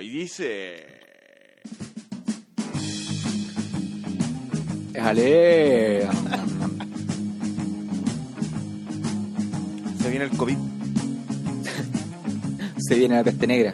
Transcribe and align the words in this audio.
Y 0.00 0.08
dice... 0.08 0.86
Déjale. 4.92 6.08
Se 10.02 10.10
viene 10.10 10.24
el 10.24 10.30
COVID. 10.36 10.56
Se 12.78 12.94
viene 12.96 13.14
la 13.16 13.24
peste 13.24 13.46
negra. 13.46 13.72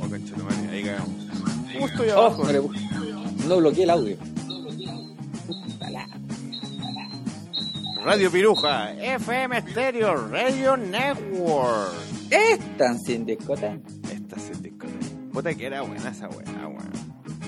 Oh, 0.00 0.06
madre, 0.08 0.22
ahí 0.70 0.82
cagamos. 0.84 1.10
¿Cómo 1.74 1.86
estoy 1.88 2.08
Oh, 2.10 2.20
abajo? 2.26 2.44
no, 2.44 2.52
le 2.52 2.60
pu- 2.62 3.46
no 3.48 3.56
bloqueé 3.58 3.84
el 3.84 3.90
audio. 3.90 4.16
Radio 8.04 8.30
Piruja, 8.30 8.92
FM 8.94 9.60
Stereo, 9.72 10.28
Radio 10.28 10.76
Network. 10.76 11.92
Están 12.30 13.00
sin 13.00 13.26
discoteca. 13.26 13.78
Puta 15.36 15.54
que 15.54 15.66
era 15.66 15.82
buena 15.82 16.08
esa 16.08 16.30
weá, 16.30 16.66
weón. 16.66 16.90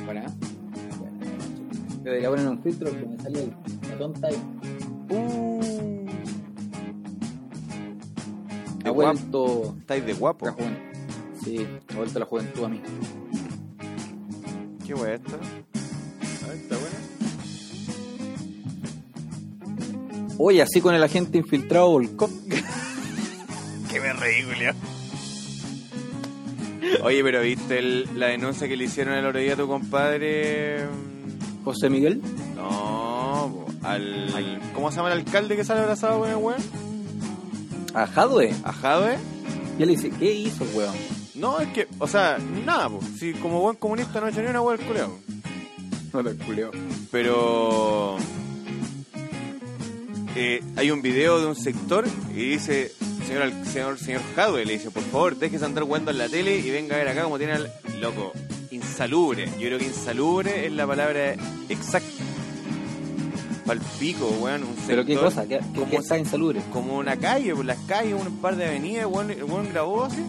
Buena. 0.04 0.26
Yo 0.26 2.04
debería 2.04 2.28
poner 2.28 2.46
un 2.46 2.62
filtro 2.62 2.90
que 2.90 3.06
me 3.06 3.16
salió 3.18 3.40
la 3.88 3.96
tonta 3.96 4.26
ahí. 4.28 4.36
Uh. 5.08 6.04
De 8.76 8.88
Ha 8.88 8.90
guapo. 8.90 9.18
vuelto 9.18 9.74
Estáis 9.78 10.04
de 10.04 10.12
guapo. 10.12 10.44
la 10.44 10.52
juventud. 10.52 10.82
Sí, 11.42 11.66
ha 11.90 11.96
vuelto 11.96 12.18
la 12.18 12.26
juventud 12.26 12.64
a 12.64 12.68
mí. 12.68 12.82
¿Qué 14.86 14.92
weá 14.94 15.14
esta? 15.14 15.36
A 15.36 16.48
ver, 16.48 16.56
¿Está 16.58 16.76
buena? 16.76 16.98
Oye, 20.36 20.60
así 20.60 20.82
con 20.82 20.94
el 20.94 21.02
agente 21.02 21.38
infiltrado 21.38 21.88
Volkov. 21.88 22.28
Que 23.90 23.98
me 23.98 24.12
reí. 24.12 24.42
Oye, 27.02 27.22
pero 27.22 27.40
¿viste 27.42 27.78
el- 27.78 28.08
la 28.18 28.26
denuncia 28.28 28.68
que 28.68 28.76
le 28.76 28.84
hicieron 28.84 29.14
el 29.14 29.24
otro 29.26 29.40
día 29.40 29.54
a 29.54 29.56
tu 29.56 29.66
compadre? 29.66 30.86
José 31.64 31.90
Miguel. 31.90 32.20
No, 32.56 33.52
po, 33.52 33.86
al... 33.86 34.60
¿Cómo 34.74 34.90
se 34.90 34.96
llama 34.96 35.12
el 35.12 35.18
alcalde 35.18 35.56
que 35.56 35.64
sale 35.64 35.80
abrazado 35.80 36.20
con 36.20 36.30
el 36.30 36.36
weón? 36.36 36.60
A 37.94 38.06
Jadwe. 38.06 38.54
¿A 38.64 38.72
Jadwe? 38.72 39.16
Y 39.78 39.82
él 39.82 39.88
dice, 39.90 40.10
¿qué 40.18 40.32
hizo, 40.32 40.64
weón? 40.74 40.94
No, 41.34 41.60
es 41.60 41.68
que, 41.68 41.86
o 41.98 42.08
sea, 42.08 42.38
nada, 42.66 42.88
pues. 42.88 43.04
Si 43.18 43.32
como 43.34 43.60
buen 43.60 43.76
comunista 43.76 44.20
no 44.20 44.26
ha 44.26 44.30
hecho 44.30 44.40
ni 44.42 44.48
una 44.48 44.60
el 44.72 44.80
culeado. 44.80 45.18
No 46.12 46.22
lo 46.22 46.34
culeo. 46.38 46.70
Pero. 47.12 48.16
eh, 50.34 50.62
hay 50.76 50.90
un 50.90 51.02
video 51.02 51.40
de 51.40 51.46
un 51.46 51.54
sector 51.54 52.04
y 52.34 52.50
dice: 52.50 52.92
Señor, 53.28 53.42
al- 53.42 53.66
señor, 53.66 53.98
señor 53.98 54.22
Jadwe, 54.34 54.64
le 54.64 54.72
dice, 54.72 54.90
por 54.90 55.02
favor, 55.04 55.36
déjese 55.36 55.64
andar 55.64 55.84
jugando 55.84 56.10
en 56.10 56.18
la 56.18 56.28
tele 56.28 56.58
y 56.58 56.70
venga 56.70 56.96
a 56.96 56.98
ver 56.98 57.08
acá 57.08 57.22
como 57.24 57.38
tiene 57.38 57.52
al. 57.52 57.72
Loco, 58.00 58.32
insalubre. 58.70 59.46
Yo 59.58 59.66
creo 59.66 59.78
que 59.78 59.84
insalubre 59.84 60.66
es 60.66 60.72
la 60.72 60.86
palabra 60.86 61.34
exacta. 61.68 62.08
Palpico, 63.66 64.26
weón. 64.40 64.62
Un 64.62 64.74
¿Pero 64.86 65.04
qué 65.04 65.12
sector 65.12 65.28
cosa? 65.28 65.46
¿Qué, 65.46 65.58
qué, 65.58 65.78
como- 65.80 65.90
qué 65.90 65.96
está 65.96 66.16
insalubre? 66.18 66.60
como 66.72 66.96
una 66.96 67.16
calle, 67.16 67.54
por 67.54 67.64
las 67.66 67.78
calles, 67.86 68.14
un 68.14 68.38
par 68.38 68.56
de 68.56 68.66
avenidas, 68.66 69.06
weón, 69.06 69.30
el 69.30 69.44
weón 69.44 69.68
grabó 69.70 70.04
así. 70.04 70.24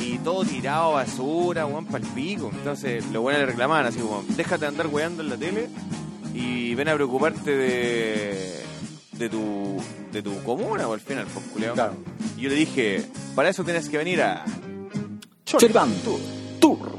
Y 0.00 0.18
todo 0.18 0.44
tirado, 0.44 0.92
basura, 0.92 1.66
weón, 1.66 1.86
pa'l 1.86 2.02
pico. 2.14 2.50
Entonces, 2.54 3.04
los 3.12 3.22
buenos 3.22 3.40
le 3.40 3.46
reclamaban 3.46 3.86
así, 3.86 4.00
weón, 4.00 4.24
déjate 4.36 4.60
de 4.60 4.66
andar 4.68 4.86
weando 4.86 5.22
en 5.22 5.30
la 5.30 5.36
tele 5.36 5.68
y 6.32 6.74
ven 6.76 6.88
a 6.88 6.94
preocuparte 6.94 7.56
de, 7.56 8.60
de 9.20 9.28
tu 9.28 9.80
de 10.12 10.22
tu 10.22 10.42
comuna, 10.42 10.88
o 10.88 10.92
al 10.94 11.00
final, 11.00 11.26
pues, 11.32 11.46
culiao. 11.46 11.74
Claro. 11.74 11.94
Y 12.36 12.40
yo 12.42 12.48
le 12.48 12.54
dije, 12.56 13.04
para 13.36 13.48
eso 13.50 13.62
tienes 13.62 13.88
que 13.88 13.98
venir 13.98 14.20
a 14.22 14.44
Choripán. 15.44 15.92
Tour, 16.02 16.20
Tour. 16.60 16.90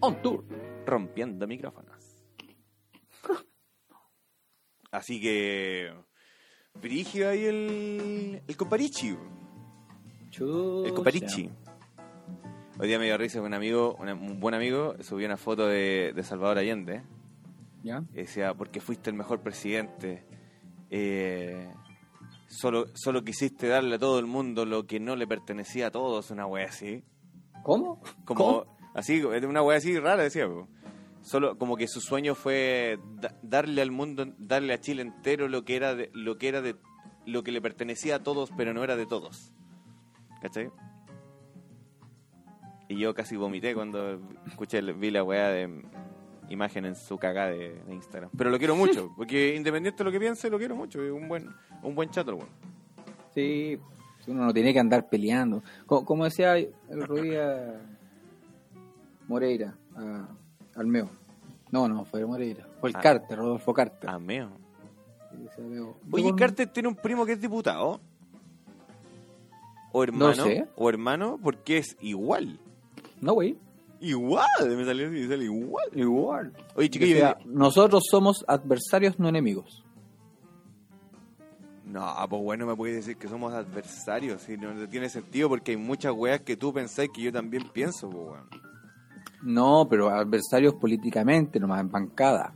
On 0.00 0.22
tour. 0.22 0.44
rompiendo 0.86 1.46
micrófonos. 1.46 1.96
Así 4.90 5.20
que, 5.20 5.92
brígido 6.80 7.30
ahí 7.30 7.44
el, 7.44 8.42
el 8.46 8.56
comparichi. 8.56 9.16
Chucha. 10.30 10.88
El 10.88 10.94
Coparichi. 10.94 11.50
Hoy 12.78 12.88
día 12.88 12.98
me 12.98 13.04
dio 13.04 13.16
risa 13.18 13.38
que 13.38 13.44
un 13.46 13.54
amigo, 13.54 13.96
una- 14.00 14.14
un 14.14 14.40
buen 14.40 14.54
amigo, 14.54 14.96
subió 15.00 15.26
una 15.26 15.36
foto 15.36 15.66
de, 15.66 16.12
de 16.14 16.22
Salvador 16.22 16.58
Allende. 16.58 17.02
¿Ya? 17.82 18.02
Y 18.12 18.16
decía, 18.18 18.54
porque 18.54 18.80
fuiste 18.80 19.10
el 19.10 19.16
mejor 19.16 19.40
presidente. 19.40 20.24
Eh, 20.92 21.72
solo, 22.48 22.86
solo 22.94 23.24
quisiste 23.24 23.66
darle 23.66 23.96
a 23.96 23.98
todo 23.98 24.18
el 24.18 24.26
mundo 24.26 24.64
lo 24.66 24.86
que 24.86 25.00
no 25.00 25.16
le 25.16 25.26
pertenecía 25.26 25.86
a 25.86 25.90
todos, 25.90 26.30
una 26.30 26.46
wea 26.46 26.66
así. 26.66 27.02
¿Cómo? 27.62 28.00
Como, 28.24 28.38
¿Cómo? 28.64 28.76
así, 28.94 29.22
una 29.22 29.62
wea 29.62 29.78
así 29.78 29.98
rara, 29.98 30.22
decía. 30.22 30.46
po. 30.46 30.68
Solo 31.22 31.56
como 31.56 31.76
que 31.76 31.86
su 31.88 32.00
sueño 32.00 32.34
fue 32.34 32.98
da- 33.20 33.36
darle 33.42 33.80
al 33.80 33.90
mundo, 33.90 34.26
darle 34.38 34.74
a 34.74 34.80
Chile 34.80 35.02
entero 35.02 35.48
lo 35.48 35.64
que 35.64 35.76
era 35.76 35.94
de, 35.94 36.10
lo 36.12 36.36
que 36.36 36.48
era 36.48 36.60
de 36.60 36.76
lo 37.24 37.42
que 37.44 37.52
le 37.52 37.62
pertenecía 37.62 38.16
a 38.16 38.22
todos, 38.22 38.50
pero 38.56 38.74
no 38.74 38.82
era 38.84 38.96
de 38.96 39.06
todos. 39.06 39.52
¿Cachai? 40.40 40.70
Y 42.88 42.98
yo 42.98 43.14
casi 43.14 43.36
vomité 43.36 43.74
cuando 43.74 44.20
escuché, 44.48 44.82
vi 44.92 45.10
la 45.10 45.22
weá 45.24 45.48
de 45.48 45.82
imagen 46.48 46.84
en 46.84 46.94
su 46.94 47.16
cagada 47.18 47.50
de, 47.50 47.74
de 47.86 47.94
Instagram. 47.94 48.30
Pero 48.36 48.50
lo 48.50 48.58
quiero 48.58 48.76
mucho, 48.76 49.12
porque 49.16 49.54
independiente 49.56 49.98
de 49.98 50.04
lo 50.04 50.12
que 50.12 50.20
piense, 50.20 50.50
lo 50.50 50.58
quiero 50.58 50.76
mucho. 50.76 51.02
Es 51.02 51.10
un 51.10 51.28
buen, 51.28 51.48
un 51.82 51.94
buen 51.94 52.10
chato, 52.10 52.34
weón. 52.36 52.48
Sí, 53.34 53.78
uno 54.26 54.44
no 54.46 54.52
tiene 54.52 54.72
que 54.72 54.78
andar 54.80 55.08
peleando. 55.08 55.62
Co- 55.86 56.04
Como, 56.04 56.24
decía 56.24 56.56
el 56.56 56.70
día 57.22 57.80
Moreira 59.28 59.74
a- 59.96 60.28
al 60.76 60.86
Meo. 60.86 61.08
No, 61.70 61.88
no, 61.88 62.04
fue 62.04 62.24
Moreira. 62.26 62.66
Fue 62.80 62.90
el 62.90 62.96
Ah. 62.96 63.00
Carter, 63.00 63.38
Rodolfo 63.38 63.72
Carter. 63.72 64.10
Decía 64.10 64.18
Meo, 65.64 65.96
Oye, 66.10 66.28
"Yo- 66.28 66.36
Carter 66.36 66.66
tiene 66.68 66.88
un 66.90 66.94
primo 66.96 67.24
que 67.24 67.32
es 67.32 67.40
diputado. 67.40 68.00
O 69.92 70.02
hermano. 70.04 70.34
sé. 70.44 70.66
O 70.76 70.88
hermano, 70.88 71.38
porque 71.42 71.78
es 71.78 71.96
igual. 72.00 72.58
No, 73.20 73.34
güey. 73.34 73.56
Igual, 74.02 74.46
me 74.76 74.84
salió 74.84 75.06
así, 75.06 75.16
me 75.16 75.28
sale 75.28 75.44
igual. 75.44 75.84
Igual. 75.94 76.52
Oye, 76.74 76.90
chiquillos, 76.90 77.14
Decía, 77.14 77.38
nosotros 77.44 78.02
somos 78.10 78.44
adversarios, 78.48 79.16
no 79.20 79.28
enemigos. 79.28 79.84
no, 81.84 82.12
pues 82.28 82.42
bueno, 82.42 82.66
me 82.66 82.74
puedes 82.74 82.96
decir 82.96 83.16
que 83.16 83.28
somos 83.28 83.52
adversarios, 83.52 84.42
si 84.42 84.56
no 84.56 84.88
tiene 84.88 85.08
sentido 85.08 85.48
porque 85.48 85.72
hay 85.72 85.76
muchas 85.76 86.12
weas 86.14 86.40
que 86.40 86.56
tú 86.56 86.72
pensás 86.72 87.06
que 87.14 87.22
yo 87.22 87.32
también 87.32 87.68
pienso, 87.72 88.10
pues 88.10 88.24
weón. 88.24 88.48
No, 89.42 89.86
pero 89.88 90.10
adversarios 90.10 90.74
políticamente, 90.74 91.60
nomás 91.60 91.80
en 91.80 91.90
bancada. 91.90 92.54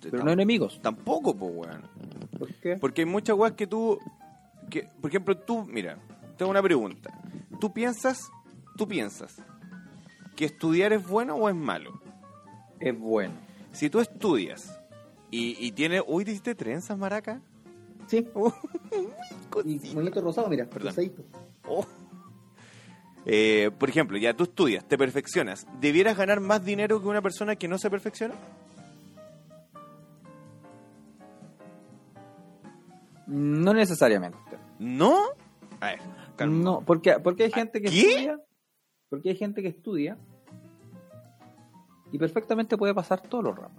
Pero 0.00 0.22
no 0.22 0.30
enemigos. 0.30 0.78
Tampoco, 0.82 1.34
pues 1.34 1.52
weón. 1.52 1.82
¿Por 2.38 2.54
qué? 2.54 2.76
Porque 2.76 3.02
hay 3.02 3.06
muchas 3.06 3.36
weas 3.36 3.54
que 3.54 3.66
tú, 3.66 3.98
que, 4.70 4.88
por 5.00 5.10
ejemplo, 5.10 5.36
tú, 5.36 5.64
mira, 5.64 5.98
tengo 6.36 6.50
una 6.50 6.62
pregunta. 6.62 7.10
¿Tú 7.58 7.72
piensas, 7.72 8.20
tú 8.76 8.86
piensas 8.86 9.42
que 10.36 10.44
estudiar 10.44 10.92
es 10.92 11.06
bueno 11.06 11.34
o 11.34 11.48
es 11.48 11.54
malo? 11.56 12.00
Es 12.78 12.96
bueno. 12.98 13.34
Si 13.72 13.90
tú 13.90 14.00
estudias 14.00 14.78
y, 15.30 15.56
y 15.66 15.72
tienes, 15.72 16.02
uy, 16.06 16.24
¿te 16.24 16.30
hiciste 16.32 16.54
trenzas, 16.54 16.96
maraca? 16.96 17.40
Sí. 18.06 18.26
Uh, 19.56 19.60
Y 19.64 19.80
monito 19.94 20.20
rosado, 20.20 20.48
mira, 20.48 20.66
Perdón. 20.66 20.88
rosadito. 20.88 21.22
Oh. 21.66 21.86
Eh, 23.24 23.70
por 23.78 23.88
ejemplo, 23.88 24.18
ya 24.18 24.34
tú 24.34 24.44
estudias, 24.44 24.84
te 24.86 24.98
perfeccionas. 24.98 25.66
¿Debieras 25.80 26.16
ganar 26.16 26.40
más 26.40 26.62
dinero 26.64 27.00
que 27.00 27.08
una 27.08 27.22
persona 27.22 27.56
que 27.56 27.66
no 27.66 27.78
se 27.78 27.88
perfecciona? 27.88 28.34
No 33.26 33.72
necesariamente. 33.74 34.38
¿No? 34.78 35.16
A 35.80 35.86
ver, 35.86 35.98
calma. 36.36 36.62
No, 36.64 36.80
porque, 36.82 37.14
porque 37.22 37.44
hay 37.44 37.50
gente 37.52 37.80
que 37.80 37.88
¿Qué? 37.90 38.00
estudia. 38.10 38.38
Porque 39.08 39.30
hay 39.30 39.36
gente 39.36 39.62
que 39.62 39.68
estudia 39.68 40.16
y 42.12 42.18
perfectamente 42.18 42.76
puede 42.76 42.94
pasar 42.94 43.20
todos 43.20 43.44
los 43.44 43.56
ramos. 43.56 43.78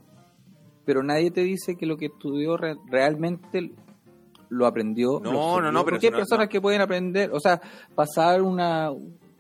Pero 0.85 1.03
nadie 1.03 1.31
te 1.31 1.41
dice 1.43 1.75
que 1.75 1.85
lo 1.85 1.97
que 1.97 2.05
estudió 2.07 2.55
re- 2.57 2.77
realmente 2.87 3.71
lo 4.49 4.65
aprendió. 4.65 5.19
No, 5.21 5.31
lo 5.33 5.61
no, 5.61 5.71
no, 5.71 5.83
pero 5.85 5.95
Porque 5.95 6.07
hay 6.07 6.11
no- 6.11 6.17
personas 6.17 6.45
no. 6.45 6.49
que 6.49 6.61
pueden 6.61 6.81
aprender, 6.81 7.31
o 7.33 7.39
sea, 7.39 7.59
pasar 7.93 8.41
una, 8.41 8.89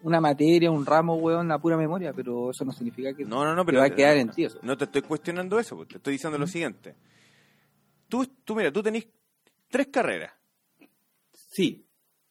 una 0.03 0.19
materia, 0.19 0.69
un 0.69 0.85
ramo, 0.85 1.15
weón, 1.15 1.49
a 1.51 1.59
pura 1.59 1.77
memoria, 1.77 2.11
pero 2.13 2.51
eso 2.51 2.65
no 2.65 2.71
significa 2.73 3.13
que, 3.13 3.23
No, 3.23 3.45
no, 3.45 3.55
no, 3.55 3.65
pero 3.65 3.79
va 3.79 3.85
a 3.85 3.89
quedar 3.95 4.17
en 4.17 4.29
ti 4.29 4.43
eso. 4.43 4.59
No 4.61 4.75
te 4.77 4.83
estoy 4.85 5.01
cuestionando 5.03 5.57
eso, 5.59 5.75
pues, 5.77 5.87
te 5.87 5.97
estoy 5.97 6.13
diciendo 6.13 6.37
lo 6.37 6.47
siguiente. 6.47 6.95
Tú, 8.09 8.25
tú 8.43 8.55
mira, 8.55 8.71
tú 8.71 8.83
tenés 8.83 9.07
tres 9.69 9.87
carreras, 9.87 10.31
Sí, 11.33 11.85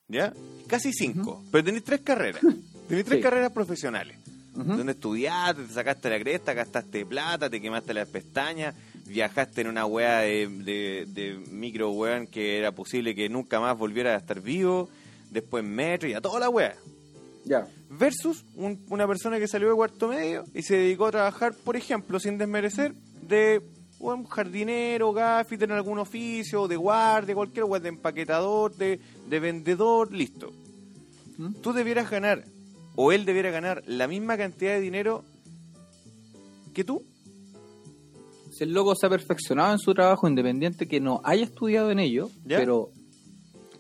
¿ya? 0.09 0.33
Casi 0.69 0.93
cinco, 0.93 1.43
pero 1.51 1.65
tenés 1.65 1.83
tres 1.85 2.01
carreras. 2.03 2.43
Tenés 2.89 3.05
tres 3.05 3.19
Sí. 3.19 3.23
carreras 3.23 3.53
profesionales. 3.53 4.17
Donde 4.55 4.93
estudiaste, 4.93 5.65
te 5.65 5.73
sacaste 5.75 6.09
la 6.09 6.19
cresta, 6.19 6.55
gastaste 6.55 7.05
plata, 7.05 7.51
te 7.51 7.61
quemaste 7.61 7.93
las 7.93 8.09
pestañas, 8.09 8.75
viajaste 9.07 9.61
en 9.61 9.67
una 9.67 9.85
weá 9.85 10.21
de, 10.21 10.49
de, 10.49 11.05
de 11.09 11.35
micro 11.51 11.91
weón 11.91 12.27
que 12.27 12.59
era 12.59 12.73
posible 12.73 13.15
que 13.15 13.29
nunca 13.29 13.61
más 13.61 13.77
volviera 13.77 14.15
a 14.15 14.17
estar 14.17 14.41
vivo, 14.41 14.89
después 15.31 15.63
metro 15.63 16.09
y 16.09 16.15
a 16.15 16.23
toda 16.23 16.41
la 16.41 16.49
weá. 16.49 16.75
Ya. 17.45 17.69
Versus 17.91 18.45
un- 18.55 18.81
una 18.89 19.07
persona 19.07 19.39
que 19.39 19.47
salió 19.47 19.69
de 19.69 19.75
cuarto 19.75 20.09
medio 20.09 20.45
y 20.55 20.63
se 20.63 20.77
dedicó 20.79 21.07
a 21.07 21.11
trabajar, 21.11 21.53
por 21.53 21.77
ejemplo, 21.77 22.19
sin 22.19 22.39
desmerecer, 22.39 22.95
de 23.21 23.61
un 23.99 24.25
jardinero, 24.25 25.13
gaffiter 25.13 25.69
en 25.71 25.77
algún 25.77 25.99
oficio, 25.99 26.67
de 26.67 26.77
guardia, 26.77 27.35
cualquier 27.35 27.65
weá, 27.67 27.79
de 27.79 27.91
empaquetador, 27.91 28.75
de, 28.75 28.99
de 29.29 29.39
vendedor, 29.41 30.11
listo. 30.15 30.51
¿Mm? 31.37 31.53
Tú 31.61 31.75
debieras 31.75 32.09
ganar, 32.11 32.43
o 32.97 33.13
él 33.13 33.25
debiera 33.25 33.51
ganar, 33.51 33.83
la 33.87 34.09
misma 34.09 34.37
cantidad 34.37 34.73
de 34.73 34.81
dinero 34.81 35.25
que 36.75 36.83
tú. 36.85 37.03
Si 38.53 38.65
el 38.65 38.73
loco 38.73 38.95
se 38.95 39.07
ha 39.07 39.11
perfeccionado 39.11 39.73
en 39.73 39.79
su 39.79 39.93
trabajo 39.95 40.27
independiente 40.29 40.89
que 40.89 40.99
no 41.01 41.21
haya 41.25 41.45
estudiado 41.45 41.91
en 41.91 41.99
ello, 41.99 42.31
¿Ya? 42.47 42.57
pero, 42.59 42.91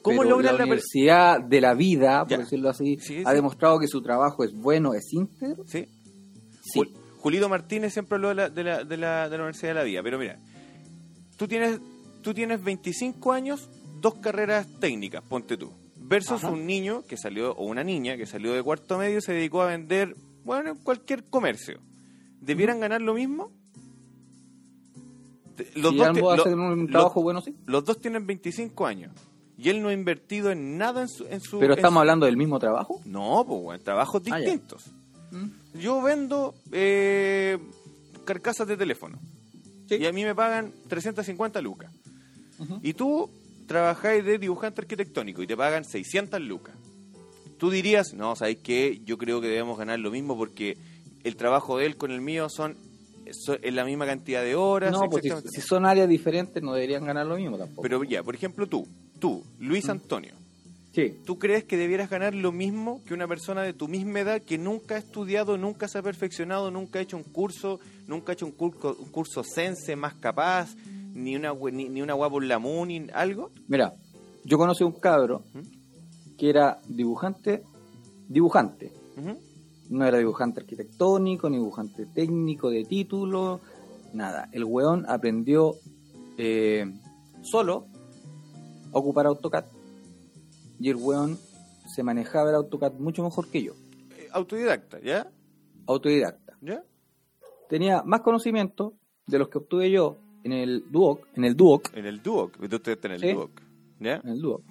¿Cómo 0.03 0.19
pero 0.19 0.31
logras 0.31 0.53
la 0.53 0.59
la 0.59 0.65
universidad 0.65 1.41
de 1.41 1.61
la 1.61 1.75
vida, 1.75 2.21
por 2.25 2.31
Ya. 2.31 2.39
decirlo 2.39 2.69
así, 2.69 2.99
Sí, 3.01 3.23
ha 3.25 3.33
demostrado 3.33 3.79
que 3.79 3.89
su 3.89 4.03
trabajo 4.03 4.45
es 4.45 4.53
bueno, 4.53 4.93
es 4.95 5.11
íntegro? 5.13 5.65
¿Sí? 5.67 5.87
Sí. 6.63 6.81
Jul- 6.81 6.93
Julito 7.19 7.49
Martínez 7.49 7.93
siempre 7.95 8.17
habló 8.17 8.29
de 8.29 8.35
la, 8.35 8.49
de, 8.51 8.63
la, 8.65 8.85
de, 8.85 8.97
la, 8.99 9.29
de 9.29 9.37
la 9.37 9.43
Universidad 9.45 9.71
de 9.71 9.75
la 9.75 9.83
Vida, 9.85 10.03
pero 10.03 10.19
mira, 10.19 10.39
tú 11.37 11.49
tienes, 11.49 11.81
tú 12.23 12.35
tienes 12.35 12.63
25 12.63 13.33
años, 13.33 13.69
dos 14.01 14.15
carreras 14.17 14.67
técnicas, 14.79 15.25
ponte 15.25 15.57
tú, 15.57 15.73
versus 16.09 16.45
Ajá. 16.45 16.53
un 16.53 16.67
niño 16.67 17.05
que 17.09 17.17
salió, 17.17 17.53
o 17.53 17.65
una 17.67 17.83
niña 17.85 18.17
que 18.17 18.27
salió 18.27 18.53
de 18.53 18.63
cuarto 18.63 18.99
medio 18.99 19.19
y 19.19 19.23
se 19.23 19.33
dedicó 19.33 19.63
a 19.63 19.67
vender, 19.67 20.15
bueno, 20.45 20.71
en 20.71 20.77
cualquier 20.77 21.25
comercio. 21.25 21.79
¿Debieran 22.41 22.81
ganar 22.81 23.01
lo 23.03 23.15
mismo? 23.15 23.51
Los, 25.75 25.93
si 25.93 25.97
dos, 25.99 26.07
ambos 26.07 26.37
lo- 26.47 26.53
un 26.73 26.81
los- 26.83 26.91
trabajo 26.91 27.23
bueno, 27.23 27.41
sí. 27.41 27.55
los 27.67 27.85
dos 27.85 27.99
tienen 27.99 28.27
25 28.27 28.87
años 28.87 29.11
y 29.57 29.71
él 29.71 29.81
no 29.83 29.89
ha 29.89 29.93
invertido 29.95 30.51
en 30.51 30.77
nada 30.77 31.01
en 31.03 31.09
su... 31.09 31.27
En 31.27 31.41
su 31.41 31.59
Pero 31.59 31.73
en 31.73 31.79
estamos 31.79 31.97
su- 31.97 32.01
hablando 32.01 32.27
del 32.27 32.37
mismo 32.37 32.59
trabajo. 32.59 33.01
No, 33.07 33.43
pues, 33.47 33.63
bueno, 33.63 33.83
trabajos 33.83 34.23
Ah, 34.31 34.37
distintos. 34.37 34.85
Yo 35.75 36.03
vendo 36.03 36.55
eh, 36.73 37.59
carcasas 38.25 38.69
de 38.69 38.77
teléfono. 38.77 39.19
Sí. 39.89 39.97
Y 39.97 40.07
a 40.07 40.13
mí 40.13 40.25
me 40.25 40.35
pagan 40.35 40.73
350 40.89 41.61
lucas. 41.63 41.91
Y 42.83 42.93
tú 42.95 43.31
trabajáis 43.67 44.25
de 44.25 44.39
dibujante 44.39 44.81
arquitectónico 44.81 45.43
y 45.43 45.47
te 45.47 45.57
pagan 45.57 45.85
600 45.85 46.41
lucas. 46.41 46.75
Tú 47.59 47.71
dirías, 47.71 48.13
no, 48.15 48.37
¿sabes 48.37 48.59
qué? 48.63 49.01
Yo 49.05 49.19
creo 49.19 49.41
que 49.41 49.49
debemos 49.49 49.79
ganar 49.79 49.99
lo 49.99 50.11
mismo 50.11 50.37
porque 50.37 50.77
el 51.25 51.37
trabajo 51.37 51.79
de 51.79 51.87
él 51.87 51.97
con 51.97 52.11
el 52.11 52.21
mío 52.21 52.49
son, 52.49 52.77
en 53.49 53.77
la 53.77 53.85
misma 53.85 54.07
cantidad 54.07 54.43
de 54.43 54.55
horas. 54.55 54.93
No, 54.93 55.09
pues 55.09 55.25
si, 55.51 55.61
son 55.61 55.87
áreas 55.87 56.09
diferentes 56.09 56.63
no 56.63 56.75
deberían 56.75 57.05
ganar 57.05 57.27
lo 57.27 57.37
mismo 57.37 57.57
tampoco. 57.57 57.83
Pero 57.83 58.05
ya, 58.05 58.23
por 58.23 58.35
ejemplo, 58.35 58.67
tú, 58.67 58.87
tú, 59.19 59.43
Luis 59.59 59.89
Antonio, 59.89 60.35
sí. 60.93 61.15
¿Tú 61.25 61.39
crees 61.39 61.65
que 61.65 61.77
debieras 61.77 62.09
ganar 62.09 62.35
lo 62.35 62.53
mismo 62.53 63.03
que 63.05 63.15
una 63.15 63.27
persona 63.27 63.63
de 63.63 63.73
tu 63.73 63.89
misma 63.89 64.21
edad 64.21 64.43
que 64.43 64.59
nunca 64.59 64.95
ha 64.95 64.99
estudiado, 64.99 65.59
nunca 65.59 65.89
se 65.89 65.99
ha 65.99 66.03
perfeccionado, 66.03 66.71
nunca 66.71 66.99
ha 66.99 67.03
hecho 67.03 67.17
un 67.17 67.25
curso, 67.25 67.81
nunca 68.07 68.33
ha 68.33 68.35
hecho 68.35 68.47
un 68.47 68.53
curso, 68.53 68.97
un 68.99 69.11
curso 69.11 69.43
sense 69.43 69.97
más 69.97 70.15
capaz, 70.15 70.75
ni 71.17 71.35
una 71.35 71.55
ni, 71.73 71.89
ni 71.89 72.03
una 72.03 72.13
guapo 72.13 72.41
en 72.43 72.49
la 72.49 72.59
MUNI, 72.59 73.09
algo? 73.13 73.51
Mira, 73.69 73.95
yo 74.45 74.59
conocí 74.59 74.85
un 74.85 74.93
cabro 74.93 75.43
¿Mm? 75.55 76.37
que 76.37 76.51
era 76.51 76.79
dibujante, 76.87 77.65
dibujante. 78.29 78.93
No 79.89 80.05
era 80.05 80.19
dibujante 80.19 80.61
arquitectónico, 80.61 81.49
ni 81.49 81.57
dibujante 81.57 82.07
técnico 82.07 82.71
de 82.71 82.85
título, 82.85 83.61
nada. 84.13 84.49
El 84.53 84.65
weón 84.65 85.07
aprendió 85.09 85.77
eh, 86.37 86.85
solo 87.43 87.87
a 88.93 88.99
ocupar 88.99 89.27
AutoCAD. 89.27 89.65
Y 90.81 90.91
el 90.91 90.97
weón 90.97 91.39
se 91.87 92.03
manejaba 92.03 92.51
el 92.51 92.57
AutoCAD 92.57 92.95
mucho 92.95 93.23
mejor 93.23 93.49
que 93.49 93.63
yo. 93.63 93.73
Eh, 94.19 94.29
Autodidacta, 94.33 95.01
¿ya? 95.01 95.31
Autodidacta. 95.87 96.59
¿Ya? 96.61 96.83
Tenía 97.69 98.03
más 98.03 98.21
conocimiento 98.21 98.93
de 99.27 99.39
los 99.39 99.49
que 99.49 99.59
obtuve 99.59 99.91
yo 99.91 100.19
en 100.47 100.53
el 100.53 100.85
Duoc, 100.91 101.27
en 101.35 101.45
el 101.45 101.57
Duoc, 101.57 101.91
En 101.97 102.07
el 102.07 102.23
Duoc, 102.23 102.57
tú 102.69 102.77
estás 102.77 103.05
en 103.05 103.11
el 103.13 103.21
Sí. 103.21 103.33
Duoc, 103.33 103.61
¿ya? 103.99 104.21
en 104.23 104.29
el 104.31 104.41
Duoc. 104.41 104.63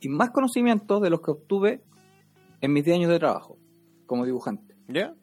Y 0.00 0.08
más 0.08 0.30
conocimiento 0.30 0.98
de 1.00 1.10
los 1.10 1.20
que 1.20 1.30
obtuve 1.30 1.80
en 2.60 2.72
mis 2.72 2.84
10 2.84 2.96
años 2.96 3.10
de 3.10 3.18
trabajo 3.20 3.56
como 4.06 4.24
dibujante. 4.24 4.74
¿Ya? 4.88 5.14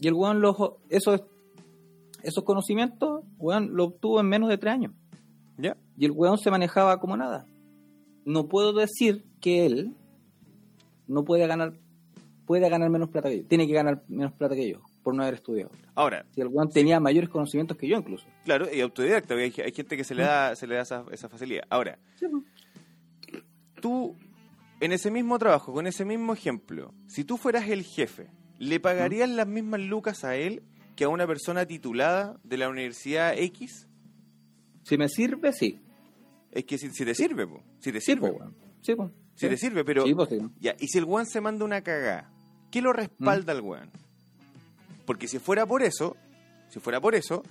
Y 0.00 0.08
el 0.08 0.14
weón 0.14 0.40
los, 0.40 0.56
esos, 0.88 1.22
esos 2.22 2.44
conocimientos, 2.44 3.24
weón, 3.38 3.74
lo 3.76 3.84
obtuvo 3.84 4.20
en 4.20 4.28
menos 4.28 4.48
de 4.48 4.56
tres 4.58 4.72
años. 4.74 4.92
¿Ya? 5.58 5.76
Y 5.96 6.06
el 6.06 6.12
weón 6.12 6.38
se 6.38 6.50
manejaba 6.50 7.00
como 7.00 7.16
nada. 7.16 7.46
No 8.24 8.48
puedo 8.48 8.72
decir 8.72 9.24
que 9.40 9.66
él 9.66 9.94
no 11.06 11.24
puede 11.24 11.46
ganar, 11.46 11.74
puede 12.46 12.68
ganar 12.70 12.88
menos 12.90 13.10
plata 13.10 13.28
que 13.28 13.42
yo. 13.42 13.46
Tiene 13.46 13.66
que 13.66 13.72
ganar 13.74 14.02
menos 14.08 14.32
plata 14.32 14.54
que 14.54 14.70
yo, 14.70 14.80
por 15.08 15.14
no 15.14 15.22
haber 15.22 15.36
estudiado. 15.36 15.70
Ahora, 15.94 16.26
Si 16.34 16.42
el 16.42 16.48
weón 16.48 16.68
tenía 16.68 17.00
mayores 17.00 17.30
conocimientos 17.30 17.78
que 17.78 17.88
yo 17.88 17.96
incluso. 17.96 18.26
claro, 18.44 18.66
y 18.70 18.82
autodidacta, 18.82 19.34
hay, 19.34 19.52
hay 19.64 19.72
gente 19.72 19.96
que 19.96 20.04
se 20.04 20.14
le 20.14 20.22
da, 20.22 20.54
se 20.54 20.66
le 20.66 20.74
da 20.74 20.82
esa, 20.82 21.04
esa 21.10 21.30
facilidad. 21.30 21.62
Ahora, 21.70 21.98
tú, 23.80 24.14
en 24.80 24.92
ese 24.92 25.10
mismo 25.10 25.38
trabajo, 25.38 25.72
con 25.72 25.86
ese 25.86 26.04
mismo 26.04 26.32
ejemplo, 26.34 26.92
si 27.06 27.24
tú 27.24 27.36
fueras 27.38 27.68
el 27.68 27.82
jefe, 27.84 28.28
¿le 28.58 28.80
pagarías 28.80 29.28
las 29.30 29.46
mismas 29.46 29.80
lucas 29.80 30.24
a 30.24 30.36
él 30.36 30.62
que 30.94 31.04
a 31.04 31.08
una 31.08 31.26
persona 31.26 31.64
titulada 31.64 32.38
de 32.44 32.58
la 32.58 32.68
Universidad 32.68 33.32
X? 33.38 33.88
Si 34.82 34.98
me 34.98 35.08
sirve, 35.08 35.52
sí. 35.52 35.80
Es 36.52 36.64
que 36.64 36.76
si, 36.78 36.90
si 36.90 37.04
te 37.04 37.14
sirve, 37.14 37.46
po, 37.46 37.62
si 37.78 37.92
te 37.92 38.00
Sí, 38.00 38.12
sirve, 38.12 38.28
pues, 38.30 38.40
weón. 38.40 38.56
Sí, 38.82 38.94
pues. 38.94 39.10
si 39.34 39.46
Sí. 39.46 39.48
te 39.48 39.56
sirve, 39.56 39.84
pero... 39.84 40.04
Sí, 40.04 40.14
pues, 40.14 40.28
sí. 40.28 40.38
Ya, 40.60 40.74
y 40.78 40.88
si 40.88 40.98
el 40.98 41.04
weón 41.04 41.26
se 41.26 41.40
manda 41.40 41.64
una 41.64 41.82
cagada, 41.82 42.30
¿qué 42.70 42.82
lo 42.82 42.92
respalda 42.92 43.52
al 43.52 43.60
weón? 43.60 43.90
Porque 45.08 45.26
si 45.26 45.38
fuera 45.38 45.64
por 45.64 45.82
eso, 45.82 46.18
si 46.68 46.80
fuera 46.80 47.00
por 47.00 47.14
eso, 47.14 47.42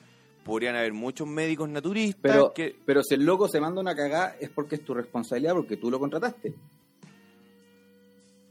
podrían 0.44 0.76
haber 0.76 0.94
muchos 0.94 1.28
médicos 1.28 1.68
naturistas 1.68 2.22
Pero, 2.22 2.54
que... 2.54 2.76
pero 2.86 3.02
si 3.02 3.16
el 3.16 3.26
loco 3.26 3.48
se 3.48 3.60
manda 3.60 3.82
una 3.82 3.96
cagada 3.96 4.36
es 4.40 4.52
porque 4.52 4.76
es 4.76 4.86
tu 4.86 4.94
responsabilidad, 4.94 5.56
porque 5.56 5.76
tú 5.76 5.90
lo 5.90 6.00
contrataste. 6.00 6.54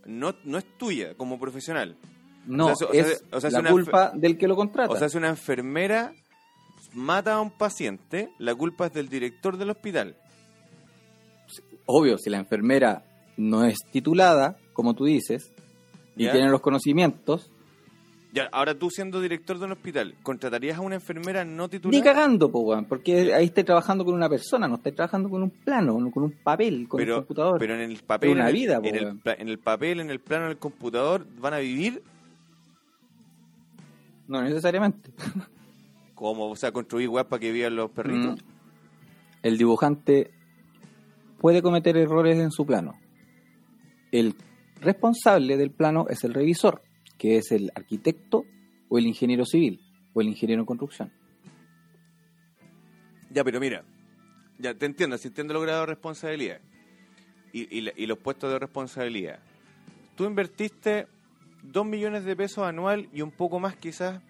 No, 0.07 0.35
no 0.43 0.59
es 0.59 0.65
tuya 0.77 1.15
como 1.15 1.39
profesional. 1.39 1.97
No, 2.49 2.73
O 2.73 2.75
sea, 2.75 2.89
es 2.93 3.23
o 3.31 3.41
sea, 3.41 3.47
es 3.47 3.55
la 3.55 3.61
una 3.61 3.71
culpa 3.71 4.11
del 4.13 4.37
que 4.37 4.49
lo 4.49 4.57
contrata. 4.57 4.93
O 4.93 4.97
sea, 4.97 5.09
si 5.09 5.17
una 5.17 5.29
enfermera 5.29 6.13
mata 6.93 7.35
a 7.35 7.41
un 7.41 7.53
paciente, 7.53 8.33
la 8.41 8.57
culpa 8.57 8.87
es 8.87 8.93
del 8.93 9.09
director 9.09 9.57
del 9.57 9.71
hospital. 9.71 10.17
Obvio, 11.85 12.19
si 12.19 12.29
la 12.29 12.39
enfermera 12.39 13.05
no 13.37 13.65
es 13.65 13.79
titulada, 13.93 14.59
como 14.73 14.95
tú 14.95 15.05
dices, 15.05 15.53
y 16.17 16.25
¿Ya? 16.25 16.33
tiene 16.33 16.51
los 16.51 16.61
conocimientos, 16.61 17.53
Ya, 18.37 18.49
ahora 18.53 18.75
tú 18.79 18.91
siendo 18.91 19.21
director 19.23 19.59
de 19.59 19.65
un 19.65 19.73
hospital, 19.73 20.15
¿contratarías 20.23 20.77
a 20.77 20.83
una 20.83 20.97
enfermera 20.97 21.43
no 21.45 21.63
ni 21.65 21.69
titulada? 21.71 22.05
cagando, 22.05 22.51
po, 22.51 22.61
weón, 22.61 22.85
porque 22.85 23.33
ahí 23.33 23.47
estás 23.47 23.65
trabajando 23.65 24.05
con 24.05 24.13
una 24.15 24.29
persona, 24.29 24.69
no 24.69 24.75
estás 24.75 24.95
trabajando 24.95 25.31
con 25.31 25.43
un 25.43 25.49
plano, 25.51 25.99
no 25.99 26.11
con 26.11 26.25
un 26.25 26.33
papel, 26.33 26.87
con 26.87 27.01
un 27.01 27.07
pero, 27.07 27.17
computador. 27.17 27.59
pero 27.59 27.75
en 27.75 27.81
el 27.91 27.97
papel, 28.03 28.31
una 28.31 28.43
en, 28.43 28.47
el, 28.49 28.53
vida, 28.53 28.81
po, 28.81 28.87
en, 28.89 28.95
el, 28.97 29.19
pla- 29.19 29.37
en 29.39 29.49
el 29.49 29.59
papel, 29.59 30.01
en 30.01 30.11
el 30.11 30.21
plano 30.21 30.55
computador, 30.59 31.27
van 31.39 31.55
a 31.55 31.59
vivir 31.61 32.03
No 34.29 34.43
necesariamente. 34.43 35.11
como, 36.15 36.51
o 36.51 36.57
sea, 36.57 36.73
construir 36.73 37.09
web 37.09 37.27
para 37.27 37.41
que 37.41 37.53
vivan 37.53 37.75
los 37.77 37.91
perritos. 37.91 38.35
Mm. 38.35 38.47
El 39.45 39.59
dibujante 39.59 40.31
puede 41.41 41.63
cometer 41.63 41.97
errores 41.97 42.37
en 42.39 42.51
su 42.51 42.67
plano. 42.67 42.99
El 44.13 44.35
responsable 44.81 45.57
del 45.57 45.71
plano 45.71 46.07
es 46.11 46.23
el 46.25 46.35
revisor, 46.35 46.83
que 47.19 47.37
es 47.37 47.53
el 47.53 47.71
arquitecto 47.75 48.45
o 48.89 48.99
el 48.99 49.07
ingeniero 49.07 49.45
civil 49.45 49.81
o 50.15 50.21
el 50.21 50.29
ingeniero 50.29 50.63
en 50.63 50.67
construcción. 50.67 51.13
Ya, 53.31 53.45
pero 53.45 53.61
mira, 53.61 53.85
ya 54.59 54.75
te 54.75 54.87
entiendo, 54.87 55.19
si 55.19 55.29
entiendo 55.29 55.55
los 55.55 55.63
grados 55.63 55.83
de 55.83 55.95
responsabilidad 55.95 56.61
y, 57.53 57.79
y 57.79 58.07
los 58.07 58.19
puestos 58.19 58.51
de 58.51 58.59
responsabilidad. 58.59 59.41
Tú 60.15 60.25
invertiste 60.25 61.07
2 61.63 61.87
millones 61.87 62.25
de 62.25 62.37
pesos 62.37 62.65
anual 62.65 63.09
y 63.13 63.23
un 63.23 63.31
poco 63.31 63.61
más 63.61 63.77
quizás 63.77 64.21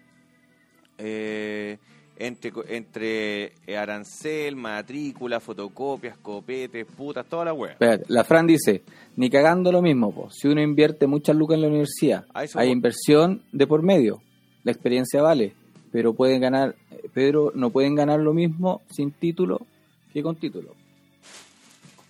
eh, 0.97 1.77
entre, 2.19 2.51
entre 2.69 3.53
arancel, 3.75 4.55
matrícula, 4.55 5.39
fotocopias, 5.39 6.17
copetes, 6.17 6.85
putas, 6.85 7.25
toda 7.25 7.45
la 7.45 7.53
web. 7.53 7.71
Espérate, 7.71 8.05
la 8.07 8.23
Fran 8.23 8.47
dice, 8.47 8.83
ni 9.15 9.29
cagando 9.29 9.71
lo 9.71 9.81
mismo, 9.81 10.13
po. 10.13 10.29
si 10.31 10.47
uno 10.47 10.61
invierte 10.61 11.07
muchas 11.07 11.35
lucas 11.35 11.55
en 11.55 11.61
la 11.61 11.67
universidad, 11.67 12.25
hay 12.33 12.69
inversión 12.69 13.41
de 13.51 13.67
por 13.67 13.83
medio, 13.83 14.21
la 14.63 14.71
experiencia 14.71 15.21
vale, 15.21 15.53
pero 15.91 16.13
pueden 16.13 16.41
ganar, 16.41 16.75
eh, 16.91 17.09
pero 17.13 17.51
no 17.55 17.69
pueden 17.69 17.95
ganar 17.95 18.19
lo 18.19 18.33
mismo 18.33 18.81
sin 18.89 19.11
título 19.11 19.65
que 20.11 20.23
con 20.23 20.35
título. 20.35 20.75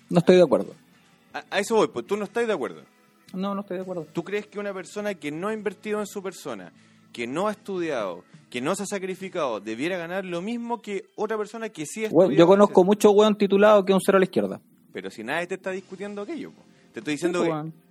No 0.10 0.20
estoy 0.20 0.38
de 0.38 0.44
acuerdo. 0.44 0.74
A, 1.34 1.44
a 1.50 1.60
eso 1.60 1.76
voy, 1.76 1.88
pues 1.88 2.06
tú 2.08 2.16
no 2.18 2.24
estás 2.24 2.48
de 2.48 2.54
acuerdo. 2.54 2.82
No, 3.34 3.54
no 3.54 3.62
estoy 3.62 3.78
de 3.78 3.84
acuerdo. 3.84 4.08
¿Tú 4.14 4.24
crees 4.24 4.48
que 4.48 4.60
una 4.60 4.74
persona 4.74 5.14
que 5.16 5.32
no 5.32 5.50
ha 5.50 5.54
invertido 5.54 6.00
en 6.00 6.08
su 6.08 6.24
persona, 6.24 6.72
que 7.12 7.28
no 7.28 7.48
ha 7.48 7.52
estudiado, 7.52 8.24
que 8.50 8.62
no 8.62 8.75
se 8.75 8.84
ha 8.84 8.86
sacrificado, 8.86 9.60
debiera 9.60 9.98
ganar 9.98 10.24
lo 10.25 10.42
mismo 10.42 10.82
que 10.82 11.06
otra 11.16 11.38
persona 11.38 11.70
que 11.70 11.86
sí 11.86 12.06
estudiado? 12.06 12.32
yo 12.32 12.48
conozco 12.48 12.84
mucho 12.84 13.12
weón 13.12 13.38
titulado 13.38 13.84
que 13.84 13.92
es 13.92 13.96
un 13.96 14.01
cero 14.01 14.18
a 14.18 14.20
la 14.20 14.25
izquierda. 14.25 14.62
Pero 14.94 15.10
si 15.12 15.24
nadie 15.24 15.48
te 15.48 15.56
está 15.56 15.72
discutiendo 15.72 16.22
aquello, 16.22 16.51
po. 16.51 16.62
te 16.94 17.00
estoy 17.00 17.13
diciendo 17.16 17.44
Sí, 17.44 17.50
que... 17.50 17.88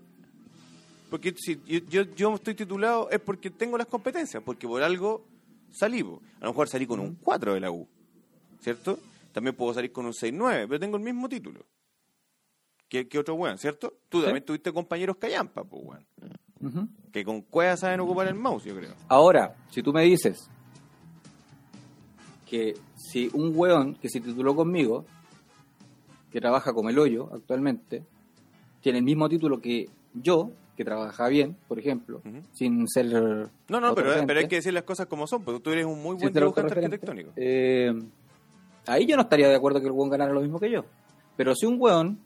Porque 1.10 1.34
si 1.36 1.60
yo, 1.66 1.78
yo, 1.88 2.02
yo 2.16 2.34
estoy 2.34 2.54
titulado 2.54 3.08
es 3.10 3.20
porque 3.20 3.50
tengo 3.50 3.78
las 3.78 3.86
competencias, 3.86 4.42
porque 4.42 4.66
por 4.66 4.82
algo 4.82 5.24
salí. 5.70 6.02
po. 6.02 6.20
A 6.40 6.44
lo 6.46 6.50
mejor 6.50 6.68
salí 6.68 6.86
con 6.86 6.98
un 7.00 7.14
4 7.16 7.54
de 7.54 7.60
la 7.60 7.70
U, 7.70 7.86
¿cierto? 8.60 8.98
También 9.32 9.54
puedo 9.54 9.72
salir 9.74 9.92
con 9.92 10.06
un 10.06 10.12
6-9, 10.12 10.66
pero 10.66 10.80
tengo 10.80 10.96
el 10.96 11.02
mismo 11.02 11.28
título. 11.28 11.64
que, 12.88 13.06
que 13.06 13.18
otro 13.18 13.34
weón, 13.34 13.58
¿cierto? 13.58 13.92
Tú 14.08 14.22
también 14.22 14.44
tuviste 14.44 14.72
compañeros 14.72 15.16
callampa, 15.18 15.62
pues 15.62 15.82
weón. 15.84 16.06
Ujú. 16.60 16.88
Que 17.16 17.24
con 17.24 17.40
cueva 17.40 17.78
saben 17.78 18.00
ocupar 18.00 18.28
el 18.28 18.34
mouse, 18.34 18.64
yo 18.64 18.76
creo. 18.76 18.92
Ahora, 19.08 19.54
si 19.70 19.82
tú 19.82 19.90
me 19.90 20.02
dices 20.02 20.50
que 22.44 22.74
si 22.94 23.30
un 23.32 23.52
weón 23.54 23.94
que 23.94 24.10
se 24.10 24.20
tituló 24.20 24.54
conmigo, 24.54 25.06
que 26.30 26.42
trabaja 26.42 26.74
como 26.74 26.90
el 26.90 26.98
hoyo 26.98 27.30
actualmente, 27.32 28.04
tiene 28.82 28.98
el 28.98 29.04
mismo 29.06 29.30
título 29.30 29.62
que 29.62 29.88
yo, 30.12 30.50
que 30.76 30.84
trabaja 30.84 31.26
bien, 31.28 31.56
por 31.66 31.78
ejemplo, 31.78 32.20
sin 32.52 32.86
ser... 32.86 33.06
No, 33.06 33.80
no, 33.80 33.94
pero, 33.94 34.10
pero 34.26 34.40
hay 34.40 34.46
que 34.46 34.56
decir 34.56 34.74
las 34.74 34.84
cosas 34.84 35.06
como 35.06 35.26
son, 35.26 35.42
porque 35.42 35.60
tú 35.60 35.70
eres 35.70 35.86
un 35.86 36.02
muy 36.02 36.16
buen 36.16 36.34
dibujante 36.34 36.74
arquitectónico. 36.74 37.32
eh, 37.36 37.94
ahí 38.86 39.06
yo 39.06 39.16
no 39.16 39.22
estaría 39.22 39.48
de 39.48 39.56
acuerdo 39.56 39.80
que 39.80 39.86
el 39.86 39.92
weón 39.92 40.10
ganara 40.10 40.34
lo 40.34 40.42
mismo 40.42 40.60
que 40.60 40.70
yo. 40.70 40.84
Pero 41.34 41.54
si 41.54 41.64
un 41.64 41.80
weón 41.80 42.18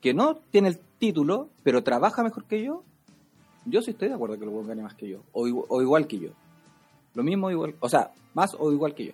que 0.00 0.14
no 0.14 0.34
tiene 0.50 0.66
el 0.66 0.80
título, 0.98 1.48
pero 1.62 1.84
trabaja 1.84 2.24
mejor 2.24 2.46
que 2.46 2.64
yo, 2.64 2.82
yo 3.64 3.82
sí 3.82 3.90
estoy 3.92 4.08
de 4.08 4.14
acuerdo 4.14 4.38
que 4.38 4.44
el 4.44 4.50
weón 4.50 4.66
gane 4.66 4.82
más 4.82 4.94
que 4.94 5.08
yo, 5.08 5.22
o, 5.32 5.46
igu- 5.46 5.66
o 5.68 5.82
igual 5.82 6.06
que 6.06 6.18
yo. 6.18 6.30
Lo 7.14 7.22
mismo, 7.22 7.48
o 7.48 7.50
igual, 7.50 7.74
o 7.80 7.88
sea, 7.88 8.12
más 8.34 8.54
o 8.58 8.72
igual 8.72 8.94
que 8.94 9.06
yo. 9.06 9.12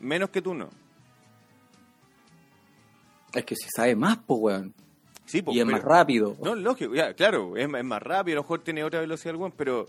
Menos 0.00 0.30
que 0.30 0.42
tú 0.42 0.54
no. 0.54 0.68
Es 3.32 3.44
que 3.44 3.54
si 3.54 3.68
sabe 3.74 3.94
más, 3.94 4.18
pues, 4.26 4.40
weón. 4.40 4.74
Sí, 5.24 5.42
pues, 5.42 5.56
y 5.56 5.60
es 5.60 5.64
pero- 5.66 5.76
más 5.76 5.84
rápido. 5.84 6.36
No, 6.42 6.54
lógico, 6.54 6.94
ya, 6.94 7.14
claro, 7.14 7.56
es, 7.56 7.64
es 7.72 7.84
más 7.84 8.02
rápido, 8.02 8.34
a 8.34 8.40
lo 8.40 8.42
mejor 8.42 8.60
tiene 8.64 8.82
otra 8.82 9.00
velocidad 9.00 9.34
el 9.34 9.40
weón, 9.40 9.52
pero 9.56 9.86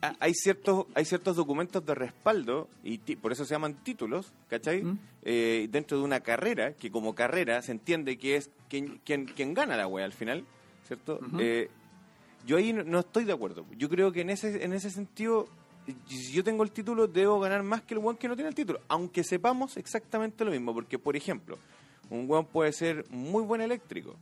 ha- 0.00 0.16
hay 0.20 0.32
ciertos, 0.32 0.86
hay 0.94 1.04
ciertos 1.04 1.36
documentos 1.36 1.84
de 1.84 1.94
respaldo, 1.94 2.68
y 2.82 2.98
ti- 2.98 3.16
por 3.16 3.32
eso 3.32 3.44
se 3.44 3.54
llaman 3.54 3.74
títulos, 3.84 4.32
¿cachai? 4.48 4.82
¿Mm? 4.82 4.98
Eh, 5.22 5.68
dentro 5.70 5.98
de 5.98 6.04
una 6.04 6.20
carrera, 6.20 6.72
que 6.72 6.90
como 6.90 7.14
carrera 7.14 7.60
se 7.60 7.72
entiende 7.72 8.16
que 8.16 8.36
es 8.36 8.50
quien, 8.70 8.98
quien, 9.04 9.26
quien 9.26 9.52
gana 9.52 9.76
la 9.76 9.86
wea 9.86 10.06
al 10.06 10.12
final, 10.12 10.44
¿cierto? 10.86 11.18
Ujú. 11.20 11.38
Eh, 11.40 11.68
yo 12.48 12.56
ahí 12.56 12.72
no, 12.72 12.98
estoy 13.00 13.24
de 13.24 13.32
acuerdo. 13.34 13.66
Yo 13.76 13.88
creo 13.90 14.10
que 14.10 14.22
en 14.22 14.30
ese, 14.30 14.64
en 14.64 14.72
ese 14.72 14.90
sentido, 14.90 15.46
si 16.06 16.32
yo 16.32 16.42
tengo 16.42 16.62
el 16.64 16.70
título, 16.72 17.06
debo 17.06 17.38
ganar 17.38 17.62
más 17.62 17.82
que 17.82 17.92
el 17.94 18.00
weón 18.00 18.16
que 18.16 18.26
no 18.26 18.34
tiene 18.34 18.48
el 18.48 18.54
título, 18.54 18.80
aunque 18.88 19.22
sepamos 19.22 19.76
exactamente 19.76 20.44
lo 20.46 20.50
mismo, 20.50 20.72
porque, 20.72 20.98
por 20.98 21.14
ejemplo, 21.14 21.58
un 22.08 22.24
weón 22.28 22.46
puede 22.46 22.72
ser 22.72 23.04
muy 23.10 23.42
buen 23.44 23.60
eléctrico, 23.60 24.16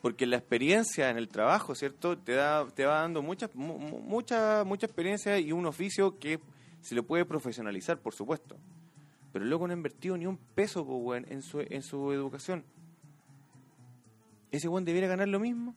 porque 0.00 0.26
la 0.26 0.36
experiencia 0.38 1.10
en 1.10 1.18
el 1.18 1.28
trabajo, 1.28 1.74
¿cierto? 1.74 2.16
Te 2.16 2.32
da 2.32 2.66
te 2.74 2.86
va 2.86 3.00
dando 3.02 3.20
mucha 3.20 3.50
mu- 3.52 3.78
mu- 3.78 4.00
mucha 4.00 4.64
mucha 4.64 4.86
experiencia 4.86 5.38
y 5.38 5.52
un 5.52 5.66
oficio 5.66 6.18
que 6.18 6.40
se 6.80 6.94
le 6.94 7.02
puede 7.02 7.24
profesionalizar, 7.26 7.98
por 7.98 8.14
supuesto. 8.14 8.56
Pero 9.32 9.44
el 9.44 9.50
loco 9.50 9.66
no 9.66 9.72
ha 9.74 9.76
invertido 9.76 10.16
ni 10.16 10.24
un 10.26 10.38
peso, 10.38 10.82
weón, 10.82 11.26
en 11.28 11.42
su 11.42 11.60
en 11.60 11.82
su 11.82 12.12
educación. 12.12 12.64
¿Ese 14.50 14.68
weón 14.68 14.84
debiera 14.86 15.06
ganar 15.08 15.28
lo 15.28 15.38
mismo? 15.38 15.74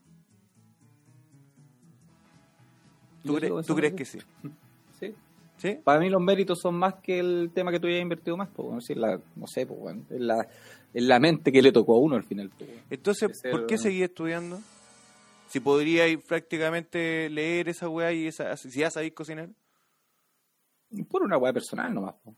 ¿Tú, 3.23 3.37
cre- 3.37 3.65
tú 3.65 3.75
crees 3.75 3.93
que 3.93 4.05
sí? 4.05 4.19
Sí. 4.99 5.15
¿Sí? 5.57 5.79
Para 5.83 5.99
mí 5.99 6.09
los 6.09 6.21
méritos 6.21 6.59
son 6.59 6.75
más 6.75 6.95
que 6.95 7.19
el 7.19 7.51
tema 7.53 7.71
que 7.71 7.79
tú 7.79 7.87
hayas 7.87 8.01
invertido 8.01 8.35
más, 8.37 8.49
pues, 8.55 8.65
bueno, 8.67 8.81
si 8.81 8.93
la, 8.95 9.19
no 9.35 9.47
sé, 9.47 9.65
pues, 9.65 9.79
bueno, 9.79 10.03
es 10.09 10.19
la, 10.21 10.47
es 10.93 11.03
la 11.03 11.19
mente 11.19 11.51
que 11.51 11.61
le 11.61 11.71
tocó 11.71 11.95
a 11.95 11.99
uno 11.99 12.15
al 12.15 12.23
final. 12.23 12.49
pues, 12.57 12.69
bueno. 12.69 12.83
Entonces, 12.89 13.39
ser- 13.39 13.51
¿por 13.51 13.65
qué 13.67 13.77
seguir 13.77 14.03
estudiando? 14.05 14.59
Si 15.49 15.59
podríais 15.59 16.23
prácticamente 16.23 17.29
leer 17.29 17.69
esa 17.69 17.89
weá 17.89 18.11
y 18.13 18.27
esa, 18.27 18.55
si 18.57 18.69
ya 18.71 18.89
sabéis 18.89 19.13
cocinar. 19.13 19.49
Por 21.09 21.23
una 21.23 21.37
weá 21.37 21.51
personal 21.53 21.93
nomás. 21.93 22.15
pues. 22.23 22.35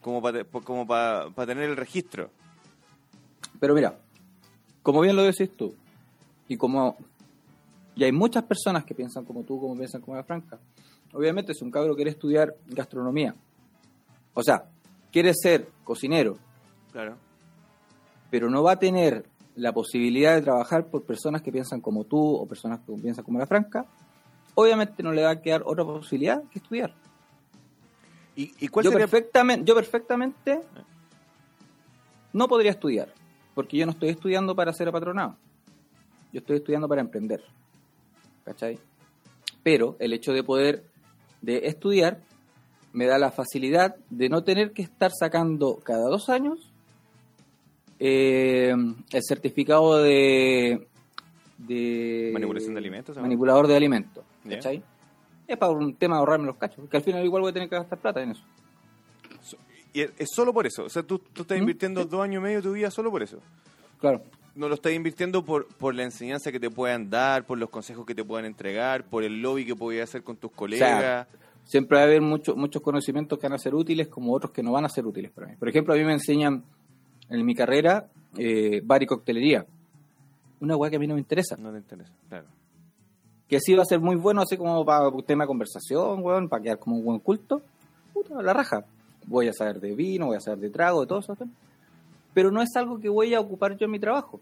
como 0.00 0.20
para 0.20 0.44
como 0.44 0.86
pa, 0.86 1.30
pa 1.34 1.46
tener 1.46 1.70
el 1.70 1.76
registro. 1.76 2.30
Pero 3.60 3.74
mira, 3.74 3.96
como 4.82 5.00
bien 5.00 5.16
lo 5.16 5.22
decís 5.22 5.50
tú, 5.56 5.74
y 6.48 6.56
como 6.56 6.96
y 7.94 8.04
hay 8.04 8.12
muchas 8.12 8.44
personas 8.44 8.84
que 8.84 8.94
piensan 8.94 9.24
como 9.24 9.42
tú, 9.44 9.60
como 9.60 9.76
piensan 9.76 10.00
como 10.00 10.16
la 10.16 10.24
Franca, 10.24 10.58
obviamente 11.12 11.52
si 11.54 11.62
un 11.64 11.70
cabro 11.70 11.94
quiere 11.94 12.10
estudiar 12.10 12.54
gastronomía, 12.68 13.34
o 14.34 14.42
sea, 14.42 14.64
quiere 15.10 15.32
ser 15.34 15.68
cocinero, 15.84 16.38
Claro. 16.90 17.16
pero 18.30 18.48
no 18.50 18.62
va 18.62 18.72
a 18.72 18.78
tener 18.78 19.24
la 19.56 19.72
posibilidad 19.72 20.34
de 20.34 20.40
trabajar 20.42 20.86
por 20.86 21.02
personas 21.04 21.42
que 21.42 21.52
piensan 21.52 21.80
como 21.82 22.04
tú 22.04 22.18
o 22.34 22.46
personas 22.46 22.80
que 22.80 22.92
piensan 22.94 23.24
como 23.24 23.38
la 23.38 23.46
Franca, 23.46 23.84
obviamente 24.54 25.02
no 25.02 25.12
le 25.12 25.22
va 25.22 25.30
a 25.30 25.40
quedar 25.42 25.62
otra 25.66 25.84
posibilidad 25.84 26.42
que 26.44 26.58
estudiar. 26.58 26.94
¿Y, 28.34 28.52
y 28.58 28.68
cuál 28.68 28.84
Yo 28.84 28.90
sería 28.90 29.06
perfectamente, 29.06 29.64
yo 29.66 29.74
perfectamente 29.74 30.60
no 32.32 32.48
podría 32.48 32.70
estudiar, 32.70 33.12
porque 33.54 33.76
yo 33.76 33.86
no 33.86 33.92
estoy 33.92 34.10
estudiando 34.10 34.54
para 34.54 34.72
ser 34.72 34.88
apatronado. 34.88 35.36
Yo 36.32 36.40
estoy 36.40 36.56
estudiando 36.56 36.88
para 36.88 37.00
emprender. 37.00 37.42
¿Cachai? 38.44 38.78
Pero 39.62 39.96
el 40.00 40.12
hecho 40.12 40.32
de 40.32 40.42
poder 40.42 40.84
de 41.40 41.66
estudiar 41.66 42.20
me 42.92 43.06
da 43.06 43.18
la 43.18 43.30
facilidad 43.30 43.96
de 44.10 44.28
no 44.28 44.44
tener 44.44 44.72
que 44.72 44.82
estar 44.82 45.10
sacando 45.12 45.76
cada 45.82 46.08
dos 46.08 46.28
años 46.28 46.72
eh, 47.98 48.74
el 49.12 49.22
certificado 49.22 50.02
de, 50.02 50.88
de 51.58 52.30
Manipulación 52.32 52.74
de 52.74 52.80
alimentos, 52.80 53.16
manipulador 53.16 53.68
de 53.68 53.76
alimentos. 53.76 54.24
¿Cachai? 54.48 54.82
Es 55.46 55.56
para 55.56 55.72
un 55.72 55.94
tema 55.94 56.16
de 56.16 56.20
ahorrarme 56.20 56.46
los 56.46 56.56
cachos, 56.56 56.78
porque 56.80 56.96
al 56.96 57.02
final 57.02 57.24
igual 57.24 57.42
voy 57.42 57.50
a 57.50 57.54
tener 57.54 57.68
que 57.68 57.76
gastar 57.76 57.98
plata 57.98 58.22
en 58.22 58.30
eso. 58.30 58.42
Y 59.92 60.00
es, 60.02 60.12
solo 60.34 60.52
por 60.52 60.66
eso. 60.66 60.84
O 60.84 60.88
sea, 60.88 61.02
tú, 61.02 61.18
tú 61.18 61.42
estás 61.42 61.58
¿Mm? 61.58 61.62
invirtiendo 61.62 62.04
dos 62.04 62.20
años 62.22 62.40
y 62.40 62.42
medio 62.44 62.56
de 62.58 62.62
tu 62.62 62.72
vida 62.72 62.90
solo 62.90 63.10
por 63.10 63.22
eso. 63.22 63.38
Claro. 64.00 64.22
No 64.54 64.68
lo 64.68 64.74
estás 64.74 64.92
invirtiendo 64.92 65.44
por, 65.44 65.66
por 65.66 65.94
la 65.94 66.02
enseñanza 66.02 66.52
que 66.52 66.60
te 66.60 66.68
puedan 66.70 67.08
dar, 67.08 67.46
por 67.46 67.58
los 67.58 67.70
consejos 67.70 68.04
que 68.04 68.14
te 68.14 68.22
puedan 68.24 68.44
entregar, 68.44 69.04
por 69.04 69.24
el 69.24 69.40
lobby 69.40 69.64
que 69.64 69.74
podías 69.74 70.08
hacer 70.10 70.22
con 70.22 70.36
tus 70.36 70.50
colegas. 70.52 71.26
Siempre 71.64 71.96
va 71.96 72.02
a 72.02 72.06
haber 72.06 72.20
mucho- 72.20 72.54
muchos 72.56 72.82
conocimientos 72.82 73.38
que 73.38 73.46
van 73.46 73.54
a 73.54 73.58
ser 73.58 73.74
útiles 73.74 74.08
como 74.08 74.34
otros 74.34 74.52
que 74.52 74.62
no 74.62 74.72
van 74.72 74.84
a 74.84 74.88
ser 74.88 75.06
útiles 75.06 75.30
para 75.30 75.46
mí. 75.46 75.54
Por 75.56 75.68
ejemplo, 75.68 75.94
a 75.94 75.96
mí 75.96 76.04
me 76.04 76.12
enseñan 76.12 76.62
en 77.30 77.46
mi 77.46 77.54
carrera 77.54 78.08
eh, 78.36 78.82
bar 78.84 79.02
y 79.02 79.06
coctelería. 79.06 79.64
Una 80.60 80.76
weá 80.76 80.90
que 80.90 80.96
a 80.96 80.98
mí 80.98 81.06
no 81.06 81.14
me 81.14 81.20
interesa. 81.20 81.56
No 81.56 81.70
te 81.72 81.78
interesa, 81.78 82.12
claro. 82.28 82.46
Que 83.48 83.58
sí 83.60 83.74
va 83.74 83.82
a 83.82 83.86
ser 83.86 84.00
muy 84.00 84.16
bueno 84.16 84.42
así 84.42 84.56
como 84.56 84.84
para 84.84 85.10
tema 85.26 85.44
de 85.44 85.48
conversación, 85.48 86.22
weón, 86.22 86.48
para 86.48 86.62
quedar 86.62 86.78
como 86.78 86.96
un 86.96 87.04
buen 87.04 87.18
culto. 87.20 87.62
Puta, 88.12 88.42
la 88.42 88.52
raja. 88.52 88.84
Voy 89.26 89.48
a 89.48 89.52
saber 89.52 89.80
de 89.80 89.94
vino, 89.94 90.26
voy 90.26 90.36
a 90.36 90.40
saber 90.40 90.58
de 90.60 90.70
trago, 90.70 91.00
de 91.02 91.06
todo 91.06 91.20
eso. 91.20 91.36
Pero 92.34 92.50
no 92.50 92.62
es 92.62 92.74
algo 92.76 92.98
que 92.98 93.08
voy 93.08 93.34
a 93.34 93.40
ocupar 93.40 93.76
yo 93.76 93.84
en 93.86 93.90
mi 93.90 93.98
trabajo. 94.00 94.40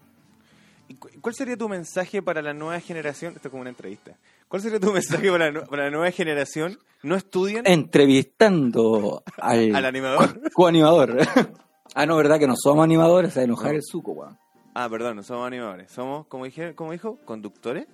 ¿Y 0.87 0.95
cu- 0.95 1.09
cuál 1.21 1.35
sería 1.35 1.55
tu 1.57 1.69
mensaje 1.69 2.21
para 2.21 2.41
la 2.41 2.53
nueva 2.53 2.79
generación? 2.79 3.33
Esto 3.35 3.47
es 3.47 3.51
como 3.51 3.61
una 3.61 3.69
entrevista. 3.69 4.15
¿Cuál 4.47 4.61
sería 4.61 4.79
tu 4.79 4.91
mensaje 4.93 5.29
para 5.31 5.45
la, 5.45 5.51
nu- 5.61 5.67
para 5.67 5.83
la 5.85 5.91
nueva 5.91 6.11
generación? 6.11 6.79
¿No 7.03 7.15
estudien? 7.15 7.63
Entrevistando 7.65 9.23
al, 9.37 9.75
Al 9.75 9.85
animador. 9.85 10.41
coanimador. 10.53 11.17
ah, 11.95 12.05
no, 12.05 12.15
¿verdad? 12.17 12.39
Que 12.39 12.47
no 12.47 12.55
somos 12.57 12.83
animadores, 12.83 13.35
a 13.37 13.43
enojar 13.43 13.71
No. 13.71 13.77
el 13.77 13.83
suco, 13.83 14.11
weón. 14.13 14.37
Ah, 14.73 14.87
perdón, 14.89 15.17
no 15.17 15.23
somos 15.23 15.45
animadores. 15.47 15.91
Somos, 15.91 16.25
como, 16.27 16.45
dije, 16.45 16.75
como 16.75 16.91
dijo, 16.93 17.17
conductores. 17.25 17.87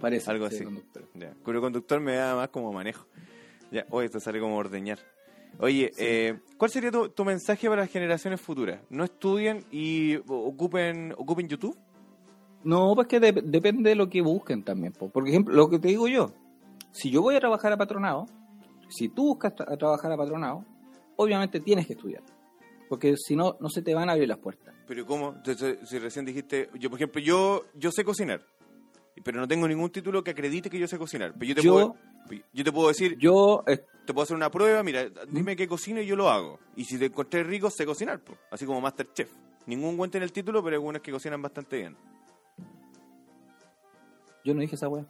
Parece. 0.00 0.30
Algo 0.30 0.48
sí, 0.48 0.56
así. 0.56 0.64
conductor. 0.64 1.04
Ya. 1.14 1.32
Pero 1.44 1.60
conductor 1.60 2.00
me 2.00 2.16
da 2.16 2.34
más 2.34 2.48
como 2.48 2.72
manejo. 2.72 3.06
Ya, 3.70 3.86
oye, 3.90 4.06
esto 4.06 4.18
sale 4.18 4.40
como 4.40 4.56
ordeñar. 4.56 4.98
Oye, 5.58 5.90
eh, 5.98 6.38
¿cuál 6.56 6.70
sería 6.70 6.90
tu, 6.90 7.08
tu 7.10 7.24
mensaje 7.24 7.68
para 7.68 7.82
las 7.82 7.90
generaciones 7.90 8.40
futuras? 8.40 8.80
¿No 8.88 9.04
estudien 9.04 9.64
y 9.70 10.16
ocupen, 10.26 11.12
ocupen 11.18 11.48
YouTube? 11.48 11.76
No, 12.64 12.94
pues 12.94 13.06
que 13.08 13.20
de- 13.20 13.42
depende 13.44 13.90
de 13.90 13.96
lo 13.96 14.08
que 14.08 14.22
busquen 14.22 14.62
también. 14.64 14.92
po. 14.92 15.08
Por 15.10 15.26
ejemplo, 15.28 15.54
lo 15.54 15.68
que 15.68 15.78
te 15.78 15.88
digo 15.88 16.08
yo, 16.08 16.32
si 16.92 17.10
yo 17.10 17.22
voy 17.22 17.34
a 17.36 17.40
trabajar 17.40 17.72
a 17.72 17.76
patronado, 17.76 18.26
si 18.88 19.08
tú 19.08 19.24
buscas 19.28 19.54
tra- 19.54 19.70
a 19.72 19.76
trabajar 19.76 20.12
a 20.12 20.16
patronado, 20.16 20.64
obviamente 21.16 21.60
tienes 21.60 21.86
que 21.86 21.92
estudiar. 21.94 22.22
Porque 22.88 23.14
si 23.16 23.36
no, 23.36 23.56
no 23.60 23.68
se 23.68 23.82
te 23.82 23.94
van 23.94 24.08
a 24.08 24.12
abrir 24.12 24.28
las 24.28 24.38
puertas. 24.38 24.74
Pero 24.86 25.06
¿cómo? 25.06 25.34
Si 25.84 25.98
recién 25.98 26.24
dijiste, 26.24 26.68
yo 26.78 26.90
por 26.90 26.98
ejemplo, 26.98 27.20
yo 27.22 27.64
yo 27.74 27.92
sé 27.92 28.02
cocinar, 28.04 28.42
pero 29.24 29.40
no 29.40 29.48
tengo 29.48 29.66
ningún 29.68 29.90
título 29.90 30.22
que 30.24 30.30
acredite 30.32 30.70
que 30.70 30.78
yo 30.78 30.86
sé 30.88 30.98
cocinar. 30.98 31.32
Pero 31.38 31.44
yo 31.46 31.54
te, 31.54 31.62
Yo- 31.62 31.72
puedo, 31.72 31.96
yo 32.52 32.64
te 32.64 32.72
puedo 32.72 32.88
decir, 32.88 33.16
Yo, 33.18 33.62
eh, 33.66 33.84
te 34.06 34.12
puedo 34.14 34.22
hacer 34.24 34.36
una 34.36 34.50
prueba, 34.50 34.82
mira, 34.82 35.08
dime 35.28 35.56
qué 35.56 35.66
cocino 35.68 36.00
y 36.00 36.06
yo 36.06 36.16
lo 36.16 36.28
hago. 36.30 36.58
Y 36.76 36.84
si 36.84 36.98
te 36.98 37.06
encontré 37.06 37.42
rico, 37.44 37.70
sé 37.70 37.84
cocinar, 37.86 38.20
po. 38.20 38.36
así 38.50 38.66
como 38.66 38.80
Masterchef. 38.80 39.30
Ningún 39.66 39.96
buen 39.96 40.10
tiene 40.10 40.24
el 40.24 40.32
título, 40.32 40.62
pero 40.62 40.74
hay 40.74 40.78
algunos 40.78 41.02
que 41.02 41.12
cocinan 41.12 41.40
bastante 41.42 41.76
bien. 41.78 41.96
yo 44.44 44.54
no 44.54 44.60
dije 44.60 44.74
esa 44.74 44.88
weá. 44.88 45.04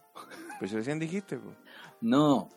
Pero 0.59 0.69
si 0.69 0.77
recién 0.77 0.99
dijiste, 0.99 1.37
po. 1.39 1.53
No. 2.01 2.49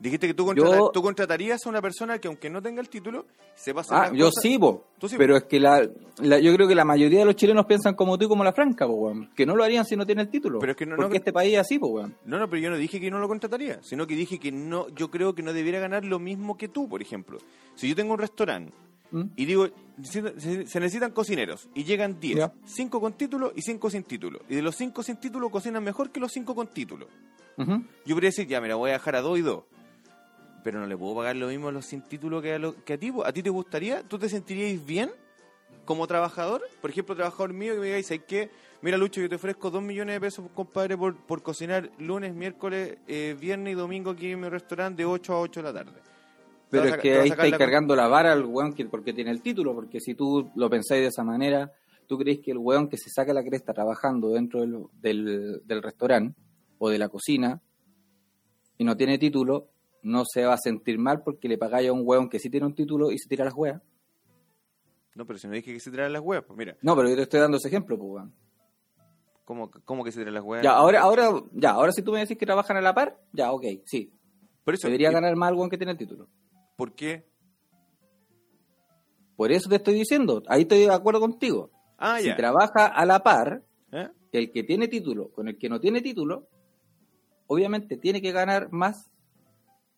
Dijiste 0.00 0.28
que 0.28 0.34
tú, 0.34 0.44
Yo- 0.54 0.62
contrata- 0.64 0.90
tú 0.92 1.02
contratarías 1.02 1.66
a 1.66 1.68
una 1.68 1.82
persona 1.82 2.18
que 2.20 2.28
aunque 2.28 2.48
no 2.48 2.62
tenga 2.62 2.80
el 2.80 2.88
título, 2.88 3.26
sepa 3.56 3.80
hacer 3.80 3.96
Ah, 3.96 4.12
yo 4.14 4.26
cosas. 4.26 4.42
sí, 4.42 4.56
po. 4.58 4.84
Tú 4.98 5.08
sí, 5.08 5.16
pero 5.18 5.36
es 5.36 5.42
que 5.44 5.58
la, 5.58 5.88
la- 6.18 6.38
yo 6.38 6.54
creo 6.54 6.68
que 6.68 6.74
la 6.76 6.84
mayoría 6.84 7.18
de 7.20 7.24
los 7.24 7.34
chilenos 7.34 7.66
piensan 7.66 7.94
como 7.94 8.16
tú 8.16 8.26
y 8.26 8.28
como 8.28 8.44
la 8.44 8.52
franca, 8.52 8.86
po, 8.86 8.92
weón. 8.92 9.28
Que 9.34 9.44
no 9.44 9.56
lo 9.56 9.64
harían 9.64 9.84
si 9.84 9.96
no 9.96 10.06
tiene 10.06 10.22
el 10.22 10.28
título. 10.28 10.60
Pero 10.60 10.70
es 10.72 10.78
que 10.78 10.86
no- 10.86 10.94
Porque 10.96 11.08
no- 11.10 11.16
este 11.16 11.32
país 11.32 11.54
es 11.54 11.58
así, 11.60 11.78
po, 11.80 11.88
weón. 11.88 12.14
No, 12.24 12.38
no, 12.38 12.48
pero 12.48 12.62
yo 12.62 12.70
no 12.70 12.76
dije 12.76 13.00
que 13.00 13.10
no 13.10 13.18
lo 13.18 13.26
contrataría, 13.26 13.80
sino 13.82 14.06
que 14.06 14.14
dije 14.14 14.38
que 14.38 14.52
no, 14.52 14.88
yo 14.90 15.10
creo 15.10 15.34
que 15.34 15.42
no 15.42 15.52
debiera 15.52 15.80
ganar 15.80 16.04
lo 16.04 16.20
mismo 16.20 16.56
que 16.56 16.68
tú, 16.68 16.88
por 16.88 17.02
ejemplo. 17.02 17.38
Si 17.74 17.88
yo 17.88 17.96
tengo 17.96 18.12
un 18.14 18.20
restaurante 18.20 18.72
¿Mm? 19.10 19.22
y 19.34 19.44
digo, 19.46 19.66
se, 20.02 20.22
se 20.66 20.78
necesitan 20.80 21.10
cocineros 21.10 21.68
y 21.74 21.82
llegan 21.82 22.20
10, 22.20 22.36
Ya. 22.38 22.52
5 22.66 23.00
con 23.00 23.14
título 23.14 23.52
y 23.56 23.62
5 23.62 23.90
sin 23.90 24.04
título. 24.04 24.40
Y 24.48 24.54
de 24.54 24.62
los 24.62 24.76
5 24.76 25.02
sin 25.02 25.16
título 25.16 25.50
cocinan 25.50 25.82
mejor 25.82 26.10
que 26.12 26.20
los 26.20 26.30
5 26.30 26.54
con 26.54 26.68
título. 26.68 27.08
Yo 27.56 28.14
podría 28.14 28.28
decir, 28.28 28.46
ya, 28.46 28.60
mira, 28.60 28.76
voy 28.76 28.90
a 28.90 28.92
dejar 28.92 29.16
a 29.16 29.20
2 29.20 29.36
y 29.40 29.42
2. 29.42 29.64
Pero 30.68 30.80
no 30.80 30.86
le 30.86 30.98
puedo 30.98 31.14
pagar 31.16 31.34
lo 31.36 31.46
mismo 31.48 31.68
a 31.68 31.72
los 31.72 31.86
sin 31.86 32.02
título 32.02 32.42
que 32.42 32.52
a, 32.52 32.58
lo- 32.58 32.84
que 32.84 32.92
a 32.92 32.98
ti. 32.98 33.10
¿A 33.24 33.32
ti 33.32 33.42
te 33.42 33.48
gustaría? 33.48 34.02
¿Tú 34.02 34.18
te 34.18 34.28
sentirías 34.28 34.84
bien 34.84 35.10
como 35.86 36.06
trabajador? 36.06 36.60
Por 36.82 36.90
ejemplo, 36.90 37.16
trabajador 37.16 37.54
mío 37.54 37.72
que 37.72 37.80
me 37.80 37.86
digáis, 37.86 38.06
¿sabes 38.06 38.24
qué? 38.28 38.50
Mira, 38.82 38.98
Lucho, 38.98 39.22
yo 39.22 39.30
te 39.30 39.36
ofrezco 39.36 39.70
2 39.70 39.82
millones 39.82 40.16
de 40.16 40.20
pesos, 40.20 40.44
compadre, 40.54 40.94
por, 40.98 41.16
por 41.16 41.42
cocinar 41.42 41.90
lunes, 41.98 42.34
miércoles, 42.34 42.98
eh, 43.06 43.34
viernes 43.40 43.72
y 43.72 43.76
domingo 43.76 44.10
aquí 44.10 44.30
en 44.30 44.40
mi 44.40 44.48
restaurante 44.50 45.00
de 45.00 45.06
8 45.06 45.32
a 45.32 45.40
8 45.40 45.60
de 45.62 45.64
la 45.64 45.72
tarde. 45.72 46.00
Pero 46.68 46.84
es 46.84 46.96
que 46.98 47.14
ahí 47.16 47.28
estáis 47.30 47.52
la- 47.52 47.58
cargando 47.58 47.96
la 47.96 48.06
vara 48.08 48.30
al 48.32 48.44
weón 48.44 48.74
que, 48.74 48.84
porque 48.84 49.14
tiene 49.14 49.30
el 49.30 49.40
título, 49.40 49.74
porque 49.74 50.00
si 50.00 50.14
tú 50.14 50.50
lo 50.54 50.68
pensáis 50.68 51.00
de 51.00 51.06
esa 51.08 51.24
manera, 51.24 51.72
tú 52.06 52.18
crees 52.18 52.40
que 52.40 52.50
el 52.50 52.58
weón 52.58 52.90
que 52.90 52.98
se 52.98 53.08
saca 53.08 53.32
la 53.32 53.42
cresta 53.42 53.72
trabajando 53.72 54.28
dentro 54.34 54.60
del, 54.60 54.84
del, 55.00 55.62
del 55.64 55.82
restaurante 55.82 56.38
o 56.76 56.90
de 56.90 56.98
la 56.98 57.08
cocina 57.08 57.58
y 58.76 58.84
no 58.84 58.96
tiene 58.98 59.16
título, 59.18 59.70
no 60.02 60.24
se 60.24 60.44
va 60.44 60.54
a 60.54 60.58
sentir 60.58 60.98
mal 60.98 61.22
porque 61.22 61.48
le 61.48 61.58
pagáis 61.58 61.88
a 61.88 61.92
un 61.92 62.02
weón 62.04 62.28
que 62.28 62.38
sí 62.38 62.48
tiene 62.50 62.66
un 62.66 62.74
título 62.74 63.10
y 63.10 63.18
se 63.18 63.28
tira 63.28 63.44
las 63.44 63.54
weas. 63.54 63.80
No, 65.14 65.26
pero 65.26 65.38
si 65.38 65.48
no 65.48 65.54
dije 65.54 65.72
que 65.72 65.80
se 65.80 65.90
tiran 65.90 66.12
las 66.12 66.22
huevas, 66.22 66.44
pues 66.46 66.56
mira, 66.56 66.76
No, 66.82 66.94
pero 66.96 67.08
yo 67.08 67.16
te 67.16 67.22
estoy 67.22 67.40
dando 67.40 67.56
ese 67.56 67.68
ejemplo, 67.68 67.98
pues 67.98 68.08
weón. 68.10 68.34
¿cómo, 69.44 69.70
cómo 69.84 70.04
que 70.04 70.12
se 70.12 70.18
tiran 70.20 70.34
las 70.34 70.44
huevas? 70.44 70.62
Ya, 70.64 70.72
ahora, 70.72 71.00
ahora, 71.00 71.30
ya, 71.52 71.70
ahora 71.70 71.90
si 71.92 72.02
tú 72.02 72.12
me 72.12 72.20
decís 72.20 72.36
que 72.38 72.46
trabajan 72.46 72.76
a 72.76 72.80
la 72.80 72.94
par, 72.94 73.18
ya, 73.32 73.50
ok, 73.52 73.64
sí. 73.84 74.12
Por 74.64 74.74
eso, 74.74 74.86
Debería 74.88 75.10
¿y 75.10 75.14
ganar 75.14 75.34
más 75.36 75.50
el 75.50 75.56
weón 75.56 75.70
que 75.70 75.78
tiene 75.78 75.92
el 75.92 75.98
título. 75.98 76.28
¿Por 76.76 76.94
qué? 76.94 77.26
Por 79.36 79.52
eso 79.52 79.68
te 79.68 79.76
estoy 79.76 79.94
diciendo, 79.94 80.42
ahí 80.48 80.62
estoy 80.62 80.80
de 80.80 80.92
acuerdo 80.92 81.20
contigo. 81.20 81.70
Ah, 81.96 82.18
Si 82.20 82.26
ya. 82.26 82.36
trabaja 82.36 82.86
a 82.86 83.04
la 83.06 83.22
par, 83.22 83.62
¿Eh? 83.92 84.08
el 84.32 84.52
que 84.52 84.62
tiene 84.64 84.88
título 84.88 85.30
con 85.30 85.48
el 85.48 85.56
que 85.58 85.68
no 85.68 85.80
tiene 85.80 86.00
título, 86.02 86.48
obviamente 87.46 87.96
tiene 87.96 88.20
que 88.20 88.30
ganar 88.32 88.70
más 88.72 89.10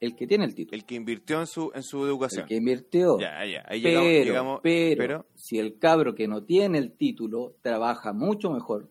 el 0.00 0.16
que 0.16 0.26
tiene 0.26 0.44
el 0.46 0.54
título. 0.54 0.76
El 0.76 0.84
que 0.86 0.94
invirtió 0.94 1.40
en 1.40 1.46
su, 1.46 1.70
en 1.74 1.82
su 1.82 2.04
educación. 2.06 2.42
El 2.42 2.48
que 2.48 2.54
invirtió. 2.56 3.18
Ya, 3.20 3.44
ya. 3.44 3.64
Ahí 3.68 3.82
pero, 3.82 4.00
llegamos, 4.02 4.26
llegamos- 4.26 4.60
pero, 4.62 5.26
si 5.34 5.58
el 5.58 5.78
cabro 5.78 6.14
que 6.14 6.26
no 6.26 6.42
tiene 6.44 6.78
el 6.78 6.92
título 6.96 7.56
trabaja 7.62 8.12
mucho 8.12 8.50
mejor 8.50 8.90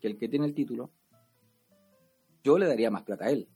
que 0.00 0.08
el 0.08 0.16
que 0.18 0.28
tiene 0.28 0.46
el 0.46 0.54
título, 0.54 0.90
yo 2.42 2.58
le 2.58 2.66
daría 2.66 2.90
más 2.90 3.02
plata 3.02 3.26
a 3.26 3.30
él. 3.30 3.48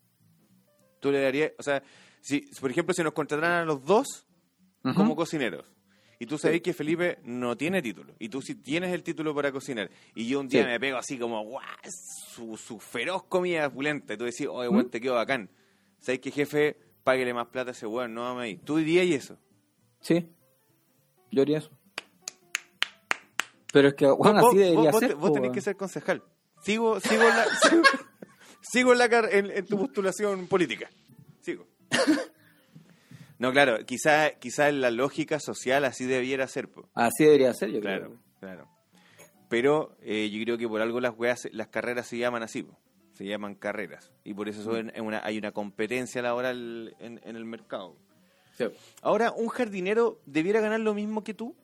tú 1.00 1.12
le 1.12 1.20
darías, 1.20 1.52
o 1.58 1.62
sea, 1.62 1.82
si, 2.20 2.40
por 2.60 2.70
ejemplo, 2.70 2.92
si 2.92 3.02
nos 3.02 3.12
contrataran 3.12 3.62
a 3.62 3.64
los 3.64 3.84
dos 3.84 4.26
como 4.96 5.14
cocineros, 5.14 5.64
y 6.18 6.26
tú 6.26 6.38
sabes 6.38 6.60
que 6.60 6.72
Felipe 6.72 7.18
no 7.22 7.56
tiene 7.56 7.80
título, 7.80 8.14
y 8.18 8.28
tú 8.28 8.42
sí 8.42 8.56
tienes 8.56 8.92
el 8.92 9.02
título 9.04 9.32
para 9.34 9.52
cocinar, 9.52 9.90
y 10.14 10.26
yo 10.26 10.40
un 10.40 10.48
día 10.48 10.62
Sí. 10.62 10.68
me 10.68 10.80
pego 10.80 10.96
así 10.98 11.16
como, 11.18 11.40
guau, 11.44 11.62
su, 12.34 12.56
su 12.56 12.80
feroz 12.80 13.22
comida 13.24 13.70
pulenta, 13.70 14.14
y 14.14 14.16
tú 14.16 14.24
decís, 14.24 14.48
oye, 14.50 14.68
¿Mm? 14.68 14.74
weón, 14.74 14.90
te 14.90 15.00
quedo 15.00 15.14
bacán. 15.14 15.48
¿Sabes 15.98 16.20
que 16.20 16.30
jefe, 16.30 16.76
páguele 17.04 17.34
más 17.34 17.48
plata 17.48 17.70
a 17.70 17.72
ese 17.72 17.86
weón, 17.86 18.14
no 18.14 18.38
ahí? 18.38 18.56
¿Tú 18.58 18.76
dirías 18.76 19.06
eso? 19.24 19.38
Sí, 20.00 20.28
yo 21.30 21.42
haría 21.42 21.58
eso. 21.58 21.70
Pero 23.72 23.88
es 23.88 23.94
que, 23.94 24.06
bueno, 24.06 24.40
vos, 24.40 24.48
así 24.50 24.58
debería 24.58 24.90
vos- 24.90 25.00
ser. 25.00 25.14
vos, 25.14 25.28
po, 25.28 25.32
tenés 25.34 25.42
weón. 25.48 25.54
que 25.54 25.60
ser 25.60 25.76
concejal. 25.76 26.22
Sigo, 26.62 27.00
sigo 27.00 27.22
en 27.22 27.28
la, 27.36 27.44
sigo, 27.68 27.82
sigo 28.62 28.92
en, 28.92 28.98
la 28.98 29.04
en, 29.30 29.50
en 29.50 29.66
tu 29.66 29.78
postulación 29.78 30.46
política. 30.46 30.88
Sigo. 31.40 31.66
No, 33.40 33.52
claro, 33.52 33.86
quizá, 33.86 34.32
quizá 34.40 34.68
en 34.68 34.80
la 34.80 34.90
lógica 34.90 35.38
social 35.38 35.84
así 35.84 36.06
debiera 36.06 36.48
ser. 36.48 36.68
po. 36.68 36.88
Así 36.94 37.22
debería 37.22 37.54
ser, 37.54 37.70
yo 37.70 37.80
Claro, 37.80 38.06
creo. 38.06 38.18
claro. 38.40 38.68
Pero 39.48 39.96
eh, 40.02 40.28
yo 40.28 40.42
creo 40.42 40.58
que 40.58 40.66
por 40.66 40.80
algo 40.82 40.98
las 41.00 41.16
weas, 41.16 41.48
las 41.52 41.68
carreras 41.68 42.08
se 42.08 42.18
llaman 42.18 42.42
así, 42.42 42.64
po. 42.64 42.76
Se 43.18 43.24
llaman 43.26 43.56
carreras. 43.56 44.12
Y 44.22 44.32
por 44.32 44.48
eso 44.48 44.62
son- 44.62 44.90
es 44.90 45.00
una- 45.00 45.20
hay 45.24 45.36
una 45.38 45.50
competencia 45.50 46.22
laboral 46.22 46.94
en, 47.00 47.20
en 47.24 47.34
el 47.34 47.44
mercado. 47.44 47.96
Sí. 48.56 48.64
Ahora, 49.02 49.32
¿un 49.32 49.48
jardinero 49.48 50.20
debiera 50.24 50.60
ganar 50.60 50.78
lo 50.80 50.94
mismo 50.94 51.24
que 51.24 51.34
tú? 51.34 51.56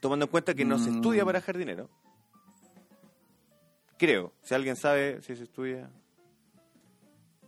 Tomando 0.00 0.26
en 0.26 0.30
cuenta 0.30 0.54
que 0.54 0.64
no 0.64 0.78
se 0.78 0.90
Mm. 0.90 0.94
estudia 0.96 1.24
para 1.24 1.40
jardinero. 1.40 1.90
Creo. 3.98 4.32
Si 4.42 4.54
alguien 4.54 4.76
sabe 4.76 5.20
si 5.22 5.34
se 5.34 5.44
estudia. 5.44 5.90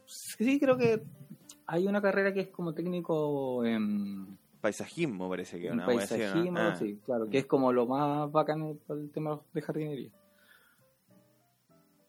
Sí, 0.07 0.59
creo 0.59 0.76
que 0.76 1.02
hay 1.66 1.87
una 1.87 2.00
carrera 2.02 2.33
que 2.33 2.40
es 2.40 2.48
como 2.48 2.74
técnico 2.74 3.64
en 3.64 4.38
Paisajismo 4.61 5.29
parece 5.29 5.61
que 5.61 5.70
una 5.70 5.87
paisajismo, 5.87 6.59
Ah. 6.59 6.74
sí, 6.76 6.98
claro, 7.05 7.29
que 7.29 7.38
es 7.38 7.46
como 7.46 7.72
lo 7.72 7.87
más 7.87 8.31
bacán 8.33 8.76
para 8.87 8.98
el 9.00 9.11
tema 9.11 9.40
de 9.52 9.62
jardinería. 9.62 10.11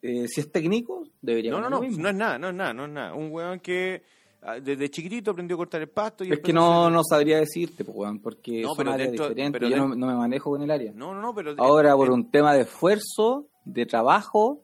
Eh, 0.01 0.27
si 0.27 0.41
es 0.41 0.51
técnico, 0.51 1.03
debería 1.21 1.51
No, 1.51 1.59
no, 1.61 1.69
no, 1.69 1.79
no 1.81 1.85
es 2.09 2.15
nada, 2.15 2.37
no 2.37 2.49
es 2.49 2.53
nada, 2.55 2.73
no 2.73 2.85
es 2.85 2.91
nada. 2.91 3.13
Un 3.15 3.31
weón 3.31 3.59
que 3.59 4.03
ah, 4.43 4.59
desde 4.59 4.89
chiquitito 4.89 5.31
aprendió 5.31 5.55
a 5.55 5.57
cortar 5.57 5.81
el 5.81 5.89
pasto 5.89 6.23
y 6.23 6.31
Es 6.31 6.39
que 6.39 6.53
no, 6.53 6.89
no 6.89 7.01
sabría 7.03 7.39
decirte, 7.39 7.83
pues, 7.83 7.97
weón, 7.97 8.19
porque 8.19 8.61
No, 8.61 8.75
pero 8.75 8.95
dentro- 8.95 9.29
diferentes. 9.29 9.59
pero 9.59 9.69
Yo 9.69 9.75
no, 9.77 9.81
dentro- 9.89 9.99
no 9.99 10.07
me 10.07 10.15
manejo 10.17 10.51
con 10.51 10.61
el 10.61 10.69
área. 10.71 10.91
No, 10.93 11.13
no, 11.13 11.21
no, 11.21 11.33
pero... 11.33 11.55
Ahora, 11.57 11.95
por 11.95 12.09
eh, 12.09 12.11
un 12.11 12.29
tema 12.29 12.53
de 12.53 12.61
esfuerzo, 12.61 13.47
de 13.65 13.85
trabajo, 13.85 14.61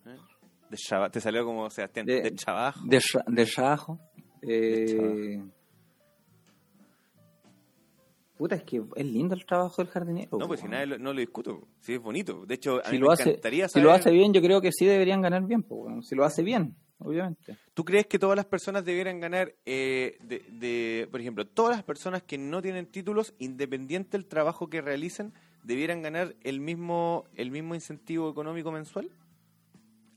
de 0.69 0.78
chava- 0.78 1.10
te 1.12 1.19
salió 1.19 1.43
como 1.46 1.69
Sebastián, 1.69 2.06
de, 2.06 2.22
De- 2.22 2.32
trabajo. 2.32 2.80
de, 2.86 2.98
tra- 3.00 3.26
de 3.28 3.46
trabajo, 3.46 4.00
eh, 4.41 5.41
puta, 8.38 8.56
es 8.56 8.63
que 8.63 8.82
es 8.96 9.06
lindo 9.06 9.36
el 9.36 9.46
trabajo 9.46 9.82
del 9.82 9.91
jardinero. 9.91 10.38
No, 10.38 10.48
pues 10.48 10.60
si 10.62 10.67
nadie 10.67 10.86
lo, 10.88 10.98
no 10.98 11.13
lo 11.13 11.19
discuto. 11.19 11.67
Sí, 11.80 11.93
es 11.93 12.02
bonito. 12.02 12.46
De 12.46 12.56
hecho, 12.56 12.80
a 12.84 12.86
si 12.86 12.93
mí 12.93 12.98
lo, 13.00 13.08
me 13.08 13.13
hace, 13.13 13.30
encantaría 13.30 13.67
si 13.67 13.74
saber... 13.74 13.86
lo 13.86 13.91
hace 13.93 14.12
bien, 14.12 14.34
yo 14.34 14.41
creo 14.41 14.62
que 14.62 14.72
sí 14.72 14.86
deberían 14.86 15.22
ganar 15.22 15.46
bien, 15.46 15.63
pues, 15.63 16.08
si 16.08 16.15
lo 16.15 16.26
hace 16.26 16.41
bien, 16.43 16.76
obviamente. 17.00 17.58
¿Tú 17.74 17.84
crees 17.86 18.08
que 18.08 18.19
todas 18.19 18.36
las 18.36 18.46
personas 18.46 18.84
debieran 18.86 19.19
ganar, 19.19 19.54
eh, 19.65 20.17
de, 20.24 20.39
de- 20.52 21.08
por 21.12 21.22
ejemplo, 21.22 21.46
todas 21.48 21.76
las 21.76 21.84
personas 21.84 22.24
que 22.24 22.38
no 22.38 22.62
tienen 22.62 22.86
títulos, 22.88 23.34
independiente 23.39 24.17
del 24.17 24.26
trabajo 24.28 24.67
que 24.69 24.82
realicen, 24.82 25.34
debieran 25.63 26.02
ganar 26.02 26.36
el 26.43 26.60
mismo, 26.60 27.26
el 27.36 27.52
mismo 27.52 27.74
incentivo 27.76 28.30
económico 28.30 28.72
mensual? 28.72 29.10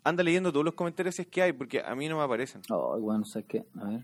Anda 0.04 0.22
leyendo 0.22 0.52
todos 0.52 0.64
los 0.64 0.74
comentarios 0.74 1.16
si 1.16 1.22
es 1.22 1.28
que 1.28 1.42
hay, 1.42 1.52
porque 1.52 1.80
a 1.80 1.94
mí 1.96 2.08
no 2.08 2.16
me 2.18 2.22
aparecen. 2.22 2.62
Oh, 2.70 2.98
bueno, 3.00 3.24
¿sabes 3.24 3.46
qué? 3.48 3.64
A 3.80 3.88
ver. 3.88 4.00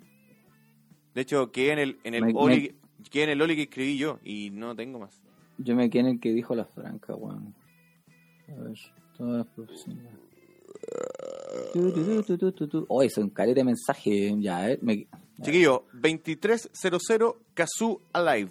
De 1.14 1.20
hecho, 1.20 1.52
quedé 1.52 1.72
en 1.72 1.78
el, 1.78 1.98
en 2.04 2.14
el, 2.14 2.32
Oli, 2.34 2.74
quedé 3.10 3.24
en 3.24 3.30
el 3.30 3.42
Oli 3.42 3.56
que 3.56 3.62
escribí 3.62 3.96
yo 3.98 4.18
y 4.24 4.50
no 4.50 4.74
tengo 4.74 4.98
más. 4.98 5.20
Yo 5.58 5.74
me 5.76 5.90
quedé 5.90 6.00
en 6.00 6.06
el 6.08 6.20
que 6.20 6.32
dijo 6.32 6.54
la 6.54 6.64
franca, 6.64 7.14
weón. 7.14 7.54
A 8.48 8.62
ver, 8.62 8.74
todas 9.16 9.38
las 9.38 9.46
profesiones. 9.54 10.04
Es 13.04 13.18
un 13.18 13.30
caleta 13.30 13.60
de 13.60 13.64
mensaje, 13.64 14.34
ya, 14.38 14.70
eh. 14.70 14.78
Me... 14.82 15.06
Chiquillo, 15.42 15.86
2300 15.92 17.34
Kazoo 17.54 18.00
Alive. 18.12 18.50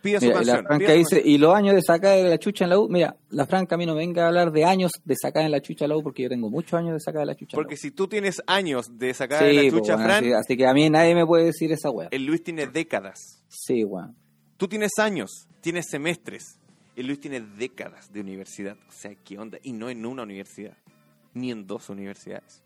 Pida 0.00 0.20
su 0.20 0.30
canción. 0.30 0.56
la 0.56 0.62
Franca 0.62 0.78
pida 0.78 0.92
dice, 0.92 1.16
canción. 1.16 1.34
y 1.34 1.38
los 1.38 1.54
años 1.54 1.74
de 1.74 1.82
sacar 1.82 2.16
de 2.16 2.28
la 2.28 2.38
chucha 2.38 2.64
en 2.64 2.70
la 2.70 2.78
U, 2.78 2.88
mira, 2.88 3.16
la 3.30 3.46
Franca 3.46 3.74
a 3.74 3.78
mí 3.78 3.84
no 3.84 3.96
venga 3.96 4.24
a 4.24 4.28
hablar 4.28 4.52
de 4.52 4.64
años 4.64 4.92
de 5.04 5.16
sacar 5.20 5.44
en 5.44 5.50
la 5.50 5.60
chucha 5.60 5.86
en 5.86 5.88
la 5.90 5.96
U 5.96 6.02
porque 6.04 6.22
yo 6.22 6.28
tengo 6.28 6.48
muchos 6.50 6.74
años 6.74 6.92
de 6.92 7.00
sacar 7.00 7.20
de 7.22 7.26
la 7.26 7.34
chucha 7.34 7.56
en 7.56 7.58
la 7.58 7.64
Porque 7.64 7.74
U. 7.74 7.78
si 7.78 7.90
tú 7.90 8.06
tienes 8.06 8.40
años 8.46 8.96
de 8.96 9.12
sacar 9.12 9.40
Sí, 9.40 9.56
de 9.56 9.62
la 9.64 9.70
chucha, 9.70 9.94
bueno, 9.94 10.08
Fran, 10.08 10.24
así, 10.24 10.32
así 10.32 10.56
que 10.56 10.66
a 10.68 10.72
mí 10.72 10.88
nadie 10.88 11.16
me 11.16 11.26
puede 11.26 11.46
decir 11.46 11.72
esa 11.72 11.90
weá. 11.90 12.08
el 12.12 12.24
Luis 12.26 12.44
tiene 12.44 12.68
décadas. 12.68 13.37
Sí, 13.48 13.84
weón. 13.84 14.14
Tú 14.56 14.68
tienes 14.68 14.92
años, 14.98 15.48
tienes 15.60 15.86
semestres. 15.90 16.58
El 16.96 17.06
Luis 17.06 17.20
tiene 17.20 17.40
décadas 17.40 18.12
de 18.12 18.20
universidad. 18.20 18.76
O 18.88 18.92
sea, 18.92 19.14
¿qué 19.14 19.38
onda? 19.38 19.58
Y 19.62 19.72
no 19.72 19.88
en 19.88 20.04
una 20.04 20.22
universidad, 20.24 20.76
ni 21.34 21.50
en 21.50 21.66
dos 21.66 21.88
universidades. 21.90 22.62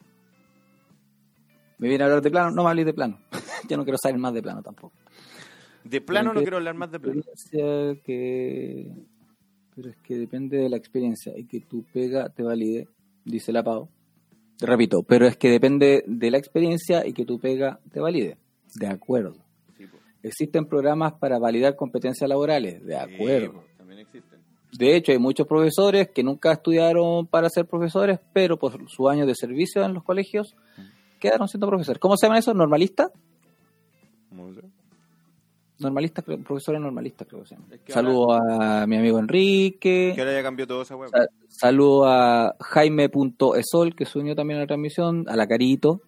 Me 1.79 1.89
viene 1.89 2.05
a 2.05 2.07
hablar 2.07 2.23
de 2.23 2.31
plano, 2.31 2.51
no 2.51 2.65
me 2.65 2.71
hables 2.71 2.87
de 2.87 2.95
plano. 2.95 3.19
yo 3.69 3.77
no 3.77 3.85
quiero 3.85 3.99
saber 4.03 4.19
más 4.19 4.33
de 4.33 4.43
plano 4.43 4.63
tampoco. 4.63 4.95
De 5.85 6.01
plano 6.01 6.31
Pero 6.31 6.35
no 6.35 6.41
que- 6.41 6.45
quiero 6.45 6.57
hablar 6.59 6.75
más 6.77 6.91
de 6.93 7.01
plano. 7.01 7.23
que 8.05 8.91
pero 9.75 9.89
es 9.89 9.97
que 9.97 10.17
depende 10.17 10.59
de 10.59 10.69
la 10.69 10.77
experiencia 10.77 11.37
y 11.37 11.45
que 11.45 11.61
tu 11.61 11.83
pega 11.85 12.29
te 12.29 12.43
valide 12.43 12.89
dice 13.25 13.53
la 13.53 13.65
Pau 13.65 13.89
repito 14.61 15.03
pero 15.03 15.27
es 15.27 15.39
que 15.39 15.49
depende 15.49 16.05
de 16.07 16.31
la 16.31 16.37
experiencia 16.37 17.07
y 17.07 17.15
que 17.15 17.25
tu 17.25 17.39
pega 17.41 17.81
te 17.91 17.99
valide 18.01 18.37
de 18.75 18.87
acuerdo. 18.87 19.37
Existen 20.23 20.67
programas 20.67 21.15
para 21.15 21.39
validar 21.39 21.77
competencias 21.77 22.29
laborales 22.29 22.85
de 22.85 22.97
acuerdo 22.97 23.47
Sí, 23.47 23.49
po, 23.59 23.65
también 23.79 24.01
existen. 24.01 24.41
de 24.79 24.97
hecho 24.97 25.13
hay 25.13 25.19
muchos 25.19 25.47
profesores 25.47 26.09
que 26.15 26.23
nunca 26.23 26.53
estudiaron 26.53 27.27
para 27.27 27.49
ser 27.51 27.67
profesores 27.67 28.19
pero 28.33 28.59
por 28.59 28.89
su 28.89 29.09
año 29.09 29.27
de 29.27 29.35
servicio 29.35 29.83
en 29.85 29.95
los 29.95 30.05
colegios 30.05 30.55
quedaron 31.21 31.47
siendo 31.47 31.69
profesores. 31.69 32.01
¿Cómo 32.01 32.17
se 32.17 32.27
llama 32.27 32.39
eso? 32.41 32.53
¿Normalista? 32.53 33.11
No 34.33 34.53
sé. 34.55 34.61
Normalistas, 35.79 36.25
creo- 36.25 36.39
profesores 36.43 36.81
normalistas, 36.81 37.27
creo 37.29 37.43
que 37.43 37.49
se 37.49 37.55
llama. 37.55 37.67
Es 37.73 37.81
que 37.81 37.93
Saludo 37.93 38.33
a 38.33 38.87
mi 38.87 38.97
amigo 38.97 39.19
Enrique. 39.19 40.13
Que 40.15 40.21
ahora 40.21 40.33
ya 40.33 40.43
cambió 40.43 40.67
todo 40.67 40.83
esa 40.83 40.97
web. 40.97 41.11
Sa- 41.11 41.27
Saludo 41.49 42.07
a 42.07 42.55
Jaime.esol, 42.61 43.95
que 43.95 44.05
se 44.05 44.19
unió 44.19 44.35
también 44.35 44.59
a 44.59 44.63
la 44.63 44.67
transmisión, 44.67 45.25
a 45.29 45.37
la 45.37 45.47
Carito. 45.47 46.01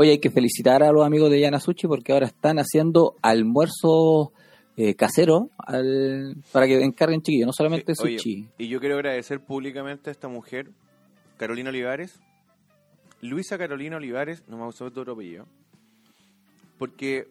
Oye, 0.00 0.12
hay 0.12 0.18
que 0.20 0.30
felicitar 0.30 0.84
a 0.84 0.92
los 0.92 1.04
amigos 1.04 1.28
de 1.28 1.40
Yana 1.40 1.58
Sushi 1.58 1.88
porque 1.88 2.12
ahora 2.12 2.26
están 2.26 2.60
haciendo 2.60 3.16
almuerzo 3.20 4.32
eh, 4.76 4.94
casero 4.94 5.50
al- 5.58 6.36
para 6.52 6.68
que 6.68 6.80
encarguen 6.84 7.20
chiquillos, 7.20 7.46
no 7.48 7.52
solamente 7.52 7.96
Sí, 7.96 8.02
oye, 8.04 8.18
sushi. 8.18 8.48
y 8.58 8.68
yo 8.68 8.78
quiero 8.78 8.94
agradecer 8.94 9.40
públicamente 9.40 10.08
a 10.08 10.12
esta 10.12 10.28
mujer, 10.28 10.70
Carolina 11.36 11.70
Olivares, 11.70 12.20
Luisa 13.22 13.58
Carolina 13.58 13.96
Olivares, 13.96 14.44
no 14.46 14.56
me 14.56 14.72
todo 14.72 15.02
el 15.02 15.10
apellido, 15.10 15.46
porque 16.78 17.26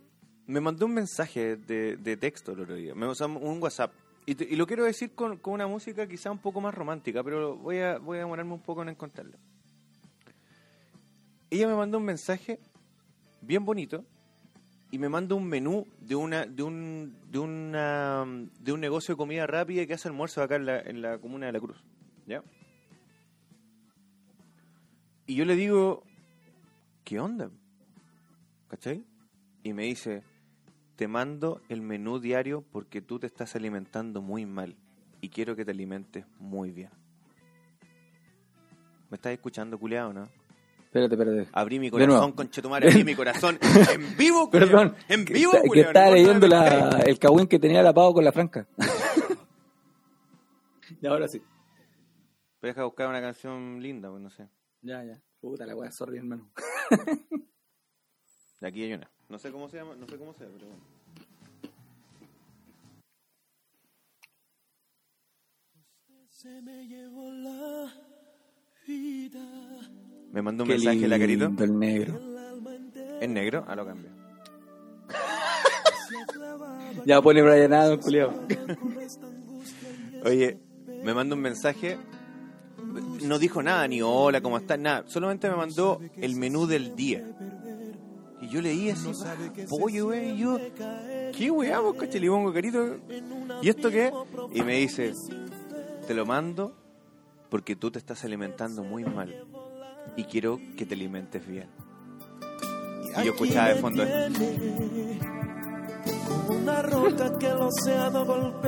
me 0.45 0.60
mandó 0.60 0.88
un 0.88 0.93
mensaje 0.93 1.56
de, 1.56 1.95
de 1.95 2.17
texto 2.17 2.51
el 2.51 2.60
otro 2.60 2.75
día, 2.75 2.93
me 2.95 3.08
usó 3.08 3.27
un 3.27 3.63
WhatsApp, 3.63 3.93
y, 4.25 4.36
te- 4.36 4.43
y 4.49 4.58
lo 4.58 4.67
quiero 4.67 4.84
decir 4.84 5.12
con, 5.15 5.38
con 5.38 5.53
una 5.53 5.67
música 5.67 6.06
quizá 6.06 6.32
un 6.32 6.39
poco 6.39 6.60
más 6.60 6.75
romántica, 6.75 7.23
pero 7.23 7.56
voy 7.56 7.77
a, 7.77 7.97
voy 7.97 8.17
a 8.17 8.21
demorarme 8.23 8.51
un 8.56 8.62
poco 8.62 8.82
en 8.82 8.89
encontrarlo. 8.89 9.38
Ella 11.49 11.67
me 11.67 11.75
mandó 11.75 11.97
un 11.97 12.05
mensaje 12.05 12.60
bien 13.41 13.63
bonito 13.65 14.03
y 14.91 14.99
me 14.99 15.10
manda 15.10 15.36
un 15.36 15.45
menú 15.45 15.86
de 15.99 16.15
una 16.15 16.45
de 16.45 16.63
un 16.63 17.17
de 17.29 17.39
una 17.39 18.25
de 18.60 18.71
un 18.71 18.79
negocio 18.79 19.13
de 19.13 19.17
comida 19.17 19.47
rápida 19.47 19.86
que 19.86 19.93
hace 19.93 20.07
almuerzo 20.07 20.41
acá 20.41 20.55
en 20.55 20.65
la, 20.65 20.79
en 20.79 21.01
la 21.01 21.19
comuna 21.19 21.47
de 21.47 21.51
La 21.53 21.60
Cruz, 21.60 21.77
¿ya? 22.25 22.43
Y 25.25 25.36
yo 25.36 25.43
le 25.43 25.55
digo, 25.55 26.03
¿qué 27.03 27.19
onda? 27.19 27.49
¿Cachai? 28.69 29.05
Y 29.63 29.73
me 29.73 29.83
dice, 29.83 30.23
te 30.95 31.07
mando 31.07 31.62
el 31.67 31.81
menú 31.81 32.19
diario 32.19 32.63
porque 32.71 33.01
tú 33.01 33.19
te 33.19 33.27
estás 33.27 33.55
alimentando 33.55 34.21
muy 34.21 34.45
mal 34.45 34.77
y 35.19 35.29
quiero 35.29 35.55
que 35.55 35.65
te 35.65 35.71
alimentes 35.71 36.25
muy 36.39 36.71
bien. 36.71 36.91
¿Me 39.10 39.15
estás 39.15 39.33
escuchando, 39.33 39.77
culeado, 39.77 40.13
no? 40.13 40.37
Espérate, 40.97 41.13
espérate. 41.13 41.49
Abrí 41.53 41.79
mi 41.79 41.91
corazón, 41.91 42.31
conchetumare, 42.31 42.88
abrí 42.88 43.03
mi 43.03 43.13
corazón 43.13 43.60
en 43.62 44.17
vivo, 44.17 44.49
culiao. 44.49 44.67
Perdón, 44.67 44.95
en 45.07 45.25
que 45.25 45.33
vivo, 45.33 45.51
que 45.51 45.67
culiao, 45.67 45.88
estaba 45.89 46.10
leyendo 46.10 46.47
la, 46.47 47.01
que 47.03 47.12
el 47.12 47.19
cagüín 47.19 47.47
que 47.47 47.60
tenía 47.60 47.83
tapado 47.83 48.13
con 48.13 48.25
la 48.25 48.31
franca. 48.31 48.67
y 51.01 51.05
ahora 51.05 51.27
sí. 51.27 51.39
Pero 52.60 52.73
deja 52.73 52.83
buscar 52.86 53.10
una 53.10 53.21
canción 53.21 53.79
linda, 53.79 54.10
pues 54.10 54.23
no 54.23 54.31
sé. 54.31 54.49
Ya, 54.81 55.03
ya. 55.03 55.21
Puta 55.39 55.67
la 55.67 55.75
wea, 55.75 55.91
sorry, 55.91 56.17
hermano. 56.17 56.49
De 58.60 58.67
aquí 58.67 58.83
hay 58.83 58.93
una. 58.93 59.12
No 59.29 59.38
sé 59.38 59.51
cómo 59.51 59.69
se 59.69 59.77
llama, 59.77 59.95
no 59.95 60.07
sé 60.07 60.17
cómo 60.17 60.33
se 60.33 60.45
llama, 60.45 60.55
pero 60.57 60.67
bueno. 60.67 60.83
Se 66.29 66.62
me 66.62 66.88
llevó 66.88 67.31
la 67.31 67.91
vida, 68.88 69.39
Me 70.32 70.42
mandó 70.42 70.63
un 70.63 70.70
Qué 70.70 70.76
mensaje 70.76 71.08
la 71.08 71.18
carito. 71.20 71.52
el 71.60 71.80
negro. 71.80 72.20
¿Es 73.22 73.30
negro? 73.30 73.66
Ah, 73.68 73.76
lo 73.76 73.86
cambio. 73.86 74.10
Ya 77.06 77.22
pone 77.22 77.42
Brian 77.42 77.74
Adams, 77.74 78.04
culiao. 78.04 78.34
Oye, 80.26 80.58
me 81.04 81.13
mandó 81.13 81.36
un 81.36 81.42
mensaje. 81.42 81.98
No 83.24 83.40
dijo 83.40 83.62
nada, 83.63 83.88
ni 83.88 84.02
hola, 84.02 84.42
¿cómo 84.42 84.58
estás? 84.58 84.80
Nada. 84.80 85.04
Solamente 85.08 85.50
me 85.50 85.56
mandó 85.56 86.00
el 86.18 86.36
menú 86.36 86.68
del 86.68 86.96
día. 86.96 87.24
Y 88.42 88.50
yo 88.50 88.62
leí 88.62 88.90
así, 88.90 89.10
"Ah, 89.26 89.36
pollo, 89.70 90.06
güey. 90.08 90.32
Y 90.32 90.38
yo, 90.40 90.60
¿qué 91.36 91.50
weá, 91.50 91.80
vos, 91.80 91.96
caché? 91.96 92.20
Le 92.20 92.28
pongo 92.30 92.54
carito. 92.54 92.98
¿Y 93.62 93.70
esto 93.70 93.90
qué? 93.90 94.12
Y 94.54 94.62
me 94.62 94.78
dice, 94.78 95.13
te 96.08 96.13
lo 96.13 96.26
mando 96.26 96.76
porque 97.50 97.76
tú 97.76 97.90
te 97.90 98.00
estás 98.00 98.24
alimentando 98.26 98.84
muy 98.84 99.04
mal. 99.06 99.34
Y 100.17 100.23
quiero 100.25 100.60
que 100.77 100.86
te 100.86 100.95
alimentes 100.95 101.47
bien. 101.47 101.67
Y 103.21 103.25
yo 103.25 103.32
escuchaba 103.34 103.69
de 103.69 103.75
fondo 103.75 104.03
esto. 104.03 104.43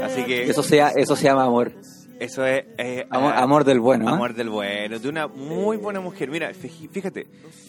Así 0.03 0.23
que 0.25 0.43
Eso, 0.49 0.63
sea, 0.63 0.89
eso 0.95 1.15
se 1.15 1.25
llama 1.25 1.43
amor. 1.43 1.71
eso 2.19 2.45
es... 2.45 2.65
eh, 2.77 3.05
Amor, 3.09 3.33
ah, 3.35 3.41
amor 3.43 3.63
del 3.63 3.79
bueno, 3.79 4.05
¿eh? 4.09 4.13
Amor 4.13 4.33
del 4.33 4.49
bueno, 4.49 4.99
de 4.99 5.09
una 5.09 5.27
muy 5.27 5.77
buena 5.77 5.99
mujer. 5.99 6.29
Mira, 6.29 6.51
fíjate, 6.53 7.27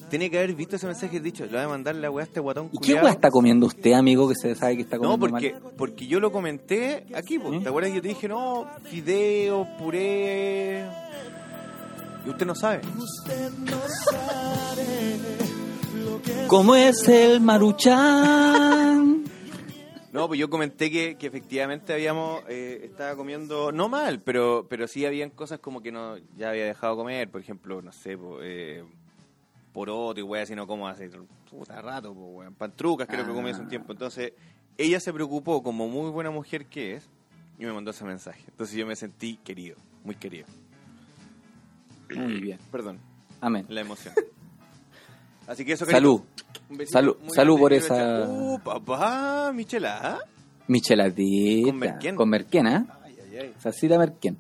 tenía 0.09 0.31
que 0.31 0.39
haber 0.39 0.55
visto 0.55 0.77
ese 0.77 0.87
mensaje 0.87 1.17
y 1.17 1.21
dicho, 1.21 1.45
le 1.45 1.53
voy 1.53 1.61
a 1.61 1.69
mandar 1.69 1.95
la 1.97 2.11
weá 2.11 2.25
a 2.25 2.27
este 2.27 2.41
guatón 2.41 2.69
¿Y 2.73 2.79
qué 2.79 2.95
weá 2.95 3.11
está 3.11 3.31
comiendo 3.31 3.67
usted, 3.67 3.93
amigo, 3.93 4.29
que 4.29 4.35
se 4.35 4.55
sabe 4.55 4.77
que 4.77 4.83
está 4.83 4.97
No, 4.97 5.03
comiendo 5.19 5.29
porque, 5.29 5.53
mal? 5.53 5.73
porque 5.77 6.07
yo 6.07 6.21
lo 6.21 6.33
comenté 6.33 7.07
aquí. 7.15 7.37
¿Eh? 7.37 7.61
¿te 7.63 7.69
acuerdas 7.69 7.91
que 7.91 7.97
yo 7.97 8.03
te 8.03 8.09
dije, 8.09 8.29
no, 8.29 8.67
fideo, 8.85 9.67
puré... 9.79 10.85
Y 12.25 12.31
usted 12.31 12.47
no 12.47 12.55
sabe. 12.55 12.81
Usted 12.97 13.51
no 13.59 13.81
sabe 14.11 15.19
lo 16.05 16.23
que 16.23 16.47
¿Cómo 16.47 16.75
es 16.75 17.09
el 17.09 17.41
maruchan? 17.41 19.25
No, 20.13 20.27
pues 20.27 20.41
yo 20.41 20.51
comenté 20.51 20.91
que, 20.91 21.17
que 21.17 21.29
efectivamente 21.29 21.93
habíamos, 21.93 22.43
eh, 22.49 22.81
estaba 22.83 23.15
comiendo, 23.15 23.71
no 23.71 23.89
mal, 23.89 24.21
pero 24.21 24.67
pero 24.69 24.89
sí 24.89 25.07
habían 25.07 25.31
cosas 25.31 25.61
como 25.61 25.81
que 25.81 25.93
no 25.93 26.19
ya 26.37 26.51
había 26.51 26.65
dejado 26.65 26.97
comer, 26.97 27.31
por 27.31 27.41
ejemplo, 27.41 27.81
no 27.81 27.93
sé, 27.93 28.19
po, 28.19 28.39
eh, 28.43 28.83
poroto 29.73 30.19
y 30.19 30.25
weá, 30.25 30.45
sino 30.47 30.67
como 30.67 30.89
hace 30.89 31.09
puta 31.49 31.81
rato, 31.81 32.13
po, 32.13 32.27
weón. 32.27 32.55
Pantrucas 32.55 33.07
creo 33.07 33.25
que 33.25 33.33
comí 33.33 33.51
hace 33.51 33.61
un 33.61 33.69
tiempo. 33.69 33.93
Entonces, 33.93 34.33
ella 34.77 34.99
se 34.99 35.13
preocupó 35.13 35.63
como 35.63 35.87
muy 35.87 36.11
buena 36.11 36.31
mujer 36.31 36.67
que 36.67 36.95
es 36.97 37.09
y 37.59 37.65
me 37.65 37.73
mandó 37.73 37.93
ese 37.93 38.05
mensaje. 38.05 38.43
Entonces 38.49 38.77
yo 38.77 38.87
me 38.87 38.97
sentí 38.97 39.37
querido, 39.37 39.77
muy 40.03 40.17
querido. 40.17 40.47
Muy 42.17 42.41
bien. 42.41 42.59
Perdón, 42.71 42.99
Amén. 43.41 43.67
la 43.69 43.81
emoción. 43.81 44.15
Así 45.47 45.65
que 45.65 45.73
eso, 45.73 45.85
Salud. 45.87 46.21
Un 46.69 46.77
besito 46.77 46.99
Salud. 46.99 47.17
Salud 47.35 47.55
grande, 47.57 47.61
por 47.61 47.73
esa- 47.73 48.29
Uh, 48.29 48.59
papá, 48.61 49.53
Michela. 49.53 50.19
Micheladita. 50.69 51.71
Con 51.71 51.79
merquén. 51.79 52.17
Con 52.17 52.29
merquén, 52.29 52.67
¿ah? 52.69 52.87
Ay, 53.05 53.17
ay, 53.31 53.37
ay. 53.39 53.55
Salsita 53.59 53.99
merquén. 53.99 54.37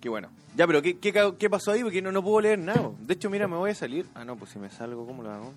Qué 0.00 0.08
bueno. 0.08 0.28
Ya, 0.56 0.66
pero 0.66 0.80
¿qué, 0.82 0.98
qué 0.98 1.50
pasó 1.50 1.72
ahí? 1.72 1.82
Porque 1.82 2.00
no, 2.00 2.10
no 2.12 2.22
puedo 2.22 2.40
leer 2.40 2.58
nada. 2.58 2.90
De 3.00 3.14
hecho, 3.14 3.28
mira, 3.28 3.46
me 3.46 3.56
voy 3.56 3.70
a 3.70 3.74
salir. 3.74 4.06
Ah, 4.14 4.24
no, 4.24 4.36
pues 4.36 4.50
si 4.50 4.58
me 4.58 4.70
salgo, 4.70 5.06
¿cómo 5.06 5.22
lo 5.22 5.30
hago? 5.30 5.52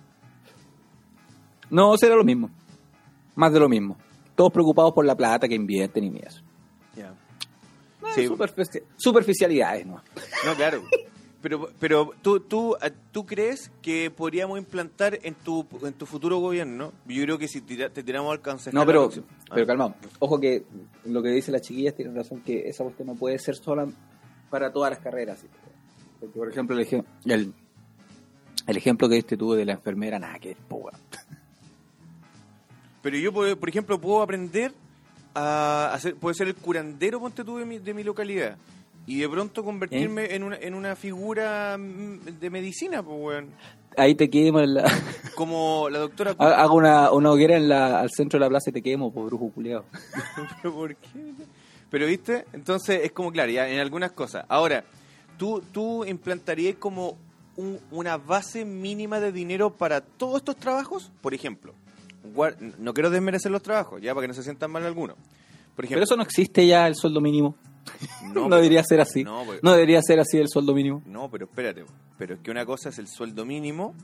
No, 1.70 1.96
será 1.96 2.16
lo 2.16 2.24
mismo. 2.24 2.50
Más 3.34 3.52
de 3.52 3.60
lo 3.60 3.68
mismo. 3.68 3.96
Todos 4.34 4.52
preocupados 4.52 4.92
por 4.92 5.04
la 5.06 5.16
plata 5.16 5.48
que 5.48 5.54
invierten 5.54 6.04
y 6.04 6.18
eso. 6.18 6.42
Sí. 8.14 8.26
superfici- 8.26 8.82
superficialidades, 8.96 9.86
¿no? 9.86 10.02
No, 10.44 10.54
claro. 10.54 10.82
Pero, 11.42 11.70
pero 11.78 12.12
¿tú, 12.20 12.40
tú, 12.40 12.76
ah, 12.82 12.90
¿tú 13.12 13.24
crees 13.24 13.70
que 13.80 14.10
podríamos 14.10 14.58
implantar 14.58 15.18
en 15.22 15.34
tu, 15.34 15.66
en 15.82 15.94
tu 15.94 16.04
futuro 16.04 16.38
gobierno? 16.38 16.92
Yo 17.06 17.22
creo 17.24 17.38
que 17.38 17.48
si 17.48 17.62
tira- 17.62 17.88
te 17.88 18.02
tiramos 18.02 18.30
al 18.32 18.40
concejal... 18.42 18.74
No, 18.78 18.84
pero, 18.84 19.10
Ah, 19.48 19.52
pero 19.54 19.66
calmado. 19.66 19.94
Ojo 20.18 20.38
que 20.38 20.64
lo 21.06 21.22
que 21.22 21.30
dicen 21.30 21.52
las 21.52 21.62
chiquillas 21.62 21.94
tienen 21.94 22.14
razón 22.14 22.40
que 22.42 22.68
esa 22.68 22.84
cuestión 22.84 23.08
no 23.08 23.14
puede 23.14 23.38
ser 23.38 23.56
sola 23.56 23.86
para 24.50 24.70
todas 24.72 24.90
las 24.90 24.98
carreras. 24.98 25.38
¿sí? 25.40 25.46
Porque, 26.20 26.38
por 26.38 26.50
ejemplo, 26.50 26.78
el, 26.78 26.86
ejem- 26.86 27.04
el, 27.24 27.54
el 28.66 28.76
ejemplo 28.76 29.08
que 29.08 29.16
este 29.16 29.36
tuvo 29.38 29.54
de 29.54 29.64
la 29.64 29.72
enfermera, 29.72 30.18
nada, 30.18 30.38
que 30.38 30.50
es 30.50 30.58
poca. 30.68 30.98
Pero 33.02 33.16
yo, 33.16 33.32
por 33.32 33.68
ejemplo, 33.68 33.98
puedo 33.98 34.20
aprender 34.22 34.72
a 35.34 35.90
hacer, 35.92 36.16
puedo 36.16 36.34
ser 36.34 36.48
el 36.48 36.54
curandero, 36.54 37.20
ponte 37.20 37.44
tú, 37.44 37.58
de 37.58 37.64
mi, 37.66 37.78
de 37.78 37.94
mi 37.94 38.02
localidad. 38.04 38.56
Y 39.06 39.18
de 39.20 39.28
pronto 39.28 39.64
convertirme 39.64 40.34
en, 40.34 40.42
una, 40.44 40.56
en 40.56 40.74
una 40.74 40.94
figura 40.94 41.76
mm, 41.78 42.38
de 42.40 42.50
medicina, 42.50 43.02
pues, 43.02 43.16
weón. 43.20 43.48
Ahí 43.96 44.14
te 44.14 44.30
quemo, 44.30 44.60
en 44.60 44.74
la- 44.74 44.84
Como 45.34 45.88
la 45.90 45.98
doctora... 45.98 46.34
ha- 46.38 46.62
hago 46.62 46.74
una, 46.76 47.10
una 47.10 47.30
hoguera 47.32 47.56
en 47.56 47.68
la, 47.68 48.00
al 48.00 48.10
centro 48.10 48.38
de 48.38 48.44
la 48.44 48.48
plaza 48.50 48.70
y 48.70 48.72
te 48.74 48.82
quemo, 48.82 49.12
por 49.12 49.26
brujo 49.26 49.50
culeado. 49.50 49.84
¿Pero 50.62 50.74
por 50.74 50.94
qué? 50.96 51.32
Pero 51.90 52.06
viste, 52.06 52.44
entonces 52.52 53.00
es 53.04 53.12
como 53.12 53.32
claro, 53.32 53.50
ya 53.50 53.68
en 53.68 53.80
algunas 53.80 54.12
cosas. 54.12 54.44
Ahora, 54.48 54.84
¿tú, 55.38 55.60
tú 55.72 56.04
implantarías 56.04 56.76
como 56.76 57.16
un- 57.56 57.80
una 57.90 58.16
base 58.16 58.64
mínima 58.64 59.18
de 59.18 59.32
dinero 59.32 59.70
para 59.70 60.00
todos 60.02 60.36
estos 60.36 60.56
trabajos? 60.56 61.10
Por 61.20 61.34
ejemplo, 61.34 61.74
no 62.78 62.94
quiero 62.94 63.10
desmerecer 63.10 63.50
los 63.50 63.62
trabajos, 63.62 64.00
ya 64.00 64.14
para 64.14 64.24
que 64.24 64.28
no 64.28 64.34
se 64.34 64.42
sientan 64.42 64.70
mal 64.70 64.84
algunos. 64.84 65.16
Por 65.16 65.24
Pero 65.76 65.86
ejemplo, 65.86 66.04
eso 66.04 66.16
no 66.16 66.22
existe 66.22 66.66
ya 66.66 66.86
el 66.86 66.94
sueldo 66.94 67.20
mínimo. 67.20 67.54
No, 68.22 68.44
pero- 68.44 68.56
debería 68.56 68.84
ser 68.84 69.00
así. 69.00 69.24
No, 69.24 69.40
No, 69.40 69.46
pues- 69.46 69.60
debería 69.62 70.00
ser 70.02 70.20
así 70.20 70.36
el 70.38 70.48
sueldo 70.48 70.74
mínimo. 70.74 71.02
No, 71.06 71.30
pero 71.30 71.46
espérate, 71.46 71.84
pero 72.18 72.34
es 72.34 72.40
que 72.40 72.50
una 72.50 72.64
cosa 72.66 72.90
es 72.90 72.98
el 72.98 73.08
sueldo 73.08 73.44
mínimo 73.44 73.94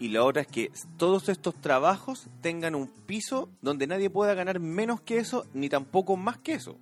y 0.00 0.08
la 0.08 0.24
otra 0.24 0.42
es 0.42 0.48
que 0.48 0.70
todos 0.96 1.28
estos 1.28 1.54
trabajos 1.54 2.26
tengan 2.40 2.74
un 2.74 2.88
piso 2.88 3.50
donde 3.60 3.86
nadie 3.86 4.08
pueda 4.08 4.32
ganar 4.34 4.58
menos 4.60 5.00
que 5.02 5.18
eso 5.18 5.44
ni 5.52 5.68
tampoco 5.68 6.16
más 6.16 6.38
que 6.38 6.54
eso. 6.54 6.76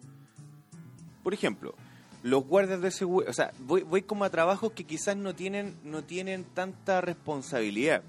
Por 1.24 1.34
ejemplo, 1.34 1.74
los 2.22 2.44
guardias 2.46 2.80
de 2.80 2.90
seguridad, 2.92 3.30
o 3.30 3.34
sea, 3.34 3.50
voy, 3.58 3.82
voy 3.82 4.02
como 4.02 4.24
a 4.24 4.30
trabajos 4.30 4.72
que 4.72 4.84
quizás 4.84 5.16
no 5.16 5.34
tienen, 5.34 5.74
no 5.84 6.04
tienen 6.04 6.44
tanta 6.44 7.00
responsabilidad. 7.00 8.02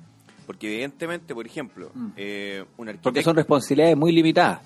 Porque 0.48 0.68
evidentemente, 0.74 1.36
por 1.36 1.46
ejemplo, 1.46 1.92
Mm. 1.94 2.08
eh, 2.16 2.66
un 2.78 2.88
arquitecto... 2.88 3.10
Porque 3.10 3.22
son 3.22 3.36
responsabilidades 3.36 3.96
muy 3.98 4.12
limitadas. 4.12 4.62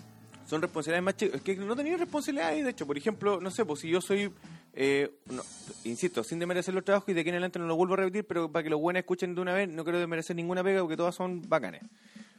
son 0.46 0.62
responsabilidades 0.62 1.04
más 1.04 1.16
chicas. 1.18 1.36
Es 1.36 1.42
que 1.42 1.56
no 1.58 1.76
tenía 1.76 1.98
responsabilidades, 1.98 2.64
de 2.64 2.70
hecho. 2.72 2.86
Por 2.88 2.98
ejemplo, 2.98 3.42
no 3.42 3.50
sé, 3.52 3.66
pues 3.66 3.80
si 3.82 3.90
yo 3.90 4.00
soy, 4.02 4.32
eh, 4.74 5.10
no, 5.32 5.42
insisto, 5.86 6.24
sin 6.24 6.40
desmerecer 6.40 6.74
los 6.74 6.84
trabajos 6.86 7.10
y 7.10 7.14
de 7.14 7.22
aquí 7.22 7.30
en 7.30 7.36
adelante 7.36 7.58
no 7.60 7.66
lo 7.68 7.76
vuelvo 7.76 7.94
a 7.96 7.98
repetir, 7.98 8.26
pero 8.26 8.50
para 8.52 8.62
que 8.64 8.70
los 8.70 8.80
buenos 8.80 9.00
escuchen 9.02 9.34
de 9.34 9.42
una 9.42 9.54
vez, 9.54 9.68
no 9.70 9.84
quiero 9.84 9.98
desmerecer 10.00 10.36
ninguna 10.36 10.64
pega 10.64 10.82
porque 10.82 10.98
todas 10.98 11.16
son 11.16 11.42
bacanes. 11.50 11.82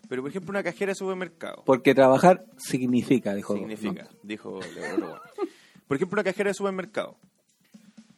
Pero, 0.09 0.21
por 0.23 0.31
ejemplo, 0.31 0.51
una 0.51 0.63
cajera 0.63 0.91
de 0.91 0.95
supermercado. 0.95 1.63
Porque 1.65 1.95
trabajar 1.95 2.45
significa, 2.59 3.35
dijo. 3.35 3.55
significa, 3.57 4.03
¿no? 4.05 4.09
dijo 4.23 4.61
Leonardo. 4.75 5.21
Por 5.89 5.97
ejemplo, 5.97 6.17
una 6.17 6.25
cajera 6.25 6.51
de 6.51 6.55
supermercado. 6.55 7.17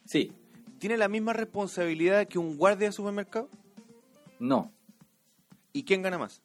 Sí. 0.05 0.31
¿Tiene 0.77 0.97
la 0.97 1.07
misma 1.07 1.31
responsabilidad 1.33 2.27
que 2.27 2.37
un 2.37 2.57
guardia 2.57 2.89
de 2.89 2.91
supermercado? 2.91 3.49
No. 4.39 4.71
¿Y 5.75 5.83
quién 5.83 6.01
gana 6.01 6.17
más? 6.17 6.41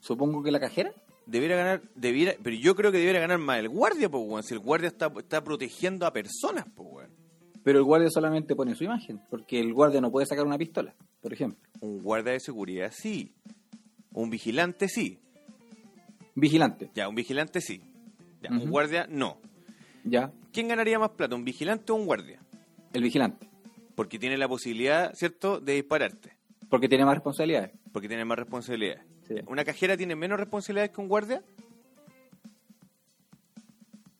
Supongo 0.00 0.42
que 0.42 0.50
la 0.50 0.58
cajera. 0.58 0.92
Debiera 1.24 1.54
ganar, 1.54 1.82
debiera, 1.94 2.34
pero 2.42 2.56
yo 2.56 2.74
creo 2.74 2.90
que 2.90 2.98
debiera 2.98 3.20
ganar 3.20 3.38
más 3.38 3.60
el 3.60 3.68
guardia, 3.68 4.08
pues, 4.08 4.24
weón. 4.26 4.42
Si 4.42 4.54
el 4.54 4.60
guardia 4.60 4.88
está, 4.88 5.12
está 5.16 5.44
protegiendo 5.44 6.04
a 6.04 6.12
personas, 6.12 6.64
pues, 6.74 6.88
weón. 6.90 7.10
Pero 7.62 7.78
el 7.78 7.84
guardia 7.84 8.10
solamente 8.10 8.56
pone 8.56 8.74
su 8.74 8.82
imagen. 8.82 9.20
Porque 9.30 9.60
el 9.60 9.72
guardia 9.72 10.00
no 10.00 10.10
puede 10.10 10.26
sacar 10.26 10.44
una 10.44 10.58
pistola, 10.58 10.96
por 11.22 11.32
ejemplo. 11.32 11.60
Un 11.80 12.02
guardia 12.02 12.32
de 12.32 12.40
seguridad 12.40 12.92
sí. 12.92 13.32
Un 14.12 14.30
vigilante 14.30 14.88
sí. 14.88 15.20
Vigilante. 16.34 16.90
Ya, 16.92 17.08
un 17.08 17.14
vigilante 17.14 17.60
sí. 17.60 17.82
Ya, 18.42 18.50
un 18.50 18.68
guardia 18.68 19.06
no. 19.08 19.38
Ya. 20.02 20.32
¿Quién 20.52 20.66
ganaría 20.66 20.98
más 20.98 21.10
plata, 21.10 21.36
un 21.36 21.44
vigilante 21.44 21.92
o 21.92 21.94
un 21.94 22.06
guardia? 22.06 22.40
El 22.92 23.04
vigilante. 23.04 23.48
Porque 23.94 24.18
tiene 24.18 24.36
la 24.38 24.48
posibilidad, 24.48 25.14
¿cierto?, 25.14 25.60
de 25.60 25.74
dispararte. 25.74 26.35
Porque 26.68 26.88
tiene 26.88 27.04
más 27.04 27.14
responsabilidades. 27.14 27.70
Porque 27.92 28.08
tiene 28.08 28.24
más 28.24 28.38
responsabilidades. 28.38 29.02
Sí. 29.28 29.34
¿Una 29.46 29.64
cajera 29.64 29.96
tiene 29.96 30.16
menos 30.16 30.38
responsabilidades 30.38 30.90
que 30.90 31.00
un 31.00 31.08
guardia? 31.08 31.42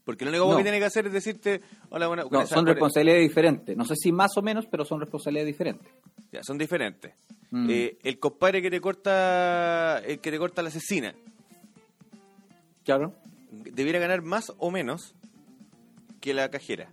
Porque 0.04 0.24
lo 0.24 0.30
único 0.30 0.48
No. 0.50 0.56
que 0.56 0.62
tiene 0.62 0.78
que 0.78 0.84
hacer 0.84 1.06
es 1.08 1.12
decirte, 1.12 1.60
hola, 1.90 2.06
buena, 2.06 2.24
No, 2.30 2.46
son 2.46 2.58
con- 2.58 2.66
responsabilidades 2.66 3.22
diferentes. 3.28 3.76
No 3.76 3.84
sé 3.84 3.94
si 3.96 4.12
más 4.12 4.36
o 4.36 4.42
menos, 4.42 4.66
pero 4.66 4.84
son 4.84 5.00
responsabilidades 5.00 5.48
diferentes. 5.52 5.88
Ya, 6.30 6.44
son 6.44 6.58
diferentes. 6.58 7.12
Mm. 7.50 7.66
Eh, 7.70 7.98
el 8.04 8.18
compadre 8.20 8.62
que 8.62 8.70
te 8.70 8.80
corta, 8.80 9.98
el 10.04 10.20
que 10.20 10.30
te 10.30 10.38
corta 10.38 10.62
la 10.62 10.68
asesina, 10.68 11.14
Claro. 12.84 13.14
debiera 13.50 13.98
ganar 13.98 14.22
más 14.22 14.52
o 14.58 14.70
menos 14.70 15.14
que 16.20 16.34
la 16.34 16.48
cajera. 16.50 16.88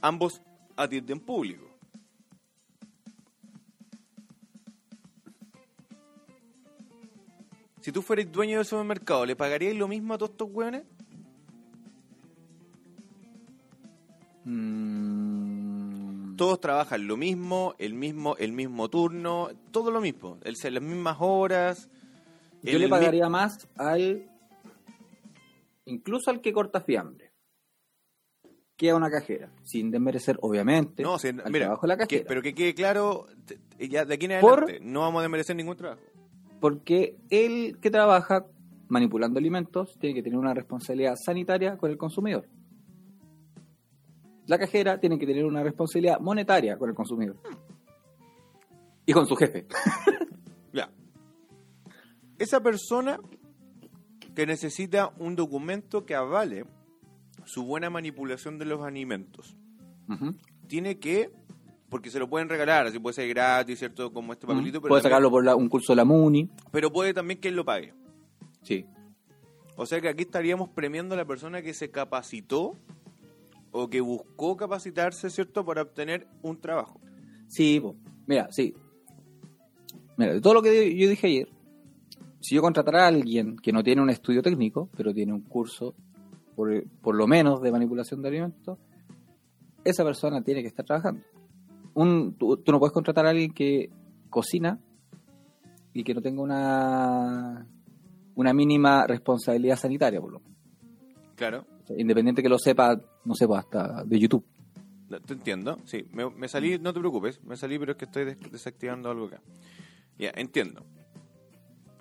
Ambos 0.00 0.42
atienden 0.76 1.20
público. 1.20 1.63
Si 7.84 7.92
tú 7.92 8.00
fueras 8.00 8.32
dueño 8.32 8.56
del 8.56 8.64
supermercado, 8.64 9.26
¿le 9.26 9.36
pagarías 9.36 9.76
lo 9.76 9.86
mismo 9.86 10.14
a 10.14 10.16
todos 10.18 10.30
estos 10.30 10.48
hueones? 10.50 10.84
Mm, 14.44 16.36
Todos 16.36 16.60
trabajan 16.60 17.06
lo 17.06 17.18
mismo, 17.18 17.74
el 17.78 17.92
mismo, 17.92 18.36
el 18.38 18.52
mismo 18.52 18.88
turno, 18.88 19.50
todo 19.70 19.90
lo 19.90 20.00
mismo, 20.00 20.38
el, 20.44 20.54
las 20.74 20.82
mismas 20.82 21.16
horas. 21.20 21.90
Yo 22.62 22.78
le 22.78 22.88
pagaría 22.88 23.28
más 23.28 23.68
al. 23.76 24.30
Incluso 25.84 26.30
al 26.30 26.40
que 26.40 26.54
corta 26.54 26.80
fiambre. 26.80 27.32
Que 28.78 28.88
a 28.90 28.96
una 28.96 29.10
cajera. 29.10 29.52
Sin 29.62 29.90
desmerecer, 29.90 30.38
obviamente. 30.40 31.02
No, 31.02 31.18
si- 31.18 31.28
al 31.28 31.34
mira, 31.52 31.66
trabajo 31.66 31.82
de 31.82 31.88
la 31.88 31.96
que- 31.98 32.06
cajera. 32.16 32.28
pero 32.28 32.40
que 32.40 32.54
quede 32.54 32.74
claro, 32.74 33.26
ya 33.78 34.06
de 34.06 34.14
aquí 34.14 34.24
en 34.24 34.40
Por- 34.40 34.64
adelante, 34.64 34.80
no 34.82 35.00
vamos 35.00 35.18
a 35.20 35.22
desmerecer 35.24 35.54
ningún 35.54 35.76
trabajo. 35.76 36.00
Porque 36.64 37.18
el 37.28 37.78
que 37.78 37.90
trabaja 37.90 38.46
manipulando 38.88 39.38
alimentos 39.38 39.98
tiene 39.98 40.14
que 40.14 40.22
tener 40.22 40.38
una 40.38 40.54
responsabilidad 40.54 41.14
sanitaria 41.14 41.76
con 41.76 41.90
el 41.90 41.98
consumidor. 41.98 42.48
La 44.46 44.58
cajera 44.58 44.98
tiene 44.98 45.18
que 45.18 45.26
tener 45.26 45.44
una 45.44 45.62
responsabilidad 45.62 46.20
monetaria 46.20 46.78
con 46.78 46.88
el 46.88 46.94
consumidor. 46.94 47.36
Y 49.04 49.12
con 49.12 49.26
su 49.26 49.36
jefe. 49.36 49.66
Ya. 50.72 50.90
Esa 52.38 52.62
persona 52.62 53.20
que 54.34 54.46
necesita 54.46 55.12
un 55.18 55.36
documento 55.36 56.06
que 56.06 56.14
avale 56.14 56.64
su 57.44 57.66
buena 57.66 57.90
manipulación 57.90 58.58
de 58.58 58.64
los 58.64 58.82
alimentos, 58.82 59.54
tiene 60.66 60.98
que, 60.98 61.30
porque 61.94 62.10
se 62.10 62.18
lo 62.18 62.28
pueden 62.28 62.48
regalar, 62.48 62.88
así 62.88 62.98
puede 62.98 63.14
ser 63.14 63.28
gratis, 63.28 63.78
¿cierto? 63.78 64.12
Como 64.12 64.32
este 64.32 64.48
papelito, 64.48 64.80
pero, 64.80 64.88
Puede 64.90 65.00
también- 65.02 65.12
sacarlo 65.12 65.30
por 65.30 65.44
la- 65.44 65.54
un 65.54 65.68
curso 65.68 65.92
de 65.92 65.96
la 65.98 66.04
MUNI. 66.04 66.50
pero 66.72 66.90
puede 66.90 67.14
también 67.14 67.38
que 67.38 67.46
él 67.46 67.54
lo 67.54 67.64
pague. 67.64 67.94
Sí. 68.62 68.84
O 69.76 69.86
sea 69.86 70.00
que 70.00 70.08
aquí 70.08 70.22
estaríamos 70.24 70.70
premiando 70.70 71.14
a 71.14 71.18
la 71.18 71.24
persona 71.24 71.62
que 71.62 71.72
se 71.72 71.92
capacitó 71.92 72.72
o 73.70 73.88
que 73.88 74.00
buscó 74.00 74.56
capacitarse, 74.56 75.30
¿cierto? 75.30 75.64
Para 75.64 75.82
obtener 75.82 76.26
un 76.42 76.60
trabajo. 76.60 77.00
Sí, 77.46 77.78
po. 77.78 77.94
mira, 78.26 78.48
sí. 78.50 78.74
Mira, 80.16 80.32
de 80.32 80.40
todo 80.40 80.54
lo 80.54 80.62
que 80.62 80.96
yo 80.98 81.08
dije 81.08 81.28
ayer, 81.28 81.48
si 82.40 82.56
yo 82.56 82.60
contratara 82.60 83.04
a 83.04 83.06
alguien 83.06 83.54
que 83.56 83.70
no 83.70 83.84
tiene 83.84 84.02
un 84.02 84.10
estudio 84.10 84.42
técnico, 84.42 84.88
pero 84.96 85.14
tiene 85.14 85.32
un 85.32 85.42
curso, 85.42 85.94
por, 86.56 86.72
por 87.00 87.14
lo 87.14 87.28
menos, 87.28 87.62
de 87.62 87.70
manipulación 87.70 88.20
de 88.20 88.28
alimentos, 88.30 88.78
esa 89.84 90.02
persona 90.02 90.42
tiene 90.42 90.60
que 90.62 90.66
estar 90.68 90.84
trabajando. 90.84 91.22
Un, 91.94 92.34
tú, 92.34 92.56
tú 92.58 92.72
no 92.72 92.78
puedes 92.78 92.92
contratar 92.92 93.26
a 93.26 93.30
alguien 93.30 93.52
que 93.52 93.90
cocina 94.30 94.78
y 95.92 96.02
que 96.02 96.12
no 96.14 96.20
tenga 96.20 96.42
una, 96.42 97.66
una 98.34 98.52
mínima 98.52 99.06
responsabilidad 99.06 99.76
sanitaria, 99.76 100.20
por 100.20 100.32
lo 100.32 100.40
menos. 100.40 100.56
Claro. 101.36 101.64
Independiente 101.96 102.42
que 102.42 102.48
lo 102.48 102.58
sepa, 102.58 103.00
no 103.24 103.34
sepa, 103.34 103.58
hasta 103.60 104.04
de 104.04 104.18
YouTube. 104.18 104.44
Te 105.26 105.34
entiendo, 105.34 105.78
sí. 105.84 106.06
Me, 106.12 106.28
me 106.30 106.48
salí, 106.48 106.78
no 106.78 106.92
te 106.92 106.98
preocupes, 106.98 107.40
me 107.44 107.56
salí, 107.56 107.78
pero 107.78 107.92
es 107.92 107.98
que 107.98 108.06
estoy 108.06 108.24
des- 108.24 108.50
desactivando 108.50 109.10
algo 109.10 109.26
acá. 109.26 109.40
Ya, 110.18 110.32
entiendo. 110.34 110.84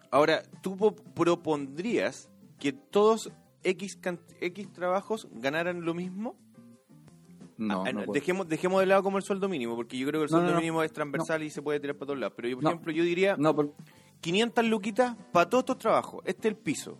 Ahora, 0.09 0.41
¿tú 0.61 0.77
po- 0.77 0.95
propondrías 0.95 2.29
que 2.59 2.71
todos 2.73 3.31
X, 3.63 3.99
X 4.39 4.71
trabajos 4.73 5.27
ganaran 5.33 5.81
lo 5.81 5.93
mismo? 5.93 6.35
No, 7.57 7.83
Ah, 7.85 7.91
no 7.91 8.05
no, 8.05 8.11
dejemos, 8.11 8.47
dejemos 8.49 8.79
de 8.79 8.87
lado 8.87 9.03
como 9.03 9.17
el 9.17 9.23
sueldo 9.23 9.47
mínimo, 9.47 9.75
porque 9.75 9.97
yo 9.97 10.07
creo 10.07 10.21
que 10.21 10.23
el 10.25 10.29
sueldo 10.29 10.55
mínimo 10.55 10.81
es 10.83 10.91
transversal 10.91 11.43
y 11.43 11.49
se 11.49 11.61
puede 11.61 11.79
tirar 11.79 11.95
para 11.95 12.07
todos 12.07 12.19
lados. 12.19 12.33
Pero 12.35 12.47
yo, 12.49 12.57
por 12.59 12.65
ejemplo, 12.65 12.91
yo 12.91 13.03
diría 13.03 13.35
No, 13.37 13.55
por- 13.55 13.73
500 14.21 14.65
luquitas 14.65 15.15
para 15.31 15.49
todos 15.49 15.61
estos 15.63 15.77
trabajos. 15.77 16.21
Este 16.25 16.47
es 16.47 16.53
el 16.53 16.57
piso. 16.59 16.97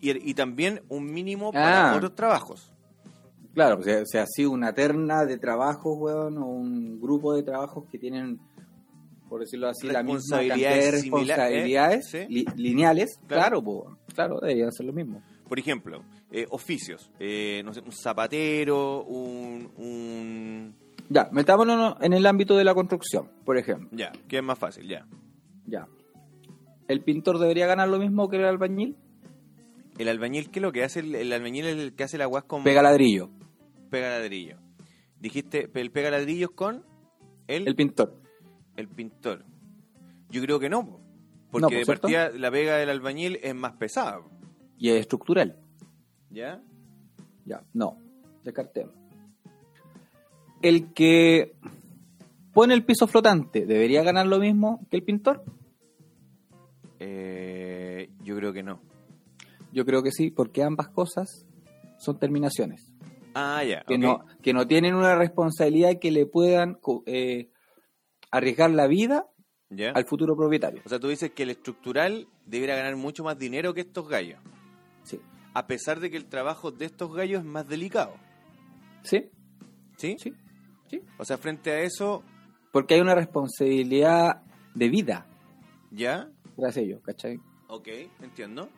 Y, 0.00 0.10
el- 0.10 0.26
y 0.28 0.34
también 0.34 0.82
un 0.88 1.04
mínimo 1.12 1.52
para 1.52 1.92
Ah. 1.92 1.96
otros 1.96 2.14
trabajos. 2.14 2.72
Claro, 3.54 3.78
o 3.80 3.82
sea, 3.82 4.02
o 4.02 4.06
sea, 4.06 4.22
así 4.22 4.44
una 4.44 4.72
terna 4.72 5.24
de 5.24 5.38
trabajos, 5.38 5.96
weón, 5.98 6.38
o 6.38 6.46
un 6.46 7.00
grupo 7.00 7.34
de 7.34 7.42
trabajos 7.42 7.84
que 7.90 7.98
tienen, 7.98 8.38
por 9.28 9.40
decirlo 9.40 9.68
así, 9.68 9.86
la 9.88 10.02
misma 10.02 10.38
cantidad 10.38 10.56
de 10.74 10.90
Responsabilidades 10.92 11.02
responsabilidades 11.02 12.14
¿eh? 12.14 12.26
Li- 12.30 12.46
lineales. 12.56 13.18
Claro. 13.26 13.40
Claro, 13.60 13.64
po, 13.64 13.96
claro, 14.14 14.40
debería 14.40 14.70
ser 14.70 14.86
lo 14.86 14.92
mismo. 14.92 15.22
Por 15.48 15.58
ejemplo, 15.58 16.02
eh, 16.30 16.46
oficios. 16.50 17.10
Eh, 17.18 17.62
no 17.64 17.72
sé, 17.72 17.80
un 17.80 17.92
zapatero, 17.92 19.02
un, 19.04 19.70
un... 19.76 20.74
Ya, 21.08 21.28
metámonos 21.32 21.96
en 22.00 22.12
el 22.12 22.26
ámbito 22.26 22.56
de 22.56 22.64
la 22.64 22.74
construcción, 22.74 23.30
por 23.44 23.56
ejemplo. 23.56 23.88
Ya, 23.92 24.12
que 24.28 24.38
es 24.38 24.42
más 24.42 24.58
fácil, 24.58 24.86
ya. 24.88 25.06
Ya. 25.66 25.86
¿El 26.86 27.02
pintor 27.02 27.38
debería 27.38 27.66
ganar 27.66 27.88
lo 27.88 27.98
mismo 27.98 28.28
que 28.28 28.36
el 28.36 28.44
albañil? 28.44 28.96
El 29.98 30.08
albañil, 30.08 30.50
¿qué 30.50 30.58
es 30.58 30.62
lo 30.62 30.72
que 30.72 30.84
hace? 30.84 31.00
El, 31.00 31.14
el 31.14 31.32
albañil 31.32 31.66
es 31.66 31.76
el 31.76 31.94
que 31.94 32.04
hace 32.04 32.18
la 32.18 32.26
guas 32.26 32.44
con... 32.44 32.62
Pega 32.62 32.82
ladrillo. 32.82 33.30
pega 33.90 34.10
ladrillo. 34.10 34.58
Dijiste, 35.18 35.70
el 35.74 35.90
pega 35.90 36.10
ladrillos 36.10 36.50
con 36.50 36.84
el, 37.48 37.66
El 37.66 37.74
pintor. 37.74 38.20
el 38.76 38.88
pintor. 38.88 39.44
Yo 40.30 40.42
creo 40.42 40.60
que 40.60 40.68
no, 40.68 40.86
po. 40.86 41.00
porque 41.50 41.74
No, 41.74 41.80
de 41.80 41.86
partida 41.86 42.30
la 42.30 42.50
pega 42.50 42.76
del 42.76 42.90
albañil 42.90 43.38
es 43.42 43.54
más 43.54 43.72
pesada. 43.72 44.20
Y 44.78 44.90
es 44.90 45.00
estructural. 45.00 45.58
¿Ya? 46.30 46.62
Ya, 47.44 47.62
no. 47.72 47.98
Descartemos. 48.44 48.94
El 50.62 50.92
que 50.92 51.56
pone 52.52 52.74
el 52.74 52.84
piso 52.84 53.06
flotante, 53.06 53.66
¿debería 53.66 54.02
ganar 54.02 54.26
lo 54.26 54.38
mismo 54.38 54.86
que 54.90 54.96
el 54.96 55.04
pintor? 55.04 55.44
Eh, 56.98 58.10
yo 58.22 58.36
creo 58.36 58.52
que 58.52 58.62
no. 58.62 58.80
Yo 59.72 59.84
creo 59.84 60.02
que 60.02 60.10
sí, 60.10 60.30
porque 60.30 60.62
ambas 60.62 60.88
cosas 60.88 61.46
son 61.98 62.18
terminaciones. 62.18 62.92
Ah, 63.34 63.62
ya. 63.62 63.84
Que, 63.86 63.94
ok. 63.94 64.00
no, 64.00 64.24
que 64.42 64.52
no 64.52 64.66
tienen 64.66 64.94
una 64.94 65.14
responsabilidad 65.14 65.98
que 66.00 66.10
le 66.10 66.26
puedan 66.26 66.78
eh, 67.06 67.50
arriesgar 68.30 68.70
la 68.70 68.86
vida 68.86 69.26
¿Ya? 69.70 69.90
al 69.90 70.06
futuro 70.06 70.36
propietario. 70.36 70.82
O 70.84 70.88
sea, 70.88 70.98
tú 70.98 71.08
dices 71.08 71.30
que 71.32 71.44
el 71.44 71.50
estructural 71.50 72.26
debería 72.46 72.74
ganar 72.76 72.96
mucho 72.96 73.22
más 73.22 73.38
dinero 73.38 73.74
que 73.74 73.82
estos 73.82 74.08
gallos. 74.08 74.40
Sí. 75.04 75.20
A 75.54 75.66
pesar 75.66 76.00
de 76.00 76.10
que 76.10 76.16
el 76.16 76.26
trabajo 76.26 76.70
de 76.70 76.84
estos 76.86 77.12
gallos 77.14 77.40
es 77.40 77.44
más 77.46 77.66
delicado. 77.66 78.14
Sí, 79.02 79.30
¿Sí? 79.96 80.16
sí, 80.18 80.34
sí. 80.88 81.00
O 81.18 81.24
sea, 81.24 81.38
frente 81.38 81.70
a 81.70 81.80
eso, 81.80 82.22
Porque 82.72 82.94
hay 82.94 83.00
una 83.00 83.14
responsabilidad 83.14 84.42
de 84.74 84.88
vida 84.88 85.26
¿ya? 85.90 86.28
tras 86.56 86.76
ello, 86.76 87.00
¿cachai? 87.02 87.40
Ok, 87.68 87.88
entiendo. 88.22 88.68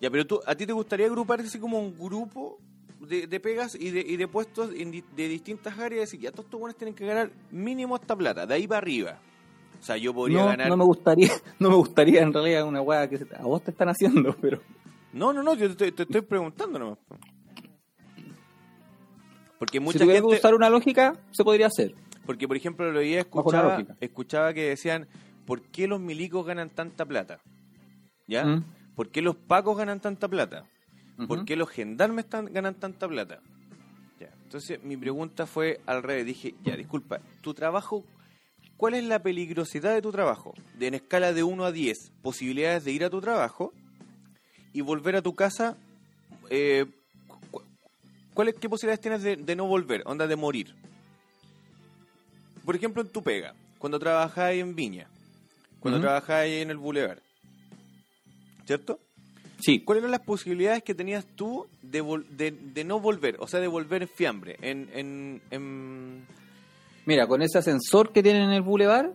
Ya, 0.00 0.10
pero 0.10 0.26
tú, 0.26 0.40
¿a 0.46 0.54
ti 0.54 0.66
te 0.66 0.72
gustaría 0.72 1.06
agruparse 1.06 1.46
así 1.46 1.58
como 1.58 1.78
un 1.78 1.96
grupo 1.96 2.58
de, 3.00 3.26
de 3.26 3.40
pegas 3.40 3.74
y 3.78 3.90
de, 3.90 4.00
y 4.00 4.16
de 4.16 4.26
puestos 4.28 4.70
di- 4.70 5.04
de 5.14 5.28
distintas 5.28 5.78
áreas 5.78 5.92
y 5.92 6.16
decir, 6.16 6.20
ya 6.20 6.30
todos 6.32 6.46
estos 6.46 6.58
buenos 6.60 6.76
tienen 6.76 6.94
que 6.94 7.06
ganar 7.06 7.30
mínimo 7.50 7.96
esta 7.96 8.16
plata, 8.16 8.46
de 8.46 8.54
ahí 8.54 8.66
para 8.66 8.78
arriba? 8.78 9.18
O 9.80 9.84
sea, 9.84 9.96
yo 9.96 10.12
podría 10.14 10.44
No, 10.44 10.46
ganar... 10.46 10.70
no 10.70 10.76
me 10.76 10.84
gustaría, 10.84 11.28
no 11.60 11.68
me 11.70 11.76
gustaría 11.76 12.22
en 12.22 12.32
realidad 12.32 12.66
una 12.66 12.80
weá 12.82 13.08
que 13.08 13.18
se- 13.18 13.26
a 13.36 13.42
vos 13.42 13.62
te 13.62 13.70
están 13.70 13.88
haciendo, 13.88 14.34
pero 14.40 14.60
No, 15.12 15.32
no, 15.32 15.42
no, 15.42 15.54
yo 15.54 15.74
te, 15.76 15.92
te 15.92 16.02
estoy 16.04 16.22
preguntando 16.22 16.78
nomás. 16.78 16.98
Porque 19.58 19.80
mucha 19.80 19.98
si 20.00 20.06
gente... 20.06 20.20
que 20.20 20.26
usar 20.36 20.54
una 20.54 20.68
lógica, 20.70 21.14
se 21.30 21.44
podría 21.44 21.66
hacer. 21.66 21.94
Porque, 22.26 22.48
por 22.48 22.56
ejemplo, 22.56 22.90
lo 22.90 23.00
día 23.00 23.20
escuchaba, 23.20 23.84
escuchaba 24.00 24.54
que 24.54 24.68
decían, 24.70 25.06
¿por 25.46 25.62
qué 25.62 25.86
los 25.86 26.00
milicos 26.00 26.44
ganan 26.46 26.70
tanta 26.70 27.04
plata? 27.04 27.40
¿Ya? 28.26 28.44
Mm. 28.44 28.64
¿Por 28.94 29.10
qué 29.10 29.22
los 29.22 29.36
pacos 29.36 29.76
ganan 29.76 30.00
tanta 30.00 30.28
plata? 30.28 30.66
¿Por 31.28 31.38
Ujú. 31.38 31.44
qué 31.44 31.56
los 31.56 31.68
gendarmes 31.68 32.28
tan- 32.28 32.46
ganan 32.52 32.74
tanta 32.74 33.06
plata? 33.08 33.40
Ya. 34.18 34.30
Entonces, 34.44 34.82
mi 34.82 34.96
pregunta 34.96 35.46
fue 35.46 35.80
al 35.86 36.02
revés. 36.02 36.26
Dije, 36.26 36.54
ya, 36.62 36.76
disculpa, 36.76 37.20
tu 37.40 37.54
trabajo, 37.54 38.04
¿cuál 38.76 38.94
es 38.94 39.04
la 39.04 39.22
peligrosidad 39.22 39.94
de 39.94 40.02
tu 40.02 40.10
trabajo? 40.10 40.54
De 40.78 40.86
en 40.88 40.94
escala 40.94 41.32
de 41.32 41.42
1 41.42 41.64
a 41.64 41.72
10, 41.72 42.12
posibilidades 42.22 42.84
de 42.84 42.92
ir 42.92 43.04
a 43.04 43.10
tu 43.10 43.20
trabajo 43.20 43.72
y 44.72 44.80
volver 44.80 45.16
a 45.16 45.22
tu 45.22 45.34
casa. 45.34 45.76
Eh, 46.50 46.86
cu- 47.50 47.62
¿cuáles, 48.34 48.54
¿Qué 48.56 48.68
posibilidades 48.68 49.00
tienes 49.00 49.22
de, 49.22 49.36
de 49.36 49.56
no 49.56 49.66
volver? 49.66 50.02
Onda 50.06 50.26
de 50.26 50.36
morir. 50.36 50.74
Por 52.64 52.76
ejemplo, 52.76 53.02
en 53.02 53.08
tu 53.08 53.22
pega, 53.22 53.54
cuando 53.78 53.98
trabajáis 53.98 54.60
en 54.62 54.74
Viña, 54.76 55.08
cuando 55.80 55.98
Ujú. 55.98 56.06
trabajáis 56.06 56.62
en 56.62 56.70
el 56.70 56.76
Boulevard. 56.78 57.18
¿Cierto? 58.66 59.00
Sí, 59.58 59.80
¿Cuáles 59.80 60.02
eran 60.02 60.12
las 60.12 60.20
posibilidades 60.20 60.82
que 60.82 60.94
tenías 60.94 61.24
tú 61.36 61.66
de, 61.82 62.02
vol- 62.02 62.26
de, 62.28 62.50
de 62.52 62.84
no 62.84 63.00
volver? 63.00 63.36
O 63.40 63.46
sea, 63.46 63.60
de 63.60 63.68
volver 63.68 64.02
en 64.02 64.08
fiambre. 64.08 64.56
En, 64.60 64.88
en, 64.92 65.42
en- 65.50 66.26
mira, 67.06 67.26
con 67.26 67.42
ese 67.42 67.58
ascensor 67.58 68.12
que 68.12 68.22
tienen 68.22 68.42
en 68.42 68.50
el 68.52 68.62
Boulevard, 68.62 69.10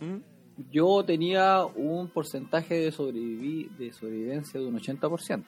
¿Mm? 0.00 0.16
Yo 0.70 1.04
tenía 1.04 1.64
un 1.64 2.08
porcentaje 2.08 2.74
de, 2.74 2.92
sobrevivi- 2.92 3.68
de 3.76 3.92
sobrevivencia 3.92 4.58
de 4.60 4.66
un 4.66 4.78
80%, 4.78 5.44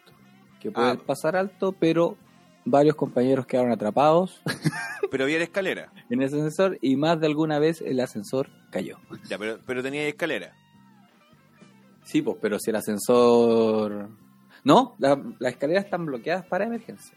que 0.61 0.71
puede 0.71 0.90
Ah. 0.90 0.97
pasar 1.07 1.37
alto, 1.37 1.73
pero 1.73 2.16
varios 2.64 2.94
compañeros 2.97 3.47
quedaron 3.47 3.73
atrapados 3.73 4.42
Pero 5.11 5.25
había 5.25 5.42
escalera. 5.42 5.90
en 6.11 6.21
ese 6.21 6.37
ascensor 6.37 6.77
y 6.83 6.97
más 6.97 7.18
de 7.21 7.27
alguna 7.27 7.59
vez 7.59 7.81
el 7.81 7.99
ascensor 8.01 8.51
cayó. 8.71 8.99
Ya, 9.29 9.38
pero, 9.38 9.59
pero 9.64 9.83
tenía 9.83 10.07
escalera. 10.07 10.55
Sí, 12.05 12.21
pues, 12.23 12.37
pero 12.40 12.59
si 12.59 12.71
el 12.71 12.77
ascensor... 12.77 14.09
No, 14.64 14.97
la- 14.99 15.23
las 15.38 15.53
escaleras 15.53 15.85
están 15.85 16.05
bloqueadas 16.05 16.44
para 16.47 16.64
emergencia. 16.66 17.16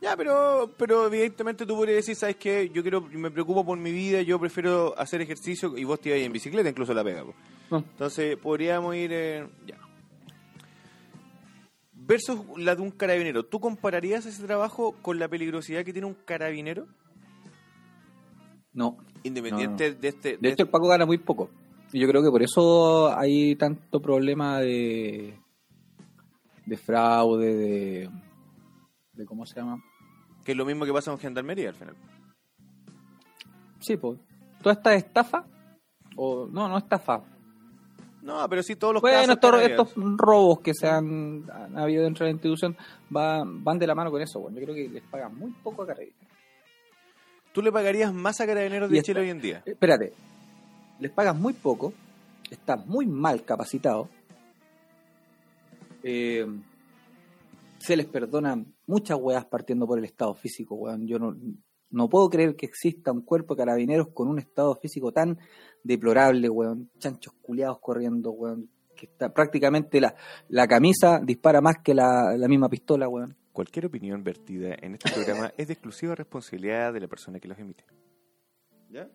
Ya, 0.00 0.16
pero, 0.16 0.70
pero 0.78 1.06
evidentemente 1.06 1.66
tú 1.66 1.76
podrías 1.76 1.96
decir, 1.96 2.16
¿sabes 2.16 2.36
qué? 2.36 2.70
Yo 2.72 2.82
quiero, 2.82 3.02
me 3.02 3.30
preocupo 3.30 3.64
por 3.64 3.78
mi 3.78 3.92
vida, 3.92 4.22
yo 4.22 4.38
prefiero 4.38 4.98
hacer 4.98 5.20
ejercicio 5.20 5.76
y 5.76 5.84
vos 5.84 6.00
te 6.00 6.08
ibas 6.08 6.20
en 6.20 6.32
bicicleta, 6.32 6.70
incluso 6.70 6.94
la 6.94 7.04
pega. 7.04 7.24
No. 7.70 7.78
Entonces, 7.78 8.36
podríamos 8.38 8.96
ir... 8.96 9.10
eh, 9.12 9.46
ya. 9.66 9.76
Versus 11.92 12.40
la 12.56 12.74
de 12.74 12.82
un 12.82 12.90
carabinero. 12.90 13.44
¿Tú 13.44 13.60
compararías 13.60 14.24
ese 14.24 14.44
trabajo 14.44 14.96
con 15.02 15.18
la 15.18 15.28
peligrosidad 15.28 15.84
que 15.84 15.92
tiene 15.92 16.08
un 16.08 16.14
carabinero? 16.14 16.86
No, 18.72 18.96
Independiente 19.22 19.92
de 19.94 20.08
este... 20.08 20.38
De 20.38 20.48
hecho, 20.48 20.62
el 20.62 20.70
Paco 20.70 20.88
gana 20.88 21.04
muy 21.04 21.18
poco. 21.18 21.50
Y 21.92 22.00
yo 22.00 22.08
creo 22.08 22.22
que 22.22 22.30
por 22.30 22.42
eso 22.42 23.16
hay 23.16 23.56
tanto 23.56 24.00
problema 24.00 24.60
de, 24.60 25.38
de 26.64 26.76
fraude, 26.76 27.54
de, 27.54 28.10
de. 29.12 29.26
¿Cómo 29.26 29.44
se 29.44 29.56
llama? 29.56 29.82
Que 30.44 30.52
es 30.52 30.58
lo 30.58 30.64
mismo 30.64 30.84
que 30.84 30.92
pasa 30.92 31.10
con 31.10 31.20
gendarmería 31.20 31.68
al 31.70 31.74
final. 31.74 31.94
Sí, 33.80 33.96
pues. 33.96 34.18
Toda 34.62 34.74
esta 34.74 34.94
estafa. 34.94 35.44
O, 36.16 36.46
no, 36.50 36.68
no 36.68 36.78
estafa. 36.78 37.22
No, 38.22 38.46
pero 38.50 38.62
sí 38.62 38.76
todos 38.76 38.92
los 38.94 39.00
Bueno, 39.00 39.16
casos. 39.18 39.34
estos, 39.34 39.62
estos 39.92 40.16
robos 40.18 40.60
que 40.60 40.74
se 40.74 40.86
han, 40.86 41.44
han 41.50 41.78
habido 41.78 42.02
dentro 42.04 42.24
de 42.26 42.32
la 42.32 42.34
institución 42.34 42.76
van, 43.08 43.64
van 43.64 43.78
de 43.78 43.86
la 43.86 43.94
mano 43.94 44.10
con 44.10 44.20
eso. 44.20 44.40
Bueno, 44.40 44.58
yo 44.58 44.64
creo 44.64 44.74
que 44.76 44.88
les 44.90 45.02
pagan 45.04 45.34
muy 45.34 45.50
poco 45.62 45.82
a 45.82 45.86
Carabineros. 45.86 46.20
¿Tú 47.52 47.62
le 47.62 47.72
pagarías 47.72 48.12
más 48.14 48.40
a 48.40 48.46
carabineros 48.46 48.90
de 48.90 48.98
esta- 48.98 49.06
Chile 49.06 49.20
hoy 49.22 49.30
en 49.30 49.40
día? 49.40 49.62
Eh, 49.66 49.70
Espérate, 49.72 50.12
les 51.00 51.10
pagas 51.10 51.34
muy 51.34 51.52
poco, 51.54 51.92
están 52.50 52.84
muy 52.86 53.06
mal 53.06 53.42
capacitados, 53.44 54.06
eh, 56.02 56.46
se 57.78 57.96
les 57.96 58.06
perdonan 58.06 58.72
muchas 58.90 59.16
weas 59.20 59.46
partiendo 59.46 59.86
por 59.86 59.98
el 59.98 60.04
estado 60.04 60.34
físico, 60.34 60.74
weón. 60.74 61.06
Yo 61.06 61.18
no, 61.18 61.34
no 61.90 62.08
puedo 62.08 62.28
creer 62.28 62.56
que 62.56 62.66
exista 62.66 63.12
un 63.12 63.22
cuerpo 63.22 63.54
de 63.54 63.58
carabineros 63.58 64.08
con 64.12 64.28
un 64.28 64.38
estado 64.38 64.74
físico 64.74 65.12
tan 65.12 65.38
deplorable, 65.82 66.48
weón. 66.48 66.90
Chanchos 66.98 67.32
culiados 67.40 67.78
corriendo, 67.80 68.32
weón. 68.32 68.68
Que 68.96 69.06
está 69.06 69.32
prácticamente 69.32 70.00
la, 70.00 70.14
la 70.48 70.66
camisa 70.66 71.20
dispara 71.24 71.60
más 71.60 71.76
que 71.82 71.94
la, 71.94 72.36
la 72.36 72.48
misma 72.48 72.68
pistola, 72.68 73.08
weón. 73.08 73.36
Cualquier 73.52 73.86
opinión 73.86 74.22
vertida 74.22 74.74
en 74.80 74.94
este 74.94 75.10
programa 75.12 75.52
es 75.56 75.68
de 75.68 75.72
exclusiva 75.72 76.14
responsabilidad 76.14 76.92
de 76.92 77.00
la 77.00 77.08
persona 77.08 77.40
que 77.40 77.48
los 77.48 77.58
emite. 77.58 77.84
¿Ya? 78.90 79.08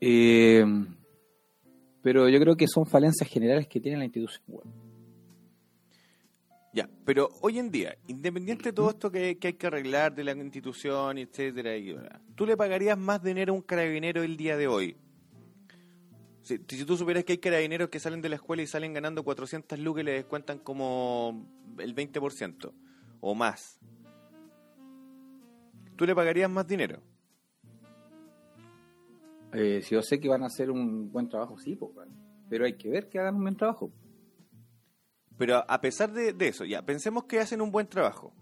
Eh, 0.00 0.64
pero 2.02 2.28
yo 2.28 2.40
creo 2.40 2.56
que 2.56 2.66
son 2.66 2.86
falencias 2.86 3.28
generales 3.28 3.68
que 3.68 3.80
tiene 3.80 3.98
la 3.98 4.04
institución, 4.04 4.42
weón. 4.48 4.81
Ya, 6.74 6.88
pero 7.04 7.28
hoy 7.42 7.58
en 7.58 7.70
día, 7.70 7.98
independiente 8.06 8.70
de 8.70 8.72
todo 8.72 8.88
esto 8.90 9.10
que, 9.10 9.38
que 9.38 9.48
hay 9.48 9.52
que 9.54 9.66
arreglar 9.66 10.14
de 10.14 10.24
la 10.24 10.32
institución, 10.32 11.18
etcétera, 11.18 11.76
y 11.76 11.94
¿tú 12.34 12.46
le 12.46 12.56
pagarías 12.56 12.96
más 12.96 13.22
dinero 13.22 13.52
a 13.52 13.56
un 13.56 13.62
carabinero 13.62 14.22
el 14.22 14.38
día 14.38 14.56
de 14.56 14.68
hoy? 14.68 14.96
Si, 16.40 16.58
si 16.66 16.84
tú 16.86 16.96
supieras 16.96 17.24
que 17.24 17.32
hay 17.32 17.38
carabineros 17.38 17.90
que 17.90 18.00
salen 18.00 18.22
de 18.22 18.30
la 18.30 18.36
escuela 18.36 18.62
y 18.62 18.66
salen 18.66 18.94
ganando 18.94 19.22
400 19.22 19.78
lucas 19.80 20.02
y 20.02 20.06
le 20.06 20.12
descuentan 20.12 20.58
como 20.58 21.46
el 21.78 21.94
20% 21.94 22.72
o 23.20 23.34
más, 23.34 23.78
¿tú 25.96 26.06
le 26.06 26.14
pagarías 26.14 26.50
más 26.50 26.66
dinero? 26.66 27.02
Eh, 29.52 29.82
si 29.82 29.94
yo 29.94 30.02
sé 30.02 30.18
que 30.18 30.28
van 30.28 30.42
a 30.42 30.46
hacer 30.46 30.70
un 30.70 31.12
buen 31.12 31.28
trabajo, 31.28 31.58
sí, 31.58 31.76
pues, 31.76 31.92
pero 32.48 32.64
hay 32.64 32.78
que 32.78 32.88
ver 32.88 33.10
que 33.10 33.18
hagan 33.18 33.34
un 33.34 33.42
buen 33.42 33.56
trabajo. 33.56 33.92
Pero 35.42 35.64
a 35.66 35.80
pesar 35.80 36.12
de, 36.12 36.32
de 36.32 36.46
eso, 36.46 36.64
ya, 36.64 36.82
pensemos 36.82 37.24
que 37.24 37.40
hacen 37.40 37.60
un 37.60 37.72
buen 37.72 37.88
trabajo. 37.88 38.32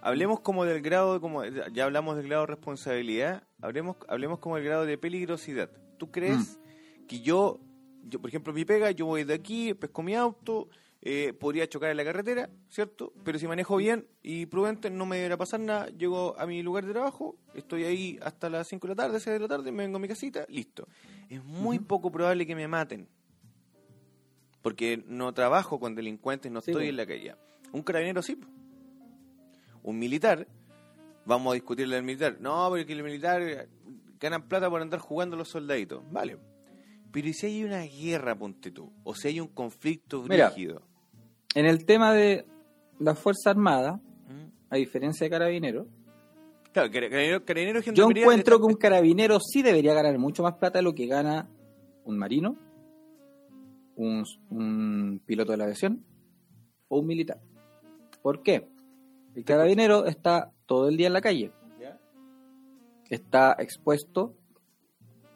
Hablemos 0.00 0.40
como 0.40 0.64
del 0.64 0.80
grado, 0.80 1.12
de, 1.12 1.20
como 1.20 1.44
ya 1.44 1.84
hablamos 1.84 2.16
del 2.16 2.26
grado 2.26 2.44
de 2.44 2.46
responsabilidad, 2.46 3.46
hablemos, 3.60 3.98
hablemos 4.08 4.38
como 4.38 4.56
del 4.56 4.64
grado 4.64 4.86
de 4.86 4.96
peligrosidad. 4.96 5.70
¿Tú 5.98 6.10
crees 6.10 6.58
que 7.06 7.20
yo, 7.20 7.60
yo, 8.04 8.18
por 8.18 8.30
ejemplo, 8.30 8.54
mi 8.54 8.64
pega, 8.64 8.90
yo 8.92 9.04
voy 9.04 9.24
de 9.24 9.34
aquí, 9.34 9.74
pesco 9.74 10.02
mi 10.02 10.14
auto, 10.14 10.70
eh, 11.02 11.34
podría 11.38 11.68
chocar 11.68 11.90
en 11.90 11.98
la 11.98 12.04
carretera, 12.04 12.48
¿cierto? 12.70 13.12
Pero 13.22 13.38
si 13.38 13.46
manejo 13.46 13.76
bien 13.76 14.06
y 14.22 14.46
prudente, 14.46 14.88
no 14.88 15.04
me 15.04 15.16
deberá 15.16 15.36
pasar 15.36 15.60
nada, 15.60 15.88
llego 15.88 16.34
a 16.38 16.46
mi 16.46 16.62
lugar 16.62 16.86
de 16.86 16.92
trabajo, 16.92 17.36
estoy 17.52 17.84
ahí 17.84 18.18
hasta 18.22 18.48
las 18.48 18.68
5 18.68 18.86
de 18.86 18.94
la 18.94 19.02
tarde, 19.02 19.20
6 19.20 19.34
de 19.34 19.40
la 19.40 19.48
tarde, 19.48 19.70
me 19.70 19.82
vengo 19.82 19.98
a 19.98 20.00
mi 20.00 20.08
casita, 20.08 20.46
listo. 20.48 20.88
Es 21.28 21.44
muy 21.44 21.78
poco 21.78 22.10
probable 22.10 22.46
que 22.46 22.56
me 22.56 22.66
maten 22.66 23.06
porque 24.62 25.02
no 25.06 25.32
trabajo 25.32 25.78
con 25.80 25.94
delincuentes, 25.94 26.50
no 26.52 26.60
Sí, 26.60 26.70
estoy 26.70 26.88
en 26.88 26.96
la 26.96 27.06
calle. 27.06 27.34
Un 27.72 27.82
carabinero 27.82 28.22
sí. 28.22 28.38
Un 29.82 29.98
militar, 29.98 30.46
vamos 31.24 31.52
a 31.52 31.54
discutirle 31.54 31.96
al 31.96 32.02
militar. 32.02 32.36
No, 32.40 32.68
porque 32.68 32.92
el 32.92 33.02
militar 33.02 33.42
eh, 33.42 33.68
ganan 34.20 34.42
plata 34.42 34.68
por 34.68 34.82
andar 34.82 35.00
jugando 35.00 35.36
a 35.36 35.38
los 35.38 35.48
soldaditos. 35.48 36.02
Vale. 36.10 36.36
Pero 37.10 37.28
¿y 37.28 37.32
si 37.32 37.46
hay 37.46 37.64
una 37.64 37.82
guerra, 37.82 38.36
ponte 38.36 38.70
tú? 38.70 38.92
O 39.04 39.14
si 39.14 39.28
hay 39.28 39.40
un 39.40 39.48
conflicto 39.48 40.22
Mira, 40.28 40.50
brígido. 40.50 40.82
En 41.54 41.66
el 41.66 41.84
tema 41.84 42.12
de 42.12 42.44
la 42.98 43.14
Fuerza 43.14 43.50
Armada, 43.50 43.94
¿Mm? 43.94 44.50
a 44.70 44.76
diferencia 44.76 45.24
de 45.24 45.30
Carabineros, 45.30 45.86
Claro, 46.72 46.88
cara- 46.92 47.08
carabinero, 47.08 47.44
carabinero 47.44 47.80
yo 47.80 48.08
encuentro 48.08 48.58
que 48.60 48.64
un 48.66 48.74
carabinero 48.74 49.40
sí 49.40 49.60
debería 49.62 49.92
ganar 49.92 50.16
mucho 50.18 50.44
más 50.44 50.54
plata 50.54 50.78
de 50.78 50.82
lo 50.84 50.94
que 50.94 51.06
gana 51.06 51.48
un 52.04 52.16
marino, 52.16 52.56
un, 54.00 54.24
un 54.50 55.20
piloto 55.24 55.52
de 55.52 55.58
la 55.58 55.64
aviación 55.64 56.04
o 56.88 56.98
un 57.00 57.06
militar. 57.06 57.40
¿Por 58.22 58.42
qué? 58.42 58.68
El 59.34 59.44
carabinero 59.44 60.06
está 60.06 60.50
todo 60.66 60.88
el 60.88 60.96
día 60.96 61.06
en 61.06 61.12
la 61.12 61.20
calle. 61.20 61.52
está 63.08 63.56
expuesto, 63.58 64.34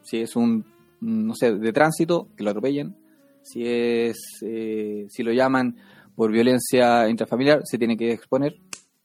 si 0.02 0.20
es 0.20 0.36
un, 0.36 0.64
no 1.00 1.34
sé, 1.34 1.54
de 1.54 1.72
tránsito, 1.72 2.28
que 2.36 2.44
lo 2.44 2.50
atropellen, 2.50 2.96
si 3.42 3.66
es, 3.66 4.16
eh, 4.42 5.06
si 5.08 5.22
lo 5.22 5.32
llaman 5.32 5.76
por 6.14 6.30
violencia 6.30 7.08
intrafamiliar, 7.08 7.62
se 7.64 7.78
tiene 7.78 7.96
que 7.96 8.12
exponer, 8.12 8.56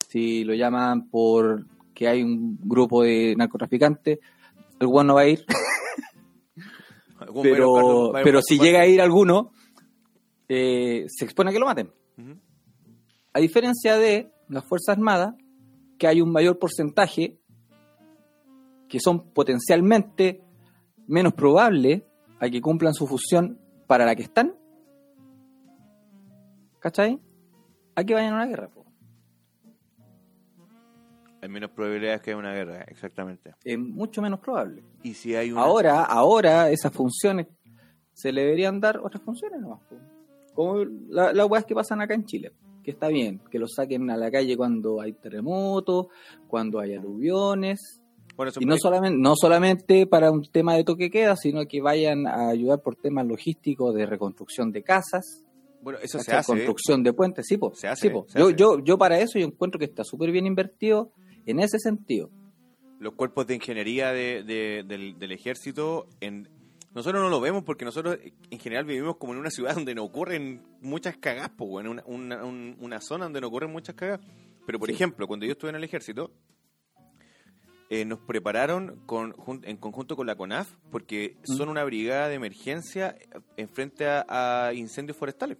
Si 0.07 0.43
lo 0.43 0.55
llaman 0.55 1.10
por 1.10 1.66
que 1.93 2.07
hay 2.07 2.24
un 2.24 2.57
grupo 2.64 3.03
de 3.03 3.36
narcotraficantes, 3.36 4.20
el 4.80 4.88
weón 4.88 5.07
no 5.07 5.16
va 5.16 5.22
a 5.22 5.28
ir. 5.28 5.45
Pero 7.42 8.12
pero 8.24 8.42
si 8.42 8.58
llega 8.60 8.82
a 8.82 8.88
ir 8.88 9.02
alguno, 9.02 9.52
eh, 10.48 11.06
se 11.08 11.26
expone 11.26 11.50
a 11.50 11.54
que 11.54 11.60
lo 11.60 11.66
maten. 11.66 11.92
A 13.32 13.40
diferencia 13.40 13.98
de 13.98 14.32
las 14.50 14.66
Fuerzas 14.66 14.98
Armadas, 14.98 15.36
que 15.98 16.08
hay 16.08 16.22
un 16.22 16.32
mayor 16.32 16.58
porcentaje 16.58 17.38
que 18.88 19.00
son 19.00 19.32
potencialmente 19.32 20.42
menos 21.08 21.34
probables 21.34 22.02
a 22.40 22.50
que 22.50 22.62
cumplan 22.62 22.94
su 22.94 23.06
función 23.06 23.60
para 23.86 24.06
la 24.06 24.16
que 24.16 24.24
están. 24.24 24.56
¿Cachai? 26.80 27.20
A 27.96 28.04
que 28.04 28.14
vayan 28.14 28.34
a 28.34 28.38
una 28.38 28.48
guerra. 28.48 28.70
Hay 31.42 31.50
menos 31.50 31.72
probabilidades 31.72 32.22
que 32.22 32.32
haya 32.32 32.38
una 32.40 32.54
guerra, 32.54 32.82
exactamente. 32.88 33.54
Es 33.64 33.80
mucho 33.80 34.22
menos 34.22 34.40
probable. 34.40 34.84
Y 35.04 35.14
si 35.14 35.36
hay 35.36 35.52
una... 35.52 35.62
Ahora, 35.62 36.04
ahora 36.04 36.70
esas 36.70 36.92
funciones 36.92 37.48
se 38.14 38.32
le 38.34 38.42
deberían 38.42 38.80
dar 38.82 38.98
otras 39.00 39.24
funciones 39.24 39.62
nomás. 39.62 39.80
Como 40.54 40.84
la- 41.08 41.32
las 41.32 41.50
weas 41.50 41.64
que 41.66 41.74
pasan 41.76 42.02
acá 42.02 42.14
en 42.14 42.26
Chile. 42.26 42.52
Que 42.84 42.92
está 42.92 43.08
bien, 43.08 43.40
que 43.52 43.60
los 43.60 43.74
saquen 43.76 44.10
a 44.10 44.18
la 44.18 44.30
calle 44.32 44.58
cuando 44.58 45.00
hay 45.00 45.14
terremotos, 45.14 46.08
cuando 46.48 46.80
hay 46.80 46.96
aluviones. 46.96 48.02
Bueno, 48.36 48.52
Y 48.60 48.66
no 48.66 48.78
solamente, 48.78 49.18
no 49.20 49.34
solamente 49.36 50.08
para 50.08 50.32
un 50.32 50.44
tema 50.44 50.74
de 50.76 50.84
toque 50.84 51.10
queda, 51.10 51.36
sino 51.36 51.66
que 51.66 51.82
vayan 51.82 52.26
a 52.26 52.50
ayudar 52.50 52.82
por 52.82 52.96
temas 52.96 53.26
logísticos 53.28 53.94
de 53.96 54.06
reconstrucción 54.06 54.72
de 54.72 54.82
casas, 54.84 55.44
bueno, 55.82 56.00
eso 56.02 56.20
se 56.20 56.32
hace. 56.34 56.52
¿eh? 56.52 56.56
construcción 56.56 57.04
de 57.04 57.14
puentes. 57.14 57.46
Sí, 57.48 57.58
po, 57.58 57.74
Se 57.76 57.88
hace, 57.88 58.08
sí, 58.08 58.14
po. 58.14 58.26
se 58.30 58.40
Yo, 58.40 58.48
hace. 58.48 58.56
yo, 58.56 58.80
yo 58.84 58.98
para 58.98 59.20
eso 59.20 59.40
yo 59.40 59.46
encuentro 59.46 59.78
que 59.80 59.86
está 59.86 60.04
súper 60.04 60.32
bien 60.32 60.46
invertido 60.46 61.12
en 61.50 61.60
ese 61.60 61.80
sentido. 61.80 62.30
Los 63.00 63.14
cuerpos 63.14 63.47
de 63.47 63.56
ingeniería 63.56 64.12
de- 64.12 64.43
de- 64.43 64.84
del, 64.86 65.18
del 65.18 65.32
ejército, 65.32 66.08
en, 66.20 66.47
nosotros 66.93 67.22
no 67.22 67.30
lo 67.30 67.39
vemos 67.39 67.64
porque 67.64 67.86
nosotros 67.86 68.18
en 68.50 68.60
general 68.60 68.86
vivimos 68.86 69.18
como 69.18 69.34
en 69.34 69.39
una 69.39 69.50
ciudad 69.50 69.74
donde 69.86 69.95
no 69.95 70.04
ocurren 70.04 70.62
muchas 70.82 71.18
cagas, 71.18 71.50
pues, 71.58 71.70
bueno, 71.70 71.91
una, 71.91 72.04
una, 72.06 72.43
un- 72.45 72.76
una 72.80 73.00
zona 73.02 73.26
donde 73.26 73.41
no 73.41 73.47
ocurren 73.47 73.72
muchas 73.72 73.95
cagas. 73.95 74.20
Pero, 74.66 74.80
por 74.80 74.89
Sí. 74.89 74.95
ejemplo, 74.95 75.28
cuando 75.28 75.45
yo 75.45 75.54
estuve 75.54 75.70
en 75.72 75.78
el 75.78 75.84
ejército, 75.84 76.32
eh, 77.89 78.06
nos 78.06 78.20
prepararon 78.20 79.00
con, 79.08 79.34
jun- 79.34 79.62
en 79.64 79.78
conjunto 79.78 80.16
con 80.16 80.28
la 80.28 80.36
CONAF 80.36 80.72
porque 80.91 81.38
Mm. 81.47 81.54
son 81.58 81.70
una 81.70 81.84
brigada 81.84 82.28
de 82.30 82.36
emergencia 82.36 83.16
en 83.58 83.68
frente 83.70 84.06
a, 84.06 84.68
a 84.68 84.74
incendios 84.76 85.18
forestales. 85.18 85.58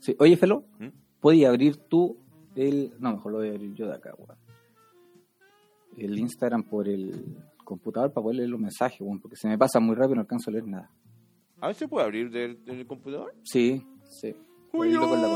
Sí. 0.00 0.16
Oye, 0.18 0.36
Felo, 0.36 0.64
¿Mm? 0.80 0.88
¿podías 1.20 1.50
abrir 1.50 1.76
tú 1.76 2.16
el... 2.56 2.92
No, 2.98 3.12
mejor 3.12 3.32
lo 3.32 3.38
voy 3.38 3.48
a 3.48 3.52
abrir 3.52 3.72
yo 3.74 3.86
de 3.86 3.94
acá, 3.94 4.12
weón. 4.18 4.36
El 5.96 6.18
Instagram 6.18 6.62
por 6.64 6.88
el 6.88 7.36
computador 7.64 8.12
para 8.12 8.22
poder 8.22 8.36
leer 8.38 8.48
los 8.50 8.60
mensajes, 8.60 9.00
weón, 9.00 9.20
porque 9.20 9.36
se 9.36 9.48
me 9.48 9.56
pasa 9.58 9.78
muy 9.80 9.94
rápido 9.94 10.12
y 10.12 10.16
no 10.16 10.20
alcanzo 10.22 10.50
a 10.50 10.52
leer 10.52 10.66
nada. 10.66 10.90
A 11.60 11.72
¿se 11.74 11.86
puede 11.88 12.04
abrir 12.04 12.30
del, 12.30 12.64
del 12.64 12.86
computador? 12.86 13.34
Sí, 13.44 13.86
sí. 14.20 14.34
Uy, 14.72 14.94
con 14.94 15.22
la 15.22 15.28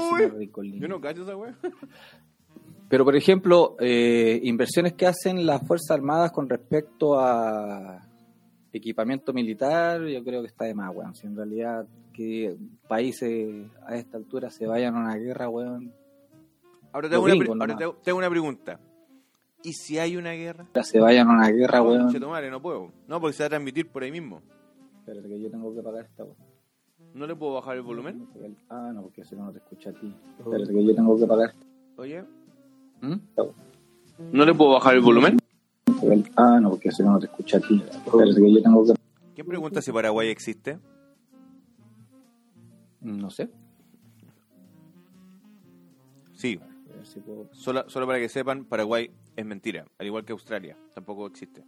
cocina. 0.50 0.78
Yo 0.80 0.88
no 0.88 1.00
esa 1.22 1.36
weá. 1.36 1.57
Pero, 2.88 3.04
por 3.04 3.16
ejemplo, 3.16 3.76
eh, 3.80 4.40
inversiones 4.44 4.92
que 4.94 5.07
hacen 5.07 5.44
las 5.44 5.66
Fuerzas 5.66 5.90
Armadas 5.90 6.30
con 6.32 6.48
respecto 6.48 7.18
a 7.18 8.00
equipamiento 8.72 9.32
militar, 9.32 10.02
yo 10.04 10.22
creo 10.22 10.40
que 10.42 10.48
está 10.48 10.66
de 10.66 10.74
más, 10.74 10.94
weón. 10.94 11.14
Si 11.14 11.26
en 11.26 11.36
realidad 11.36 11.86
que 12.12 12.57
países 12.88 13.66
a 13.86 13.96
esta 13.96 14.16
altura 14.16 14.50
se 14.50 14.66
vayan 14.66 14.94
a 14.96 15.00
una 15.00 15.16
guerra, 15.16 15.48
weón, 15.48 15.92
Ahora 16.92 17.09
te 17.11 17.14
hago, 17.16 17.26
Los 17.26 17.34
una, 17.36 17.44
pre- 17.44 17.46
gringos 17.46 17.61
ahora 17.61 17.66
nomás. 17.74 17.78
te 17.78 17.84
hago- 17.84 17.96
te 18.02 18.11
hago 18.11 18.18
una 18.18 18.30
pregunta. 18.30 18.80
¿Y 19.62 19.72
si 19.72 19.98
hay 19.98 20.16
una 20.16 20.32
guerra? 20.32 20.66
se 20.82 21.00
vayan 21.00 21.28
a 21.28 21.32
una 21.32 21.48
guerra, 21.50 21.78
No, 21.78 21.84
weón. 21.88 22.02
conchetumare, 22.04 22.50
no 22.50 22.61
puedo. 22.62 22.92
No, 23.09 23.20
porque 23.20 23.34
se 23.34 23.42
va 23.42 23.46
a 23.46 23.50
transmitir 23.50 23.88
por 23.90 24.02
ahí 24.02 24.12
mismo. 24.12 24.42
Espérate 25.00 25.28
que 25.28 25.40
yo 25.40 25.50
tengo 25.50 25.74
que 25.74 25.82
pagar 25.82 26.04
esta 26.04 26.24
weón. 26.24 26.36
¿No 27.14 27.26
le 27.26 27.34
puedo 27.34 27.54
bajar 27.54 27.76
el 27.76 27.82
volumen? 27.82 28.28
Ah, 28.68 28.90
no, 28.94 29.02
porque 29.02 29.24
si 29.24 29.34
no, 29.34 29.44
no 29.46 29.52
te 29.52 29.59
escucha 29.59 29.90
a 29.90 29.92
ti. 29.94 30.14
Espérate 30.38 30.72
que 30.72 30.84
yo 30.84 30.94
tengo 30.94 31.18
que 31.18 31.26
pagar. 31.26 31.54
Oye. 31.96 32.24
¿Mm? 33.00 33.14
¿No 34.32 34.44
le 34.44 34.54
puedo 34.54 34.72
bajar 34.72 34.94
el 34.94 35.00
volumen? 35.00 35.38
Ah, 36.36 36.59
no, 36.61 36.70
porque 36.70 36.92
si 36.92 37.02
no, 37.02 37.12
no 37.12 37.18
te 37.20 37.26
escucha 37.26 37.57
a 37.57 37.61
ti. 37.61 37.82
Espérate 37.88 38.34
que 38.40 38.52
yo 38.52 38.62
tengo 38.62 38.84
que... 38.86 38.92
¿Quién 39.34 39.46
pregunta 39.46 39.80
si 39.82 39.92
Paraguay 39.92 40.28
existe? 40.28 40.78
No 43.00 43.30
sé. 43.30 43.48
Sí, 46.34 46.61
solo, 47.52 47.88
solo 47.88 48.07
para 48.07 48.18
que 48.18 48.28
sepan, 48.28 48.64
Paraguay 48.66 49.11
es 49.37 49.47
mentira, 49.47 49.87
al 49.99 50.07
igual 50.07 50.24
que 50.24 50.32
Australia, 50.32 50.76
tampoco 50.95 51.26
existe. 51.26 51.64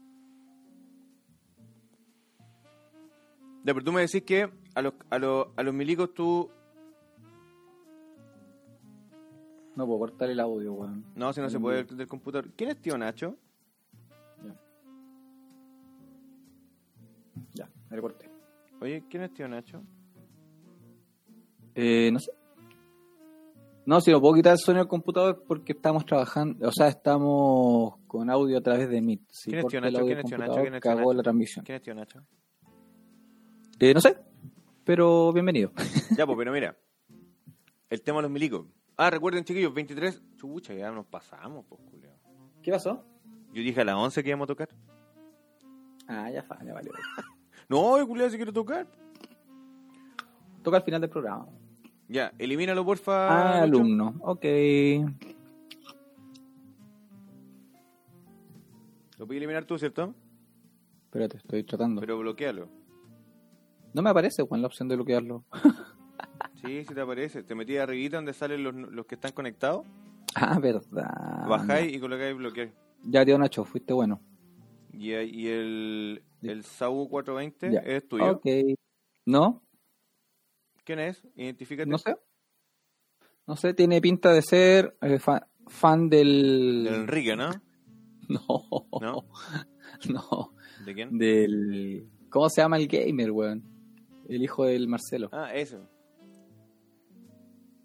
Ya, 3.64 3.75
pero 3.75 3.85
tú 3.85 3.93
me 3.93 4.01
decís 4.01 4.23
que 4.23 4.51
a 4.75 4.83
los, 4.83 4.95
a 5.11 5.19
los, 5.19 5.49
a 5.57 5.62
los 5.62 5.75
milicos 5.75 6.14
tú... 6.14 6.51
No 9.77 9.87
puedo 9.87 9.99
cortar 9.99 10.31
el 10.31 10.41
audio, 10.41 10.73
weón. 10.73 11.05
No, 11.14 11.33
si 11.33 11.41
no 11.41 11.51
se 11.51 11.61
puede 11.61 11.85
del, 11.85 11.97
del 11.99 12.09
computador. 12.09 12.51
¿Quién 12.57 12.71
es 12.71 12.81
tío 12.81 12.97
Nacho? 12.97 13.37
Ya, 17.53 17.69
me 17.91 17.97
lo 17.97 18.03
corté. 18.03 18.31
Oye, 18.81 19.05
¿quién 19.09 19.23
es 19.25 19.35
tío 19.35 19.47
Nacho? 19.47 19.83
Eh, 21.75 22.11
no 22.12 22.19
sé. 22.19 22.33
No, 23.89 24.03
si 24.03 24.11
no 24.11 24.20
puedo 24.20 24.34
quitar 24.34 24.53
el 24.53 24.59
sonido 24.59 24.84
del 24.84 24.89
computador 24.89 25.45
porque 25.49 25.72
estamos 25.72 26.05
trabajando, 26.05 26.68
o 26.68 26.72
sea, 26.72 26.89
estamos 26.89 27.95
con 28.07 28.28
audio 28.28 28.59
a 28.59 28.61
través 28.61 28.91
de 28.91 29.01
Meet. 29.01 29.22
Si 29.30 29.51
¿Quién 29.51 29.61
es 29.64 29.66
tío 29.66 29.78
el 29.78 29.84
Nacho? 29.86 29.99
audio 30.01 30.07
¿Quién 30.14 30.18
es 30.18 30.24
tío 30.26 30.39
Nacho? 30.39 30.51
computador, 30.51 30.62
¿Quién 30.62 30.74
es 30.74 30.80
tío 30.82 30.91
cagó 30.91 31.01
Nacho? 31.01 31.12
la 31.14 31.22
transmisión. 31.22 31.64
¿Quién 31.64 31.76
es 31.76 31.82
tío 31.82 31.95
Nacho? 31.95 32.22
Eh, 33.80 33.95
no 33.95 34.01
sé, 34.03 34.18
pero 34.84 35.32
bienvenido. 35.32 35.72
Ya, 36.18 36.26
pues, 36.26 36.36
pero 36.36 36.53
mira. 36.53 36.76
El 37.89 38.03
tema 38.03 38.18
de 38.18 38.22
los 38.24 38.30
milicos. 38.30 38.66
Ah, 38.99 39.09
recuerden, 39.09 39.45
chiquillos, 39.45 39.72
23. 39.72 40.22
Chucha, 40.36 40.74
ya 40.74 40.91
nos 40.91 41.07
pasamos, 41.07 41.64
pues, 41.66 41.80
culiao. 41.91 42.18
¿Qué 42.62 42.70
pasó? 42.70 43.03
Yo 43.55 43.62
dije 43.62 43.80
a 43.80 43.84
las 43.86 43.95
11 43.97 44.22
que 44.22 44.28
íbamos 44.28 44.45
a 44.45 44.49
tocar. 44.49 44.68
Ah, 46.07 46.30
ya, 46.30 46.43
fa- 46.43 46.62
ya 46.62 46.74
valió. 46.74 46.93
No, 47.70 48.07
culiao, 48.07 48.28
si 48.28 48.36
quiero 48.36 48.53
tocar. 48.53 48.86
Toca 50.62 50.76
al 50.76 50.82
final 50.82 51.01
del 51.01 51.09
programa. 51.11 51.47
Ya, 52.09 52.33
elimínalo, 52.39 52.85
porfa. 52.85 53.59
Ah, 53.59 53.63
alumno, 53.63 54.15
ok. 54.21 54.45
Lo 59.19 59.27
puedes 59.27 59.39
eliminar 59.41 59.65
tú, 59.65 59.79
¿cierto? 59.79 60.15
Espérate, 61.05 61.39
estoy 61.39 61.65
tratando. 61.65 62.01
Pero 62.01 62.19
bloquealo. 62.19 62.69
No 63.95 64.03
me 64.03 64.11
aparece, 64.11 64.43
Juan, 64.43 64.61
la 64.61 64.67
opción 64.69 64.89
de 64.89 64.97
bloquearlo. 64.97 65.45
Sí, 66.65 66.85
sí 66.85 66.93
te 66.93 67.01
aparece. 67.01 67.45
Te 67.45 67.55
metí 67.55 67.77
arribita 67.77 68.17
donde 68.17 68.33
salen 68.33 68.65
los, 68.65 68.75
los 68.75 69.07
que 69.07 69.15
están 69.15 69.31
conectados. 69.33 69.87
Ah, 70.35 70.59
verdad. 70.59 71.47
bajáis 71.49 71.93
y 71.95 72.01
colocáis 72.01 72.37
bloquear. 72.37 72.71
Ya, 73.05 73.25
tío 73.25 73.39
Nacho, 73.39 73.65
fuiste 73.65 73.93
bueno. 73.93 74.21
Y, 74.93 75.13
y 75.15 75.47
el, 75.49 76.23
el 76.43 76.65
SAU 76.65 77.09
420 77.09 77.73
Ya. 77.73 77.79
es 77.81 78.07
tuyo. 78.09 78.33
Ok. 78.33 78.45
¿No? 79.25 79.63
¿Quién 80.89 81.01
es? 81.01 81.22
Identifícate. 81.36 81.86
No 81.91 81.99
sé. 81.99 82.16
No 83.47 83.57
sé, 83.57 83.74
tiene 83.74 84.01
pinta 84.01 84.32
de 84.32 84.41
ser 84.41 84.97
eh, 85.03 85.18
fa- 85.18 85.47
fan 85.66 86.09
del... 86.09 86.84
Del 86.84 86.95
Enrique, 86.95 87.36
¿no? 87.36 87.51
No, 88.30 88.89
¿No? 89.03 89.24
no. 90.11 90.55
¿De 90.86 90.95
quién? 90.95 91.18
Del... 91.18 92.09
¿Cómo 92.30 92.49
se 92.49 92.62
llama 92.62 92.78
el 92.78 92.89
gamer, 92.89 93.30
weón? 93.32 93.62
El 94.30 94.43
hijo 94.43 94.64
del 94.64 94.89
Marcelo. 94.89 95.28
Ah, 95.30 95.53
eso. 95.55 95.86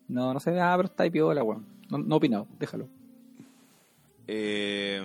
No, 0.07 0.33
no 0.33 0.39
sé. 0.39 0.57
Ah, 0.61 0.73
pero 0.77 0.87
está 0.87 1.03
ahí 1.03 1.09
piola, 1.09 1.43
weón. 1.43 1.67
No, 1.89 1.97
no 1.97 2.15
he 2.15 2.17
opinado, 2.19 2.47
déjalo. 2.57 2.87
Eh, 4.27 5.01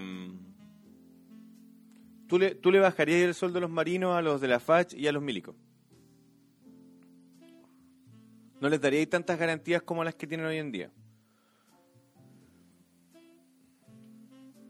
¿tú, 2.28 2.38
le, 2.38 2.54
¿Tú 2.54 2.70
le 2.70 2.78
bajarías 2.78 3.22
el 3.22 3.34
sueldo 3.34 3.58
a 3.58 3.62
los 3.62 3.70
marinos, 3.70 4.16
a 4.16 4.22
los 4.22 4.40
de 4.40 4.46
la 4.46 4.60
FACH 4.60 4.94
y 4.94 5.08
a 5.08 5.12
los 5.12 5.20
milicos? 5.22 5.56
¿No 8.60 8.68
les 8.68 8.80
daríais 8.80 9.08
tantas 9.08 9.38
garantías 9.38 9.82
como 9.82 10.02
las 10.04 10.14
que 10.14 10.26
tienen 10.26 10.46
hoy 10.46 10.56
en 10.58 10.72
día? 10.72 10.90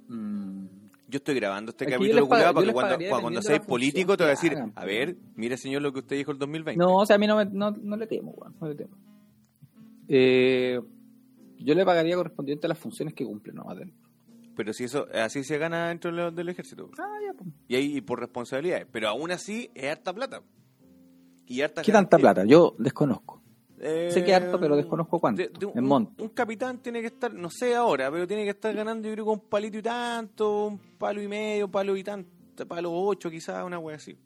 Mm, 0.09 0.66
Yo 1.11 1.16
estoy 1.16 1.34
grabando 1.36 1.70
este 1.70 1.86
yo 1.86 1.93
capítulo 1.93 2.20
les 2.20 2.28
paga- 2.28 2.53
culiao, 2.53 2.53
yo 2.53 2.55
para 2.55 2.62
que 2.62 2.66
les 2.66 3.11
cuando, 3.11 3.22
cuando 3.32 3.41
la 3.53 3.61
político 3.66 4.16
te 4.16 4.24
voy 4.24 4.28
a 4.28 4.30
decir, 4.32 4.53
hagan, 4.53 4.72
a 4.74 4.84
ver, 4.84 5.16
mire 5.36 5.57
señor 5.57 5.80
lo 5.82 5.93
que 5.93 6.01
usted 6.01 6.16
dijo 6.16 6.32
el 6.32 6.39
2020. 6.39 6.78
No, 6.78 6.97
o 6.97 7.07
sea, 7.07 7.16
a 7.16 7.18
mí 7.18 7.26
no, 7.26 7.36
me- 7.36 7.47
no, 7.47 7.70
no 7.70 7.97
le 7.97 8.07
temo, 8.07 8.32
weón. 8.32 8.55
No 8.61 8.68
le 8.68 8.74
temo. 8.74 8.95
Eh, 10.09 10.78
yo 11.59 11.74
le 11.74 11.84
pagaría 11.84 12.14
correspondiente 12.16 12.66
a 12.66 12.68
las 12.68 12.78
funciones 12.78 13.14
que 13.14 13.24
cumplen 13.24 13.57
nomás 13.57 13.78
dentro. 13.78 13.97
Pero 14.55 14.72
si 14.72 14.84
eso, 14.84 15.07
así 15.14 15.45
se 15.45 15.57
gana 15.57 15.89
dentro 15.89 16.11
de 16.11 16.16
lo- 16.16 16.30
del 16.30 16.49
ejército. 16.51 16.91
Ah, 16.99 17.18
ya, 17.26 17.32
pues. 17.32 17.49
Y 17.68 17.76
ahí 17.76 17.97
y 17.97 18.01
por 18.03 18.20
responsabilidades. 18.20 18.86
Pero 18.91 19.09
aún 19.09 19.30
así 19.30 19.70
es 19.74 19.91
harta 19.91 20.12
plata. 20.12 20.43
Y 21.47 21.62
harta 21.62 21.80
¿Qué 21.82 21.93
tanta 21.93 22.18
plata? 22.18 22.45
Yo 22.45 22.74
desconozco. 22.78 23.38
Eh, 23.80 24.10
Sé 24.10 24.24
que 24.24 24.34
harto, 24.34 24.58
pero 24.58 24.74
desconozco 24.76 25.20
cuánto, 25.20 25.40
de- 25.42 25.48
de 25.50 25.66
un, 25.66 25.78
en 25.78 25.84
monto. 25.84 26.22
un 26.22 26.30
capitán 26.30 26.78
tiene 26.78 27.00
que 27.00 27.06
estar, 27.08 27.32
no 27.32 27.48
sé 27.50 27.74
ahora, 27.74 28.10
pero 28.10 28.26
tiene 28.26 28.44
que 28.44 28.50
estar 28.50 28.74
ganando 28.74 29.06
yo 29.08 29.14
creo 29.14 29.24
con 29.24 29.34
un 29.40 29.48
palito 29.48 29.78
y 29.78 29.82
tanto, 29.82 30.66
un 30.66 30.78
palo 30.98 31.22
y 31.22 31.28
medio, 31.28 31.68
palo 31.70 31.96
y 31.96 32.02
tanto, 32.02 32.66
palo 32.66 32.92
ocho 32.92 33.30
quizás, 33.30 33.64
una 33.64 33.78
wea 33.78 33.96
así. 33.96 34.16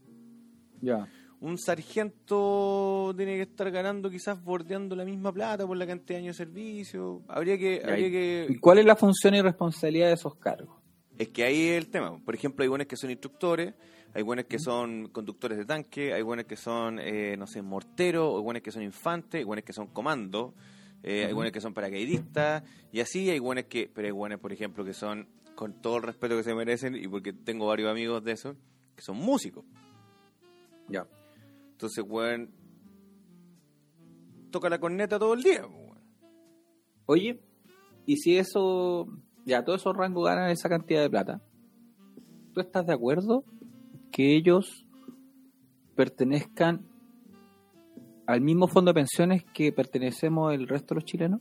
Ya. 0.80 1.06
Un 1.40 1.58
sargento 1.58 3.12
tiene 3.16 3.36
que 3.36 3.42
estar 3.42 3.70
ganando 3.70 4.08
quizás 4.10 4.42
bordeando 4.42 4.94
la 4.96 5.04
misma 5.04 5.32
plata 5.32 5.66
por 5.66 5.76
la 5.76 5.86
cantidad 5.86 6.18
de 6.18 6.24
años 6.24 6.38
de 6.38 6.44
servicio. 6.44 7.22
Habría 7.28 7.58
que... 7.58 7.82
Habría 7.84 8.06
¿Y 8.06 8.10
que 8.10 8.58
cuál 8.60 8.78
es 8.78 8.84
la 8.84 8.96
función 8.96 9.34
y 9.34 9.42
responsabilidad 9.42 10.08
de 10.08 10.14
esos 10.14 10.34
cargos? 10.36 10.76
es 11.18 11.28
que 11.28 11.44
ahí 11.44 11.68
es 11.68 11.78
el 11.84 11.88
tema. 11.90 12.18
Por 12.24 12.34
ejemplo, 12.34 12.62
hay 12.62 12.68
buenos 12.68 12.86
que 12.88 12.96
son 12.96 13.10
instructores, 13.10 13.74
hay 14.14 14.22
buenos 14.22 14.44
que 14.44 14.58
son 14.58 15.08
conductores 15.08 15.56
de 15.56 15.64
tanque, 15.64 16.12
hay 16.12 16.22
buenos 16.22 16.44
que 16.44 16.56
son, 16.56 16.98
eh, 16.98 17.36
no 17.38 17.46
sé, 17.46 17.62
morteros, 17.62 18.36
hay 18.36 18.42
buenos 18.42 18.62
que 18.62 18.70
son 18.70 18.82
infantes, 18.82 19.38
hay 19.38 19.44
buenos 19.44 19.64
que 19.64 19.72
son 19.72 19.86
comandos, 19.86 20.52
eh, 21.02 21.24
hay 21.26 21.32
buenos 21.32 21.52
que 21.52 21.60
son 21.60 21.72
paracaidistas, 21.72 22.62
y 22.92 23.00
así 23.00 23.30
hay 23.30 23.38
buenos 23.38 23.64
que, 23.64 23.90
pero 23.92 24.06
hay 24.06 24.12
buenos, 24.12 24.38
por 24.38 24.52
ejemplo, 24.52 24.84
que 24.84 24.92
son, 24.92 25.28
con 25.54 25.80
todo 25.80 25.96
el 25.96 26.02
respeto 26.02 26.36
que 26.36 26.42
se 26.42 26.54
merecen, 26.54 26.94
y 26.94 27.08
porque 27.08 27.32
tengo 27.32 27.66
varios 27.66 27.90
amigos 27.90 28.22
de 28.22 28.32
eso, 28.32 28.54
que 28.94 29.02
son 29.02 29.16
músicos. 29.16 29.64
Ya. 30.88 31.06
Entonces, 31.70 32.04
weón, 32.06 32.50
toca 34.50 34.68
la 34.68 34.78
corneta 34.78 35.18
todo 35.18 35.32
el 35.32 35.42
día. 35.42 35.66
weón. 35.66 35.98
Oye, 37.06 37.40
y 38.04 38.16
si 38.18 38.36
eso, 38.36 39.06
ya 39.46 39.64
todos 39.64 39.80
esos 39.80 39.96
rangos 39.96 40.26
ganan 40.26 40.50
esa 40.50 40.68
cantidad 40.68 41.00
de 41.00 41.08
plata, 41.08 41.40
¿tú 42.52 42.60
estás 42.60 42.86
de 42.86 42.92
acuerdo 42.92 43.44
que 44.12 44.36
ellos 44.36 44.86
pertenezcan 45.96 46.86
al 48.26 48.40
mismo 48.40 48.68
fondo 48.68 48.90
de 48.90 48.94
pensiones 48.94 49.44
que 49.52 49.72
pertenecemos 49.72 50.54
el 50.54 50.68
resto 50.68 50.94
de 50.94 51.00
los 51.00 51.04
chilenos? 51.04 51.40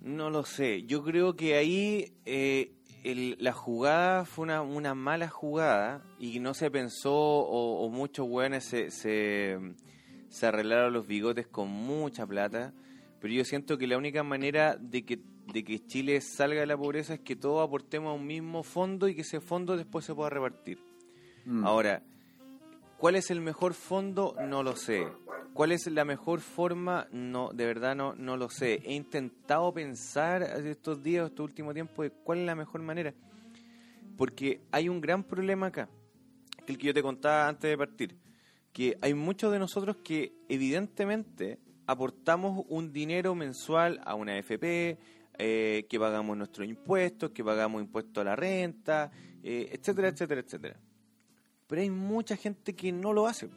No 0.00 0.30
lo 0.30 0.44
sé. 0.44 0.84
Yo 0.84 1.02
creo 1.04 1.36
que 1.36 1.54
ahí 1.56 2.12
eh, 2.24 2.72
el- 3.04 3.36
la 3.40 3.52
jugada 3.52 4.24
fue 4.24 4.44
una, 4.44 4.62
una 4.62 4.94
mala 4.94 5.28
jugada 5.28 6.02
y 6.18 6.40
no 6.40 6.54
se 6.54 6.70
pensó 6.70 7.14
o, 7.14 7.88
muchos 7.90 8.26
weones 8.28 8.64
se, 8.64 8.90
se, 8.90 9.58
se 10.28 10.46
arreglaron 10.46 10.92
los 10.92 11.06
bigotes 11.06 11.46
con 11.46 11.68
mucha 11.68 12.26
plata. 12.26 12.72
Pero 13.20 13.34
yo 13.34 13.44
siento 13.44 13.78
que 13.78 13.86
la 13.86 13.98
única 13.98 14.22
manera 14.22 14.76
de 14.76 15.04
que, 15.04 15.20
de 15.52 15.64
que 15.64 15.84
Chile 15.86 16.20
salga 16.20 16.60
de 16.60 16.66
la 16.66 16.76
pobreza 16.76 17.14
es 17.14 17.20
que 17.20 17.36
todos 17.36 17.66
aportemos 17.66 18.10
a 18.10 18.12
un 18.12 18.26
mismo 18.26 18.62
fondo 18.62 19.08
y 19.08 19.14
que 19.14 19.22
ese 19.22 19.40
fondo 19.40 19.76
después 19.76 20.04
se 20.04 20.14
pueda 20.14 20.30
repartir. 20.30 20.78
Mm. 21.44 21.64
Ahora, 21.64 22.02
¿cuál 22.96 23.16
es 23.16 23.30
el 23.30 23.40
mejor 23.40 23.74
fondo? 23.74 24.36
No 24.46 24.62
lo 24.62 24.76
sé. 24.76 25.06
¿Cuál 25.58 25.72
es 25.72 25.88
la 25.88 26.04
mejor 26.04 26.38
forma? 26.40 27.08
No, 27.10 27.50
de 27.52 27.66
verdad 27.66 27.96
no, 27.96 28.14
no 28.14 28.36
lo 28.36 28.48
sé. 28.48 28.80
He 28.84 28.94
intentado 28.94 29.72
pensar 29.72 30.42
estos 30.42 31.02
días, 31.02 31.26
estos 31.26 31.44
últimos 31.44 31.74
tiempos, 31.74 32.04
de 32.04 32.10
cuál 32.10 32.38
es 32.38 32.46
la 32.46 32.54
mejor 32.54 32.80
manera. 32.82 33.12
Porque 34.16 34.60
hay 34.70 34.88
un 34.88 35.00
gran 35.00 35.24
problema 35.24 35.66
acá, 35.66 35.88
el 36.66 36.78
que 36.78 36.86
yo 36.86 36.94
te 36.94 37.02
contaba 37.02 37.48
antes 37.48 37.68
de 37.68 37.76
partir, 37.76 38.16
que 38.72 38.96
hay 39.00 39.14
muchos 39.14 39.50
de 39.50 39.58
nosotros 39.58 39.96
que 40.04 40.32
evidentemente 40.48 41.58
aportamos 41.88 42.66
un 42.68 42.92
dinero 42.92 43.34
mensual 43.34 43.98
a 44.04 44.14
una 44.14 44.34
AFP, 44.34 44.98
eh, 45.38 45.86
que 45.88 45.98
pagamos 45.98 46.36
nuestros 46.36 46.68
impuestos, 46.68 47.30
que 47.30 47.42
pagamos 47.42 47.80
impuestos 47.80 48.20
a 48.20 48.24
la 48.24 48.36
renta, 48.36 49.10
eh, 49.42 49.70
etcétera, 49.72 50.08
etcétera, 50.08 50.42
etcétera. 50.42 50.76
Pero 51.66 51.80
hay 51.80 51.88
mucha 51.88 52.36
gente 52.36 52.74
que 52.74 52.92
no 52.92 53.14
lo 53.14 53.26
hace, 53.26 53.48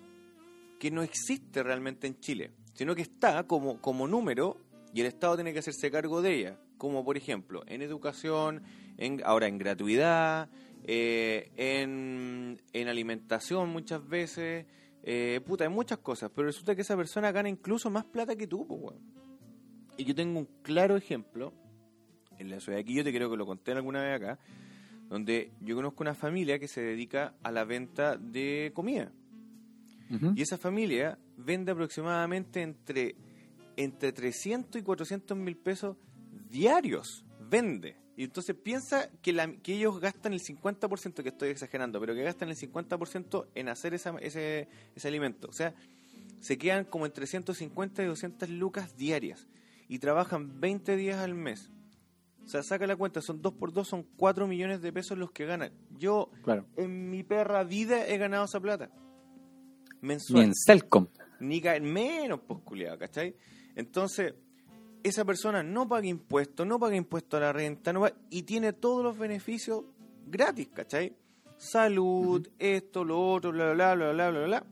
que 0.79 0.89
no 0.91 1.03
existe 1.03 1.61
realmente 1.61 2.07
en 2.07 2.21
Chile, 2.21 2.51
sino 2.73 2.95
que 2.95 3.01
está 3.01 3.43
como, 3.43 3.81
como 3.81 4.07
número 4.07 4.55
y 4.93 5.01
el 5.01 5.07
Estado 5.07 5.35
tiene 5.35 5.51
que 5.51 5.59
hacerse 5.59 5.91
cargo 5.91 6.21
de 6.21 6.33
ella, 6.33 6.57
como 6.77 7.03
por 7.03 7.17
ejemplo 7.17 7.63
en 7.67 7.81
educación, 7.81 8.63
en, 8.97 9.21
ahora 9.25 9.47
en 9.47 9.57
gratuidad, 9.57 10.47
eh, 10.85 11.51
en, 11.57 12.61
en 12.71 12.87
alimentación 12.87 13.67
muchas 13.67 14.07
veces, 14.07 14.67
eh, 15.03 15.41
puta, 15.45 15.63
hay 15.63 15.69
muchas 15.69 15.99
cosas, 15.99 16.31
pero 16.33 16.47
resulta 16.47 16.75
que 16.75 16.81
esa 16.81 16.95
persona 16.95 17.31
gana 17.31 17.49
incluso 17.49 17.89
más 17.89 18.05
plata 18.05 18.35
que 18.35 18.47
tú, 18.47 18.63
weón. 18.63 18.99
Y 19.97 20.05
yo 20.05 20.15
tengo 20.15 20.39
un 20.39 20.47
claro 20.61 20.95
ejemplo, 20.95 21.53
en 22.37 22.49
la 22.49 22.59
ciudad 22.59 22.77
de 22.77 22.81
aquí, 22.81 22.93
yo 22.93 23.03
te 23.03 23.13
creo 23.13 23.29
que 23.29 23.37
lo 23.37 23.45
conté 23.45 23.71
alguna 23.71 24.01
vez 24.01 24.15
acá, 24.15 24.39
donde 25.09 25.51
yo 25.61 25.75
conozco 25.75 26.03
una 26.03 26.15
familia 26.15 26.59
que 26.59 26.67
se 26.67 26.81
dedica 26.81 27.35
a 27.43 27.51
la 27.51 27.65
venta 27.65 28.17
de 28.17 28.71
comida. 28.73 29.11
Y 30.35 30.41
esa 30.41 30.57
familia 30.57 31.17
vende 31.37 31.71
aproximadamente 31.71 32.61
entre, 32.61 33.15
entre 33.77 34.11
300 34.11 34.81
y 34.81 34.83
400 34.83 35.37
mil 35.37 35.55
pesos 35.55 35.95
diarios. 36.49 37.23
Vende. 37.49 38.00
Y 38.17 38.25
entonces 38.25 38.55
piensa 38.55 39.09
que, 39.21 39.31
la- 39.33 39.51
que 39.57 39.75
ellos 39.75 39.99
gastan 39.99 40.33
el 40.33 40.41
50%, 40.41 41.23
que 41.23 41.29
estoy 41.29 41.49
exagerando, 41.49 41.99
pero 41.99 42.13
que 42.13 42.23
gastan 42.23 42.49
el 42.49 42.55
50% 42.57 43.47
en 43.55 43.69
hacer 43.69 43.93
esa- 43.93 44.17
ese, 44.19 44.67
ese 44.95 45.07
alimento. 45.07 45.47
O 45.47 45.53
sea, 45.53 45.73
se 46.39 46.57
quedan 46.57 46.85
como 46.85 47.05
entre 47.05 47.25
150 47.27 48.03
y 48.03 48.05
200 48.07 48.49
lucas 48.49 48.95
diarias. 48.97 49.47
Y 49.87 49.99
trabajan 49.99 50.59
20 50.59 50.95
días 50.95 51.19
al 51.19 51.33
mes. 51.35 51.69
O 52.45 52.47
sea, 52.49 52.63
saca 52.63 52.85
la 52.87 52.95
cuenta, 52.95 53.21
son 53.21 53.41
2 53.41 53.53
por 53.53 53.71
2, 53.71 53.87
son 53.87 54.03
4 54.17 54.47
millones 54.47 54.81
de 54.81 54.91
pesos 54.91 55.17
los 55.17 55.31
que 55.31 55.45
ganan. 55.45 55.71
Yo 55.97 56.31
Claro. 56.43 56.65
en 56.75 57.09
mi 57.09 57.23
perra 57.23 57.63
vida 57.63 58.07
he 58.07 58.17
ganado 58.17 58.45
esa 58.45 58.59
plata. 58.59 58.89
Ni 60.01 60.07
Mensual. 60.07 60.43
en 60.45 60.53
Celcom. 60.55 61.07
Ni 61.39 61.61
menos, 61.81 62.39
pues, 62.47 62.59
culiao, 62.63 62.97
¿cachai? 62.97 63.35
Entonces, 63.75 64.33
esa 65.03 65.25
persona 65.25 65.63
no 65.63 65.87
paga 65.87 66.07
impuestos, 66.07 66.65
no 66.65 66.79
paga 66.79 66.95
impuestos 66.95 67.37
a 67.37 67.41
la 67.41 67.53
renta, 67.53 67.91
no 67.93 68.07
y 68.29 68.43
tiene 68.43 68.73
todos 68.73 69.03
los 69.03 69.17
beneficios 69.17 69.83
gratis, 70.27 70.69
¿cachai? 70.73 71.15
Salud, 71.57 72.47
esto, 72.57 73.03
lo 73.03 73.33
otro, 73.33 73.51
bla, 73.51 73.73
bla, 73.73 73.95
bla, 73.95 74.11
bla, 74.11 74.29
bla, 74.31 74.45
bla. 74.45 74.65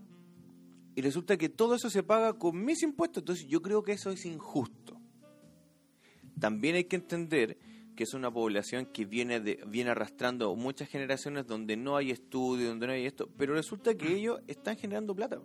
Y 0.96 1.02
resulta 1.02 1.38
que 1.38 1.50
todo 1.50 1.76
eso 1.76 1.90
se 1.90 2.04
paga 2.04 2.34
con 2.34 2.64
mis 2.64 2.84
impuestos, 2.84 3.22
entonces 3.22 3.48
yo 3.48 3.62
creo 3.62 3.84
que 3.84 3.94
eso 3.94 4.10
es 4.12 4.26
injusto. 4.26 5.00
También 6.40 6.76
hay 6.76 6.86
que 6.86 6.96
entender 6.96 7.58
que 7.96 8.04
es 8.04 8.14
una 8.14 8.32
población 8.32 8.86
que 8.86 9.06
viene 9.06 9.42
de, 9.42 9.62
viene 9.68 9.92
arrastrando 9.92 10.56
muchas 10.56 10.88
generaciones 10.88 11.46
donde 11.46 11.76
no 11.76 11.98
hay 11.98 12.12
estudio, 12.12 12.70
donde 12.70 12.88
no 12.88 12.94
hay 12.94 13.06
esto, 13.06 13.30
pero 13.38 13.54
resulta 13.54 13.96
que 13.96 14.16
ellos 14.16 14.40
están 14.48 14.78
generando 14.78 15.14
plata. 15.14 15.42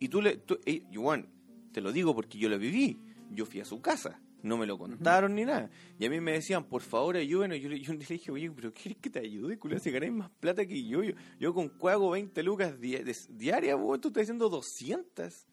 Y 0.00 0.08
tú 0.08 0.22
le, 0.22 0.38
tú, 0.38 0.58
y, 0.66 0.82
Juan, 0.94 1.28
te 1.72 1.80
lo 1.80 1.92
digo 1.92 2.14
porque 2.14 2.36
yo 2.36 2.48
lo 2.48 2.58
viví. 2.58 2.98
Yo 3.30 3.46
fui 3.46 3.60
a 3.60 3.64
su 3.64 3.80
casa, 3.80 4.20
no 4.42 4.56
me 4.58 4.66
lo 4.66 4.76
contaron 4.76 5.34
ni 5.34 5.44
nada. 5.44 5.70
Y 5.98 6.06
a 6.06 6.10
mí 6.10 6.20
me 6.20 6.32
decían, 6.32 6.64
por 6.64 6.82
favor, 6.82 7.16
ayúdenos. 7.16 7.58
Y 7.58 7.60
yo, 7.60 7.68
le- 7.68 7.80
yo 7.80 7.92
le 7.92 8.04
dije, 8.04 8.30
oye, 8.32 8.50
pero 8.50 8.72
¿quieres 8.72 8.98
que 8.98 9.08
te 9.10 9.20
ayude? 9.20 9.58
Culo, 9.58 9.78
si 9.78 9.90
ganáis 9.90 10.12
más 10.12 10.30
plata 10.40 10.66
que 10.66 10.84
yo. 10.86 11.02
Yo, 11.04 11.14
yo 11.38 11.54
con 11.54 11.68
cuago 11.68 12.10
20 12.10 12.42
lucas 12.42 12.80
di- 12.80 12.98
diarias, 13.30 13.78
vos, 13.78 14.00
tú 14.00 14.08
estás 14.08 14.22
diciendo 14.22 14.48
200. 14.48 15.46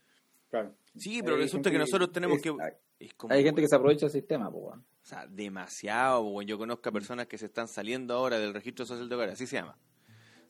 Claro. 0.49 0.75
Sí, 0.95 1.21
pero 1.21 1.35
Hay 1.35 1.41
resulta 1.43 1.69
que 1.69 1.77
nosotros 1.77 2.11
tenemos 2.11 2.37
es- 2.37 2.43
que... 2.43 2.49
hay- 2.49 2.73
es 2.99 3.13
como, 3.13 3.31
Hay 3.33 3.43
gente 3.43 3.61
que 3.61 3.67
se 3.67 3.75
aprovecha 3.75 4.07
del 4.07 4.11
sistema, 4.13 4.49
pues, 4.49 4.63
o 4.75 4.81
sea, 5.03 5.27
demasiado. 5.27 6.23
Bueno, 6.23 6.47
yo 6.49 6.57
conozco 6.57 6.89
a 6.89 6.91
personas 6.91 7.27
que 7.27 7.37
se 7.37 7.45
están 7.45 7.67
saliendo 7.67 8.15
ahora 8.15 8.39
del 8.39 8.53
registro 8.55 8.85
social 8.87 9.07
de 9.07 9.13
hogares, 9.15 9.33
así 9.35 9.45
se 9.45 9.57
llama. 9.57 9.77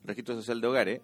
Registro 0.05 0.33
social 0.35 0.61
de 0.61 0.67
hogares, 0.67 1.01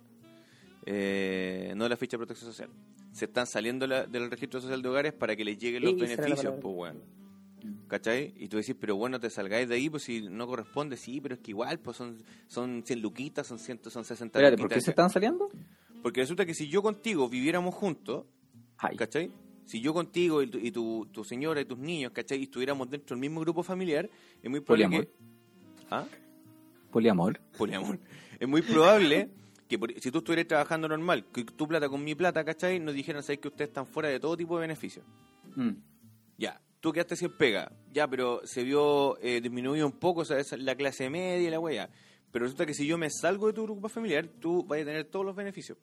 eh, 0.85 1.73
no 1.75 1.83
de 1.83 1.89
la 1.89 1.97
ficha 1.97 2.15
de 2.15 2.19
protección 2.19 2.51
social. 2.51 2.69
Se 3.13 3.25
están 3.25 3.47
saliendo 3.47 3.87
la- 3.87 4.05
del 4.05 4.29
registro 4.29 4.59
social 4.59 4.81
de 4.81 4.89
hogares 4.89 5.13
para 5.13 5.35
que 5.35 5.45
les 5.45 5.57
lleguen 5.57 5.83
los 5.83 5.95
beneficios, 5.95 6.53
pues 6.61 6.75
bueno. 6.75 6.99
¿Cachai? 7.87 8.33
Y 8.37 8.49
tú 8.49 8.57
decís, 8.57 8.75
pero 8.77 8.95
bueno, 8.97 9.19
te 9.19 9.29
salgáis 9.29 9.69
de 9.69 9.75
ahí, 9.75 9.89
pues 9.89 10.03
si 10.03 10.21
no 10.29 10.45
corresponde, 10.47 10.97
sí, 10.97 11.21
pero 11.21 11.35
es 11.35 11.41
que 11.41 11.51
igual, 11.51 11.79
pues 11.79 11.95
son, 11.95 12.17
son 12.47 12.83
100 12.85 13.01
luquitas, 13.01 13.47
son 13.47 13.57
100, 13.59 13.79
son 13.89 14.03
60 14.03 14.37
Espérate, 14.39 14.61
¿por 14.61 14.69
qué 14.69 14.81
se 14.81 14.89
están 14.89 15.09
saliendo? 15.09 15.47
Porque 16.01 16.19
resulta 16.21 16.45
que 16.45 16.53
si 16.53 16.67
yo 16.67 16.81
contigo 16.81 17.29
viviéramos 17.29 17.73
juntos, 17.73 18.25
Ay, 18.77 18.97
¿cachai? 18.97 19.31
Si 19.65 19.79
yo 19.79 19.93
contigo 19.93 20.41
y, 20.43 20.47
tu, 20.47 20.57
y 20.57 20.71
tu, 20.71 21.07
tu 21.11 21.23
señora 21.23 21.61
y 21.61 21.65
tus 21.65 21.77
niños, 21.77 22.11
¿cachai? 22.11 22.39
Y 22.39 22.43
estuviéramos 22.43 22.89
dentro 22.89 23.15
del 23.15 23.21
mismo 23.21 23.39
grupo 23.39 23.63
familiar, 23.63 24.09
es 24.41 24.49
muy 24.49 24.59
probable 24.59 24.87
Poliamor. 24.87 25.05
que... 25.07 25.85
¿Ah? 25.89 26.05
poliamor. 26.91 27.39
Poliamor. 27.57 27.99
Es 28.39 28.47
muy 28.47 28.61
probable 28.61 29.29
que 29.73 29.79
por- 29.79 29.93
si 29.99 30.11
tú 30.11 30.19
estuvieras 30.19 30.47
trabajando 30.47 30.87
normal, 30.87 31.25
que 31.33 31.43
tu 31.43 31.67
plata 31.67 31.89
con 31.89 32.03
mi 32.03 32.15
plata, 32.15 32.43
¿cachai? 32.45 32.79
Nos 32.79 32.93
dijeran, 32.93 33.23
¿sabes 33.23 33.39
que 33.39 33.47
ustedes 33.47 33.69
están 33.69 33.85
fuera 33.87 34.09
de 34.09 34.19
todo 34.19 34.37
tipo 34.37 34.55
de 34.57 34.61
beneficios? 34.61 35.05
Mm. 35.55 35.71
Ya, 36.37 36.61
tú 36.79 36.91
quedaste 36.91 37.15
sin 37.15 37.31
pega. 37.37 37.71
Ya, 37.91 38.07
pero 38.07 38.41
se 38.45 38.63
vio 38.63 39.17
eh, 39.21 39.41
disminuido 39.41 39.85
un 39.85 39.93
poco, 39.93 40.21
o 40.21 40.25
sea, 40.25 40.37
esa 40.39 40.55
es 40.55 40.61
la 40.63 40.75
clase 40.75 41.09
media 41.09 41.47
y 41.47 41.51
la 41.51 41.59
wea. 41.59 41.89
Pero 42.31 42.45
resulta 42.45 42.65
que 42.65 42.73
si 42.73 42.87
yo 42.87 42.97
me 42.97 43.09
salgo 43.09 43.47
de 43.47 43.53
tu 43.53 43.63
grupo 43.63 43.87
familiar, 43.89 44.27
tú 44.27 44.63
vas 44.63 44.81
a 44.81 44.85
tener 44.85 45.05
todos 45.05 45.25
los 45.25 45.35
beneficios. 45.35 45.77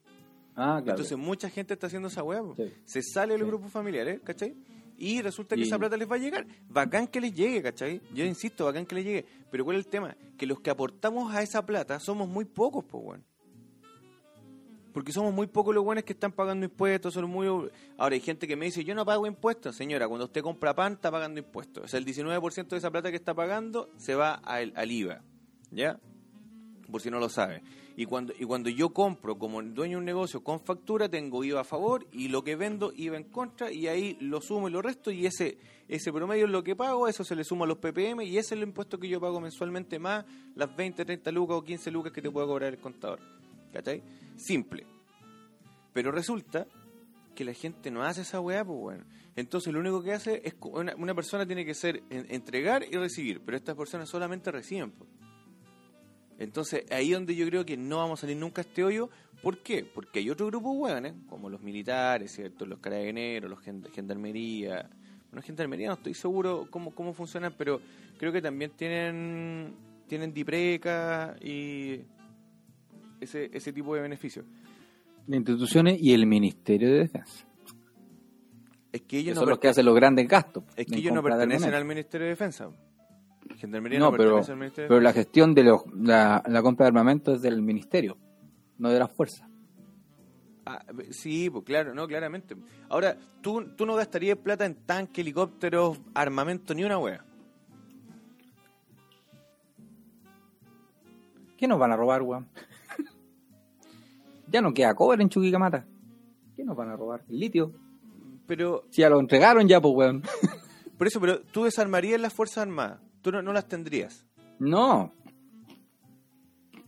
Ah, 0.57 0.81
claro. 0.83 0.91
Entonces 0.91 1.17
mucha 1.17 1.49
gente 1.49 1.75
está 1.75 1.87
haciendo 1.87 2.09
esa. 2.09 2.23
Sí. 2.57 2.73
Se 2.85 3.03
sale 3.03 3.35
del 3.35 3.43
Sí. 3.43 3.47
grupo 3.49 3.69
familiar, 3.69 4.09
¿eh? 4.09 4.21
¿cachai? 4.23 4.57
Y 4.99 5.23
resulta 5.23 5.55
que 5.55 5.63
Y- 5.63 5.65
esa 5.65 5.79
plata 5.79 5.97
les 5.97 6.11
va 6.11 6.17
a 6.17 6.19
llegar. 6.19 6.47
Bacán 6.69 7.07
que 7.07 7.21
les 7.21 7.33
llegue, 7.33 7.63
¿cachai? 7.63 8.03
Yo 8.13 8.25
insisto, 8.25 8.65
bacán 8.67 8.85
que 8.85 8.97
les 8.97 9.05
llegue. 9.05 9.25
Pero 9.51 9.65
¿cuál 9.65 9.79
es 9.79 9.85
el 9.87 9.91
tema? 9.91 10.17
Que 10.37 10.45
los 10.47 10.61
que 10.61 10.69
aportamos 10.71 11.33
a 11.35 11.41
esa 11.43 11.65
plata 11.65 11.99
somos 12.01 12.29
muy 12.29 12.45
pocos, 12.45 12.85
pues, 12.85 13.03
weón. 13.03 13.25
Porque 14.93 15.13
somos 15.13 15.33
muy 15.33 15.47
pocos 15.47 15.75
los 15.75 15.85
buenos 15.85 16.05
que 16.05 16.13
están 16.13 16.33
pagando 16.33 16.65
impuestos. 16.65 17.15
Son 17.15 17.29
muy... 17.29 17.47
Ahora 17.97 18.15
hay 18.15 18.21
gente 18.21 18.49
que 18.49 18.57
me 18.57 18.67
dice, 18.67 18.85
yo 18.85 18.95
no 18.95 19.05
pago 19.05 19.27
impuestos. 19.27 19.77
Señora, 19.77 20.09
cuando 20.09 20.25
usted 20.25 20.43
compra 20.43 20.75
pan 20.75 20.95
está 20.95 21.11
pagando 21.11 21.39
impuestos. 21.39 21.85
O 21.85 21.89
sea, 21.89 21.99
el 21.99 22.07
19% 22.07 22.69
de 22.69 22.77
esa 22.77 22.91
plata 22.91 23.11
que 23.11 23.17
está 23.17 23.35
pagando 23.35 23.91
se 23.97 24.15
va 24.15 24.35
al, 24.35 24.91
IVA. 24.91 25.23
¿Ya? 25.71 26.01
Por 26.91 27.01
si 27.01 27.11
no 27.11 27.21
lo 27.21 27.29
sabe. 27.29 27.63
Y 27.97 28.07
cuando, 28.07 28.33
y 28.39 28.45
cuando 28.45 28.71
yo 28.71 28.91
compro 28.91 29.39
como 29.39 29.63
dueño 29.63 29.93
de 29.93 29.99
un 29.99 30.05
negocio 30.05 30.43
con 30.43 30.61
factura, 30.61 31.09
tengo 31.09 31.45
IVA 31.45 31.61
a 31.61 31.65
favor 31.65 32.07
y 32.13 32.29
lo 32.29 32.43
que 32.43 32.57
vendo 32.57 32.93
IVA 32.97 33.19
en 33.19 33.25
contra 33.25 33.71
y 33.71 33.89
ahí 33.89 34.17
lo 34.21 34.41
sumo 34.41 34.69
y 34.69 34.73
lo 34.73 34.81
resto 34.81 35.11
y 35.11 35.27
ese, 35.27 35.59
ese 35.87 36.13
promedio 36.13 36.47
es 36.47 36.51
lo 36.51 36.65
que 36.65 36.75
pago, 36.75 37.09
eso 37.09 37.25
se 37.25 37.37
le 37.37 37.45
suma 37.45 37.67
a 37.67 37.69
los 37.69 37.79
ppm 37.79 38.25
y 38.25 38.39
ese 38.39 38.39
es 38.39 38.53
el 38.53 38.63
impuesto 38.63 38.99
que 38.99 39.09
yo 39.09 39.21
pago 39.21 39.41
mensualmente 39.41 39.99
más 39.99 40.25
las 40.55 40.75
20, 40.75 41.05
30 41.05 41.31
lucas 41.31 41.59
o 41.59 41.63
15 41.63 41.91
lucas 41.91 42.13
que 42.13 42.23
te 42.23 42.31
puede 42.31 42.47
cobrar 42.47 42.73
el 42.73 42.81
contador. 42.81 43.40
¿Cachai? 43.73 44.03
Simple. 44.37 44.87
Pero 45.93 46.13
resulta 46.13 46.67
que 47.35 47.45
la 47.45 47.53
gente 47.55 47.91
no 47.91 48.03
hace 48.03 48.23
esa 48.23 48.41
weá, 48.41 48.65
pues 48.65 48.79
bueno. 48.79 49.05
Entonces 49.37 49.73
lo 49.73 49.81
único 49.81 50.03
que 50.03 50.13
hace 50.13 50.43
es, 50.45 50.55
una, 50.61 51.15
persona 51.15 51.47
tiene 51.47 51.65
que 51.65 51.75
ser 51.75 52.03
en- 52.11 52.27
entregar 52.31 52.85
y 52.91 52.97
recibir, 52.97 53.41
pero 53.41 53.57
estas 53.57 53.77
personas 53.77 54.09
solamente 54.09 54.51
reciben. 54.51 54.91
pues. 54.91 55.09
Entonces 56.39 56.85
ahí 56.91 57.11
donde 57.11 57.35
yo 57.37 57.47
creo 57.47 57.65
que 57.67 57.77
no 57.77 57.99
vamos 57.99 58.19
a 58.19 58.23
salir 58.23 58.37
nunca 58.37 58.63
a 58.63 58.65
este 58.65 58.83
hoyo. 58.85 59.11
¿Por 59.43 59.63
qué? 59.63 59.85
Porque 59.85 60.19
hay 60.21 60.31
otro 60.31 60.47
grupo 60.47 60.73
de 60.73 60.79
hueones, 60.79 61.15
como 61.29 61.49
los 61.49 61.61
militares, 61.63 62.33
¿cierto? 62.33 62.67
Los 62.67 62.79
carabineros, 62.81 63.49
los 63.51 63.61
gen- 63.61 63.85
gendarmería. 63.93 64.89
Bueno, 65.31 65.43
gendarmería 65.43 65.89
no 65.89 65.95
estoy 65.95 66.15
seguro 66.15 66.67
cómo, 66.71 66.95
cómo 66.95 67.15
funcionan, 67.15 67.55
pero 67.57 67.81
creo 68.19 68.33
que 68.33 68.43
también 68.43 68.73
tienen 68.73 69.75
tienen 70.09 70.35
dipreca 70.35 71.37
y 71.41 72.01
ese, 73.21 73.51
ese 73.53 73.73
tipo 73.73 73.95
de 73.95 74.03
beneficios. 74.03 74.45
Las 75.27 75.37
instituciones 75.37 76.01
y 76.01 76.13
el 76.13 76.27
Ministerio 76.27 76.89
de 76.89 76.99
Defensa. 77.01 77.47
Es 78.93 79.03
que 79.03 79.07
Que 79.07 79.19
ellos 79.19 79.37
son 79.37 79.45
no, 79.45 79.51
los 79.51 79.59
que 79.61 79.69
hacen 79.69 79.85
los 79.85 79.95
grandes 79.95 80.27
gastos. 80.27 80.65
es 80.77 80.87
que 80.87 80.97
ellos 80.97 81.13
no 81.13 81.23
de 81.23 81.31
pertenecen 81.31 81.75
al 81.75 81.85
Ministerio 81.85 82.25
de 82.27 82.31
Defensa. 82.31 82.71
Gendarmería 83.57 83.99
no, 83.99 84.07
No, 84.07 84.17
pero, 84.17 84.37
pertenece 84.37 84.53
al 84.53 84.59
Ministerio 84.59 84.85
de 84.85 84.89
pero 84.89 85.01
la 85.01 85.13
gestión 85.13 85.55
de 85.55 85.65
los, 85.65 85.83
la, 85.95 86.43
la 86.47 86.63
compra 86.63 86.85
de 86.85 86.89
armamento 86.89 87.35
es 87.35 87.43
del 87.43 87.63
Ministerio, 87.63 88.17
no 88.79 88.91
de 88.91 88.99
las 88.99 89.13
fuerzas. 89.13 89.49
Ah, 90.67 90.85
sí, 91.11 91.51
pues 91.51 91.65
claro, 91.65 91.95
no, 91.95 92.07
claramente. 92.07 92.55
Ahora, 92.89 93.17
tú, 93.41 93.75
tú 93.77 93.87
no 93.87 93.95
gastarías 93.95 94.39
plata 94.39 94.67
en 94.67 94.75
tanque, 94.87 95.21
helicópteros, 95.21 96.01
armamento, 96.15 96.75
ni 96.75 96.85
una 96.85 96.99
wea. 96.99 97.25
¿Qué 101.57 101.69
nos 101.69 101.79
van 101.79 101.93
a 101.93 101.97
robar, 101.97 102.23
weón? 102.23 102.49
Ya 104.51 104.61
no 104.61 104.73
queda 104.75 104.95
cobre 104.95 105.23
en 105.23 105.29
Chuquicamata. 105.29 105.87
¿Qué 106.57 106.65
nos 106.65 106.77
van 106.77 106.91
a 106.91 106.97
robar? 106.97 107.25
El 107.29 107.39
litio. 107.41 107.73
Pero, 108.47 108.85
Si 108.91 109.01
ya 109.03 109.09
lo 109.11 109.21
entregaron 109.21 109.67
ya, 109.69 109.81
pues, 109.81 109.95
weón. 109.95 110.23
por 110.99 111.07
eso, 111.07 111.21
pero 111.21 111.41
tú 111.41 111.65
desarmarías 111.65 112.21
las 112.21 112.33
Fuerzas 112.35 112.59
Armadas. 112.59 113.01
Tú 113.23 113.31
no, 113.33 113.43
no 113.43 113.53
las 113.53 113.69
tendrías. 113.69 114.27
No. 114.59 115.13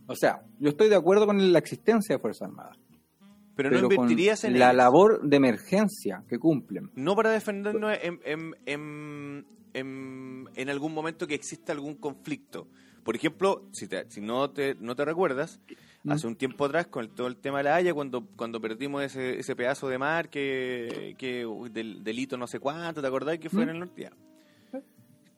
O 0.07 0.15
sea, 0.15 0.43
yo 0.59 0.69
estoy 0.69 0.89
de 0.89 0.95
acuerdo 0.95 1.25
con 1.25 1.51
la 1.53 1.59
existencia 1.59 2.15
de 2.15 2.19
Fuerzas 2.21 2.49
Armadas. 2.49 2.77
Pero, 3.55 3.69
Pero, 3.69 3.87
no 3.87 3.93
invertirías 3.93 4.43
en 4.43 4.53
la 4.53 4.65
ellas. 4.67 4.75
labor 4.75 5.21
de 5.21 5.37
emergencia 5.37 6.23
que 6.27 6.39
cumplen. 6.39 6.89
No 6.95 7.15
para 7.15 7.29
defendernos 7.31 7.95
en, 8.01 8.19
en, 8.25 8.55
en, 8.65 9.45
en, 9.73 10.49
en 10.55 10.69
algún 10.69 10.93
momento 10.93 11.27
que 11.27 11.35
exista 11.35 11.71
algún 11.71 11.95
conflicto. 11.95 12.67
Por 13.03 13.15
ejemplo, 13.15 13.67
si, 13.71 13.87
te- 13.87 14.09
si 14.09 14.21
no, 14.21 14.49
te, 14.49 14.75
no 14.79 14.95
te 14.95 15.05
recuerdas, 15.05 15.61
Mm. 16.03 16.11
hace 16.11 16.27
un 16.27 16.35
tiempo 16.35 16.65
atrás 16.65 16.87
con 16.87 17.07
todo 17.15 17.27
el 17.27 17.37
tema 17.37 17.59
de 17.59 17.63
la 17.65 17.75
Haya, 17.75 17.93
cuando, 17.93 18.25
cuando 18.35 18.59
perdimos 18.59 19.03
ese, 19.03 19.39
ese 19.39 19.55
pedazo 19.55 19.87
de 19.87 19.97
mar 19.97 20.29
que, 20.29 21.15
que 21.17 21.45
del 21.71 22.03
delito 22.03 22.35
no 22.37 22.45
sé 22.47 22.59
cuánto, 22.59 23.01
¿te 23.01 23.07
acordás 23.07 23.39
que 23.39 23.49
fue 23.49 23.61
Mm. 23.65 23.69
en 23.69 23.69
el 23.69 23.79
norte? 23.79 24.01
Ya. 24.01 24.11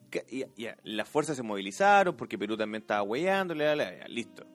Que- 0.09 0.25
ya, 0.31 0.47
ya, 0.57 0.77
las 0.83 1.07
fuerzas 1.09 1.35
se 1.37 1.43
movilizaron 1.43 2.15
porque 2.15 2.37
Perú 2.37 2.55
también 2.57 2.81
estaba 2.81 3.03
hueando, 3.03 3.53
listo. 4.07 4.45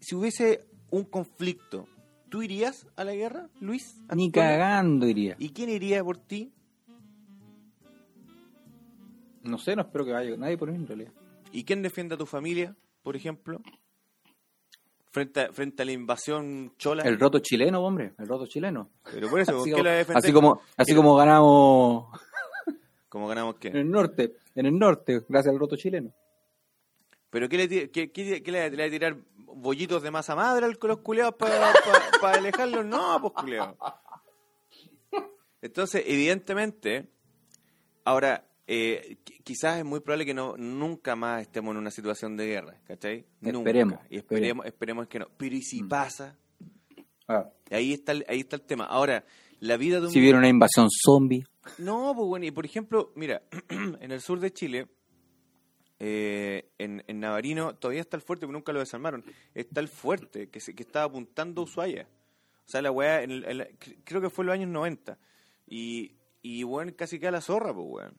Si 0.00 0.14
hubiese 0.14 0.66
un 0.90 1.04
conflicto, 1.04 1.88
¿tú 2.28 2.42
irías 2.42 2.86
a 2.96 3.04
la 3.04 3.14
guerra, 3.14 3.48
Luis? 3.60 4.00
Ni 4.14 4.30
cagando 4.30 5.06
iría. 5.08 5.34
¿Y 5.38 5.50
quién 5.50 5.68
iría 5.70 6.04
por 6.04 6.18
ti? 6.18 6.52
No 9.42 9.58
sé, 9.58 9.74
no 9.76 9.82
espero 9.82 10.04
que 10.04 10.12
vaya 10.12 10.36
nadie 10.36 10.56
por 10.56 10.70
mí 10.70 10.76
en 10.76 10.86
realidad. 10.86 11.12
¿Y 11.52 11.64
quién 11.64 11.82
defiende 11.82 12.14
a 12.14 12.18
tu 12.18 12.26
familia, 12.26 12.74
por 13.04 13.14
ejemplo? 13.14 13.60
Frente 15.12 15.42
a, 15.42 15.52
frente 15.52 15.82
a 15.82 15.86
la 15.86 15.92
invasión 15.92 16.74
chola. 16.76 17.04
El 17.04 17.20
roto 17.20 17.38
chileno, 17.38 17.80
hombre, 17.84 18.14
el 18.18 18.26
roto 18.26 18.46
chileno. 18.48 18.90
Pero 19.12 19.30
por 19.30 19.38
eso, 19.38 19.52
¿por 19.52 19.60
Así 19.60 19.70
como, 19.70 19.84
la 19.84 20.00
así 20.00 20.32
como, 20.32 20.60
así 20.76 20.94
como 20.96 21.14
ganamos 21.14 22.06
¿Cómo 23.08 23.28
ganamos 23.28 23.54
en 23.54 23.60
qué? 23.60 23.68
el 23.68 23.88
norte, 23.88 24.34
en 24.56 24.66
el 24.66 24.76
norte, 24.76 25.22
gracias 25.28 25.52
al 25.54 25.60
roto 25.60 25.76
chileno. 25.76 26.12
¿Pero 27.30 27.48
qué 27.48 27.56
le, 27.58 27.68
qué, 27.68 28.10
qué- 28.10 28.42
qué 28.42 28.50
le, 28.50 28.70
le 28.70 28.76
va 28.76 28.84
a 28.84 28.90
tirar 28.90 29.16
bollitos 29.36 30.02
de 30.02 30.10
masa 30.10 30.34
madre 30.34 30.66
a 30.66 30.68
los 30.68 30.98
culeados 30.98 31.34
para 31.36 32.36
alejarlos? 32.36 32.84
No, 32.84 33.20
pues 33.20 33.32
culeados. 33.34 33.76
Entonces, 35.62 36.02
evidentemente, 36.06 37.08
ahora, 38.04 38.44
eh, 38.66 39.18
qui- 39.24 39.42
quizás 39.42 39.78
es 39.78 39.84
muy 39.84 40.00
probable 40.00 40.24
que 40.26 40.34
no 40.34 40.56
nunca 40.56 41.14
más 41.16 41.42
estemos 41.42 41.72
en 41.72 41.78
una 41.78 41.90
situación 41.90 42.36
de 42.36 42.46
guerra, 42.46 42.80
¿cachai? 42.86 43.26
Nunca. 43.40 43.58
Esperemos, 43.58 43.98
Y 44.10 44.16
esperemos, 44.16 44.66
esperemos 44.66 45.06
que 45.08 45.18
no. 45.18 45.28
Pero 45.36 45.54
¿y 45.56 45.62
si 45.62 45.82
Mm. 45.82 45.88
pasa? 45.88 46.38
Ah, 47.28 47.48
Ahí 47.70 47.92
está, 47.92 48.12
el, 48.12 48.24
ahí 48.28 48.40
está 48.40 48.56
el 48.56 48.62
tema. 48.62 48.84
Ahora, 48.84 49.24
la 49.60 49.76
vida 49.76 49.98
de 50.00 50.06
un... 50.06 50.12
si 50.12 50.20
viene 50.20 50.38
una 50.38 50.48
invasión 50.48 50.88
zombie, 50.90 51.44
No, 51.78 52.12
pues 52.14 52.26
bueno, 52.28 52.44
y 52.46 52.50
por 52.50 52.64
ejemplo, 52.66 53.12
mira, 53.16 53.42
en 54.00 54.12
el 54.12 54.20
sur 54.20 54.38
de 54.40 54.52
Chile, 54.52 54.86
eh, 55.98 56.70
en, 56.78 57.02
en 57.06 57.20
Navarino, 57.20 57.74
todavía 57.76 58.00
está 58.02 58.16
el 58.16 58.22
fuerte, 58.22 58.46
pero 58.46 58.52
nunca 58.52 58.72
lo 58.72 58.80
desarmaron. 58.80 59.24
Está 59.54 59.80
el 59.80 59.88
fuerte, 59.88 60.48
que, 60.50 60.60
se, 60.60 60.74
que 60.74 60.82
estaba 60.82 61.06
apuntando 61.06 61.62
a 61.62 61.64
Ushuaia. 61.64 62.06
O 62.66 62.68
sea, 62.68 62.82
la 62.82 62.90
weá, 62.90 63.22
en 63.22 63.30
el- 63.30 63.44
en 63.44 63.58
la- 63.58 63.68
cre- 63.68 63.98
creo 64.04 64.20
que 64.20 64.30
fue 64.30 64.42
en 64.42 64.46
los 64.46 64.54
años 64.54 64.68
90. 64.70 65.18
Y, 65.66 66.12
y 66.42 66.62
bueno, 66.62 66.92
casi 66.96 67.18
queda 67.18 67.30
la 67.30 67.40
zorra, 67.40 67.72
pues 67.72 67.86
weón. 67.88 68.14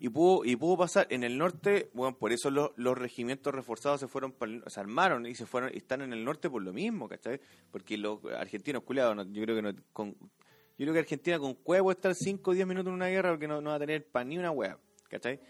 Y 0.00 0.08
pudo, 0.08 0.44
y 0.44 0.54
pudo 0.56 0.76
pasar 0.78 1.06
en 1.10 1.24
el 1.24 1.36
norte, 1.38 1.90
bueno, 1.92 2.16
por 2.16 2.32
eso 2.32 2.50
los, 2.50 2.70
los 2.76 2.96
regimientos 2.96 3.52
reforzados 3.54 4.00
se 4.00 4.06
fueron, 4.08 4.34
se 4.66 4.80
armaron 4.80 5.26
y 5.26 5.34
se 5.34 5.44
fueron, 5.44 5.70
y 5.74 5.78
están 5.78 6.02
en 6.02 6.12
el 6.12 6.24
norte 6.24 6.48
por 6.48 6.62
lo 6.62 6.72
mismo, 6.72 7.08
¿cachai? 7.08 7.40
Porque 7.72 7.98
los 7.98 8.20
argentinos, 8.38 8.82
culiados, 8.84 9.16
no- 9.16 9.24
yo 9.32 9.42
creo 9.42 9.56
que 9.56 9.62
no, 9.62 9.72
con, 9.92 10.10
yo 10.10 10.84
creo 10.84 10.92
que 10.92 10.98
Argentina 11.00 11.38
con 11.38 11.54
cueva 11.54 11.84
puede 11.84 11.96
estar 11.96 12.14
5 12.14 12.50
o 12.52 12.54
10 12.54 12.66
minutos 12.66 12.88
en 12.88 12.94
una 12.94 13.08
guerra 13.08 13.30
porque 13.30 13.48
no, 13.48 13.60
no 13.60 13.70
va 13.70 13.76
a 13.76 13.80
tener 13.80 14.06
pan 14.06 14.28
ni 14.28 14.38
una 14.38 14.50
hueá, 14.52 14.78
¿cachai? 15.08 15.40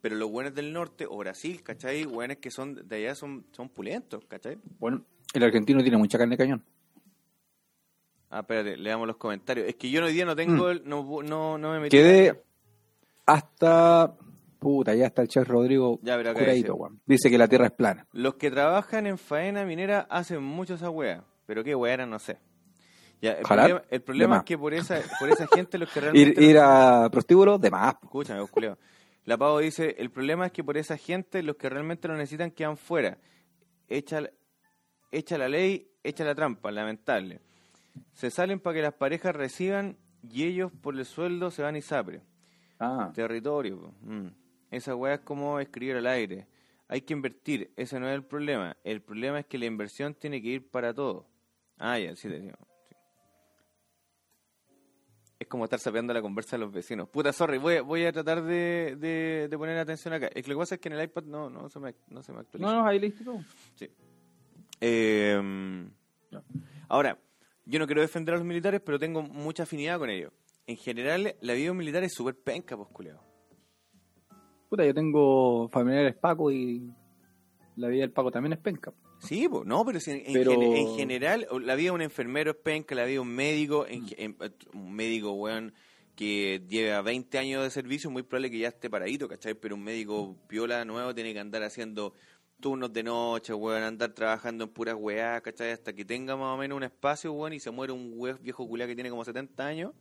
Pero 0.00 0.16
los 0.16 0.30
buenos 0.30 0.54
del 0.54 0.72
norte, 0.72 1.06
o 1.08 1.16
Brasil, 1.16 1.62
¿cachai? 1.62 2.04
Buenos 2.04 2.36
que 2.36 2.50
son 2.50 2.86
de 2.86 2.96
allá 2.96 3.14
son, 3.14 3.46
son 3.52 3.70
pulentos, 3.70 4.24
¿cachai? 4.26 4.58
bueno, 4.78 5.04
el 5.32 5.42
argentino 5.42 5.80
tiene 5.82 5.96
mucha 5.96 6.18
carne 6.18 6.34
de 6.36 6.38
cañón. 6.44 6.64
Ah, 8.30 8.40
espérate, 8.40 8.76
leamos 8.76 9.06
los 9.06 9.16
comentarios. 9.16 9.66
Es 9.68 9.76
que 9.76 9.90
yo 9.90 10.04
hoy 10.04 10.12
día 10.12 10.24
no 10.24 10.34
tengo, 10.36 10.68
el- 10.70 10.82
no, 10.84 11.22
no, 11.22 11.56
no 11.56 11.72
me 11.72 11.80
metí. 11.80 11.96
Mm. 11.96 12.00
Quedé 12.00 12.42
hasta, 13.26 14.14
puta, 14.58 14.94
ya 14.94 15.06
está 15.06 15.22
el 15.22 15.28
chef 15.28 15.46
Rodrigo 15.48 15.98
Ya, 16.02 16.16
pero 16.16 16.30
acá 16.30 16.40
curadito, 16.40 16.76
dice, 17.06 17.30
que 17.30 17.38
la 17.38 17.48
tierra 17.48 17.66
es 17.66 17.72
plana. 17.72 18.06
Los 18.12 18.34
que 18.34 18.50
trabajan 18.50 19.06
en 19.06 19.18
faena 19.18 19.64
minera 19.64 20.06
hacen 20.10 20.42
mucho 20.42 20.74
esa 20.74 20.90
wea, 20.90 21.24
pero 21.46 21.64
qué 21.64 21.74
wea 21.74 21.94
era, 21.94 22.06
no 22.06 22.18
sé. 22.18 22.38
Ya, 23.20 23.32
el 23.32 23.44
Ojalá, 23.44 23.62
problema, 23.62 23.82
el 23.90 24.02
problema 24.02 24.36
es 24.38 24.42
que 24.44 24.58
por 24.58 24.74
esa, 24.74 25.00
por 25.18 25.30
esa 25.30 25.46
gente 25.46 25.78
los 25.78 25.88
que 25.90 26.00
Ir, 26.00 26.04
realmente... 26.12 26.44
ir 26.44 26.58
a 26.58 27.08
prostíbulo, 27.10 27.58
de 27.58 27.70
más. 27.70 27.94
Escúchame, 28.02 28.46
culeo. 28.48 28.76
La 29.24 29.38
Pavo 29.38 29.60
dice, 29.60 29.94
el 29.98 30.10
problema 30.10 30.46
es 30.46 30.52
que 30.52 30.62
por 30.62 30.76
esa 30.76 30.98
gente 30.98 31.42
los 31.42 31.56
que 31.56 31.70
realmente 31.70 32.06
lo 32.08 32.14
necesitan 32.16 32.50
quedan 32.50 32.76
fuera. 32.76 33.16
Echa, 33.88 34.20
la- 34.20 34.30
echa 35.10 35.38
la 35.38 35.48
ley, 35.48 35.88
echa 36.02 36.24
la 36.24 36.34
trampa, 36.34 36.70
lamentable. 36.70 37.40
Se 38.12 38.30
salen 38.30 38.60
para 38.60 38.74
que 38.74 38.82
las 38.82 38.92
parejas 38.94 39.34
reciban 39.34 39.96
y 40.22 40.44
ellos 40.44 40.70
por 40.82 40.94
el 40.98 41.06
sueldo 41.06 41.50
se 41.50 41.62
van 41.62 41.76
y 41.76 41.80
sapre. 41.82 42.20
Ah, 42.84 43.12
Territorio. 43.14 43.92
Mm. 44.02 44.28
Esa 44.70 44.94
weá 44.96 45.14
es 45.14 45.20
como 45.20 45.58
escribir 45.60 45.96
al 45.96 46.06
aire. 46.06 46.46
Hay 46.88 47.00
que 47.02 47.12
invertir, 47.14 47.72
ese 47.76 47.98
no 47.98 48.08
es 48.08 48.14
el 48.14 48.24
problema. 48.24 48.76
El 48.84 49.00
problema 49.02 49.40
es 49.40 49.46
que 49.46 49.56
la 49.58 49.66
inversión 49.66 50.14
tiene 50.14 50.40
que 50.42 50.48
ir 50.48 50.70
para 50.70 50.92
todo. 50.92 51.26
Ah, 51.78 51.98
ya, 51.98 52.14
sí, 52.14 52.28
te 52.28 52.38
digo. 52.40 52.56
Sí. 52.88 52.94
Es 55.38 55.46
como 55.48 55.64
estar 55.64 55.78
sapeando 55.78 56.12
la 56.14 56.22
conversa 56.22 56.56
de 56.56 56.60
los 56.64 56.72
vecinos. 56.72 57.08
Puta, 57.08 57.32
sorry, 57.32 57.58
voy, 57.58 57.76
a- 57.76 57.82
voy 57.82 58.04
a 58.04 58.12
tratar 58.12 58.42
de, 58.42 58.96
de, 58.98 59.48
de 59.50 59.58
poner 59.58 59.76
atención 59.78 60.14
acá. 60.14 60.26
Es 60.28 60.42
que 60.42 60.48
lo 60.50 60.56
que 60.56 60.60
pasa 60.60 60.74
es 60.76 60.80
que 60.80 60.88
en 60.88 60.94
el 60.94 61.04
iPad 61.04 61.24
no, 61.24 61.50
no, 61.50 61.68
se, 61.68 61.80
me, 61.80 61.94
no 62.08 62.22
se 62.22 62.32
me 62.32 62.40
actualiza. 62.40 62.70
no, 62.70 62.80
no, 62.82 62.86
ahí 62.86 62.98
listo 63.00 63.24
todo. 63.24 63.40
Sí. 63.74 63.88
Eh, 64.80 65.88
ahora, 66.88 67.18
yo 67.64 67.78
no 67.78 67.86
quiero 67.86 68.00
defender 68.02 68.34
a 68.34 68.38
los 68.38 68.46
militares, 68.46 68.80
pero 68.84 68.98
tengo 68.98 69.22
mucha 69.22 69.62
afinidad 69.64 69.98
con 69.98 70.10
ellos. 70.10 70.32
En 70.66 70.76
general, 70.76 71.36
la 71.40 71.52
vida 71.54 71.72
militar 71.74 72.02
es 72.04 72.14
súper 72.14 72.36
penca, 72.36 72.76
pues, 72.76 72.88
culeo. 72.90 73.22
Puta, 74.70 74.84
yo 74.84 74.94
tengo 74.94 75.68
familiares 75.68 76.16
Paco 76.16 76.50
y 76.50 76.90
la 77.76 77.88
vida 77.88 78.02
del 78.02 78.12
Paco 78.12 78.30
también 78.30 78.54
es 78.54 78.58
penca. 78.58 78.92
Sí, 79.20 79.46
pues, 79.48 79.64
no, 79.66 79.84
pero 79.84 80.00
si 80.00 80.10
en, 80.10 80.32
Pero- 80.32 80.52
general 80.96 81.46
la 81.62 81.74
vida 81.76 81.88
de 81.88 81.94
un 81.94 82.02
enfermero 82.02 82.50
es 82.52 82.56
penca, 82.56 82.94
la 82.94 83.04
vida 83.04 83.14
de 83.14 83.20
un 83.20 83.34
médico, 83.34 83.86
en 83.86 84.06
ge- 84.06 84.16
en- 84.24 84.36
un 84.74 84.92
médico, 84.92 85.32
weón, 85.32 85.72
que 86.16 86.62
lleva 86.68 87.02
20 87.02 87.38
años 87.38 87.62
de 87.62 87.70
servicio, 87.70 88.10
muy 88.10 88.22
probable 88.22 88.50
que 88.50 88.58
ya 88.58 88.68
esté 88.68 88.88
paradito, 88.90 89.28
¿cachai? 89.28 89.54
Pero 89.54 89.74
un 89.74 89.82
médico 89.82 90.36
piola 90.48 90.84
nuevo 90.84 91.14
tiene 91.14 91.32
que 91.32 91.40
andar 91.40 91.62
haciendo 91.62 92.14
turnos 92.60 92.92
de 92.92 93.02
noche, 93.02 93.52
weón, 93.52 93.82
andar 93.82 94.12
trabajando 94.12 94.64
en 94.64 94.70
puras 94.70 94.96
weás, 94.98 95.42
¿cachai? 95.42 95.72
Hasta 95.72 95.92
que 95.92 96.04
tenga 96.04 96.36
más 96.36 96.54
o 96.54 96.56
menos 96.56 96.76
un 96.76 96.84
espacio, 96.84 97.32
weón, 97.32 97.52
y 97.52 97.60
se 97.60 97.70
muere 97.70 97.92
un 97.92 98.12
weón 98.16 98.38
viejo 98.42 98.66
culiá 98.66 98.86
que 98.86 98.94
tiene 98.94 99.10
como 99.10 99.24
70 99.24 99.66
años, 99.66 99.92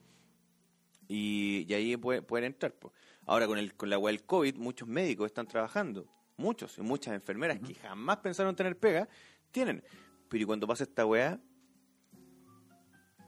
y, 1.14 1.66
y 1.70 1.74
ahí 1.76 1.96
puede- 1.96 2.24
pueden 2.24 2.46
entrar, 2.46 2.74
pues. 2.74 2.92
Ahora, 3.28 3.46
con, 3.46 3.60
el, 3.60 3.76
con 3.76 3.90
la 3.90 4.00
del 4.00 4.24
COVID, 4.24 4.56
muchos 4.56 4.88
médicos 4.88 5.28
están 5.28 5.48
trabajando, 5.48 6.08
muchos, 6.38 6.78
y 6.80 6.82
muchas 6.82 7.14
enfermeras 7.14 7.60
que 7.60 7.76
jamás 7.76 8.18
pensaron 8.18 8.56
tener 8.56 8.78
pega, 8.80 9.08
tienen. 9.52 9.84
Pero 10.28 10.42
y 10.44 10.46
cuando 10.46 10.66
pase 10.66 10.86
esta 10.86 11.06
weá, 11.06 11.40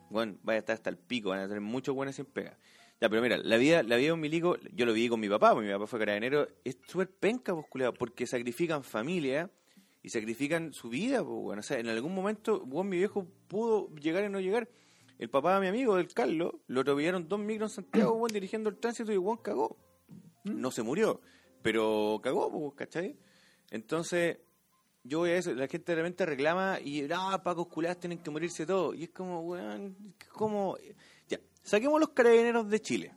bueno, 0.10 0.38
vaya 0.42 0.58
a 0.58 0.60
estar 0.60 0.74
hasta 0.74 0.90
el 0.90 0.98
pico, 0.98 1.30
van 1.30 1.40
a 1.40 1.48
tener 1.48 1.62
muchos 1.62 1.94
buenos 1.94 2.16
sin 2.16 2.26
pega. 2.26 2.58
Ya, 3.00 3.08
pero 3.08 3.22
mira, 3.22 3.38
la 3.38 3.58
vida, 3.58 3.84
la 3.84 3.98
vida 3.98 4.08
de 4.08 4.14
un 4.14 4.20
milico, 4.20 4.58
yo 4.74 4.86
lo 4.88 4.94
viví 4.94 5.08
con 5.08 5.20
mi 5.20 5.30
papá, 5.30 5.54
porque 5.54 5.68
mi 5.68 5.74
papá 5.74 5.86
fue 5.86 6.00
carabinero, 6.00 6.48
es 6.64 6.80
súper 6.88 7.12
penca, 7.12 7.54
pues, 7.54 7.92
porque 8.00 8.26
sacrifican 8.26 8.84
familia 8.84 9.52
y 10.02 10.10
sacrifican 10.10 10.74
su 10.74 10.90
vida, 10.90 11.24
pues, 11.24 11.40
bueno. 11.40 11.60
O 11.60 11.64
sea, 11.64 11.78
en 11.78 11.90
algún 11.90 12.16
momento, 12.16 12.62
bueno, 12.66 12.90
mi 12.90 12.98
viejo 12.98 13.28
pudo 13.48 13.94
llegar 13.96 14.24
y 14.24 14.30
no 14.30 14.40
llegar. 14.40 14.68
El 15.18 15.30
papá 15.30 15.56
de 15.56 15.62
mi 15.62 15.68
amigo, 15.68 15.96
del 15.96 16.14
Carlos, 16.14 16.56
lo 16.68 16.82
atropellaron 16.82 17.28
dos 17.28 17.40
micros 17.40 17.72
en 17.72 17.84
Santiago, 17.84 18.14
weón, 18.14 18.32
dirigiendo 18.34 18.70
el 18.70 18.78
tránsito 18.78 19.14
y 19.14 19.18
Juan 19.18 19.38
cagó. 19.38 19.78
No 20.44 20.72
se 20.72 20.84
murió, 20.84 21.22
pero 21.62 22.20
cagó, 22.22 22.76
¿cachai? 22.76 23.18
Entonces, 23.72 24.38
yo 25.04 25.20
voy 25.20 25.32
a 25.32 25.38
eso, 25.38 25.54
la 25.54 25.68
gente 25.68 25.92
de 25.92 25.96
repente 25.98 26.26
reclama 26.26 26.80
y, 26.84 27.08
ah, 27.12 27.42
pacos 27.44 27.68
culados 27.68 28.00
tienen 28.00 28.20
que 28.20 28.30
morirse 28.30 28.66
todos. 28.66 28.96
Y 28.96 29.04
es 29.04 29.10
como, 29.10 29.42
weón, 29.42 30.16
como... 30.34 30.78
Ya, 31.30 31.40
saquemos 31.64 32.00
los 32.00 32.10
carabineros 32.10 32.70
de 32.70 32.82
Chile. 32.82 33.14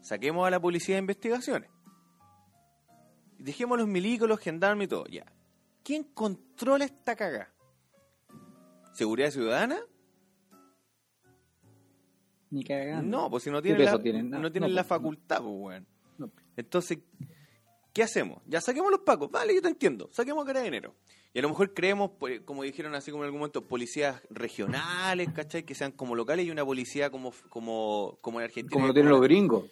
Saquemos 0.00 0.46
a 0.46 0.50
la 0.50 0.60
policía 0.60 0.94
de 0.94 1.00
investigaciones. 1.00 1.70
Dejemos 3.38 3.78
los 3.78 3.88
milicos, 3.88 4.38
gendarmes 4.40 4.86
y 4.86 4.88
todo, 4.88 5.06
ya. 5.06 5.26
¿Quién 5.82 6.04
controla 6.04 6.84
esta 6.84 7.16
caga? 7.16 7.52
¿Seguridad 8.92 9.30
ciudadana? 9.30 9.80
Ni 12.52 12.62
cagando. 12.62 13.02
No, 13.18 13.28
pues 13.30 13.42
si 13.42 13.50
no 13.50 13.60
¿Qué 13.60 13.68
tienen, 13.74 13.84
la, 13.86 13.98
tienen? 14.00 14.30
no, 14.30 14.38
No, 14.38 14.52
tienen 14.52 14.70
no, 14.70 14.76
la 14.76 14.84
facultad, 14.84 15.38
pues, 15.42 15.54
weón. 15.56 15.86
No. 16.18 16.30
Entonces, 16.56 16.98
¿qué 17.92 18.02
hacemos? 18.04 18.40
Ya 18.46 18.60
saquemos 18.60 18.90
los 18.90 19.00
pacos, 19.00 19.30
vale, 19.30 19.54
yo 19.54 19.60
te 19.62 19.68
entiendo, 19.68 20.08
saquemos 20.12 20.44
carabineros. 20.44 20.92
Y 21.34 21.38
a 21.38 21.42
lo 21.42 21.48
mejor 21.48 21.72
creemos, 21.72 22.10
como 22.44 22.62
dijeron 22.62 22.94
así 22.94 23.10
como 23.10 23.22
en 23.24 23.28
algún 23.28 23.40
momento, 23.40 23.66
policías 23.66 24.20
regionales, 24.30 25.32
¿cachai? 25.32 25.62
Que 25.64 25.74
sean 25.74 25.92
como 25.92 26.14
locales 26.14 26.46
y 26.46 26.50
una 26.50 26.62
policía 26.64 27.08
como, 27.10 27.32
como, 27.48 28.18
como 28.20 28.38
en 28.40 28.44
Argentina. 28.44 28.70
Como 28.74 28.86
lo 28.86 28.92
tienen 28.92 29.10
los 29.10 29.22
gringos. 29.22 29.64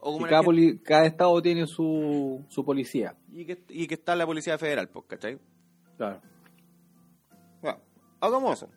O 0.00 0.12
como 0.14 0.26
cada, 0.26 0.42
poli- 0.42 0.78
cada 0.80 1.06
estado 1.06 1.40
tiene 1.40 1.66
su, 1.68 2.44
su 2.48 2.64
policía. 2.64 3.16
y, 3.32 3.44
que, 3.46 3.62
y 3.68 3.86
que 3.86 3.94
está 3.94 4.14
la 4.16 4.26
policía 4.26 4.58
federal, 4.58 4.88
pues, 4.88 5.04
¿cachai? 5.06 5.38
Claro. 5.96 6.20
Ya, 7.62 7.78
hagamos 8.20 8.58
eso. 8.58 8.68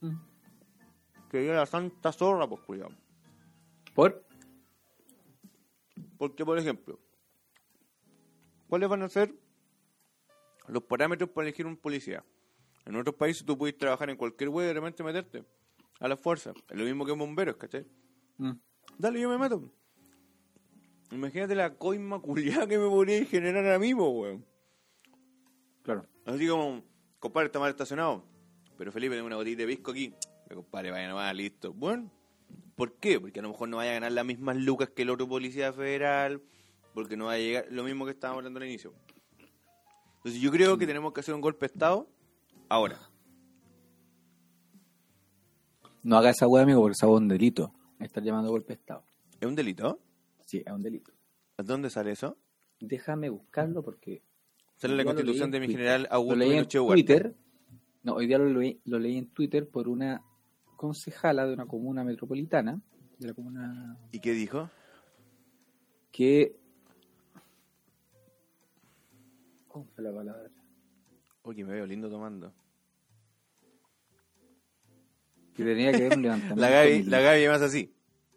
Mm. 0.00 0.14
Que 1.42 1.52
la 1.52 1.66
santa 1.66 2.12
zorra, 2.12 2.48
pues, 2.48 2.62
cuidado. 2.62 2.92
¿Por? 3.94 4.24
Porque, 6.18 6.44
por 6.44 6.58
ejemplo, 6.58 6.98
¿cuáles 8.68 8.88
van 8.88 9.02
a 9.02 9.08
ser 9.08 9.34
los 10.68 10.82
parámetros 10.84 11.30
para 11.30 11.46
elegir 11.46 11.66
un 11.66 11.76
policía? 11.76 12.24
En 12.86 12.96
otros 12.96 13.16
países 13.16 13.44
tú 13.44 13.58
puedes 13.58 13.76
trabajar 13.76 14.08
en 14.10 14.16
cualquier 14.16 14.48
web 14.48 14.64
y 14.64 14.68
de 14.68 14.74
repente 14.74 15.02
meterte 15.02 15.44
a 16.00 16.08
la 16.08 16.16
fuerza. 16.16 16.52
Es 16.68 16.76
lo 16.76 16.84
mismo 16.84 17.04
que 17.04 17.12
bomberos, 17.12 17.56
¿cachai? 17.56 17.86
Mm. 18.38 18.52
Dale, 18.98 19.20
yo 19.20 19.28
me 19.28 19.38
meto. 19.38 19.70
Imagínate 21.10 21.54
la 21.54 21.74
coima 21.74 22.20
culiada 22.20 22.66
que 22.66 22.78
me 22.78 22.88
podría 22.88 23.24
generar 23.26 23.66
a 23.66 23.78
mí, 23.78 23.94
po, 23.94 24.08
weón. 24.10 24.46
Claro. 25.82 26.06
Así 26.24 26.48
como, 26.48 26.82
compadre, 27.18 27.46
está 27.46 27.58
mal 27.58 27.70
estacionado. 27.70 28.24
Pero 28.76 28.92
Felipe, 28.92 29.14
tengo 29.14 29.26
una 29.26 29.36
botella 29.36 29.56
de 29.56 29.66
pisco 29.66 29.90
aquí. 29.90 30.14
Me 30.48 30.56
compadre, 30.56 30.90
vaya 30.90 31.08
nomás, 31.08 31.34
listo. 31.34 31.72
Bueno, 31.72 32.10
¿por 32.76 32.94
qué? 32.94 33.20
Porque 33.20 33.40
a 33.40 33.42
lo 33.42 33.50
mejor 33.50 33.68
no 33.68 33.78
vaya 33.78 33.90
a 33.90 33.94
ganar 33.94 34.12
las 34.12 34.24
mismas 34.24 34.56
lucas 34.56 34.90
que 34.90 35.02
el 35.02 35.10
otro 35.10 35.28
policía 35.28 35.72
federal. 35.72 36.42
Porque 36.94 37.16
no 37.16 37.26
va 37.26 37.32
a 37.32 37.38
llegar 37.38 37.66
lo 37.70 37.84
mismo 37.84 38.04
que 38.04 38.12
estábamos 38.12 38.40
hablando 38.40 38.58
al 38.58 38.66
inicio. 38.66 38.94
Entonces 40.16 40.40
yo 40.40 40.50
creo 40.50 40.78
que 40.78 40.86
tenemos 40.86 41.12
que 41.12 41.20
hacer 41.20 41.34
un 41.34 41.40
golpe 41.40 41.66
de 41.66 41.72
Estado 41.72 42.08
ahora. 42.68 42.98
No 46.02 46.16
haga 46.16 46.30
esa 46.30 46.46
hueá, 46.46 46.62
amigo, 46.62 46.80
porque 46.80 46.94
esa 46.94 47.06
hueá 47.06 47.16
es 47.16 47.22
un 47.22 47.28
delito. 47.28 47.72
Estar 47.98 48.22
llamando 48.22 48.50
golpe 48.50 48.68
de 48.68 48.80
Estado. 48.80 49.04
¿Es 49.40 49.46
un 49.46 49.54
delito? 49.54 50.00
Sí, 50.44 50.62
es 50.64 50.72
un 50.72 50.82
delito. 50.82 51.12
¿Dónde 51.58 51.90
sale 51.90 52.12
eso? 52.12 52.38
Déjame 52.80 53.28
buscarlo 53.28 53.82
porque 53.82 54.22
Sale 54.76 54.94
la 54.94 55.04
constitución 55.04 55.50
de 55.50 55.60
mi 55.60 55.68
general 55.68 56.02
lo 56.02 56.12
Augusto 56.12 56.36
leí 56.36 56.50
en 56.50 56.66
Pinochet. 56.66 56.86
Twitter. 56.86 57.34
No, 58.02 58.14
hoy 58.14 58.26
día 58.26 58.38
lo 58.38 58.46
leí, 58.46 58.80
lo 58.84 58.98
leí 58.98 59.16
en 59.16 59.26
Twitter 59.28 59.68
por 59.68 59.88
una 59.88 60.22
concejala 60.76 61.46
de 61.46 61.54
una 61.54 61.66
comuna 61.66 62.04
metropolitana, 62.04 62.80
de 63.18 63.28
la 63.28 63.34
comuna 63.34 63.98
¿Y 64.12 64.20
qué 64.20 64.32
dijo? 64.32 64.70
que... 66.12 66.56
¿Cómo 69.68 69.84
fue 69.94 70.04
la 70.04 70.12
palabra? 70.12 70.50
Oye, 71.42 71.64
me 71.64 71.74
veo 71.74 71.86
lindo 71.86 72.08
tomando. 72.08 72.52
Que 75.54 75.64
tenía 75.64 75.90
que 75.92 76.06
haber 76.06 76.16
un 76.16 76.22
levantamiento. 76.22 76.60
La 76.60 76.70
Gaby, 76.70 76.90
militar. 76.92 77.10
la 77.10 77.20
Gaby 77.20 77.48
más 77.48 77.62
así. 77.62 77.92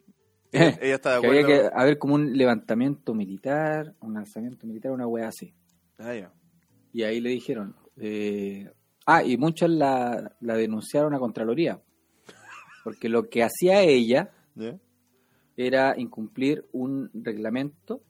Ella, 0.52 0.80
ella 0.82 0.96
está 0.96 1.16
de 1.16 1.22
que 1.22 1.28
había 1.28 1.42
acuerdo. 1.42 1.70
que 1.72 1.76
haber 1.80 1.98
como 2.00 2.16
un 2.16 2.36
levantamiento 2.38 3.14
militar, 3.14 3.96
un 4.00 4.14
lanzamiento 4.16 4.66
militar, 4.66 4.92
una 4.92 5.06
wea 5.08 5.28
así. 5.28 5.54
Ah, 5.98 6.14
ya. 6.16 6.34
Y 6.92 7.04
ahí 7.04 7.20
le 7.20 7.30
dijeron. 7.30 7.76
eh, 7.98 8.72
ah, 9.06 9.24
y 9.24 9.38
muchos 9.38 9.70
la, 9.70 10.36
la 10.40 10.56
denunciaron 10.56 11.14
a 11.14 11.20
Contraloría. 11.20 11.82
Porque 12.84 13.09
lo 13.09 13.30
que 13.30 13.43
hacía 13.43 13.82
ella 13.84 14.32
era 15.57 15.93
incumplir 15.97 16.65
un 16.71 17.09
reglamento 17.13 18.01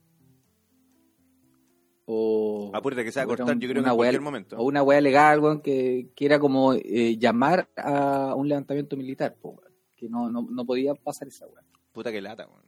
o 2.06 2.72
Apúrate 2.74 3.04
que 3.04 3.12
se 3.12 3.20
va 3.20 3.24
a 3.24 3.28
o 3.28 3.34
era 3.34 3.38
cortar, 3.44 3.56
un- 3.56 3.62
yo 3.62 3.70
creo 3.70 3.84
que 3.84 3.90
en 3.90 3.96
cualquier 3.96 4.22
momento. 4.22 4.58
o 4.58 4.64
una 4.64 4.82
wea 4.84 5.02
legal 5.02 5.40
weón, 5.40 5.62
que, 5.62 6.10
que 6.16 6.26
era 6.26 6.40
como 6.40 6.74
eh, 6.74 7.18
llamar 7.18 7.70
a 7.78 8.34
un 8.36 8.48
levantamiento 8.48 8.98
militar 8.98 9.36
po, 9.40 9.50
weón, 9.52 9.74
que 9.96 10.10
no, 10.10 10.30
no, 10.30 10.42
no 10.50 10.66
podía 10.66 10.94
pasar 10.96 11.28
esa 11.28 11.46
wea 11.48 11.64
Puta 11.92 12.12
que 12.12 12.22
lata, 12.22 12.48
weón. 12.48 12.64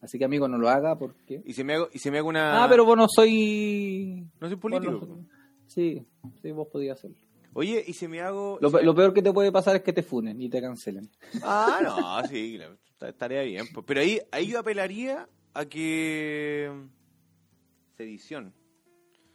así 0.00 0.18
que 0.18 0.24
amigo 0.24 0.48
no 0.48 0.58
lo 0.58 0.68
haga 0.68 0.96
porque 0.98 1.42
Y 1.44 1.52
si 1.52 1.62
me 1.64 1.74
hago, 1.74 1.88
y 1.92 1.98
si 1.98 2.10
me 2.10 2.18
hago 2.18 2.28
una. 2.28 2.64
ah 2.64 2.68
pero 2.68 2.84
vos 2.84 2.96
no 2.96 3.06
soy 3.08 4.26
No 4.40 4.48
soy 4.48 4.56
político. 4.56 5.20
sí 5.66 6.04
sí 6.42 6.50
vos 6.50 6.68
podías 6.68 6.98
hacerlo 6.98 7.18
Oye, 7.54 7.82
y 7.86 7.92
si 7.92 8.08
me 8.08 8.20
hago. 8.20 8.58
lo, 8.60 8.68
si 8.68 8.76
me- 8.76 8.82
lo 8.82 8.94
peor 8.94 9.14
que 9.14 9.22
te 9.22 9.32
puede 9.32 9.50
pasar 9.52 9.76
es 9.76 9.82
que 9.82 9.92
te 9.92 10.02
funen 10.02 10.40
y 10.42 10.48
te 10.48 10.60
cancelen 10.60 11.10
Ah, 11.42 11.80
no, 11.82 12.28
sí, 12.28 12.58
estaría 13.00 13.42
bien. 13.42 13.66
Pero 13.86 14.00
ahí, 14.00 14.20
ahí 14.32 14.48
yo 14.48 14.58
apelaría 14.58 15.28
a 15.54 15.64
que. 15.64 16.70
Sedición. 17.96 18.52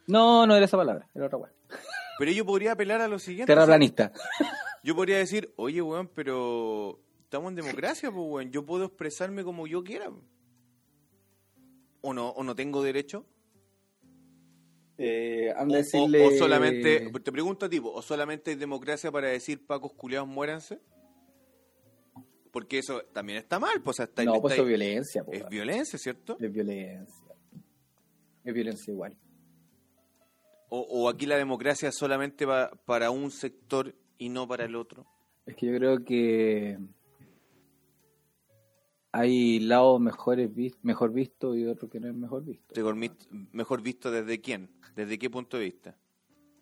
no 0.06 0.46
no 0.46 0.54
era 0.54 0.66
esa 0.66 0.76
palabra 0.76 1.08
era 1.14 1.26
otra 1.26 1.38
wea 1.38 1.52
Pero 2.18 2.30
yo 2.32 2.44
podría 2.44 2.72
apelar 2.72 3.00
a 3.00 3.08
lo 3.08 3.18
siguiente. 3.18 3.50
terraplanista 3.52 4.12
Yo 4.82 4.94
podría 4.94 5.16
decir, 5.18 5.52
oye, 5.56 5.80
weón, 5.80 6.08
pero 6.14 7.00
estamos 7.22 7.48
en 7.50 7.56
democracia, 7.56 8.10
pues, 8.10 8.24
weón. 8.28 8.50
Yo 8.50 8.64
puedo 8.66 8.84
expresarme 8.86 9.42
como 9.44 9.66
yo 9.66 9.82
quiera. 9.84 10.10
¿O 12.02 12.12
no, 12.14 12.28
o 12.30 12.42
no 12.44 12.54
tengo 12.54 12.82
derecho? 12.82 13.24
Eh, 15.02 15.52
O, 15.56 15.60
anda 15.60 15.74
a 15.76 15.78
o- 15.78 15.82
decirle 15.82 16.26
o 16.26 16.30
solamente, 16.32 17.10
te 17.24 17.32
pregunto 17.32 17.64
a 17.66 17.68
ti, 17.70 17.80
¿o 17.82 18.02
solamente 18.02 18.50
hay 18.50 18.56
democracia 18.56 19.10
para 19.10 19.28
decir 19.28 19.66
pacos 19.66 19.92
culiados 19.94 20.28
muéranse? 20.28 20.78
Porque 22.52 22.78
eso 22.78 23.00
también 23.12 23.38
está 23.38 23.58
mal, 23.58 23.80
pues, 23.82 24.00
está, 24.00 24.24
no 24.24 24.40
pues 24.40 24.58
es 24.58 24.66
violencia 24.66 25.24
po, 25.24 25.32
es 25.32 25.48
violencia, 25.48 25.98
¿cierto? 25.98 26.36
Es 26.40 26.52
violencia. 26.52 27.14
Es 28.44 28.54
violencia 28.54 28.92
igual. 28.92 29.16
O, 30.68 30.80
o 30.80 31.08
aquí 31.08 31.26
la 31.26 31.36
democracia 31.36 31.90
solamente 31.92 32.44
va 32.44 32.70
para 32.86 33.10
un 33.10 33.30
sector 33.30 33.94
y 34.18 34.28
no 34.28 34.46
para 34.46 34.64
el 34.64 34.76
otro. 34.76 35.06
Es 35.46 35.56
que 35.56 35.66
yo 35.66 35.76
creo 35.78 36.04
que 36.04 36.78
hay 39.12 39.60
lados 39.60 40.00
mejores 40.00 40.50
mejor 40.82 41.12
vistos 41.12 41.56
y 41.56 41.66
otros 41.66 41.90
que 41.90 42.00
no 42.00 42.08
es 42.08 42.14
mejor 42.14 42.44
visto. 42.44 42.74
Mejor 43.52 43.82
visto 43.82 44.10
desde 44.10 44.40
quién, 44.40 44.70
desde 44.94 45.18
qué 45.18 45.28
punto 45.30 45.56
de 45.58 45.64
vista. 45.64 45.96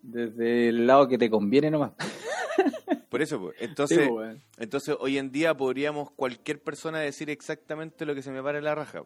Desde 0.01 0.69
el 0.69 0.87
lado 0.87 1.07
que 1.07 1.17
te 1.17 1.29
conviene 1.29 1.69
nomás. 1.69 1.93
Por 3.09 3.21
eso, 3.21 3.39
pues, 3.39 3.55
entonces, 3.59 4.07
Sí, 4.07 4.41
entonces 4.57 4.95
hoy 4.99 5.17
en 5.17 5.31
día 5.31 5.55
podríamos 5.57 6.11
cualquier 6.11 6.61
persona 6.61 6.99
decir 6.99 7.29
exactamente 7.29 8.05
lo 8.05 8.13
que 8.13 8.21
se 8.21 8.31
me 8.31 8.41
pare 8.41 8.61
la 8.61 8.75
raja, 8.75 9.03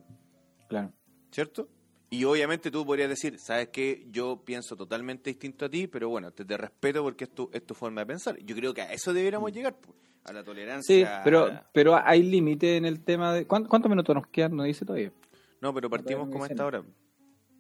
Claro. 0.68 0.92
¿cierto? 1.32 1.70
Y 2.14 2.24
obviamente 2.26 2.70
tú 2.70 2.86
podrías 2.86 3.10
decir, 3.10 3.40
¿sabes 3.40 3.70
qué? 3.70 4.06
Yo 4.12 4.44
pienso 4.46 4.76
totalmente 4.76 5.32
distinto 5.32 5.66
a 5.66 5.70
ti, 5.70 5.88
pero 5.88 6.10
bueno, 6.10 6.32
te, 6.32 6.46
te 6.46 6.56
respeto 6.58 7.02
porque 7.02 7.24
es 7.24 7.32
tu, 7.32 7.50
es 7.52 7.66
tu 7.66 7.74
forma 7.74 8.02
de 8.02 8.08
pensar. 8.08 8.38
Yo 8.44 8.56
creo 8.56 8.72
que 8.74 8.82
a 8.84 8.94
eso 8.94 9.14
deberíamos 9.14 9.52
llegar, 9.52 9.76
po, 9.80 9.96
a 10.26 10.32
la 10.32 10.44
tolerancia. 10.44 10.96
Sí, 10.96 11.22
pero, 11.24 11.50
pero 11.74 11.96
hay 11.96 12.22
límite 12.22 12.78
en 12.78 12.86
el 12.86 13.04
tema 13.04 13.34
de... 13.34 13.48
¿cuán- 13.48 13.66
¿Cuántos 13.66 13.90
minutos 13.90 14.14
nos 14.16 14.28
quedan? 14.28 14.56
No 14.56 14.64
dice 14.64 14.86
todavía. 14.86 15.12
No, 15.60 15.74
pero 15.74 15.90
partimos 15.90 16.30
como 16.30 16.44
a 16.44 16.48
esta 16.48 16.66
hora. 16.66 16.82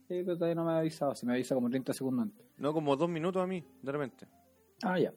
Sí, 0.07 0.21
pero 0.23 0.35
todavía 0.35 0.53
no 0.55 0.65
me 0.65 0.71
ha 0.73 0.77
avisado. 0.79 1.15
Si 1.15 1.25
me 1.25 1.33
avisa 1.33 1.55
como 1.55 1.69
30 1.69 1.91
segundos 1.93 2.23
antes. 2.23 2.45
No, 2.57 2.73
como 2.73 2.95
dos 2.95 3.09
minutos 3.09 3.41
a 3.41 3.47
mí, 3.47 3.63
de 3.81 3.91
repente. 3.91 4.27
Ah, 4.83 4.99
ya. 4.99 5.11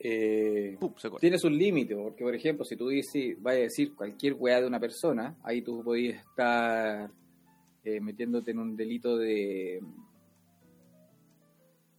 Eh, 0.00 0.76
Pum, 0.80 0.94
se 0.96 1.08
corta. 1.08 1.20
tienes 1.20 1.44
un 1.44 1.56
límite, 1.56 1.94
porque 1.94 2.24
por 2.24 2.34
ejemplo, 2.34 2.64
si 2.64 2.74
tú 2.76 2.88
dices, 2.88 3.40
vaya 3.40 3.60
a 3.60 3.62
decir 3.62 3.94
cualquier 3.94 4.34
weá 4.34 4.60
de 4.60 4.66
una 4.66 4.80
persona, 4.80 5.36
ahí 5.44 5.62
tú 5.62 5.84
podías 5.84 6.20
estar 6.26 7.08
eh, 7.84 8.00
metiéndote 8.00 8.50
en 8.52 8.58
un 8.58 8.76
delito 8.76 9.16
de... 9.16 9.80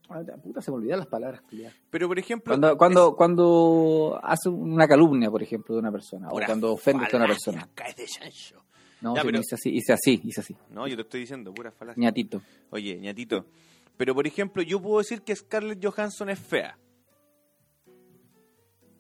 Ah, 0.09 0.21
la 0.21 0.36
puta, 0.38 0.61
se 0.61 0.69
me 0.69 0.77
olvidan 0.77 0.99
las 0.99 1.07
palabras. 1.07 1.41
culiao. 1.41 1.71
Pero 1.89 2.07
por 2.07 2.19
ejemplo. 2.19 2.51
Cuando, 2.51 2.77
cuando, 2.77 3.15
cuando 3.15 4.19
hace 4.21 4.49
una 4.49 4.88
calumnia, 4.88 5.31
por 5.31 5.41
ejemplo, 5.41 5.73
de 5.75 5.79
una 5.79 5.91
persona, 5.91 6.27
o 6.29 6.39
cuando 6.45 6.73
ofendes 6.73 7.11
a 7.13 7.17
una 7.17 7.25
persona. 7.27 7.67
caes 7.73 7.95
de. 7.95 8.05
No, 9.01 9.15
Ya, 9.15 9.23
pero- 9.23 9.39
hice 9.39 9.55
así, 9.55 9.69
hice 9.69 9.93
así, 9.93 10.21
hice 10.23 10.41
así. 10.41 10.55
No, 10.69 10.88
yo 10.88 10.95
te 10.95 11.01
estoy 11.03 11.21
diciendo, 11.21 11.53
pura 11.53 11.71
falacia. 11.71 11.99
ñatito. 12.01 12.41
Oye, 12.69 12.99
ñatito. 12.99 13.45
Pero 13.97 14.13
por 14.13 14.27
ejemplo, 14.27 14.61
yo 14.61 14.81
puedo 14.81 14.99
decir 14.99 15.21
que 15.21 15.36
Scarlett 15.36 15.84
Johansson 15.84 16.29
es 16.29 16.39
fea. 16.39 16.77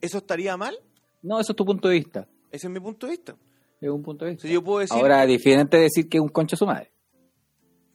¿Eso 0.01 0.17
estaría 0.17 0.55
mal? 0.57 0.77
No, 1.21 1.39
eso 1.39 1.51
es 1.53 1.55
tu 1.55 1.65
punto 1.65 1.87
de 1.87 1.95
vista. 1.95 2.27
Ese 2.51 2.67
es 2.67 2.73
mi 2.73 2.79
punto 2.79 3.07
de 3.07 3.11
vista. 3.11 3.35
Es 3.83 3.89
un 3.89 4.01
punto 4.03 4.25
de 4.25 4.31
vista. 4.31 4.47
sea, 4.47 4.53
yo 4.53 4.63
puedo 4.63 4.79
decir. 4.79 4.95
Ahora, 4.97 5.25
diferente 5.25 5.77
decir 5.77 6.07
que 6.07 6.17
es 6.17 6.21
un 6.21 6.29
concho 6.29 6.55
su 6.55 6.65
madre. 6.65 6.91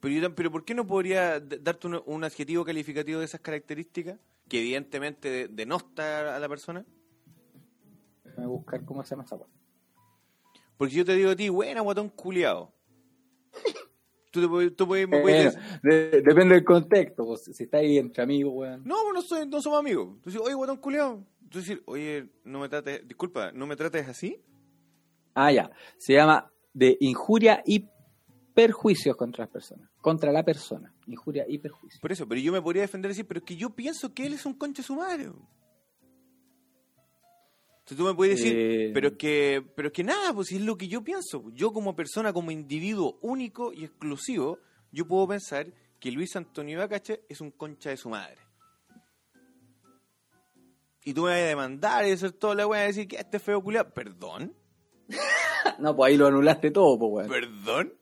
Pero, 0.00 0.14
yo 0.14 0.34
pero 0.34 0.50
¿por 0.52 0.64
qué 0.64 0.74
no 0.74 0.86
podría 0.86 1.40
darte 1.40 1.86
un, 1.86 2.00
un 2.06 2.24
adjetivo 2.24 2.64
calificativo 2.64 3.18
de 3.20 3.24
esas 3.24 3.40
características? 3.40 4.18
Que 4.48 4.60
evidentemente 4.60 5.28
de- 5.30 5.48
denosta 5.48 6.36
a 6.36 6.38
la 6.38 6.48
persona. 6.48 6.84
Déjame 8.24 8.46
buscar 8.46 8.84
cómo 8.84 9.02
se 9.02 9.10
llama 9.10 9.24
esa 9.24 9.36
weá. 9.36 9.48
Porque 10.76 10.94
yo 10.94 11.04
te 11.04 11.14
digo 11.16 11.30
a 11.30 11.36
ti, 11.36 11.48
buena, 11.48 11.80
guatón 11.80 12.08
culiado. 12.10 12.72
Tú, 14.30 14.42
te 14.42 14.48
puedes- 14.48 14.76
tú 14.76 14.86
puedes- 14.86 15.08
me 15.08 15.20
puedes 15.22 15.56
de- 15.82 16.20
depende 16.22 16.54
del 16.54 16.64
contexto. 16.64 17.24
pues, 17.24 17.44
si 17.44 17.64
está 17.64 17.78
ahí 17.78 17.96
entre 17.96 18.22
amigos, 18.22 18.52
weón. 18.54 18.82
no, 18.84 19.10
no, 19.12 19.22
soy, 19.22 19.48
no 19.48 19.60
somos 19.62 19.78
amigos. 19.80 20.20
Tú 20.20 20.28
dices, 20.30 20.44
oye, 20.44 20.54
guatón 20.54 20.76
culiado. 20.76 21.24
Tú 21.48 21.58
dices, 21.60 21.78
oye, 21.86 22.28
no 22.44 22.60
me 22.60 22.68
trates, 22.68 23.08
disculpa, 23.08 23.50
¿no 23.52 23.66
me 23.66 23.74
trates 23.74 24.06
así? 24.06 24.38
Ah, 25.40 25.52
ya. 25.52 25.70
Se 25.98 26.14
llama 26.14 26.50
de 26.74 26.96
injuria 27.00 27.62
y 27.64 27.88
perjuicios 28.54 29.14
contra 29.16 29.44
las 29.44 29.52
personas. 29.52 29.88
Contra 30.00 30.32
la 30.32 30.44
persona. 30.44 30.92
Injuria 31.06 31.44
y 31.48 31.58
perjuicio. 31.58 32.00
Por 32.00 32.10
eso, 32.10 32.26
pero 32.26 32.40
yo 32.40 32.50
me 32.52 32.60
podría 32.60 32.82
defender 32.82 33.10
y 33.10 33.12
decir, 33.12 33.26
pero 33.26 33.38
es 33.38 33.44
que 33.46 33.56
yo 33.56 33.70
pienso 33.70 34.12
que 34.12 34.26
él 34.26 34.32
es 34.32 34.44
un 34.46 34.54
conche 34.54 34.82
sumario. 34.82 35.48
Entonces 37.78 37.96
tú 37.96 38.04
me 38.04 38.14
puedes 38.14 38.38
decir, 38.38 38.54
Eh. 38.58 38.90
pero 38.92 39.08
es 39.08 39.14
que, 39.16 39.64
pero 39.76 39.88
es 39.88 39.94
que 39.94 40.04
nada, 40.04 40.34
pues 40.34 40.48
si 40.48 40.56
es 40.56 40.62
lo 40.62 40.76
que 40.76 40.88
yo 40.88 41.02
pienso. 41.02 41.44
Yo 41.52 41.72
como 41.72 41.94
persona, 41.96 42.32
como 42.32 42.50
individuo 42.50 43.18
único 43.22 43.72
y 43.72 43.84
exclusivo, 43.84 44.58
yo 44.92 45.06
puedo 45.06 45.26
pensar 45.28 45.72
que 46.00 46.10
Luis 46.10 46.34
Antonio 46.36 46.78
Bacache 46.80 47.22
es 47.28 47.40
un 47.40 47.50
concha 47.52 47.90
de 47.90 47.96
su 47.96 48.08
madre. 48.10 48.38
Y 51.04 51.14
tú 51.14 51.22
me 51.22 51.30
vas 51.30 51.38
a 51.38 51.44
demandar 51.46 52.06
y 52.06 52.10
hacer 52.10 52.32
toda 52.32 52.54
la 52.54 52.66
weá 52.66 52.84
y 52.84 52.88
decir 52.88 53.08
que 53.08 53.16
este 53.16 53.38
feo 53.38 53.62
culiado. 53.62 53.94
¿Perdón? 53.94 54.54
No, 55.78 55.94
pues 55.94 56.10
ahí 56.10 56.16
lo 56.16 56.26
anulaste 56.26 56.70
todo, 56.70 56.98
pues, 56.98 57.28
weón. 57.28 57.28
¿Perdón? 57.28 57.94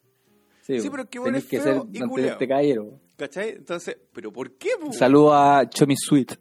Sí, 0.63 0.81
sí, 0.81 0.89
pues, 0.89 0.91
pero 0.91 1.11
que 1.11 1.19
bueno, 1.19 1.39
tenés 1.39 1.45
es 1.45 1.51
que 1.51 1.61
ser, 1.61 1.77
mantenerte 1.77 2.49
caballero. 2.49 3.01
¿Cachai? 3.17 3.51
Entonces, 3.51 3.97
¿pero 4.13 4.33
por 4.33 4.53
qué? 4.53 4.71
po? 4.81 4.93
Saludo 4.93 5.35
a 5.35 5.69
Chomi 5.69 5.95
Sweet. 5.97 6.33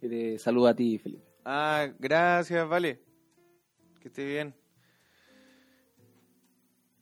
Que 0.00 0.08
te 0.08 0.38
saluda 0.38 0.70
a 0.70 0.74
ti, 0.74 0.98
Felipe. 0.98 1.24
Ah, 1.44 1.88
gracias, 1.98 2.68
vale. 2.68 3.00
Que 4.00 4.08
esté 4.08 4.24
bien. 4.24 4.54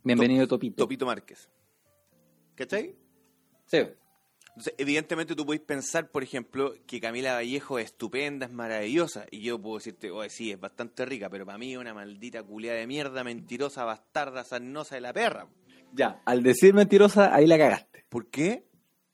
Bienvenido, 0.02 0.46
Topito. 0.46 0.76
Topito 0.76 1.06
Márquez. 1.06 1.50
¿Cachai? 2.54 2.96
Sí. 3.66 3.78
Entonces, 4.60 4.74
evidentemente 4.76 5.34
tú 5.34 5.46
podés 5.46 5.62
pensar, 5.62 6.10
por 6.10 6.22
ejemplo, 6.22 6.74
que 6.86 7.00
Camila 7.00 7.32
Vallejo 7.32 7.78
es 7.78 7.86
estupenda, 7.86 8.44
es 8.44 8.52
maravillosa. 8.52 9.24
Y 9.30 9.40
yo 9.40 9.58
puedo 9.58 9.76
decirte, 9.78 10.10
oye, 10.10 10.28
sí, 10.28 10.50
es 10.52 10.60
bastante 10.60 11.06
rica, 11.06 11.30
pero 11.30 11.46
para 11.46 11.56
mí 11.56 11.72
es 11.72 11.78
una 11.78 11.94
maldita 11.94 12.42
culiada 12.42 12.78
de 12.78 12.86
mierda, 12.86 13.24
mentirosa, 13.24 13.84
bastarda, 13.86 14.44
sarnosa 14.44 14.96
de 14.96 15.00
la 15.00 15.14
perra. 15.14 15.48
Ya, 15.94 16.20
al 16.26 16.42
decir 16.42 16.74
mentirosa, 16.74 17.34
ahí 17.34 17.46
la 17.46 17.56
cagaste. 17.56 18.04
¿Por 18.10 18.26
qué? 18.28 18.66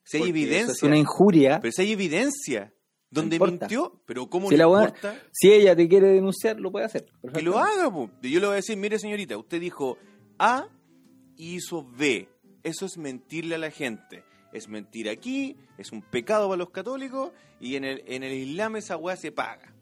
Si 0.03 0.17
hay 0.17 0.23
Porque 0.25 0.31
evidencia. 0.31 0.63
eso 0.65 0.73
es 0.73 0.83
una 0.83 0.99
injuria. 0.99 1.61
Pero 1.61 1.71
si 1.71 1.83
hay 1.83 1.93
evidencia. 1.93 2.73
Donde 3.09 3.39
mintió, 3.39 4.03
pero 4.05 4.29
¿cómo 4.29 4.49
Si, 4.49 4.57
no 4.57 4.59
la 4.59 4.67
buena- 4.67 4.87
importa? 4.89 5.17
si 5.31 5.53
ella 5.53 5.77
te 5.77 5.89
quiere 5.89 6.09
denunciar, 6.09 6.59
lo 6.59 6.73
puede 6.73 6.87
hacer. 6.87 7.07
Que 7.33 7.41
lo 7.41 7.57
haga, 7.57 7.89
po. 7.89 8.11
Yo 8.21 8.41
le 8.41 8.47
voy 8.47 8.55
a 8.55 8.57
decir, 8.57 8.77
mire 8.77 8.99
señorita, 8.99 9.39
usted 9.39 9.61
dijo 9.61 9.97
A 10.41 10.67
y 11.37 11.55
hizo 11.55 11.85
B. 11.89 12.29
Eso 12.65 12.85
es 12.85 12.99
mentirle 12.99 13.55
a 13.55 13.59
la 13.59 13.71
gente. 13.71 14.25
Es 14.57 14.69
mentir 14.69 15.11
aquí, 15.11 15.55
es 15.77 15.93
un 15.93 16.01
pecado 16.01 16.49
para 16.49 16.57
los 16.57 16.71
católicos 16.71 17.31
y 17.61 17.77
en 17.77 17.85
el, 17.85 18.03
en 18.07 18.23
el 18.23 18.33
Islam 18.33 18.77
esa 18.77 18.97
weá 18.97 19.15
se 19.15 19.31
paga. 19.31 19.75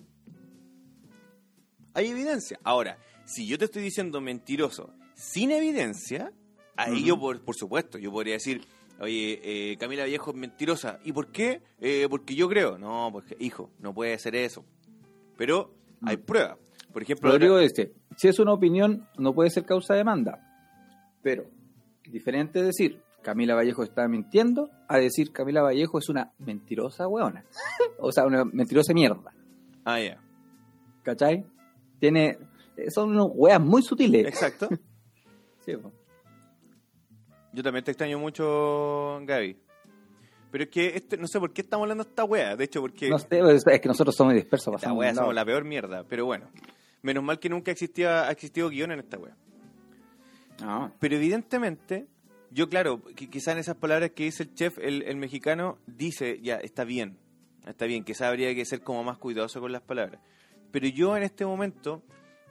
Hay 1.94 2.08
evidencia. 2.08 2.58
Ahora, 2.64 2.98
si 3.24 3.46
yo 3.46 3.56
te 3.56 3.66
estoy 3.66 3.82
diciendo 3.82 4.20
mentiroso 4.20 4.92
sin 5.14 5.52
evidencia, 5.52 6.32
ahí 6.76 7.04
yo, 7.04 7.18
por, 7.20 7.40
por 7.44 7.54
supuesto, 7.54 7.98
yo 7.98 8.10
podría 8.10 8.34
decir, 8.34 8.66
oye, 8.98 9.40
eh, 9.44 9.76
Camila 9.76 10.02
Vallejo 10.02 10.32
es 10.32 10.36
mentirosa. 10.36 10.98
¿Y 11.04 11.12
por 11.12 11.30
qué? 11.30 11.62
Eh, 11.80 12.08
porque 12.10 12.34
yo 12.34 12.48
creo. 12.48 12.76
No, 12.76 13.10
porque, 13.12 13.36
hijo, 13.38 13.70
no 13.78 13.94
puede 13.94 14.18
ser 14.18 14.34
eso. 14.34 14.64
Pero 15.36 15.72
hay 16.02 16.16
pruebas. 16.16 16.58
Por 16.92 17.02
ejemplo, 17.02 17.30
Rodrigo 17.30 17.54
ahora- 17.54 17.68
dice, 17.68 17.92
si 18.16 18.26
es 18.26 18.40
una 18.40 18.52
opinión, 18.52 19.08
no 19.18 19.32
puede 19.32 19.50
ser 19.50 19.64
causa 19.64 19.94
de 19.94 19.98
demanda. 19.98 20.40
Pero, 21.22 21.46
diferente 22.10 22.58
es 22.58 22.66
decir, 22.66 23.03
Camila 23.24 23.54
Vallejo 23.54 23.82
está 23.82 24.06
mintiendo, 24.06 24.70
a 24.86 24.98
decir 24.98 25.32
Camila 25.32 25.62
Vallejo 25.62 25.98
es 25.98 26.08
una 26.10 26.32
mentirosa 26.38 27.08
weona. 27.08 27.44
o 27.98 28.12
sea, 28.12 28.26
una 28.26 28.44
mentirosa 28.44 28.92
mierda. 28.92 29.34
Ah, 29.84 29.98
ya. 29.98 30.22
¿Cachai? 31.02 31.44
Tiene, 31.98 32.38
son 32.94 33.10
unos 33.10 33.28
weas 33.34 33.60
muy 33.60 33.82
sutiles. 33.82 34.26
Exacto. 34.26 34.68
Sí, 35.64 35.74
po. 35.78 35.90
Yo 37.54 37.62
también 37.62 37.82
te 37.82 37.90
extraño 37.92 38.18
mucho, 38.18 39.18
Gaby. 39.22 39.56
Pero 40.50 40.64
es 40.64 40.70
que 40.70 40.88
este, 40.88 41.16
no 41.16 41.26
sé 41.26 41.40
por 41.40 41.54
qué 41.54 41.62
estamos 41.62 41.84
hablando 41.84 42.04
de 42.04 42.10
esta 42.10 42.24
wea. 42.24 42.54
De 42.54 42.64
hecho, 42.64 42.82
porque 42.82 43.08
No 43.08 43.18
sé, 43.18 43.26
pues, 43.40 43.62
es 43.66 43.80
que 43.80 43.88
nosotros 43.88 44.14
somos 44.14 44.34
dispersos. 44.34 44.74
esta 44.74 44.92
wea 44.92 45.14
somos 45.14 45.34
la 45.34 45.42
peor 45.46 45.64
mierda. 45.64 46.04
Pero 46.04 46.26
bueno, 46.26 46.50
menos 47.00 47.24
mal 47.24 47.38
que 47.38 47.48
nunca 47.48 47.70
existía, 47.70 48.28
ha 48.28 48.30
existido 48.30 48.68
guion 48.68 48.92
en 48.92 48.98
esta 48.98 49.16
wea. 49.16 49.34
Ah, 50.62 50.92
Pero 51.00 51.16
evidentemente, 51.16 52.08
yo 52.54 52.68
claro, 52.68 53.02
qui- 53.16 53.28
quizá 53.28 53.52
en 53.52 53.58
esas 53.58 53.76
palabras 53.76 54.12
que 54.12 54.24
dice 54.24 54.44
el 54.44 54.54
chef, 54.54 54.78
el, 54.78 55.02
el 55.02 55.16
mexicano, 55.16 55.78
dice, 55.86 56.40
ya, 56.40 56.56
está 56.56 56.84
bien, 56.84 57.18
está 57.66 57.84
bien, 57.86 58.04
quizá 58.04 58.28
habría 58.28 58.54
que 58.54 58.64
ser 58.64 58.80
como 58.82 59.02
más 59.04 59.18
cuidadoso 59.18 59.60
con 59.60 59.72
las 59.72 59.82
palabras. 59.82 60.20
Pero 60.70 60.86
yo 60.88 61.16
en 61.16 61.24
este 61.24 61.44
momento, 61.44 62.02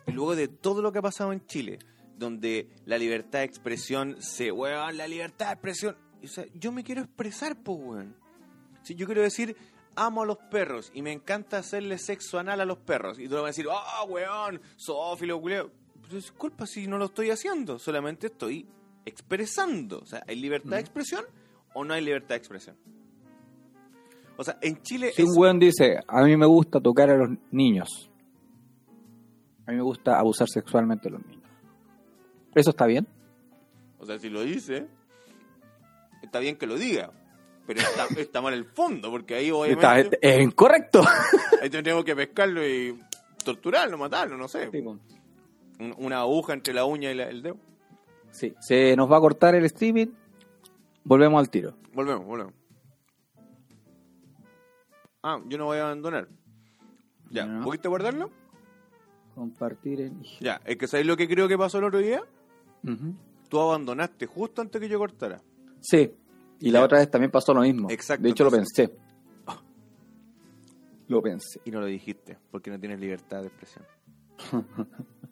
luego 0.08 0.36
de 0.36 0.48
todo 0.50 0.82
lo 0.82 0.92
que 0.92 1.00
ha 1.00 1.02
pasado 1.02 1.32
en 1.34 1.46
Chile, 1.46 1.80
donde 2.18 2.68
la 2.86 2.98
libertad 2.98 3.40
de 3.40 3.46
expresión 3.46 4.22
se, 4.22 4.52
weón, 4.52 4.98
la 4.98 5.08
libertad 5.08 5.48
de 5.48 5.54
expresión, 5.54 5.98
o 6.24 6.28
sea, 6.28 6.46
yo 6.54 6.72
me 6.72 6.84
quiero 6.84 7.02
expresar, 7.02 7.56
pues, 7.64 7.78
weón. 7.82 8.16
Si 8.84 8.96
yo 8.96 9.06
quiero 9.06 9.22
decir, 9.22 9.56
amo 9.96 10.24
a 10.24 10.26
los 10.26 10.38
perros 10.52 10.92
y 10.94 11.02
me 11.02 11.12
encanta 11.12 11.58
hacerle 11.58 11.98
sexo 11.98 12.40
anal 12.40 12.60
a 12.62 12.66
los 12.66 12.78
perros, 12.80 13.20
y 13.20 13.28
tú 13.28 13.36
me 13.36 13.42
vas 13.42 13.46
a 13.46 13.48
decir, 13.56 13.68
ah, 13.72 14.04
weón, 14.08 14.62
zoófilo, 14.78 15.40
culeo. 15.40 15.72
Disculpa 16.12 16.68
si 16.68 16.88
no 16.88 16.98
lo 16.98 17.06
estoy 17.06 17.30
haciendo, 17.30 17.80
solamente 17.80 18.28
estoy 18.28 18.68
expresando. 19.06 20.00
O 20.00 20.06
sea, 20.06 20.24
¿hay 20.28 20.36
libertad 20.36 20.72
de 20.72 20.80
expresión 20.80 21.24
o 21.74 21.84
no 21.84 21.94
hay 21.94 22.04
libertad 22.04 22.30
de 22.30 22.36
expresión? 22.38 22.76
O 24.38 24.44
sea, 24.44 24.58
en 24.62 24.82
Chile 24.82 25.12
Si 25.16 25.22
es- 25.22 25.30
un 25.30 25.38
weón 25.38 25.60
dice, 25.60 26.00
a 26.08 26.24
mí 26.24 26.36
me 26.38 26.46
gusta 26.48 26.80
tocar 26.80 27.10
a 27.10 27.18
los 27.18 27.30
niños, 27.52 28.10
a 29.66 29.72
mí 29.72 29.78
me 29.78 29.84
gusta 29.84 30.18
abusar 30.20 30.48
sexualmente 30.50 31.04
de 31.10 31.12
los 31.18 31.26
niños, 31.26 31.50
¿eso 32.56 32.72
está 32.72 32.86
bien? 32.86 33.08
O 34.00 34.06
sea, 34.06 34.18
si 34.20 34.30
lo 34.30 34.42
dice, 34.42 34.88
está 36.22 36.40
bien 36.40 36.58
que 36.58 36.68
lo 36.68 36.76
diga. 36.78 37.12
Pero 37.66 37.80
está, 37.80 38.06
está 38.20 38.42
mal 38.42 38.54
el 38.54 38.66
fondo, 38.66 39.10
porque 39.10 39.36
ahí 39.36 39.46
Está, 39.48 39.56
obviamente 39.94 40.20
es 40.22 40.42
incorrecto. 40.42 41.02
ahí 41.62 41.70
tendríamos 41.70 42.04
que 42.04 42.14
pescarlo 42.16 42.68
y 42.68 43.00
torturarlo, 43.46 43.98
matarlo, 43.98 44.36
no 44.36 44.48
sé. 44.50 44.70
Sí, 44.72 44.84
una 45.98 46.20
aguja 46.20 46.54
entre 46.54 46.74
la 46.74 46.84
uña 46.86 47.12
y 47.12 47.16
la- 47.16 47.30
el 47.30 47.42
dedo. 47.42 47.58
Sí, 48.34 48.54
se 48.60 48.96
nos 48.96 49.10
va 49.12 49.18
a 49.18 49.22
cortar 49.22 49.54
el 49.56 49.64
streaming, 49.66 50.08
volvemos 51.04 51.40
al 51.40 51.50
tiro. 51.50 51.76
Volvemos, 51.94 52.26
volvemos. 52.26 52.54
Ah, 55.22 55.40
yo 55.48 55.58
no 55.58 55.66
voy 55.66 55.78
a 55.78 55.84
abandonar. 55.86 56.28
Ya, 57.30 57.46
No. 57.46 57.64
¿pudiste 57.64 57.88
guardarlo? 57.88 58.30
Compartir 59.36 60.02
en... 60.02 60.22
Ya, 60.42 60.60
es 60.66 60.78
que 60.78 60.88
¿sabes 60.88 61.06
lo 61.06 61.16
que 61.16 61.28
creo 61.28 61.48
que 61.48 61.58
pasó 61.58 61.78
el 61.80 61.86
otro 61.86 62.00
día? 62.00 62.22
Ujú. 62.84 63.16
Tú 63.50 63.60
abandonaste 63.60 64.26
justo 64.26 64.62
antes 64.62 64.82
que 64.82 64.90
yo 64.90 64.98
cortara. 65.00 65.42
Sí. 65.82 66.12
Y 66.60 66.72
la 66.72 66.82
otra 66.84 67.00
vez 67.00 67.10
también 67.10 67.32
pasó 67.32 67.54
lo 67.54 67.62
mismo. 67.62 67.90
Exacto, 67.90 68.24
De 68.24 68.30
hecho, 68.30 68.44
lo 68.44 68.52
pensé. 68.52 68.96
Lo 71.08 71.22
pensé. 71.22 71.62
Y 71.66 71.72
no 71.72 71.80
lo 71.82 71.86
dijiste, 71.86 72.38
porque 72.52 72.72
no 72.72 72.80
tienes 72.80 73.00
libertad 73.00 73.42
de 73.42 73.48
expresión. 73.48 73.86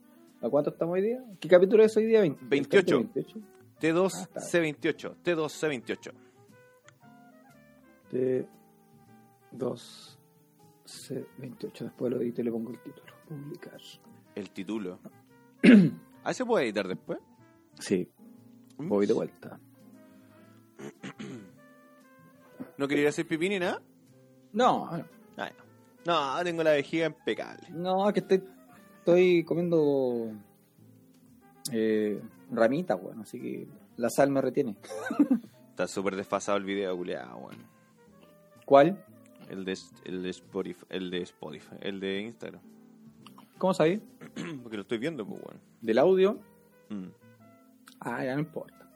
¿A 0.42 0.50
cuánto 0.50 0.72
estamos 0.72 0.94
hoy 0.96 1.02
día? 1.02 1.24
¿Qué 1.40 1.48
capítulo 1.48 1.84
es 1.84 1.96
hoy 1.98 2.06
día? 2.06 2.22
20, 2.22 2.46
28. 2.48 2.98
28. 3.14 3.40
T2C28. 3.80 5.16
T2C28. 5.24 6.12
De 8.12 8.48
2 9.52 10.20
C 10.86 11.26
28. 11.38 11.84
Después 11.86 12.12
lo 12.12 12.22
edito 12.22 12.42
y 12.42 12.44
le 12.46 12.52
pongo 12.52 12.72
el 12.72 12.80
título. 12.80 13.14
Publicar. 13.28 13.80
El 14.36 14.50
título. 14.52 15.00
¿Ah, 16.24 16.34
se 16.34 16.46
puede 16.46 16.66
editar 16.66 16.88
después? 16.88 17.20
Sí. 17.80 18.10
Voy 18.78 19.06
de 19.06 19.14
vuelta. 19.14 19.60
¿No 22.78 22.88
quería 22.88 23.10
hacer 23.10 23.28
pipí 23.28 23.48
ni 23.50 23.60
nada? 23.60 23.82
No, 24.54 24.88
Ah, 24.90 24.98
no. 24.98 25.62
No, 26.04 26.44
tengo 26.44 26.64
la 26.64 26.72
vejiga 26.72 27.06
impecable. 27.06 27.68
no, 27.70 28.08
es 28.08 28.14
que 28.16 28.20
estoy, 28.22 28.44
estoy 29.02 29.44
comiendo 29.44 30.32
eh, 31.72 32.22
ramitas, 32.52 33.02
bueno, 33.02 33.24
así 33.24 33.40
que 33.40 33.68
la 33.98 34.10
sal 34.10 34.30
me 34.30 34.42
retiene. 34.42 34.76
Está 35.70 35.88
súper 35.88 36.16
desfasado 36.16 36.58
el 36.58 36.64
video, 36.64 36.96
culiado, 36.96 37.38
weón. 37.38 37.66
¿Cuál? 38.66 39.04
El 39.50 39.66
de, 39.66 39.78
el 40.06 40.22
de 40.22 40.30
Spotify, 40.30 40.86
el 40.90 41.10
de 41.10 41.22
Spotify, 41.24 41.76
el 41.82 42.00
de 42.00 42.22
Instagram. 42.22 42.62
¿Cómo 43.58 43.74
sabéis? 43.74 44.02
Porque 44.64 44.78
lo 44.78 44.84
estoy 44.84 45.00
viendo, 45.00 45.26
pues, 45.26 45.42
weón. 45.42 45.60
Del 45.82 45.98
audio. 45.98 46.40
Mm. 46.90 47.08
Ah, 48.02 48.24
ya 48.24 48.36
no 48.36 48.42
importa. 48.42 48.88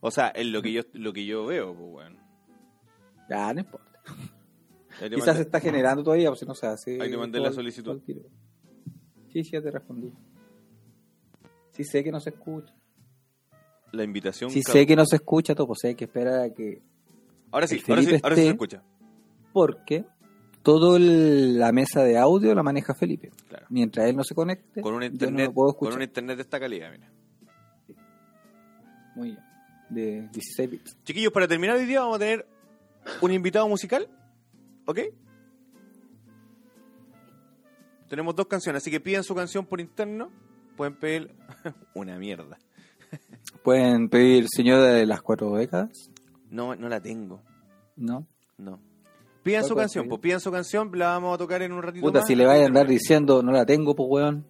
O 0.00 0.10
sea, 0.10 0.28
es 0.28 0.46
lo 0.46 0.60
que 0.60 0.72
yo, 0.72 0.82
lo 0.92 1.12
que 1.12 1.24
yo 1.24 1.46
veo, 1.46 1.74
pues, 1.74 1.88
weón. 1.90 2.18
Ya 3.30 3.54
no 3.54 3.60
importa. 3.60 4.02
Quizás 4.98 5.10
mandé- 5.18 5.34
se 5.34 5.42
está 5.42 5.60
generando 5.60 6.02
todavía, 6.02 6.28
pues 6.28 6.40
si 6.40 6.46
no 6.46 6.54
se 6.54 6.66
hace. 6.66 7.00
Ahí 7.00 7.10
te 7.10 7.16
mandé 7.16 7.38
la 7.40 7.52
solicitud. 7.52 8.00
Sí, 8.06 9.44
sí, 9.44 9.50
ya 9.52 9.60
te 9.62 9.70
respondí. 9.70 10.12
Sí 11.72 11.84
sé 11.84 12.02
que 12.02 12.10
no 12.12 12.20
se 12.20 12.30
escucha. 12.30 12.72
la 13.92 14.04
invitación. 14.04 14.50
Sí 14.50 14.62
sé 14.62 14.86
que 14.86 14.94
no 14.96 15.06
se 15.06 15.16
escucha 15.16 15.54
pues 15.54 15.78
hay 15.84 15.94
que 15.94 16.04
esperar 16.04 16.40
a 16.40 16.52
que... 16.52 16.82
Ahora 17.50 17.66
sí, 17.66 17.80
ahora 17.88 18.02
sí, 18.02 18.20
ahora 18.22 18.36
sí 18.36 18.42
se 18.42 18.48
escucha. 18.50 18.82
Porque 19.54 20.04
todo 20.62 20.96
el- 20.96 21.58
la 21.58 21.72
mesa 21.72 22.02
de 22.02 22.18
audio 22.18 22.54
la 22.54 22.62
maneja 22.62 22.94
Felipe. 22.94 23.30
Claro. 23.48 23.66
Mientras 23.70 24.06
él 24.08 24.16
no 24.16 24.24
se 24.24 24.34
conecte, 24.34 24.82
Con 24.82 24.94
un 24.94 25.00
yo 25.02 25.08
no 25.08 25.12
internet, 25.14 25.46
lo 25.46 25.52
puedo 25.54 25.68
con 25.68 25.76
escuchar. 25.88 25.96
un 25.98 26.02
internet 26.02 26.36
de 26.36 26.42
esta 26.42 26.60
calidad, 26.60 26.90
mira. 26.90 27.10
Muy 29.14 29.28
bien. 29.30 29.40
De 29.88 30.28
16 30.32 30.70
bits. 30.70 30.96
Chiquillos, 31.04 31.32
para 31.32 31.46
terminar 31.48 31.76
hoy 31.76 31.86
día 31.86 32.00
vamos 32.00 32.16
a 32.16 32.18
tener 32.18 32.46
un 33.22 33.32
invitado 33.32 33.68
musical, 33.68 34.08
¿ok? 34.86 34.98
Tenemos 38.08 38.36
dos 38.36 38.46
canciones, 38.46 38.82
así 38.82 38.90
que 38.90 39.00
piden 39.00 39.24
su 39.24 39.34
canción 39.34 39.66
por 39.66 39.80
interno. 39.80 40.30
Pueden 40.76 40.94
pedir 40.96 41.34
una 41.94 42.18
mierda. 42.18 42.58
¿Pueden 43.62 44.08
pedir 44.08 44.46
señora 44.48 44.84
de 44.92 45.06
las 45.06 45.22
cuatro 45.22 45.54
décadas? 45.56 46.10
No, 46.50 46.76
no 46.76 46.88
la 46.88 47.00
tengo, 47.00 47.42
No. 47.96 48.26
no. 48.58 48.80
Pidan 49.42 49.62
¿Cuál 49.62 49.68
su 49.68 49.76
canción, 49.76 50.08
pues 50.08 50.20
pidan 50.20 50.40
su 50.40 50.50
canción, 50.50 50.90
la 50.94 51.08
vamos 51.10 51.34
a 51.34 51.38
tocar 51.38 51.62
en 51.62 51.72
un 51.72 51.80
ratito 51.82 52.04
Puta, 52.04 52.18
más. 52.18 52.26
si 52.26 52.34
le 52.34 52.44
vayan 52.46 52.64
a 52.64 52.66
andar 52.66 52.88
diciendo, 52.88 53.42
no 53.44 53.52
la 53.52 53.64
tengo, 53.64 53.94
pues 53.94 54.08
weón. 54.10 54.44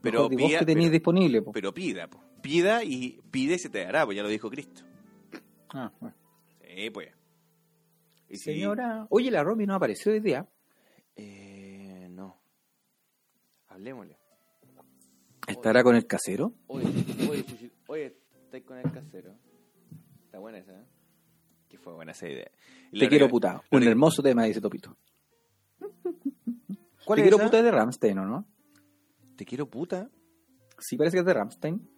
Pero 0.00 0.28
di 0.28 0.36
vos 0.36 0.46
pida- 0.46 0.60
que 0.60 0.66
tenéis 0.66 0.88
pero- 0.88 0.92
disponible, 0.92 1.42
pues. 1.42 1.54
Pero 1.54 1.74
pida, 1.74 2.08
pues. 2.08 2.22
Pida 2.40 2.84
y 2.84 3.20
pide 3.32 3.54
y 3.54 3.58
se 3.58 3.68
te 3.68 3.82
dará, 3.84 4.04
pues 4.04 4.16
ya 4.16 4.22
lo 4.22 4.28
dijo 4.28 4.48
Cristo. 4.48 4.82
Ah, 5.70 5.90
bueno. 6.00 6.14
Sí, 6.62 6.90
pues. 6.90 7.08
Y 8.28 8.36
si- 8.36 8.44
Señora. 8.54 9.06
Oye, 9.10 9.30
la 9.30 9.42
Romy 9.42 9.66
no 9.66 9.74
apareció 9.74 10.12
hoy 10.12 10.20
día. 10.20 10.46
Eh, 11.16 12.08
no. 12.10 12.40
Hablemosle. 13.68 14.16
¿Estará 15.46 15.82
con 15.82 15.96
el 15.96 16.06
casero? 16.06 16.52
Oye, 16.66 16.86
oye, 17.88 18.16
estáis 18.44 18.64
con 18.64 18.76
el 18.78 18.90
casero. 18.92 19.34
Está 20.24 20.38
buena 20.38 20.58
esa, 20.58 20.72
¿eh? 20.78 20.84
Que 21.68 21.78
fue 21.78 21.94
buena 21.94 22.12
esa 22.12 22.28
idea. 22.28 22.50
Te 22.92 23.08
quiero 23.08 23.28
puta. 23.28 23.62
Un 23.70 23.80
rega- 23.80 23.90
hermoso 23.92 24.22
tema, 24.22 24.44
dice 24.44 24.60
Topito. 24.60 24.96
¿Cuál 25.78 27.16
Te 27.16 27.22
es 27.22 27.22
quiero 27.22 27.36
esa? 27.36 27.44
puta 27.46 27.58
es 27.58 27.64
de 27.64 27.70
Ramstein, 27.70 28.18
¿o 28.18 28.26
no? 28.26 28.46
Te 29.36 29.44
quiero 29.46 29.68
puta. 29.70 30.10
Sí, 30.78 30.96
parece 30.96 31.16
que 31.16 31.20
es 31.20 31.26
de 31.26 31.34
Ramstein. 31.34 31.88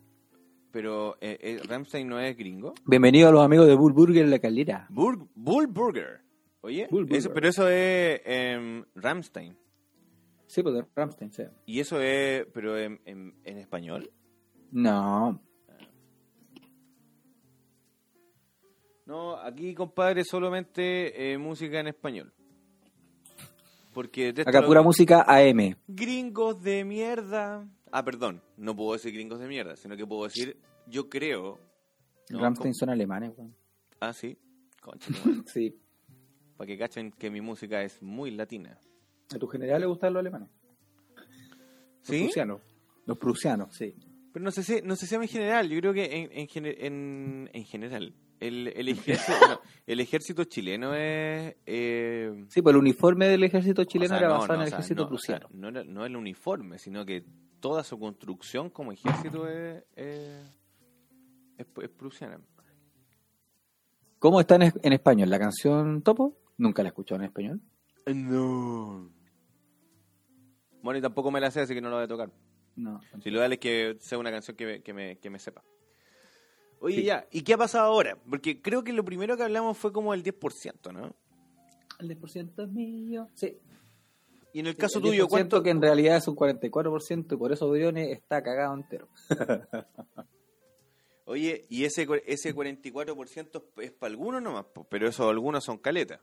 Pero 0.73 1.17
eh, 1.21 1.37
eh, 1.41 1.61
Ramstein 1.67 2.07
no 2.09 2.21
es 2.21 2.37
gringo. 2.37 2.75
Bienvenido 2.87 3.29
a 3.29 3.33
los 3.33 3.45
amigos 3.45 3.67
de 3.67 3.75
Bull 3.75 3.93
Burger 3.93 4.23
en 4.25 4.31
la 4.31 4.39
calera. 4.39 4.87
Bur 4.89 5.27
Bull 5.35 5.67
Burger. 5.67 6.21
Oye, 6.61 6.87
Bull 6.91 7.05
Burger. 7.05 7.19
eso- 7.19 7.33
pero 7.35 7.49
eso 7.49 7.69
es 7.69 8.21
em, 8.25 8.85
Ramstein. 8.95 9.57
Sí, 10.47 10.63
pues 10.63 10.85
Ramstein, 10.95 11.33
sí. 11.33 11.43
Y 11.67 11.81
eso 11.81 12.01
es, 12.01 12.47
pero 12.53 12.77
en, 12.79 13.01
en- 13.05 13.35
en 13.45 13.59
español. 13.59 14.11
No. 14.71 15.41
No, 19.07 19.37
aquí, 19.39 19.75
compadre, 19.75 20.23
solamente 20.25 21.33
eh, 21.33 21.39
música 21.39 21.81
en 21.81 21.89
español. 21.89 22.33
Porque 23.93 24.29
Acá 24.47 24.63
pura 24.65 24.83
música 24.83 25.25
AM. 25.27 25.75
Gringos 25.89 26.63
de 26.63 26.85
mierda. 26.85 27.69
Ah, 27.93 28.05
perdón, 28.05 28.43
no 28.57 28.75
puedo 28.77 28.93
decir 28.93 29.13
gringos 29.13 29.41
de 29.41 29.49
mierda, 29.49 29.77
sino 29.77 29.97
que 29.97 30.07
puedo 30.07 30.25
decir, 30.25 30.57
yo 30.87 31.09
creo. 31.09 31.59
No, 32.31 32.41
Ramstein 32.41 32.75
son 32.75 32.91
alemanes, 32.91 33.33
weón. 33.37 33.55
Ah, 34.01 34.13
sí. 34.13 34.37
Concha. 34.81 35.11
Sí. 35.47 35.77
para 36.57 36.67
que 36.69 36.79
cachen 36.79 37.11
que 37.13 37.31
mi 37.31 37.41
música 37.41 37.83
es 37.83 38.01
muy 38.03 38.31
latina. 38.31 38.79
¿A 39.35 39.39
tu 39.39 39.47
general 39.47 39.81
le 39.81 39.87
gustan 39.87 40.13
los 40.13 40.21
alemanes? 40.21 40.49
Los 41.17 41.27
¿Sí? 42.03 42.23
prusianos. 42.25 42.61
Los 43.07 43.19
prusianos, 43.19 43.75
sí. 43.75 43.95
Pero 44.33 44.45
no 44.45 44.51
sé 44.51 44.63
si, 44.63 44.81
no 44.83 44.95
sé 44.97 45.07
si 45.07 45.15
en 45.17 45.27
general, 45.29 45.69
yo 45.69 45.81
creo 45.81 45.93
que 45.93 46.05
en, 46.05 46.31
en, 46.33 46.67
en, 46.67 47.51
en 47.53 47.65
general. 47.65 48.15
El, 48.39 48.69
el, 48.69 48.89
ejército, 48.89 49.49
no, 49.49 49.61
el 49.87 50.01
ejército 50.01 50.45
chileno 50.45 50.95
es... 50.95 51.57
eh, 51.67 52.45
Sí, 52.49 52.63
pues 52.63 52.73
el 52.75 52.79
uniforme 52.81 53.27
del 53.29 53.43
ejército 53.45 53.85
chileno 53.85 54.15
o 54.15 54.19
sea, 54.19 54.27
era 54.27 54.29
no, 54.29 54.35
basado 54.41 54.55
no, 54.55 54.55
en 54.55 54.61
el 54.63 54.67
o 54.67 54.71
sea, 54.71 54.79
ejército 54.79 55.03
no, 55.03 55.09
prusiano. 55.09 55.47
o 55.47 55.51
sea, 55.51 55.59
no, 55.73 55.85
no 55.85 56.07
el 56.07 56.17
uniforme, 56.17 56.79
sino 56.79 57.05
que 57.05 57.25
toda 57.61 57.85
su 57.85 57.99
construcción 57.99 58.71
como 58.71 58.93
ejército 58.93 59.47
es, 59.49 59.85
es, 59.97 60.47
es, 61.59 61.67
es 61.83 61.89
prusiana. 61.91 62.41
¿Cómo 64.19 64.41
está 64.41 64.57
en, 64.57 64.73
en 64.83 64.93
español? 64.93 65.31
¿La 65.31 65.39
canción 65.39 66.03
Topo? 66.03 66.37
Nunca 66.59 66.83
la 66.83 66.89
he 66.89 66.91
escuchado 66.91 67.21
en 67.21 67.27
español. 67.27 67.61
No. 68.15 69.11
Bueno, 70.83 70.99
y 70.99 71.03
tampoco 71.03 71.31
me 71.31 71.41
la 71.41 71.51
sé, 71.51 71.61
así 71.61 71.75
que 71.75 71.81
no 71.81 71.89
la 71.91 71.97
voy 71.97 72.05
a 72.05 72.09
tocar. 72.09 72.31
No. 72.77 73.01
Si 73.23 73.31
lo 73.31 73.41
dale 73.41 73.55
es 73.55 73.61
que 73.61 73.97
sea 74.01 74.19
una 74.19 74.31
canción 74.31 74.57
que 74.57 74.67
me, 74.67 74.83
que 74.83 74.93
me, 74.93 75.19
que 75.19 75.31
me 75.31 75.39
sepa. 75.39 75.63
Oye, 76.81 76.97
Sí. 76.97 77.05
ya, 77.05 77.27
¿y 77.31 77.43
qué 77.43 77.55
ha 77.55 77.59
pasado 77.59 77.85
ahora? 77.85 78.17
Porque 78.29 78.63
creo 78.63 78.83
que 78.83 78.93
lo 78.95 79.05
primero 79.05 79.37
que 79.37 79.43
hablamos 79.43 79.77
fue 79.77 79.93
como 79.93 80.15
el 80.15 80.23
10%, 80.23 80.93
¿no? 80.93 81.15
El 81.99 82.09
10% 82.19 82.63
es 82.65 82.69
mío. 82.71 83.29
Sí. 83.35 83.59
Y 84.53 84.61
en 84.61 84.67
el 84.67 84.77
caso 84.77 85.01
tuyo, 85.01 85.27
10% 85.27 85.29
¿cuánto? 85.29 85.63
que 85.63 85.71
en 85.71 85.81
realidad 85.81 86.17
es 86.17 86.27
un 86.27 86.37
44% 86.37 87.33
y 87.33 87.37
por 87.37 87.53
eso 87.53 87.69
Briones 87.71 88.11
está 88.11 88.43
cagado 88.43 88.75
entero. 88.75 89.09
Oye, 91.25 91.65
y 91.69 91.85
ese, 91.85 92.09
ese 92.27 92.55
44% 92.55 93.63
es 93.77 93.93
para 93.93 94.11
algunos 94.11 94.43
nomás, 94.43 94.67
pero 94.89 95.07
esos 95.07 95.29
algunos 95.31 95.63
son 95.63 95.79
caletas. 95.79 96.21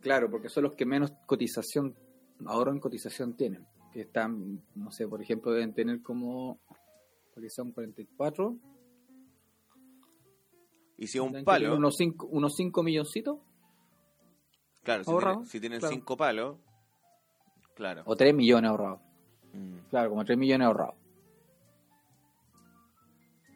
Claro, 0.00 0.30
porque 0.30 0.48
son 0.48 0.62
los 0.62 0.74
que 0.74 0.86
menos 0.86 1.12
cotización, 1.26 1.94
ahorro 2.46 2.72
en 2.72 2.80
cotización 2.80 3.36
tienen. 3.36 3.66
Que 3.92 4.02
están, 4.02 4.62
no 4.74 4.90
sé, 4.90 5.06
por 5.06 5.20
ejemplo, 5.20 5.52
deben 5.52 5.74
tener 5.74 6.00
como, 6.00 6.58
porque 7.34 7.50
son 7.50 7.72
44. 7.72 8.56
Y 10.96 11.06
si 11.06 11.18
es 11.18 11.24
un 11.24 11.44
palo, 11.44 11.76
Unos 11.76 11.96
5 11.96 12.28
unos 12.30 12.54
cinco 12.56 12.82
milloncitos 12.82 13.38
claro, 14.82 15.44
si 15.44 15.50
si 15.50 15.60
tienen 15.60 15.80
claro. 15.80 15.94
cinco 15.94 16.16
palos, 16.16 16.56
claro. 17.80 18.02
o 18.04 18.14
3 18.14 18.34
millones 18.34 18.68
ahorrados. 18.70 19.00
Mm. 19.54 19.88
Claro, 19.88 20.10
como 20.10 20.22
3 20.24 20.36
millones 20.38 20.66
ahorrados. 20.66 20.94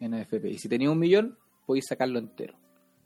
En 0.01 0.15
AFP. 0.15 0.51
Y 0.51 0.59
si 0.59 0.69
tenía 0.69 0.91
un 0.91 0.99
millón, 0.99 1.39
podéis 1.67 1.85
sacarlo 1.89 2.19
entero. 2.19 2.55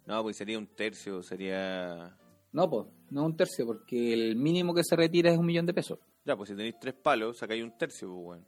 No, 0.07 0.23
pues 0.23 0.37
sería 0.37 0.59
un 0.59 0.66
tercio, 0.69 1.23
sería... 1.23 2.16
No, 2.53 2.69
pues, 2.71 2.87
no 3.11 3.27
un 3.27 3.37
tercio, 3.37 3.66
porque 3.66 4.12
el 4.14 4.37
mínimo 4.37 4.73
que 4.75 4.83
se 4.83 4.97
retira 4.97 5.31
es 5.31 5.39
un 5.39 5.45
millón 5.47 5.66
de 5.66 5.75
pesos. 5.75 5.99
Ya, 6.25 6.35
pues 6.37 6.49
si 6.49 6.57
tenéis 6.57 6.77
tres 6.81 6.95
palos, 6.95 7.37
sacáis 7.39 7.62
un 7.62 7.77
tercio, 7.77 8.09
pues 8.09 8.25
bueno. 8.25 8.45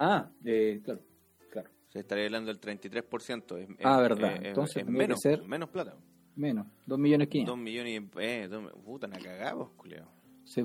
Ah, 0.00 0.28
eh, 0.44 0.80
claro, 0.84 1.00
claro. 1.50 1.70
Se 1.88 2.00
estaría 2.00 2.24
hablando 2.26 2.52
del 2.52 2.60
33%. 2.60 3.56
Es, 3.58 3.68
es- 3.70 3.76
Ah, 3.84 4.00
verdad. 4.00 4.32
es- 4.36 4.44
Entonces 4.48 4.76
es 4.78 4.84
que 4.84 4.90
menos, 4.90 5.20
ser- 5.20 5.42
menos 5.44 5.68
plata. 5.70 5.94
Menos, 6.34 6.66
2 6.86 6.98
millones 6.98 7.26
Dos 7.28 7.32
500. 7.32 7.58
millones 7.58 8.02
y... 8.02 8.20
Eh, 8.20 8.48
dos, 8.48 8.72
puta, 8.84 9.06
la 9.08 9.18
cagamos, 9.18 9.70
culeo. 9.76 10.06
Sí. 10.44 10.64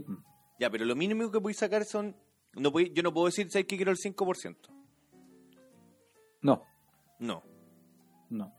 Sí. 0.00 0.04
Ya, 0.58 0.70
pero 0.70 0.84
lo 0.84 0.94
mínimo 0.96 1.30
que 1.30 1.40
podéis 1.40 1.58
sacar 1.58 1.84
son 1.84 2.16
No 2.54 2.70
podí- 2.72 2.92
yo 2.92 3.02
no 3.02 3.12
puedo 3.12 3.26
decir, 3.26 3.48
¿sabes 3.50 3.66
que 3.66 3.76
quiero 3.76 3.90
el 3.90 3.98
5%? 3.98 4.70
No, 6.42 6.62
No. 7.18 7.42
no. 8.30 8.52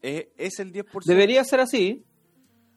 Es, 0.00 0.28
es 0.36 0.58
el 0.60 0.72
10%. 0.72 1.04
Debería 1.06 1.42
ser 1.44 1.60
así, 1.60 2.04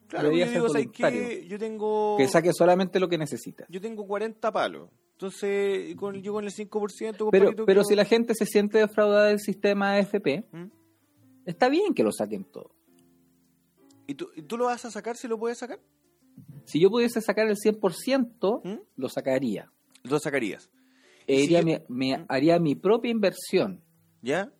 Claro, 0.08 0.24
debería 0.28 0.46
yo 0.46 0.52
ser 0.52 0.60
digo, 0.62 0.72
voluntario. 0.72 1.40
Yo 1.48 1.58
tengo... 1.58 2.16
que 2.18 2.28
saque 2.28 2.52
solamente 2.52 2.98
lo 3.00 3.08
que 3.08 3.16
necesita. 3.16 3.64
Yo 3.68 3.80
tengo 3.80 4.06
40 4.06 4.52
palos. 4.52 4.90
Entonces, 5.12 5.94
con, 5.96 6.20
yo 6.20 6.32
con 6.32 6.44
el 6.44 6.50
5%, 6.52 7.28
Pero, 7.30 7.52
pero 7.52 7.64
quiero- 7.64 7.84
si 7.84 7.94
la 7.94 8.04
gente 8.04 8.34
se 8.34 8.44
siente 8.44 8.78
defraudada 8.78 9.28
del 9.28 9.38
sistema 9.38 9.92
AFP, 9.94 10.44
¿Mm? 10.50 10.64
está 11.46 11.68
bien 11.68 11.94
que 11.94 12.02
lo 12.02 12.10
saquen 12.12 12.44
todo. 12.44 12.74
¿Y 14.08 14.14
tú, 14.16 14.28
y 14.34 14.42
tú 14.42 14.58
lo 14.58 14.64
vas 14.66 14.84
a 14.84 14.90
sacar 14.90 15.16
si 15.16 15.28
lo 15.28 15.38
puedes 15.38 15.58
sacar? 15.58 15.78
Si 16.64 16.80
yo 16.80 16.90
pudiese 16.90 17.20
sacar 17.20 17.48
el 17.48 17.56
100%, 17.56 18.60
¿Mm? 18.64 18.80
lo 18.96 19.08
sacaría. 19.08 19.70
Lo 20.04 20.18
sacarías. 20.18 20.70
E 21.26 21.36
Si 21.38 21.44
iría 21.44 21.60
yo- 21.60 21.66
mi- 21.66 21.78
mi- 22.12 22.24
haría 22.28 22.58
mi 22.58 22.74
propia 22.74 23.10
inversión 23.10 23.82
¿Ya? 24.22 24.52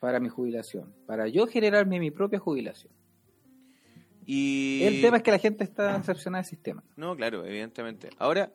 para 0.00 0.20
mi 0.20 0.28
jubilación, 0.28 0.94
para 1.06 1.28
yo 1.28 1.46
generarme 1.46 1.98
mi 1.98 2.10
propia 2.10 2.38
jubilación. 2.38 2.92
Y... 4.24 4.82
El 4.82 5.00
tema 5.00 5.18
es 5.18 5.22
que 5.22 5.30
la 5.30 5.38
gente 5.38 5.62
está 5.64 5.96
decepcionada 5.98 6.42
del 6.42 6.48
sistema. 6.50 6.82
No, 6.96 7.14
claro, 7.16 7.44
evidentemente. 7.44 8.10
Ahora, 8.18 8.52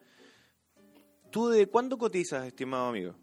¿tú 1.31 1.47
de 1.49 1.67
cuándo 1.67 1.97
cotizas, 1.97 2.45
estimado 2.45 2.87
amigo? 2.89 3.15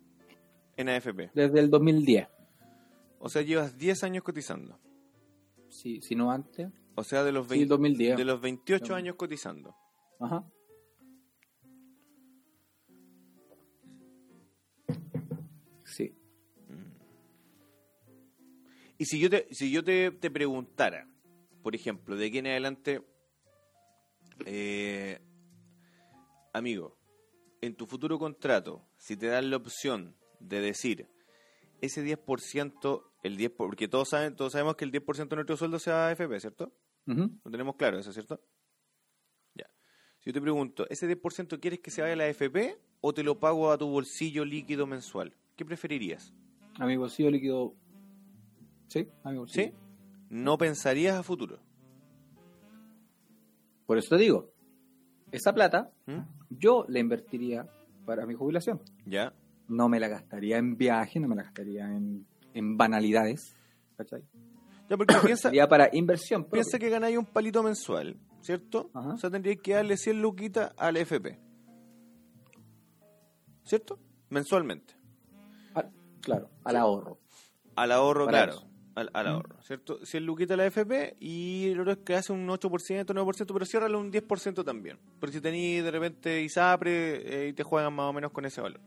En 0.76 0.88
AFP. 0.88 1.30
Desde 1.34 1.60
el 1.60 1.68
2010, 1.70 2.28
O 3.18 3.28
sea, 3.28 3.42
llevas 3.42 3.76
10 3.76 4.02
años 4.04 4.22
cotizando. 4.22 4.78
si, 5.68 6.00
si 6.00 6.14
no 6.14 6.30
antes. 6.30 6.68
O 6.98 7.04
sea, 7.04 7.22
de 7.22 7.30
los, 7.30 7.44
Sí, 7.46 7.50
20 7.50 7.68
2010. 7.68 8.16
de 8.16 8.24
los 8.24 8.40
28 8.40 8.84
Dos- 8.86 8.90
años 8.96 9.14
cotizando. 9.14 9.74
Ajá. 10.18 10.44
Sí. 15.84 16.14
Y 18.98 19.04
si 19.04 19.20
yo 19.20 19.30
te, 19.30 19.46
si 19.52 19.70
yo 19.70 19.84
te, 19.84 20.10
te 20.10 20.30
preguntara, 20.30 21.08
por 21.62 21.74
ejemplo, 21.74 22.16
de 22.16 22.26
aquí 22.26 22.38
en 22.38 22.46
adelante, 22.48 23.02
eh, 24.44 25.20
amigo, 26.52 26.98
en 27.60 27.74
tu 27.74 27.86
futuro 27.86 28.18
contrato, 28.18 28.84
si 28.96 29.16
te 29.16 29.26
dan 29.26 29.50
la 29.50 29.56
opción 29.56 30.16
de 30.40 30.60
decir 30.60 31.08
ese 31.80 32.02
10%, 32.04 33.04
el 33.22 33.36
10%, 33.36 33.54
porque 33.56 33.88
todos 33.88 34.08
saben, 34.10 34.34
todos 34.34 34.52
sabemos 34.52 34.76
que 34.76 34.84
el 34.84 34.90
10% 34.92 35.28
de 35.28 35.36
nuestro 35.36 35.56
sueldo 35.56 35.78
sea 35.78 36.08
AFP, 36.08 36.40
¿cierto? 36.40 36.72
Lo 37.16 37.50
tenemos 37.50 37.76
claro 37.76 37.98
eso, 37.98 38.12
¿cierto? 38.12 38.40
Ya. 39.54 39.66
Si 40.20 40.30
yo 40.30 40.34
te 40.34 40.40
pregunto, 40.40 40.86
¿ese 40.90 41.08
10% 41.08 41.58
quieres 41.60 41.80
que 41.80 41.90
se 41.90 42.02
vaya 42.02 42.12
a 42.12 42.16
la 42.16 42.24
AFP 42.24 42.78
o 43.00 43.14
te 43.14 43.22
lo 43.22 43.40
pago 43.40 43.70
a 43.70 43.78
tu 43.78 43.88
bolsillo 43.88 44.44
líquido 44.44 44.86
mensual? 44.86 45.34
¿Qué 45.56 45.64
preferirías? 45.64 46.34
A 46.78 46.86
mi 46.86 46.96
bolsillo 46.96 47.30
líquido. 47.30 47.74
Sí, 48.88 49.08
a 49.24 49.30
mi 49.30 49.38
bolsillo. 49.38 49.68
¿Sí? 49.68 49.74
No 50.30 50.58
pensarías 50.58 51.16
a 51.16 51.22
futuro. 51.22 51.60
Por 53.86 53.96
eso 53.96 54.16
te 54.16 54.22
digo, 54.22 54.52
esa 55.32 55.54
plata 55.54 55.90
¿Mm? 56.06 56.20
yo 56.50 56.84
la 56.88 56.98
invertiría 56.98 57.66
para 58.04 58.26
mi 58.26 58.34
jubilación. 58.34 58.82
¿Ya? 59.06 59.32
No 59.66 59.88
me 59.88 59.98
la 59.98 60.08
gastaría 60.08 60.58
en 60.58 60.76
viaje, 60.76 61.20
no 61.20 61.28
me 61.28 61.36
la 61.36 61.44
gastaría 61.44 61.86
en, 61.86 62.26
en 62.52 62.76
banalidades. 62.76 63.56
¿Cachai? 63.96 64.22
Ya, 64.88 64.96
porque 64.96 65.14
piensa, 65.24 65.48
Sería 65.48 65.68
para 65.68 65.88
inversión. 65.92 66.42
propia. 66.42 66.62
piensa 66.62 66.78
que 66.78 66.88
ganáis 66.88 67.16
un 67.18 67.26
palito 67.26 67.62
mensual, 67.62 68.16
¿cierto? 68.40 68.90
Ajá. 68.94 69.14
O 69.14 69.16
sea, 69.18 69.30
tendríais 69.30 69.60
que 69.60 69.74
darle 69.74 69.96
100 69.96 70.22
luquitas 70.22 70.72
al 70.76 70.96
FP. 70.96 71.38
¿Cierto? 73.64 73.98
Mensualmente. 74.30 74.94
Ah, 75.74 75.84
claro, 76.22 76.50
al 76.64 76.76
ahorro. 76.76 77.18
Al 77.76 77.92
ahorro, 77.92 78.26
Para 78.26 78.38
claro. 78.44 78.52
eso. 78.58 78.64
Al, 78.94 79.10
al 79.12 79.26
ahorro, 79.28 79.62
¿cierto? 79.62 80.04
100 80.04 80.26
luquitas 80.26 80.56
la 80.56 80.66
FP 80.66 81.16
y 81.20 81.68
el 81.68 81.78
otro 81.78 81.92
es 81.92 81.98
que 81.98 82.16
hace 82.16 82.32
un 82.32 82.48
8%, 82.48 83.04
9%, 83.06 83.52
pero 83.52 83.64
ciérrale 83.64 83.96
un 83.96 84.10
10% 84.10 84.64
también. 84.64 84.98
Porque 85.20 85.34
si 85.36 85.40
tenéis 85.40 85.84
de 85.84 85.90
repente 85.92 86.42
ISAPRE 86.42 87.44
eh, 87.44 87.48
y 87.50 87.52
te 87.52 87.62
juegan 87.62 87.94
más 87.94 88.06
o 88.06 88.12
menos 88.12 88.32
con 88.32 88.44
ese 88.44 88.60
valor. 88.60 88.80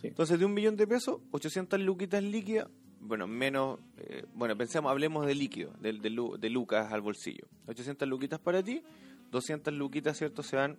Sí. 0.00 0.08
Entonces, 0.08 0.36
de 0.36 0.44
un 0.46 0.52
millón 0.52 0.74
de 0.76 0.84
pesos, 0.88 1.20
800 1.30 1.78
luquitas 1.78 2.24
líquidas, 2.24 2.66
bueno, 3.00 3.26
menos, 3.26 3.80
eh, 3.98 4.24
bueno, 4.34 4.56
pensemos, 4.56 4.90
hablemos 4.90 5.26
de 5.26 5.34
líquido, 5.34 5.72
de, 5.80 5.94
de, 5.94 6.10
de 6.38 6.50
lucas 6.50 6.92
al 6.92 7.00
bolsillo. 7.00 7.46
800 7.66 8.08
luquitas 8.08 8.38
para 8.38 8.62
ti, 8.62 8.82
200 9.30 9.72
luquitas, 9.74 10.18
¿cierto? 10.18 10.42
Se 10.42 10.56
van 10.56 10.78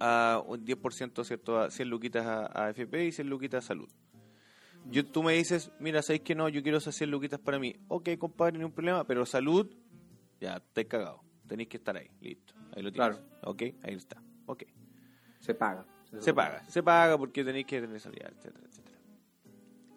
a 0.00 0.42
un 0.46 0.64
10%, 0.64 1.24
¿cierto? 1.24 1.58
A 1.58 1.70
100 1.70 1.88
luquitas 1.88 2.26
a, 2.26 2.46
a 2.46 2.66
AFP 2.66 3.06
y 3.06 3.12
100 3.12 3.28
luquitas 3.28 3.64
a 3.64 3.68
salud. 3.68 3.88
Yo, 4.90 5.06
tú 5.06 5.22
me 5.22 5.34
dices, 5.34 5.70
mira, 5.78 6.02
¿sabes 6.02 6.22
que 6.22 6.34
no? 6.34 6.48
Yo 6.48 6.62
quiero 6.62 6.78
esas 6.78 6.94
100 6.94 7.10
luquitas 7.10 7.38
para 7.38 7.58
mí. 7.58 7.76
Ok, 7.88 8.10
compadre, 8.18 8.58
ni 8.58 8.64
un 8.64 8.72
problema, 8.72 9.04
pero 9.04 9.26
salud, 9.26 9.70
ya, 10.40 10.56
estáis 10.56 10.88
cagado. 10.88 11.22
Tenéis 11.46 11.68
que 11.68 11.76
estar 11.76 11.96
ahí, 11.96 12.08
listo. 12.20 12.54
Ahí 12.74 12.82
lo 12.82 12.90
tienes. 12.90 13.16
Claro. 13.16 13.18
Ok, 13.42 13.62
ahí 13.82 13.94
está. 13.94 14.22
Ok. 14.46 14.64
Se 15.40 15.54
paga. 15.54 15.84
Se 16.18 16.34
paga, 16.34 16.64
se 16.68 16.82
paga 16.82 17.16
porque 17.16 17.44
tenéis 17.44 17.66
que 17.66 17.80
tener 17.80 18.00
salida, 18.00 18.28
etcétera, 18.36 18.66
etcétera. 18.66 18.79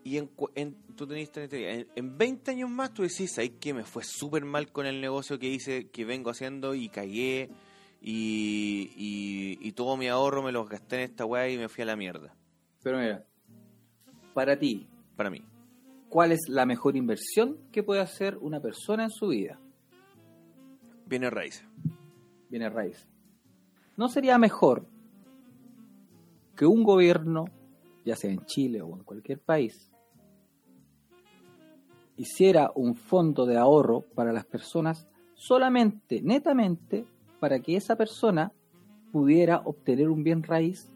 Y 0.03 0.17
en, 0.17 0.29
en, 0.55 0.75
tú 0.95 1.07
tenés 1.07 1.31
30 1.31 1.55
días. 1.55 1.77
En, 1.77 1.87
en 1.95 2.17
20 2.17 2.51
años 2.51 2.69
más 2.69 2.93
tú 2.93 3.03
decís, 3.03 3.31
¿sabes 3.31 3.51
que 3.59 3.73
Me 3.73 3.83
fue 3.83 4.03
súper 4.03 4.43
mal 4.45 4.71
con 4.71 4.85
el 4.85 4.99
negocio 4.99 5.39
que 5.39 5.47
hice, 5.47 5.89
que 5.89 6.05
vengo 6.05 6.29
haciendo 6.29 6.75
y 6.75 6.89
cagué 6.89 7.49
y, 8.01 8.91
y, 8.97 9.57
y 9.65 9.71
todo 9.71 9.95
mi 9.95 10.07
ahorro 10.09 10.43
me 10.43 10.51
lo 10.51 10.65
gasté 10.65 10.97
en 10.97 11.01
esta 11.03 11.25
weá 11.25 11.49
y 11.49 11.57
me 11.57 11.69
fui 11.69 11.83
a 11.83 11.85
la 11.85 11.95
mierda. 11.95 12.35
Pero 12.83 12.97
mira, 12.99 13.25
para 14.33 14.59
ti, 14.59 14.87
Para 15.15 15.29
mí. 15.29 15.41
¿cuál 16.09 16.31
es 16.33 16.41
la 16.49 16.65
mejor 16.65 16.97
inversión 16.97 17.57
que 17.71 17.81
puede 17.81 18.01
hacer 18.01 18.37
una 18.37 18.59
persona 18.59 19.05
en 19.05 19.09
su 19.09 19.29
vida? 19.29 19.59
Viene 21.05 21.29
raíz. 21.29 21.65
Viene 22.49 22.69
raíz. 22.69 23.07
¿No 23.95 24.09
sería 24.09 24.37
mejor 24.37 24.85
que 26.55 26.65
un 26.65 26.83
gobierno, 26.83 27.45
ya 28.05 28.15
sea 28.15 28.31
en 28.31 28.45
Chile 28.45 28.81
o 28.81 28.95
en 28.97 29.03
cualquier 29.03 29.39
país, 29.39 29.89
hiciera 32.17 32.71
un 32.75 32.95
fondo 32.95 33.45
de 33.45 33.57
ahorro 33.57 34.01
para 34.13 34.31
las 34.31 34.45
personas 34.45 35.07
solamente, 35.35 36.21
netamente, 36.21 37.05
para 37.39 37.59
que 37.59 37.75
esa 37.75 37.95
persona 37.95 38.51
pudiera 39.11 39.61
obtener 39.65 40.09
un 40.09 40.23
bien 40.23 40.43
raíz, 40.43 40.91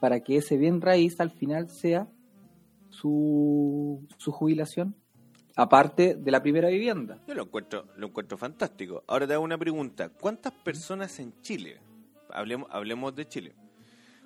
para 0.00 0.20
que 0.20 0.36
ese 0.36 0.56
bien 0.56 0.80
raíz 0.80 1.20
al 1.20 1.30
final 1.30 1.68
sea 1.68 2.08
su, 2.90 4.06
su 4.18 4.32
jubilación, 4.32 4.94
aparte 5.56 6.14
de 6.14 6.30
la 6.30 6.42
primera 6.42 6.68
vivienda? 6.68 7.18
Yo 7.26 7.34
lo 7.34 7.42
encuentro, 7.42 7.86
lo 7.96 8.06
encuentro 8.06 8.38
fantástico. 8.38 9.02
Ahora 9.06 9.26
te 9.26 9.34
hago 9.34 9.44
una 9.44 9.58
pregunta. 9.58 10.08
¿Cuántas 10.08 10.52
personas 10.52 11.18
en 11.18 11.40
Chile, 11.40 11.80
hablemos, 12.30 12.68
hablemos 12.70 13.14
de 13.14 13.26
Chile, 13.26 13.54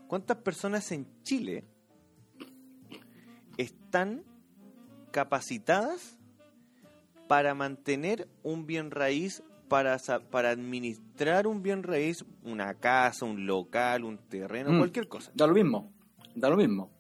cuántas 0.07 0.39
personas 0.39 0.91
en 0.93 1.07
Chile 1.23 1.65
están 3.57 4.23
capacitadas 5.11 6.19
para 7.29 7.55
mantener 7.55 8.29
un 8.43 8.67
bien 8.67 8.91
raíz, 8.91 9.43
para, 9.69 9.99
para 10.31 10.51
administrar 10.51 11.47
un 11.47 11.63
bien 11.63 11.83
raíz, 11.83 12.25
una 12.43 12.75
casa, 12.75 13.27
un 13.27 13.47
local, 13.47 14.05
un 14.05 14.17
terreno, 14.19 14.73
Mm. 14.73 14.79
cualquier 14.79 15.09
cosa? 15.09 15.31
Da 15.35 15.47
lo 15.47 15.53
mismo, 15.55 15.93
da 16.35 16.49
lo 16.49 16.57
mismo. 16.57 16.91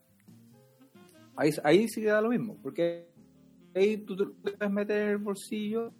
Ahí, 1.36 1.50
ahí 1.64 1.88
sí 1.88 2.00
que 2.02 2.08
da 2.08 2.20
lo 2.20 2.30
mismo, 2.30 2.56
porque 2.62 3.08
ahí 3.74 3.96
tú 3.98 4.16
te 4.16 4.26
puedes 4.26 4.70
meter 4.70 5.02
en 5.02 5.08
el 5.10 5.18
bolsillo 5.18 5.92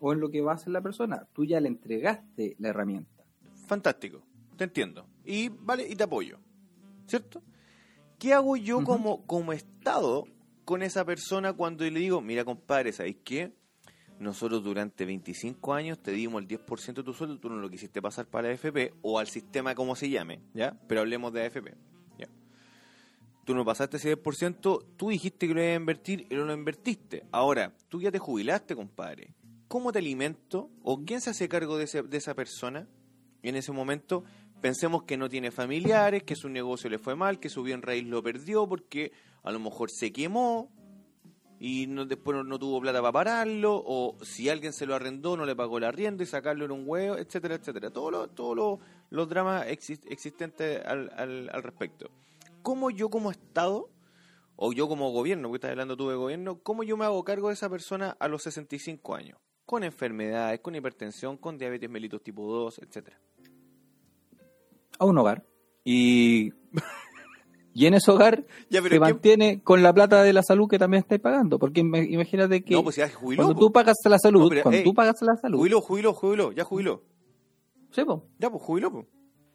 o 0.00 0.12
en 0.12 0.20
lo 0.20 0.30
que 0.30 0.40
va 0.40 0.52
a 0.52 0.54
hacer 0.56 0.72
la 0.72 0.80
persona. 0.80 1.26
Tú 1.32 1.44
ya 1.44 1.60
le 1.60 1.68
entregaste 1.68 2.56
la 2.58 2.68
herramienta. 2.70 3.24
Fantástico, 3.66 4.22
te 4.56 4.64
entiendo. 4.64 5.06
Y 5.24 5.48
vale, 5.50 5.86
y 5.88 5.94
te 5.94 6.04
apoyo. 6.04 6.38
¿Cierto? 7.06 7.42
¿Qué 8.18 8.32
hago 8.32 8.56
yo 8.56 8.82
como, 8.82 9.26
como 9.26 9.52
Estado 9.52 10.24
con 10.66 10.82
esa 10.82 11.06
persona 11.06 11.54
cuando 11.54 11.84
le 11.84 11.98
digo, 12.00 12.20
mira 12.20 12.44
compadre, 12.44 12.92
¿sabéis 12.92 13.16
qué? 13.24 13.52
Nosotros 14.18 14.62
durante 14.62 15.04
25 15.06 15.72
años 15.72 15.98
te 16.02 16.10
dimos 16.10 16.42
el 16.42 16.48
10% 16.48 16.94
de 16.94 17.02
tu 17.02 17.14
sueldo, 17.14 17.38
tú 17.38 17.48
no 17.48 17.56
lo 17.56 17.70
quisiste 17.70 18.02
pasar 18.02 18.26
para 18.26 18.48
la 18.48 18.54
AFP 18.54 18.92
o 19.02 19.18
al 19.18 19.28
sistema 19.28 19.74
como 19.74 19.94
se 19.96 20.10
llame, 20.10 20.40
¿ya? 20.54 20.78
Pero 20.88 21.00
hablemos 21.02 21.32
de 21.32 21.44
AFP, 21.46 21.74
¿ya? 22.18 22.28
Tú 23.44 23.54
no 23.54 23.64
pasaste 23.64 23.98
ese 23.98 24.16
10%, 24.16 24.84
tú 24.96 25.08
dijiste 25.10 25.46
que 25.46 25.54
lo 25.54 25.62
ibas 25.62 25.72
a 25.74 25.76
invertir 25.76 26.26
y 26.30 26.34
no 26.34 26.44
lo 26.44 26.52
invertiste. 26.54 27.24
Ahora, 27.30 27.72
tú 27.88 28.00
ya 28.00 28.10
te 28.10 28.18
jubilaste, 28.18 28.74
compadre. 28.74 29.34
¿Cómo 29.68 29.92
te 29.92 29.98
alimento? 30.00 30.70
¿O 30.82 31.04
quién 31.04 31.20
se 31.20 31.30
hace 31.30 31.48
cargo 31.48 31.76
de, 31.78 31.84
ese- 31.84 32.02
de 32.02 32.16
esa 32.16 32.34
persona? 32.34 32.86
en 33.42 33.54
ese 33.54 33.70
momento 33.70 34.24
pensemos 34.60 35.04
que 35.04 35.16
no 35.16 35.28
tiene 35.28 35.52
familiares, 35.52 36.24
que 36.24 36.34
su 36.34 36.48
negocio 36.48 36.90
le 36.90 36.98
fue 36.98 37.14
mal, 37.14 37.38
que 37.38 37.48
su 37.48 37.62
bien 37.62 37.80
raíz 37.82 38.04
lo 38.04 38.20
perdió 38.24 38.66
porque 38.68 39.12
a 39.46 39.52
lo 39.52 39.60
mejor 39.60 39.90
se 39.90 40.12
quemó 40.12 40.70
y 41.58 41.86
después 41.86 42.44
no, 42.44 42.58
tuvo 42.58 42.80
plata 42.80 43.00
para 43.00 43.12
pararlo, 43.12 43.82
o 43.86 44.18
si 44.22 44.50
alguien 44.50 44.74
se 44.74 44.84
lo 44.84 44.94
arrendó 44.94 45.36
no 45.36 45.46
le 45.46 45.56
pagó 45.56 45.80
la 45.80 45.88
arriendo 45.88 46.22
y 46.22 46.26
sacarlo 46.26 46.66
en 46.66 46.72
un 46.72 46.82
huevo, 46.86 47.16
etcétera, 47.16 47.54
etcétera. 47.54 47.90
Todo 47.90 48.10
lo, 48.10 48.28
todo 48.28 48.54
lo, 48.54 48.80
los 49.08 49.28
dramas 49.28 49.66
exis- 49.68 50.04
existentes 50.10 50.84
al 50.84 51.62
respecto. 51.62 52.10
¿Cómo 52.62 52.90
yo 52.90 53.08
como 53.08 53.30
Estado, 53.30 53.88
o 54.56 54.72
yo 54.72 54.88
como 54.88 55.12
gobierno, 55.12 55.48
porque 55.48 55.58
estás 55.58 55.70
hablando 55.70 55.96
tú 55.96 56.08
de 56.08 56.16
gobierno, 56.16 56.58
cómo 56.62 56.82
yo 56.82 56.96
me 56.96 57.04
hago 57.04 57.22
cargo 57.24 57.48
de 57.48 57.54
esa 57.54 57.70
persona 57.70 58.16
a 58.18 58.26
los 58.26 58.42
65 58.42 59.14
años? 59.14 59.38
Con 59.64 59.84
enfermedades, 59.84 60.58
con 60.60 60.74
hipertensión, 60.74 61.36
con 61.36 61.56
diabetes 61.56 61.88
mellitus 61.88 62.22
tipo 62.22 62.44
2, 62.44 62.80
etcétera. 62.80 63.20
A 64.98 65.04
un 65.04 65.16
hogar. 65.16 65.44
Y, 65.84 66.52
y 67.78 67.86
en 67.86 67.94
ese 67.94 68.10
hogar 68.10 68.44
Ya, 68.70 68.80
pero 68.80 68.84
se 68.84 68.88
¿quién- 68.88 69.00
mantiene 69.02 69.62
con 69.62 69.82
la 69.82 69.92
plata 69.92 70.22
de 70.22 70.32
la 70.32 70.42
salud 70.42 70.66
que 70.68 70.78
también 70.78 71.02
estáis 71.02 71.20
pagando. 71.20 71.58
Porque 71.58 71.82
im- 71.82 72.10
imagínate 72.10 72.64
que 72.64 72.74
No, 72.74 72.82
pues 72.82 72.96
ya 72.96 73.08
jubiló. 73.10 73.42
cuando 73.42 73.54
po. 73.54 73.60
tú 73.66 73.72
pagas 73.72 73.96
la 74.06 74.18
salud, 74.18 74.40
No, 74.44 74.48
pero, 74.48 74.62
cuando 74.62 74.78
ey, 74.78 74.84
tú 74.84 74.94
pagas 74.94 75.16
la 75.22 75.36
salud, 75.36 75.58
Jubiló, 75.58 75.80
jubiló, 75.80 76.12
jubiló, 76.14 76.52
ya 76.52 76.64
jubiló. 76.64 77.02
sí, 77.90 78.04
po, 78.04 78.24
Ya, 78.38 78.50
pues 78.50 78.62
jubiló, 78.62 78.90
pues. 78.90 79.06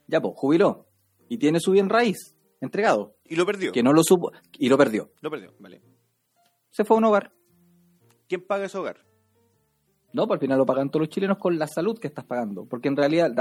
ya 0.08 0.22
pues, 0.22 0.34
jubiló. 0.38 0.88
Y 1.30 1.38
tiene 1.38 1.60
su 1.60 1.72
bien 1.72 1.90
raíz 1.90 2.36
entregado. 2.60 3.16
Y 3.26 3.36
lo 3.36 3.46
perdió. 3.46 3.72
Que 3.72 3.82
no 3.84 3.94
lo 3.94 4.04
supo 4.04 4.32
y 4.60 4.70
lo 4.70 4.78
perdió. 4.78 5.12
Lo 5.22 5.32
perdió, 5.32 5.54
vale. 5.60 5.82
Se 6.70 6.86
fue 6.86 6.96
a 6.96 7.00
un 7.00 7.06
hogar. 7.06 7.32
¿Quién 8.28 8.42
paga 8.46 8.66
ese 8.66 8.78
hogar? 8.78 9.04
No, 10.14 10.28
pues 10.28 10.38
al 10.38 10.42
final 10.42 10.58
lo 10.58 10.66
pagan 10.66 10.90
todos 10.90 11.02
los 11.08 11.10
chilenos 11.10 11.38
con 11.38 11.58
la 11.58 11.68
salud 11.68 11.98
que 12.00 12.08
estás 12.08 12.26
pagando. 12.26 12.66
Porque 12.66 12.88
en 12.90 12.98
realidad 12.98 13.32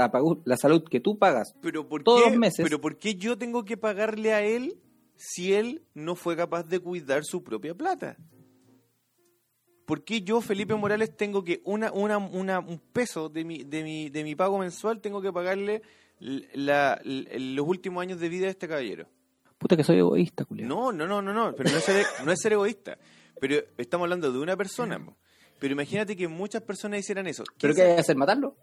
la, 0.45 0.57
salud 0.57 0.83
que 0.89 0.99
tú 0.99 1.17
pagas, 1.17 1.53
Pero 1.61 1.87
¿por 1.87 2.03
Todos 2.03 2.23
qué, 2.23 2.29
los 2.29 2.37
meses. 2.39 2.63
Pero 2.63 2.79
¿por 2.79 2.97
qué 2.97 3.15
yo 3.15 3.37
tengo 3.37 3.63
que 3.65 3.77
pagarle 3.77 4.33
a 4.33 4.41
él 4.41 4.77
si 5.15 5.53
él 5.53 5.83
no 5.93 6.15
fue 6.15 6.35
capaz 6.35 6.63
de 6.63 6.79
cuidar 6.79 7.23
su 7.25 7.43
propia 7.43 7.75
plata? 7.75 8.17
¿Por 9.85 10.03
qué 10.03 10.21
yo, 10.21 10.39
Felipe 10.41 10.73
Morales, 10.75 11.15
tengo 11.17 11.43
que 11.43 11.61
una, 11.65 11.91
una, 11.91 12.17
una, 12.17 12.59
un 12.59 12.79
peso 12.79 13.27
de 13.27 13.43
mi, 13.43 13.63
de, 13.63 13.83
mi, 13.83 14.09
de 14.09 14.23
mi 14.23 14.35
pago 14.35 14.57
mensual 14.57 15.01
tengo 15.01 15.21
que 15.21 15.33
pagarle 15.33 15.81
la- 16.19 16.99
la- 17.03 17.29
los 17.37 17.67
últimos 17.67 18.01
años 18.01 18.19
de 18.19 18.29
vida 18.29 18.45
de 18.45 18.51
este 18.51 18.67
caballero? 18.67 19.07
puta 19.57 19.75
que 19.77 19.83
soy 19.83 19.97
egoísta, 19.97 20.43
culiao. 20.45 20.67
No, 20.67 20.91
no, 20.91 21.05
no, 21.05 21.21
no, 21.21 21.33
no, 21.33 21.55
pero 21.55 21.69
no 21.69 21.77
es 21.77 21.83
ser, 21.83 22.03
no 22.25 22.31
es 22.31 22.39
ser 22.41 22.53
egoísta. 22.53 22.97
Pero 23.39 23.57
estamos 23.77 24.05
hablando 24.05 24.31
de 24.31 24.39
una 24.39 24.57
persona. 24.57 24.99
Pero 25.61 25.73
imagínate 25.73 26.15
que 26.17 26.27
muchas 26.27 26.63
personas 26.63 27.01
hicieran 27.01 27.27
eso. 27.27 27.43
¿Pero 27.59 27.75
¿Quién 27.75 27.85
qué 27.85 27.91
hay 27.91 27.95
que 27.97 28.01
hacer? 28.01 28.15
¿Matarlo? 28.15 28.57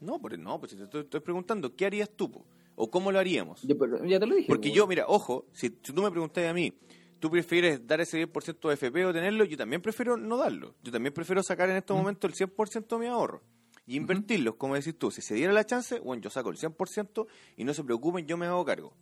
No, 0.00 0.20
pero 0.20 0.36
no, 0.36 0.58
pues 0.58 0.76
te 0.76 0.82
estoy, 0.82 1.02
estoy 1.02 1.20
preguntando, 1.20 1.76
¿qué 1.76 1.86
harías 1.86 2.10
tú? 2.10 2.28
po? 2.28 2.44
¿O 2.74 2.90
cómo 2.90 3.12
lo 3.12 3.20
haríamos? 3.20 3.62
Yo, 3.62 3.78
pero 3.78 4.04
ya 4.04 4.18
te 4.18 4.26
lo 4.26 4.34
dije. 4.34 4.48
Porque 4.48 4.70
po. 4.70 4.74
yo, 4.74 4.86
mira, 4.88 5.04
ojo, 5.06 5.46
si, 5.52 5.68
si 5.68 5.92
tú 5.92 6.02
me 6.02 6.10
preguntas 6.10 6.44
a 6.44 6.52
mí, 6.52 6.76
¿tú 7.20 7.30
prefieres 7.30 7.86
dar 7.86 8.00
ese 8.00 8.26
10% 8.26 8.68
de 8.68 8.74
FP 8.74 9.06
o 9.06 9.12
tenerlo? 9.12 9.44
Yo 9.44 9.56
también 9.56 9.80
prefiero 9.80 10.16
no 10.16 10.38
darlo. 10.38 10.74
Yo 10.82 10.90
también 10.90 11.14
prefiero 11.14 11.40
sacar 11.44 11.70
en 11.70 11.76
estos 11.76 11.96
momentos 11.96 12.28
el 12.28 12.48
100% 12.48 12.88
de 12.88 12.98
mi 12.98 13.06
ahorro 13.06 13.42
y 13.86 13.94
invertirlos, 13.94 14.56
como 14.56 14.74
decís 14.74 14.98
tú. 14.98 15.12
Si 15.12 15.22
se 15.22 15.36
diera 15.36 15.52
la 15.52 15.64
chance, 15.64 16.00
bueno, 16.00 16.20
yo 16.20 16.30
saco 16.30 16.50
el 16.50 16.56
100% 16.56 17.28
y 17.58 17.62
no 17.62 17.74
se 17.74 17.84
preocupen, 17.84 18.26
yo 18.26 18.36
me 18.36 18.46
hago 18.46 18.64
cargo. 18.64 18.92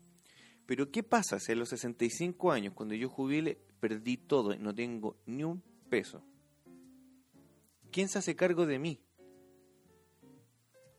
Pero 0.66 0.90
¿qué 0.90 1.02
pasa 1.02 1.40
si 1.40 1.52
a 1.52 1.56
los 1.56 1.70
65 1.70 2.52
años, 2.52 2.74
cuando 2.74 2.94
yo 2.94 3.08
jubile, 3.08 3.58
perdí 3.80 4.18
todo 4.18 4.52
y 4.52 4.58
no 4.58 4.74
tengo 4.74 5.16
ni 5.24 5.44
un 5.44 5.62
peso? 5.88 6.22
¿Quién 7.90 8.08
se 8.08 8.18
hace 8.18 8.36
cargo 8.36 8.66
de 8.66 8.78
mí? 8.78 9.00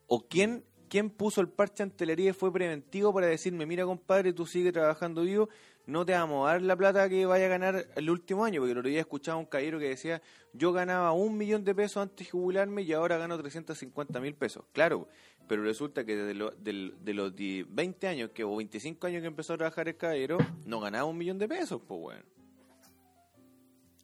¿O 0.08 0.28
quién, 0.28 0.64
quién 0.90 1.10
puso 1.10 1.42
el 1.42 1.50
parche 1.50 1.84
ante 1.84 2.06
la 2.06 2.14
herida 2.14 2.32
y 2.32 2.34
fue 2.34 2.52
preventivo 2.52 3.14
para 3.14 3.28
decirme, 3.28 3.66
mira 3.66 3.86
compadre, 3.86 4.34
tú 4.34 4.46
sigue 4.46 4.72
trabajando 4.72 5.22
vivo, 5.22 5.50
no 5.86 6.06
te 6.06 6.14
vamos 6.14 6.48
a 6.48 6.54
dar 6.54 6.62
la 6.64 6.76
plata 6.76 7.08
que 7.10 7.26
vaya 7.26 7.46
a 7.46 7.50
ganar 7.50 7.88
el 7.96 8.10
último 8.10 8.44
año? 8.44 8.60
Porque 8.62 8.72
el 8.72 8.78
otro 8.80 8.90
día 8.90 9.00
escuchaba 9.02 9.38
un 9.38 9.46
caballero 9.46 9.78
que 9.78 9.90
decía, 9.90 10.22
yo 10.54 10.72
ganaba 10.72 11.12
un 11.12 11.38
millón 11.38 11.64
de 11.64 11.76
pesos 11.76 12.02
antes 12.02 12.26
de 12.28 12.32
jubilarme 12.32 12.82
y 12.82 12.94
ahora 12.94 13.18
gano 13.18 13.38
350 13.38 14.20
mil 14.20 14.34
pesos. 14.34 14.66
Claro, 14.72 15.08
pero 15.48 15.62
resulta 15.64 16.04
que 16.06 16.16
desde 16.16 16.52
de 16.64 17.14
los 17.14 17.36
di- 17.36 17.64
20 17.64 18.08
años 18.08 18.32
que, 18.32 18.44
o 18.44 18.56
25 18.56 19.06
años 19.08 19.22
que 19.22 19.28
empezó 19.28 19.54
a 19.54 19.58
trabajar 19.58 19.88
el 19.88 19.96
caballero, 19.98 20.38
no 20.66 20.80
ganaba 20.80 21.06
un 21.06 21.18
millón 21.20 21.38
de 21.38 21.48
pesos, 21.48 21.82
pues 21.88 22.00
bueno. 22.00 22.24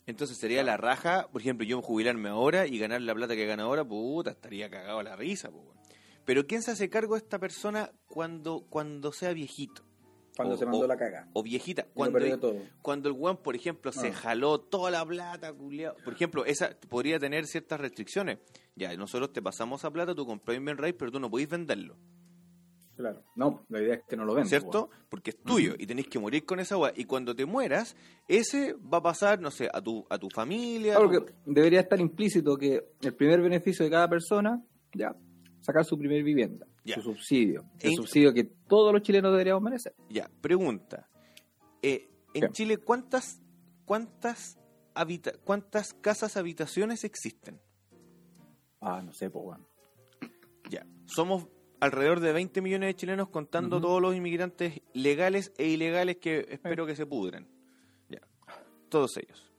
Entonces 0.08 0.38
sería 0.38 0.64
la 0.64 0.78
raja, 0.78 1.28
por 1.32 1.42
ejemplo, 1.42 1.66
yo 1.66 1.82
jubilarme 1.82 2.30
ahora 2.30 2.68
y 2.68 2.78
ganar 2.78 3.02
la 3.02 3.16
plata 3.16 3.36
que 3.36 3.46
gana 3.46 3.64
ahora, 3.64 3.84
puta, 3.84 4.32
estaría 4.32 4.70
cagado 4.70 5.00
a 5.00 5.04
la 5.04 5.16
risa. 5.16 5.50
Pero 6.26 6.46
¿quién 6.48 6.62
se 6.62 6.72
hace 6.72 6.90
cargo 6.90 7.16
de 7.16 7.20
esta 7.20 7.40
persona 7.40 7.92
cuando, 8.08 8.66
cuando 8.70 9.12
sea 9.12 9.34
viejito? 9.34 9.84
Cuando 10.36 10.56
o- 10.56 10.58
se 10.58 10.66
mandó 10.66 10.80
o- 10.82 10.88
la 10.88 10.98
caga. 10.98 11.30
O 11.34 11.42
viejita. 11.44 11.88
Cuando, 11.94 12.20
todo. 12.40 12.58
cuando 12.82 13.10
el 13.10 13.16
weón, 13.16 13.38
por 13.38 13.56
ejemplo, 13.56 13.92
se 13.92 14.10
Ah. 14.10 14.14
jaló 14.14 14.60
toda 14.60 14.92
la 14.92 15.06
plata, 15.06 15.54
culiao. 15.54 15.96
Por 16.04 16.14
ejemplo, 16.14 16.46
esa 16.46 16.78
podría 16.90 17.20
tener 17.20 17.48
ciertas 17.48 17.80
restricciones. 17.80 18.40
Ya, 18.76 18.96
nosotros 18.98 19.32
te 19.32 19.42
pasamos 19.42 19.82
esa 19.82 19.92
plata, 19.92 20.14
tú 20.14 20.26
compras 20.26 20.58
un 20.58 20.66
bien 20.66 20.78
raíz, 20.78 20.96
pero 21.00 21.12
tú 21.12 21.20
no 21.20 21.30
podés 21.32 21.48
venderlo. 21.50 21.96
Claro. 22.96 23.24
No, 23.36 23.66
la 23.70 23.82
idea 23.82 23.96
es 23.96 24.04
que 24.08 24.16
no 24.16 24.24
lo 24.26 24.34
ven. 24.34 24.46
¿Cierto? 24.48 24.90
Porque 25.10 25.32
es 25.32 25.38
tuyo 25.44 25.74
y 25.78 25.86
tenés 25.86 26.08
que 26.08 26.18
morir 26.18 26.46
con 26.46 26.60
esa 26.60 26.78
weá. 26.78 26.94
Y 26.96 27.04
cuando 27.06 27.36
te 27.36 27.46
mueras, 27.46 27.96
ese 28.28 28.74
va 28.74 29.00
a 29.00 29.04
pasar, 29.04 29.40
no 29.42 29.52
sé, 29.52 29.70
a 29.74 29.82
tu, 29.82 30.06
a 30.10 30.18
tu 30.18 30.30
familia. 30.30 30.96
Claro 30.96 31.12
tu- 31.12 31.26
que 31.26 31.34
debería 31.46 31.82
estar 31.82 32.00
implícito 32.00 32.56
que 32.58 32.82
el 33.02 33.14
primer 33.16 33.42
beneficio 33.42 33.84
de 33.84 33.92
cada 33.92 34.08
persona, 34.08 34.64
ya, 34.94 35.14
sacar 35.60 35.84
su 35.84 35.98
primer 35.98 36.24
vivienda, 36.24 36.66
Ya. 36.86 36.96
su 36.96 37.02
subsidio, 37.02 37.66
el 37.82 37.92
E- 37.92 37.96
subsidio 37.96 38.34
que 38.34 38.46
todos 38.46 38.94
los 38.94 39.02
chilenos 39.02 39.32
deberíamos 39.32 39.62
merecer. 39.64 39.94
Ya, 40.10 40.30
pregunta. 40.42 41.10
Eh, 41.82 42.10
en 42.34 42.42
¿Qué? 42.44 42.50
Chile, 42.52 42.78
¿cuántas, 42.78 43.42
cuántas, 43.84 44.58
habita 44.94 45.34
¿cuántas 45.44 45.94
casas 45.94 46.38
habitaciones 46.38 47.04
existen? 47.04 47.60
Ah, 48.80 49.02
no 49.04 49.12
sé, 49.12 49.30
pues 49.30 49.44
bueno. 49.44 49.68
Ya, 50.70 50.86
somos 51.06 51.48
alrededor 51.80 52.20
de 52.20 52.34
20 52.34 52.62
millones 52.62 52.88
de 52.88 52.96
chilenos 52.96 53.30
contando 53.30 53.80
todos 53.82 54.02
los 54.02 54.16
inmigrantes 54.16 54.82
legales 54.94 55.52
e 55.58 55.68
ilegales 55.68 56.18
que 56.18 56.46
espero 56.50 56.86
que 56.86 56.96
se 56.96 57.06
pudran. 57.06 57.48
Ya, 58.10 58.22
todos 58.90 59.18
ellos. 59.18 59.52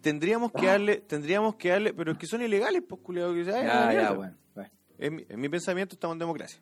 Tendríamos 0.00 0.52
que 0.52 0.66
darle, 0.66 0.96
tendríamos 0.98 1.56
que 1.56 1.70
darle, 1.70 1.94
pero 1.94 2.12
es 2.12 2.18
que 2.18 2.26
son 2.26 2.42
ilegales, 2.42 2.82
pues 2.86 3.00
culiado 3.00 3.32
que 3.32 3.44
sea. 3.44 3.62
Ya, 3.62 3.92
ya, 3.92 4.12
bueno. 4.12 4.36
bueno. 4.54 4.70
En 4.98 5.16
mi, 5.16 5.26
en 5.28 5.40
mi 5.40 5.48
pensamiento 5.48 5.94
estamos 5.94 6.14
en 6.14 6.18
democracia. 6.18 6.60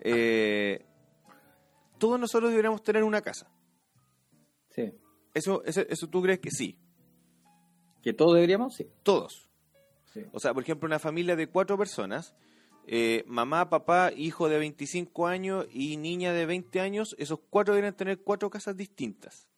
Eh, 0.00 0.84
todos 1.98 2.18
nosotros 2.18 2.50
deberíamos 2.50 2.82
tener 2.82 3.04
una 3.04 3.20
casa. 3.20 3.50
Sí. 4.70 4.92
Eso, 5.32 5.62
eso, 5.64 5.82
eso 5.88 6.08
tú 6.08 6.22
crees 6.22 6.40
que 6.40 6.50
sí, 6.50 6.78
¿Que 8.02 8.12
todos 8.12 8.34
deberíamos? 8.34 8.74
Sí. 8.74 8.88
todos. 9.02 9.48
sí. 10.12 10.24
O 10.32 10.40
sea, 10.40 10.54
por 10.54 10.62
ejemplo, 10.62 10.86
una 10.86 10.98
familia 10.98 11.36
de 11.36 11.48
cuatro 11.48 11.76
personas, 11.76 12.34
eh, 12.92 13.22
mamá, 13.28 13.70
papá, 13.70 14.10
hijo 14.16 14.48
de 14.48 14.58
25 14.58 15.26
años 15.28 15.66
y 15.72 15.96
niña 15.96 16.32
de 16.32 16.44
20 16.46 16.80
años, 16.80 17.14
esos 17.18 17.38
cuatro 17.48 17.74
deberían 17.74 17.94
tener 17.96 18.22
cuatro 18.22 18.50
casas 18.50 18.76
distintas, 18.76 19.48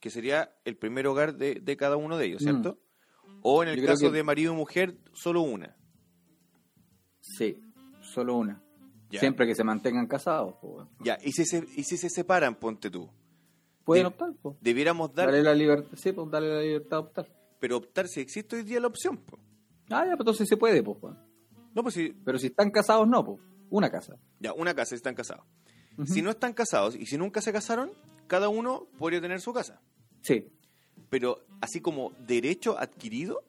que 0.00 0.10
sería 0.10 0.56
el 0.64 0.76
primer 0.76 1.06
hogar 1.06 1.36
de, 1.36 1.56
de 1.60 1.76
cada 1.76 1.96
uno 1.96 2.16
de 2.18 2.26
ellos, 2.26 2.42
Mm. 2.42 2.44
¿cierto? 2.44 2.78
O 3.42 3.62
en 3.62 3.68
el 3.68 3.80
Yo 3.80 3.86
caso 3.86 4.06
que- 4.10 4.16
de 4.16 4.22
marido 4.24 4.52
y 4.52 4.56
mujer, 4.56 4.96
solo 5.12 5.42
una. 5.42 5.76
Sí, 7.20 7.60
solo 8.00 8.36
una. 8.36 8.62
Ya. 9.10 9.20
Siempre 9.20 9.46
que 9.46 9.54
se 9.54 9.62
mantengan 9.64 10.06
casados. 10.06 10.54
Ya, 11.04 11.18
y 11.22 11.32
si 11.32 11.44
se, 11.44 11.58
y 11.76 11.84
si 11.84 11.96
se 11.96 12.08
separan, 12.10 12.56
ponte 12.56 12.90
tú. 12.90 13.08
Pueden 13.84 14.04
De- 14.04 14.08
optar, 14.08 14.32
pues. 14.42 14.56
Debiéramos 14.60 15.14
dar, 15.14 15.26
Darle 15.26 15.42
la 15.44 15.54
libertad, 15.54 15.96
sí, 15.96 16.10
pues 16.12 16.28
darle 16.30 16.48
la 16.54 16.60
libertad 16.62 16.96
de 16.96 17.02
optar. 17.04 17.32
pero 17.60 17.76
optar 17.76 18.08
si 18.08 18.20
existe 18.20 18.56
hoy 18.56 18.62
día 18.64 18.80
la 18.80 18.88
opción. 18.88 19.16
po. 19.18 19.38
Ah, 19.90 20.02
ya, 20.04 20.16
pues 20.16 20.20
entonces 20.20 20.48
se 20.48 20.56
puede, 20.56 20.82
pues. 20.82 21.14
No, 21.76 21.82
pues 21.82 21.94
si, 21.94 22.08
Pero 22.24 22.38
si 22.38 22.46
están 22.46 22.70
casados, 22.70 23.06
no, 23.06 23.22
pues. 23.22 23.38
Una 23.68 23.90
casa. 23.90 24.16
ya, 24.40 24.54
una 24.54 24.74
casa 24.74 24.90
si 24.90 24.94
están 24.94 25.14
casados. 25.14 25.44
Si 26.06 26.22
no 26.22 26.30
están 26.30 26.52
casados 26.54 26.94
y 26.96 27.04
si 27.06 27.18
nunca 27.18 27.40
se 27.40 27.52
casaron, 27.52 27.90
cada 28.26 28.48
uno 28.48 28.86
podría 28.98 29.20
tener 29.20 29.40
su 29.40 29.52
casa. 29.52 29.80
Sí. 30.22 30.48
pero 31.10 31.38
así 31.60 31.80
como 31.80 32.12
derecho 32.26 32.76
adquirido 32.78 33.44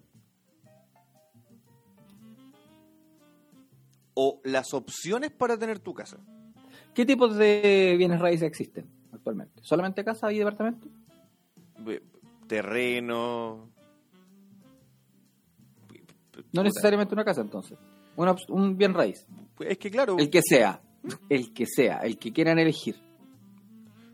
o 4.13 4.41
las 4.43 4.73
opciones 4.73 5.31
para 5.31 5.57
tener 5.57 5.79
tu 5.79 5.93
casa. 5.93 6.17
¿Qué 6.93 7.05
tipos 7.05 7.35
de 7.35 7.95
bienes 7.97 8.19
raíces 8.19 8.47
existen 8.47 8.87
actualmente? 9.11 9.61
¿Solamente 9.63 10.03
casa 10.03 10.31
y 10.31 10.39
departamento? 10.39 10.87
Terreno. 12.47 13.69
No 16.51 16.63
necesariamente 16.63 17.13
una 17.13 17.25
casa, 17.25 17.41
entonces. 17.41 17.77
Una 18.17 18.35
un 18.49 18.77
bien 18.77 18.93
raíz. 18.93 19.25
Es 19.61 19.77
que 19.77 19.89
claro, 19.89 20.17
El 20.19 20.29
que 20.29 20.41
sea. 20.43 20.81
El 21.29 21.53
que 21.53 21.65
sea. 21.65 21.99
El 21.99 22.17
que 22.17 22.33
quieran 22.33 22.59
elegir. 22.59 22.95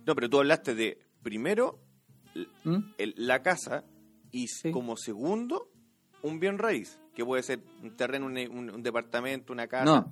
no, 0.06 0.14
pero 0.16 0.30
tú 0.30 0.38
hablaste 0.40 0.76
de 0.76 1.00
primero 1.24 1.80
¿Mm? 2.64 2.78
el- 2.98 3.14
la 3.18 3.42
casa 3.42 3.84
y 4.32 4.48
Sí. 4.48 4.72
como 4.72 4.98
segundo 4.98 5.70
un 6.22 6.40
bien 6.40 6.58
raíz, 6.58 7.00
que 7.16 7.24
puede 7.26 7.42
ser 7.44 7.62
un 7.82 7.96
terreno, 7.96 8.26
un, 8.26 8.38
un- 8.38 8.70
un 8.70 8.84
departamento, 8.84 9.54
una 9.54 9.68
casa. 9.68 9.86
No. 9.86 10.12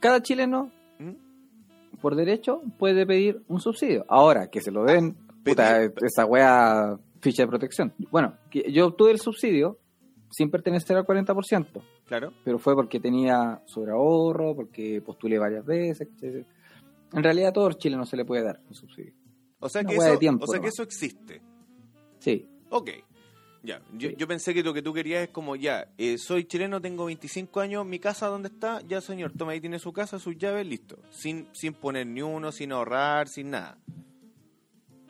Cada 0.00 0.20
chileno, 0.22 0.70
¿Mm? 0.98 1.98
por 2.00 2.16
derecho, 2.16 2.62
puede 2.78 3.06
pedir 3.06 3.42
un 3.48 3.60
subsidio. 3.60 4.04
Ahora, 4.08 4.48
que 4.50 4.60
se 4.60 4.70
lo 4.72 4.84
den, 4.84 5.14
puta, 5.44 5.78
Pedir- 5.78 5.94
esa 6.04 6.24
wea 6.26 6.98
ficha 7.20 7.42
de 7.44 7.48
protección. 7.48 7.92
Bueno, 8.10 8.36
yo 8.70 8.86
obtuve 8.88 9.12
el 9.12 9.20
subsidio 9.20 9.78
sin 10.30 10.50
pertenecer 10.50 10.96
al 10.96 11.04
40%. 11.04 11.82
Claro. 12.06 12.32
pero 12.44 12.58
fue 12.58 12.74
porque 12.74 13.00
tenía 13.00 13.62
sobreahorro, 13.66 14.54
porque 14.54 15.00
postulé 15.00 15.38
varias 15.38 15.64
veces. 15.64 16.08
etc. 16.20 16.46
En 17.12 17.22
realidad 17.22 17.48
a 17.50 17.52
todos 17.52 17.68
los 17.68 17.78
chilenos 17.78 18.08
se 18.08 18.16
le 18.16 18.24
puede 18.24 18.42
dar 18.42 18.60
un 18.68 18.74
subsidio. 18.74 19.12
O 19.60 19.68
sea 19.68 19.80
Una 19.82 19.90
que, 19.90 19.96
eso, 19.96 20.10
de 20.10 20.16
tiempo 20.18 20.44
o 20.44 20.46
sea 20.46 20.54
que 20.58 20.66
nomás. 20.66 20.74
eso 20.74 20.82
existe. 20.82 21.40
Sí, 22.18 22.48
Ok. 22.70 22.90
Ya, 23.64 23.80
yo, 23.96 24.08
Sí. 24.10 24.16
yo 24.18 24.26
pensé 24.26 24.52
que 24.52 24.64
lo 24.64 24.74
que 24.74 24.82
tú 24.82 24.92
querías 24.92 25.22
es 25.22 25.28
como, 25.28 25.54
ya, 25.54 25.86
eh, 25.96 26.18
soy 26.18 26.46
chileno, 26.46 26.80
tengo 26.80 27.04
25 27.04 27.60
años, 27.60 27.86
mi 27.86 28.00
casa, 28.00 28.26
¿dónde 28.26 28.48
está? 28.48 28.80
Ya, 28.88 29.00
señor, 29.00 29.32
toma 29.38 29.52
ahí 29.52 29.60
tiene 29.60 29.78
su 29.78 29.92
casa, 29.92 30.18
sus 30.18 30.36
llaves, 30.36 30.66
listo. 30.66 30.98
Sin, 31.10 31.46
sin 31.52 31.72
poner 31.72 32.08
ni 32.08 32.22
uno, 32.22 32.50
sin 32.50 32.72
ahorrar, 32.72 33.28
sin 33.28 33.50
nada. 33.50 33.78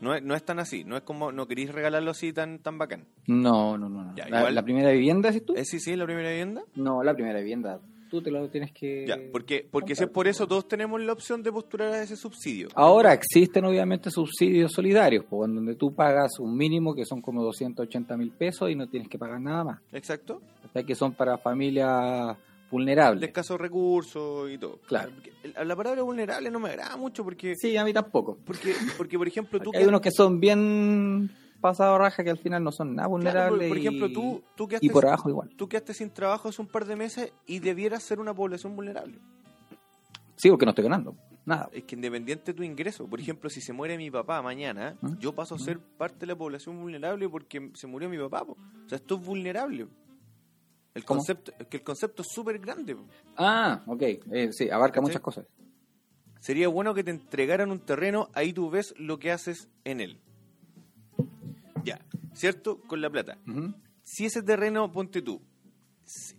No 0.02 0.14
es, 0.14 0.22
no 0.22 0.34
es 0.34 0.44
tan 0.44 0.58
así, 0.58 0.84
no 0.84 0.96
es 0.96 1.02
como, 1.04 1.32
no 1.32 1.46
queréis 1.46 1.72
regalarlo 1.72 2.10
así 2.10 2.32
tan, 2.32 2.58
tan 2.58 2.76
bacán. 2.76 3.06
no, 3.26 3.78
no, 3.78 3.88
no. 3.88 4.04
no. 4.04 4.16
Ya, 4.16 4.28
la, 4.28 4.40
igual- 4.40 4.54
la 4.56 4.62
primera 4.62 4.90
vivienda, 4.90 5.30
¿decís 5.30 5.46
tú? 5.46 5.54
¿Es 5.54 5.68
sí, 5.68 5.78
sí, 5.80 5.96
la 5.96 6.04
primera 6.04 6.28
vivienda? 6.28 6.62
No, 6.74 7.02
la 7.02 7.14
primera 7.14 7.38
vivienda. 7.38 7.80
Tú 8.10 8.20
te 8.20 8.30
lo 8.30 8.46
tienes 8.50 8.72
que... 8.72 9.06
Ya, 9.06 9.16
porque, 9.32 9.66
porque 9.70 9.94
si 9.94 10.04
es 10.04 10.10
por 10.10 10.28
eso, 10.28 10.46
todos 10.46 10.68
tenemos 10.68 11.00
la 11.00 11.14
opción 11.14 11.42
de 11.42 11.50
postular 11.50 11.94
a 11.94 12.02
ese 12.02 12.14
subsidio. 12.16 12.68
Ahora 12.74 13.14
existen 13.14 13.64
obviamente 13.64 14.10
subsidios 14.10 14.70
solidarios, 14.72 15.24
pues, 15.30 15.48
en 15.48 15.54
donde 15.54 15.76
tú 15.76 15.94
pagas 15.94 16.38
un 16.38 16.54
mínimo 16.54 16.94
que 16.94 17.06
son 17.06 17.22
como 17.22 17.42
280 17.42 18.14
mil 18.18 18.30
pesos 18.32 18.68
y 18.70 18.74
no 18.74 18.86
tienes 18.86 19.08
que 19.08 19.18
pagar 19.18 19.40
nada 19.40 19.64
más. 19.64 19.80
Exacto. 19.92 20.42
O 20.68 20.72
sea, 20.72 20.82
que 20.82 20.94
son 20.94 21.12
para 21.14 21.38
familias 21.38 22.36
De 22.72 22.76
vulnerables. 22.76 23.22
escasos 23.28 23.60
recursos 23.60 24.50
y 24.50 24.58
todo. 24.58 24.80
Claro. 24.86 25.12
La 25.64 25.76
palabra 25.76 26.02
vulnerable 26.02 26.50
no 26.50 26.58
me 26.58 26.70
agrada 26.70 26.96
mucho 26.96 27.22
porque, 27.22 27.54
Sí, 27.56 27.76
a 27.76 27.84
mí 27.84 27.92
tampoco. 27.92 28.38
porque, 28.44 28.74
porque 28.96 29.18
por 29.18 29.28
ejemplo, 29.28 29.58
tú... 29.58 29.64
Porque 29.66 29.78
hay 29.78 29.84
unos 29.86 30.00
que 30.00 30.10
son 30.10 30.40
bien 30.40 31.30
pasados 31.60 31.98
raja 31.98 32.24
que 32.24 32.30
al 32.30 32.38
final 32.38 32.64
no 32.64 32.72
son 32.72 32.96
nada 32.96 33.08
vulnerables. 33.08 33.68
por, 33.68 33.68
por 33.68 33.78
ejemplo, 33.78 34.06
y, 34.06 34.12
tú, 34.12 34.42
tú, 34.56 34.64
y 34.64 34.68
quedaste, 34.68 34.90
por 34.90 35.06
abajo 35.06 35.28
igual. 35.28 35.50
tú 35.56 35.68
quedaste 35.68 35.94
sin 35.94 36.10
trabajo 36.10 36.48
hace 36.48 36.60
un 36.60 36.68
par 36.68 36.86
de 36.86 36.96
meses 36.96 37.32
y 37.46 37.60
debieras 37.60 38.02
ser 38.02 38.18
una 38.18 38.34
población 38.34 38.74
vulnerable. 38.74 39.18
Sí, 40.36 40.48
porque 40.50 40.64
no 40.66 40.70
estoy 40.70 40.84
ganando. 40.84 41.14
Nada. 41.44 41.68
Es 41.72 41.84
que 41.84 41.94
independiente 41.94 42.52
de 42.52 42.56
tu 42.56 42.62
ingreso, 42.62 43.06
por 43.06 43.20
ejemplo, 43.20 43.50
si 43.50 43.60
se 43.60 43.72
muere 43.72 43.96
mi 43.96 44.10
papá 44.10 44.40
mañana, 44.42 44.96
¿Mm? 45.00 45.18
yo 45.18 45.34
paso 45.34 45.56
a 45.56 45.58
ser 45.58 45.78
parte 45.78 46.20
de 46.20 46.26
la 46.26 46.36
población 46.36 46.80
vulnerable 46.80 47.28
porque 47.28 47.70
se 47.74 47.86
murió 47.86 48.08
mi 48.08 48.18
papá. 48.18 48.44
po. 48.44 48.52
O 48.52 48.88
sea, 48.88 48.96
esto 48.96 49.16
es 49.16 49.24
vulnerable. 49.24 49.86
El 50.94 51.04
¿Cómo? 51.04 51.18
concepto, 51.18 51.52
es 51.58 51.66
que 51.68 51.78
el 51.78 51.82
concepto 51.82 52.22
es 52.22 52.28
súper 52.30 52.58
grande. 52.58 52.96
Ah, 53.36 53.82
ok. 53.86 54.02
Eh, 54.02 54.48
sí, 54.52 54.68
abarca 54.70 54.94
¿Cachai? 54.96 55.02
muchas 55.08 55.22
cosas. 55.22 55.46
Sería 56.40 56.68
bueno 56.68 56.92
que 56.92 57.04
te 57.04 57.10
entregaran 57.12 57.70
un 57.70 57.80
terreno, 57.80 58.28
ahí 58.34 58.52
tú 58.52 58.68
ves 58.68 58.94
lo 58.98 59.18
que 59.18 59.30
haces 59.30 59.68
en 59.84 60.00
él. 60.00 60.20
Ya, 61.84 62.00
¿cierto? 62.34 62.80
Con 62.82 63.00
la 63.00 63.10
plata. 63.10 63.38
Si 64.02 64.26
ese 64.26 64.42
terreno, 64.42 64.90
ponte 64.92 65.22
tú, 65.22 65.40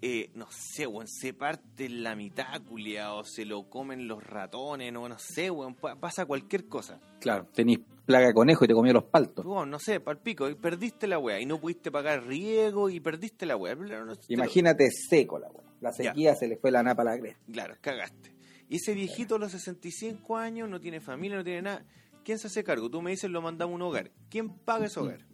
eh, 0.01 0.29
no 0.35 0.47
sé, 0.51 0.85
weón, 0.85 1.07
se 1.07 1.33
parte 1.33 1.89
la 1.89 2.15
mitad, 2.15 2.61
culia, 2.63 3.13
o 3.13 3.23
se 3.23 3.45
lo 3.45 3.69
comen 3.69 4.07
los 4.07 4.23
ratones, 4.23 4.91
no, 4.93 5.07
no 5.07 5.17
sé, 5.17 5.49
weón, 5.49 5.73
pa- 5.75 5.95
pasa 5.95 6.25
cualquier 6.25 6.67
cosa. 6.67 6.99
Claro. 7.19 7.47
Tenís 7.53 7.79
plaga 8.05 8.33
conejo 8.33 8.65
y 8.65 8.67
te 8.67 8.73
comió 8.73 8.93
los 8.93 9.05
paltos. 9.05 9.43
Tú, 9.45 9.65
no 9.65 9.79
sé, 9.79 9.99
palpico, 9.99 10.49
y 10.49 10.55
perdiste 10.55 11.07
la 11.07 11.19
wea, 11.19 11.39
y 11.39 11.45
no 11.45 11.59
pudiste 11.59 11.91
pagar 11.91 12.23
riego, 12.25 12.89
y 12.89 12.99
perdiste 12.99 13.45
la. 13.45 13.55
No, 13.57 13.75
no, 13.75 14.05
lo- 14.05 14.17
Imagínate 14.27 14.89
seco 14.91 15.39
la 15.39 15.47
weá. 15.49 15.63
La 15.81 15.91
sequía 15.91 16.33
se 16.35 16.47
le 16.47 16.57
fue 16.57 16.71
la 16.71 16.81
napa 16.83 17.01
a 17.01 17.05
la 17.05 17.19
cresta. 17.19 17.41
Claro, 17.51 17.75
cagaste. 17.81 18.33
Y 18.69 18.77
ese 18.77 18.93
viejito 18.93 19.35
a 19.35 19.39
los 19.39 19.51
65 19.51 20.37
años 20.37 20.69
no 20.69 20.79
tiene 20.79 21.01
familia, 21.01 21.37
no 21.37 21.43
tiene 21.43 21.61
nada. 21.61 21.85
¿Quién 22.23 22.39
se 22.39 22.47
hace 22.47 22.63
cargo? 22.63 22.89
Tú 22.89 23.01
me 23.01 23.11
dices, 23.11 23.29
lo 23.29 23.41
mandamos 23.41 23.73
a 23.73 23.75
un 23.75 23.81
hogar. 23.81 24.11
¿Quién 24.29 24.49
paga 24.49 24.85
ese 24.85 24.99
hogar? 24.99 25.25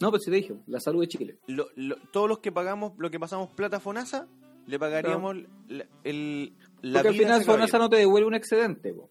No, 0.00 0.10
pues 0.10 0.22
si 0.24 0.30
te 0.30 0.36
dije, 0.36 0.54
la 0.66 0.80
salud 0.80 1.00
de 1.02 1.08
Chile. 1.08 1.38
Lo- 1.46 1.68
lo- 1.76 1.96
todos 2.12 2.28
los 2.28 2.38
que 2.38 2.52
pagamos, 2.52 2.92
lo 2.98 3.10
que 3.10 3.18
pasamos 3.20 3.50
plata 3.52 3.78
a 3.78 3.80
FONASA, 3.80 4.28
le 4.66 4.78
pagaríamos 4.78 5.36
la, 5.68 5.86
el, 6.04 6.54
la 6.82 7.02
Porque 7.02 7.08
al 7.08 7.14
final 7.14 7.44
FONASA 7.44 7.78
no 7.78 7.88
te 7.90 7.96
devuelve 7.96 8.26
un 8.28 8.34
excedente, 8.34 8.94
po. 8.94 9.10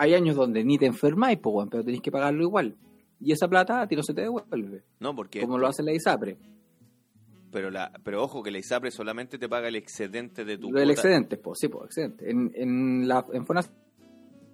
Hay 0.00 0.14
años 0.14 0.36
donde 0.36 0.64
ni 0.64 0.78
te 0.78 0.86
enfermáis, 0.86 1.38
po, 1.38 1.50
weón, 1.50 1.68
pero 1.68 1.84
tenés 1.84 2.00
que 2.00 2.10
pagarlo 2.10 2.42
igual. 2.42 2.76
Y 3.20 3.32
esa 3.32 3.48
plata 3.48 3.80
a 3.82 3.86
ti 3.88 3.96
no 3.96 4.02
se 4.02 4.14
te 4.14 4.20
devuelve. 4.22 4.84
No, 5.00 5.14
porque... 5.14 5.40
Como 5.40 5.58
lo 5.58 5.66
hace 5.66 5.82
la 5.82 5.92
ISAPRE. 5.92 6.38
Pero, 7.50 7.70
la, 7.70 7.90
pero 8.04 8.22
ojo, 8.22 8.42
que 8.42 8.50
la 8.50 8.58
ISAPRE 8.58 8.90
solamente 8.92 9.38
te 9.38 9.48
paga 9.48 9.68
el 9.68 9.74
excedente 9.76 10.44
de 10.44 10.56
tu 10.56 10.70
del 10.70 10.90
excedente, 10.90 11.36
pues, 11.36 11.58
sí, 11.60 11.68
pues, 11.68 11.86
excedente. 11.86 12.30
En, 12.30 12.52
en, 12.54 13.08
la, 13.08 13.26
en 13.32 13.44
FONASA 13.44 13.70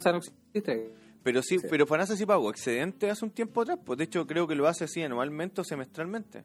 no 0.07 0.17
existe. 0.19 0.93
Pero 1.23 1.43
sí, 1.43 1.59
Sí. 1.59 1.67
pero 1.69 1.87
FONASA 1.87 2.17
sí 2.17 2.25
pagó 2.25 2.51
excedente 2.51 3.11
hace 3.11 3.25
un 3.25 3.31
tiempo 3.33 3.63
atrás. 3.63 3.79
Pues 3.85 3.99
de 3.99 4.05
hecho 4.05 4.27
creo 4.27 4.47
que 4.47 4.55
lo 4.55 4.67
hace 4.67 4.85
así 4.85 5.03
anualmente 5.03 5.61
o 5.61 5.65
semestralmente. 5.65 6.45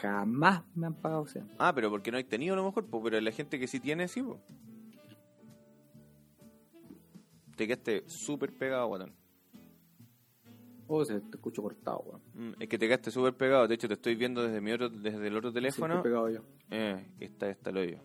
Jamás 0.00 0.62
me 0.74 0.86
han 0.86 0.94
pagado 0.94 1.22
excedente. 1.24 1.54
Ah, 1.58 1.72
pero 1.74 1.90
porque 1.90 2.10
no 2.10 2.18
hay 2.18 2.24
tenido 2.24 2.54
a 2.54 2.56
lo 2.56 2.64
mejor, 2.64 2.86
pues, 2.86 3.02
pero 3.02 3.20
la 3.20 3.32
gente 3.32 3.58
que 3.58 3.66
sí 3.66 3.80
tiene, 3.80 4.06
sí, 4.08 4.22
pues. 4.22 4.38
Te 7.58 7.66
quedaste 7.66 8.04
súper 8.08 8.52
pegado, 8.56 8.86
guatón. 8.86 9.12
Oh, 10.86 11.04
se 11.04 11.20
te 11.20 11.36
escucho 11.36 11.60
cortado, 11.60 11.98
weón. 12.06 12.22
Mm, 12.34 12.62
Es 12.62 12.68
que 12.68 12.78
te 12.78 12.86
quedaste 12.86 13.10
súper 13.10 13.34
pegado. 13.34 13.66
De 13.66 13.74
hecho, 13.74 13.88
te 13.88 13.94
estoy 13.94 14.14
viendo 14.14 14.42
desde 14.42 14.60
mi 14.60 14.70
otro, 14.72 14.88
desde 14.88 15.26
el 15.26 15.36
otro 15.36 15.52
teléfono. 15.52 15.96
estoy 15.96 16.08
pegado 16.10 16.30
yo. 16.30 16.40
eh, 16.70 17.04
está, 17.18 17.50
está 17.50 17.70
el 17.70 17.76
hoyo. 17.78 17.98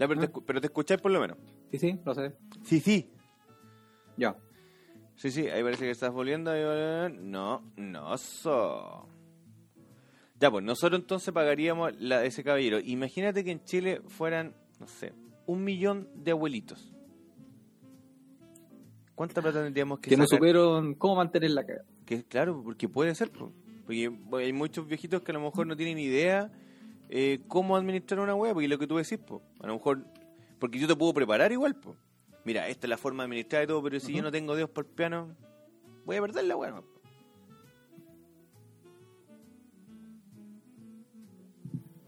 Ya, 0.00 0.08
pero, 0.08 0.20
Ah. 0.20 0.26
te, 0.26 0.32
escu- 0.32 0.42
pero 0.46 0.60
te 0.60 0.66
escucháis 0.68 1.00
por 1.00 1.12
lo 1.12 1.20
menos. 1.20 1.36
Sí, 1.70 1.78
sí, 1.78 2.00
lo 2.04 2.14
sé. 2.14 2.34
Sí, 2.64 2.80
sí. 2.80 3.10
Ya. 4.16 4.34
Sí, 5.16 5.30
sí, 5.30 5.46
ahí 5.48 5.62
parece 5.62 5.84
que 5.84 5.90
estás 5.90 6.12
volviendo. 6.12 6.50
No, 7.10 7.62
no, 7.76 8.16
so. 8.18 9.06
Ya, 10.40 10.50
pues 10.50 10.64
nosotros 10.64 10.98
entonces 11.00 11.32
pagaríamos 11.32 11.92
la 12.00 12.20
de 12.20 12.28
ese 12.28 12.42
caballero. 12.42 12.78
Imagínate 12.80 13.44
que 13.44 13.50
en 13.52 13.62
Chile 13.64 14.00
fueran, 14.08 14.54
no 14.80 14.88
sé, 14.88 15.12
un 15.46 15.62
millón 15.62 16.08
de 16.14 16.30
abuelitos. 16.32 16.92
¿Cuánta 19.16 19.42
plata 19.42 19.64
tendríamos 19.64 19.98
que 19.98 20.10
Que 20.10 20.16
no 20.16 20.24
sacar? 20.24 20.38
supieron 20.38 20.94
cómo 20.94 21.16
mantener 21.16 21.50
la 21.50 21.64
caga. 21.66 21.82
Que, 22.04 22.22
claro, 22.22 22.62
porque 22.62 22.88
puede 22.88 23.14
ser. 23.14 23.32
po. 23.32 23.50
Porque 23.84 24.12
hay 24.34 24.52
muchos 24.52 24.86
viejitos 24.86 25.22
que 25.22 25.32
a 25.32 25.34
lo 25.34 25.40
mejor 25.40 25.66
no 25.66 25.76
tienen 25.76 25.98
idea 25.98 26.52
eh, 27.08 27.40
cómo 27.48 27.76
administrar 27.76 28.20
una 28.20 28.34
wea, 28.34 28.52
porque 28.52 28.68
lo 28.68 28.78
que 28.78 28.86
tú 28.86 28.96
decís, 28.96 29.18
po, 29.18 29.42
a 29.60 29.66
lo 29.66 29.74
mejor, 29.74 30.04
porque 30.58 30.78
yo 30.78 30.86
te 30.86 30.96
puedo 30.96 31.14
preparar 31.14 31.50
igual, 31.52 31.74
po. 31.76 31.96
Mira, 32.44 32.68
esta 32.68 32.86
es 32.86 32.90
la 32.90 32.98
forma 32.98 33.22
de 33.22 33.26
administrar 33.26 33.64
y 33.64 33.66
todo, 33.66 33.82
pero 33.82 33.98
si 34.00 34.12
yo 34.12 34.22
no 34.22 34.30
tengo 34.30 34.54
dedos 34.54 34.70
por 34.70 34.86
piano, 34.86 35.34
voy 36.04 36.16
a 36.16 36.20
perder 36.20 36.44
la. 36.44 36.54
¿no? 36.54 36.84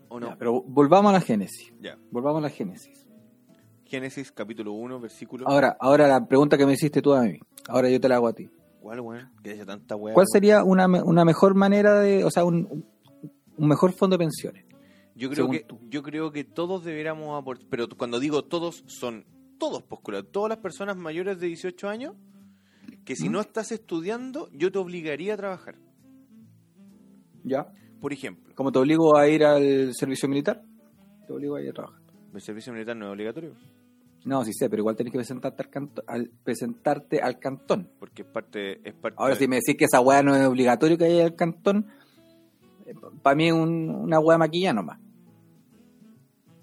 ¿O 0.09 0.21
no? 0.21 0.29
Ya, 0.29 0.37
pero 0.37 0.63
volvamos 0.63 1.11
a 1.11 1.13
la 1.15 1.21
Génesis. 1.21 1.73
Ya. 1.81 1.99
Volvamos 2.11 2.41
a 2.41 2.43
la 2.43 2.51
Génesis. 2.51 3.08
Génesis 3.89 4.31
capítulo 4.31 4.73
1, 4.73 5.01
versículo. 5.01 5.49
Ahora, 5.49 5.77
ahora 5.81 6.07
la 6.07 6.27
pregunta 6.27 6.59
que 6.59 6.67
me 6.67 6.75
hiciste 6.75 7.01
tú 7.01 7.15
a 7.15 7.23
mí. 7.23 7.41
Ahora 7.69 7.89
yo 7.89 7.99
te 7.99 8.09
la 8.09 8.17
hago 8.17 8.29
a 8.29 8.35
ti. 8.35 8.49
¿Cuál, 8.81 9.01
weón? 9.01 9.31
Que 9.43 9.53
haya 9.53 9.65
tanta 9.65 9.97
wea. 9.97 10.15
¿Cuál 10.15 10.25
weón? 10.25 10.33
sería 10.33 10.63
una, 10.63 10.87
una 10.87 11.25
mejor 11.25 11.55
manera 11.55 11.99
de, 12.01 12.23
o 12.23 12.31
sea, 12.31 12.45
un, 12.45 12.85
un 13.57 13.69
mejor 13.69 13.93
fondo 13.93 14.17
de 14.17 14.25
pensiones? 14.25 14.65
Yo 15.15 15.31
creo 15.31 15.51
que 15.51 15.61
tú? 15.61 15.81
yo 15.89 16.03
creo 16.03 16.31
que 16.31 16.45
todos 16.45 16.85
deberíamos 16.85 17.41
aportar, 17.41 17.67
pero 17.69 17.89
cuando 17.89 18.21
digo 18.21 18.45
todos 18.45 18.85
son 18.87 19.25
todos, 19.59 19.83
pues, 19.83 20.01
culo, 20.01 20.25
todas 20.25 20.51
las 20.51 20.59
personas 20.59 20.97
mayores 20.97 21.41
de 21.41 21.49
18 21.49 21.89
años 21.89 22.15
que 23.05 23.17
si 23.17 23.29
¿Mm? 23.29 23.33
no 23.33 23.41
estás 23.41 23.73
estudiando, 23.73 24.49
yo 24.53 24.71
te 24.71 24.79
obligaría 24.79 25.35
a 25.35 25.37
trabajar. 25.37 25.77
¿Ya? 27.43 27.73
Por 28.01 28.13
ejemplo, 28.13 28.55
Como 28.55 28.71
te 28.71 28.79
obligo 28.79 29.17
a 29.17 29.27
ir 29.27 29.45
al 29.45 29.93
servicio 29.95 30.29
militar, 30.29 30.63
te 31.27 31.33
obligo 31.33 31.57
a 31.57 31.63
ir 31.63 31.71
a 31.71 31.73
trabajar. 31.73 32.01
el 32.35 32.41
servicio 32.41 32.73
militar 32.73 32.97
no 32.97 33.07
es 33.07 33.13
obligatorio, 33.13 33.55
No, 34.29 34.45
sí 34.45 34.53
sé, 34.53 34.69
pero 34.69 34.81
igual 34.83 34.95
tenés 34.95 35.11
que 35.11 35.19
presentarte 35.19 35.63
al, 35.63 35.71
canto- 35.71 36.03
al 36.07 36.31
presentarte 36.45 37.21
al 37.23 37.39
cantón. 37.39 37.89
porque 37.99 38.23
es 38.23 38.29
parte 38.29 38.87
es 38.87 38.95
parte 38.95 39.17
Ahora, 39.19 39.33
de- 39.35 39.41
si 39.41 39.49
me 39.49 39.57
decís 39.57 39.75
que 39.77 39.87
esa 39.87 40.01
weá 40.03 40.23
no 40.23 40.37
es 40.37 40.47
obligatorio 40.47 40.99
que 40.99 41.05
haya 41.07 41.25
al 41.25 41.35
cantón, 41.35 41.87
para 43.23 43.35
mí 43.37 43.47
es 43.49 43.55
un- 43.55 43.89
una 43.91 44.19
weá 44.21 44.37
maquilla 44.37 44.73
nomás. 44.75 44.99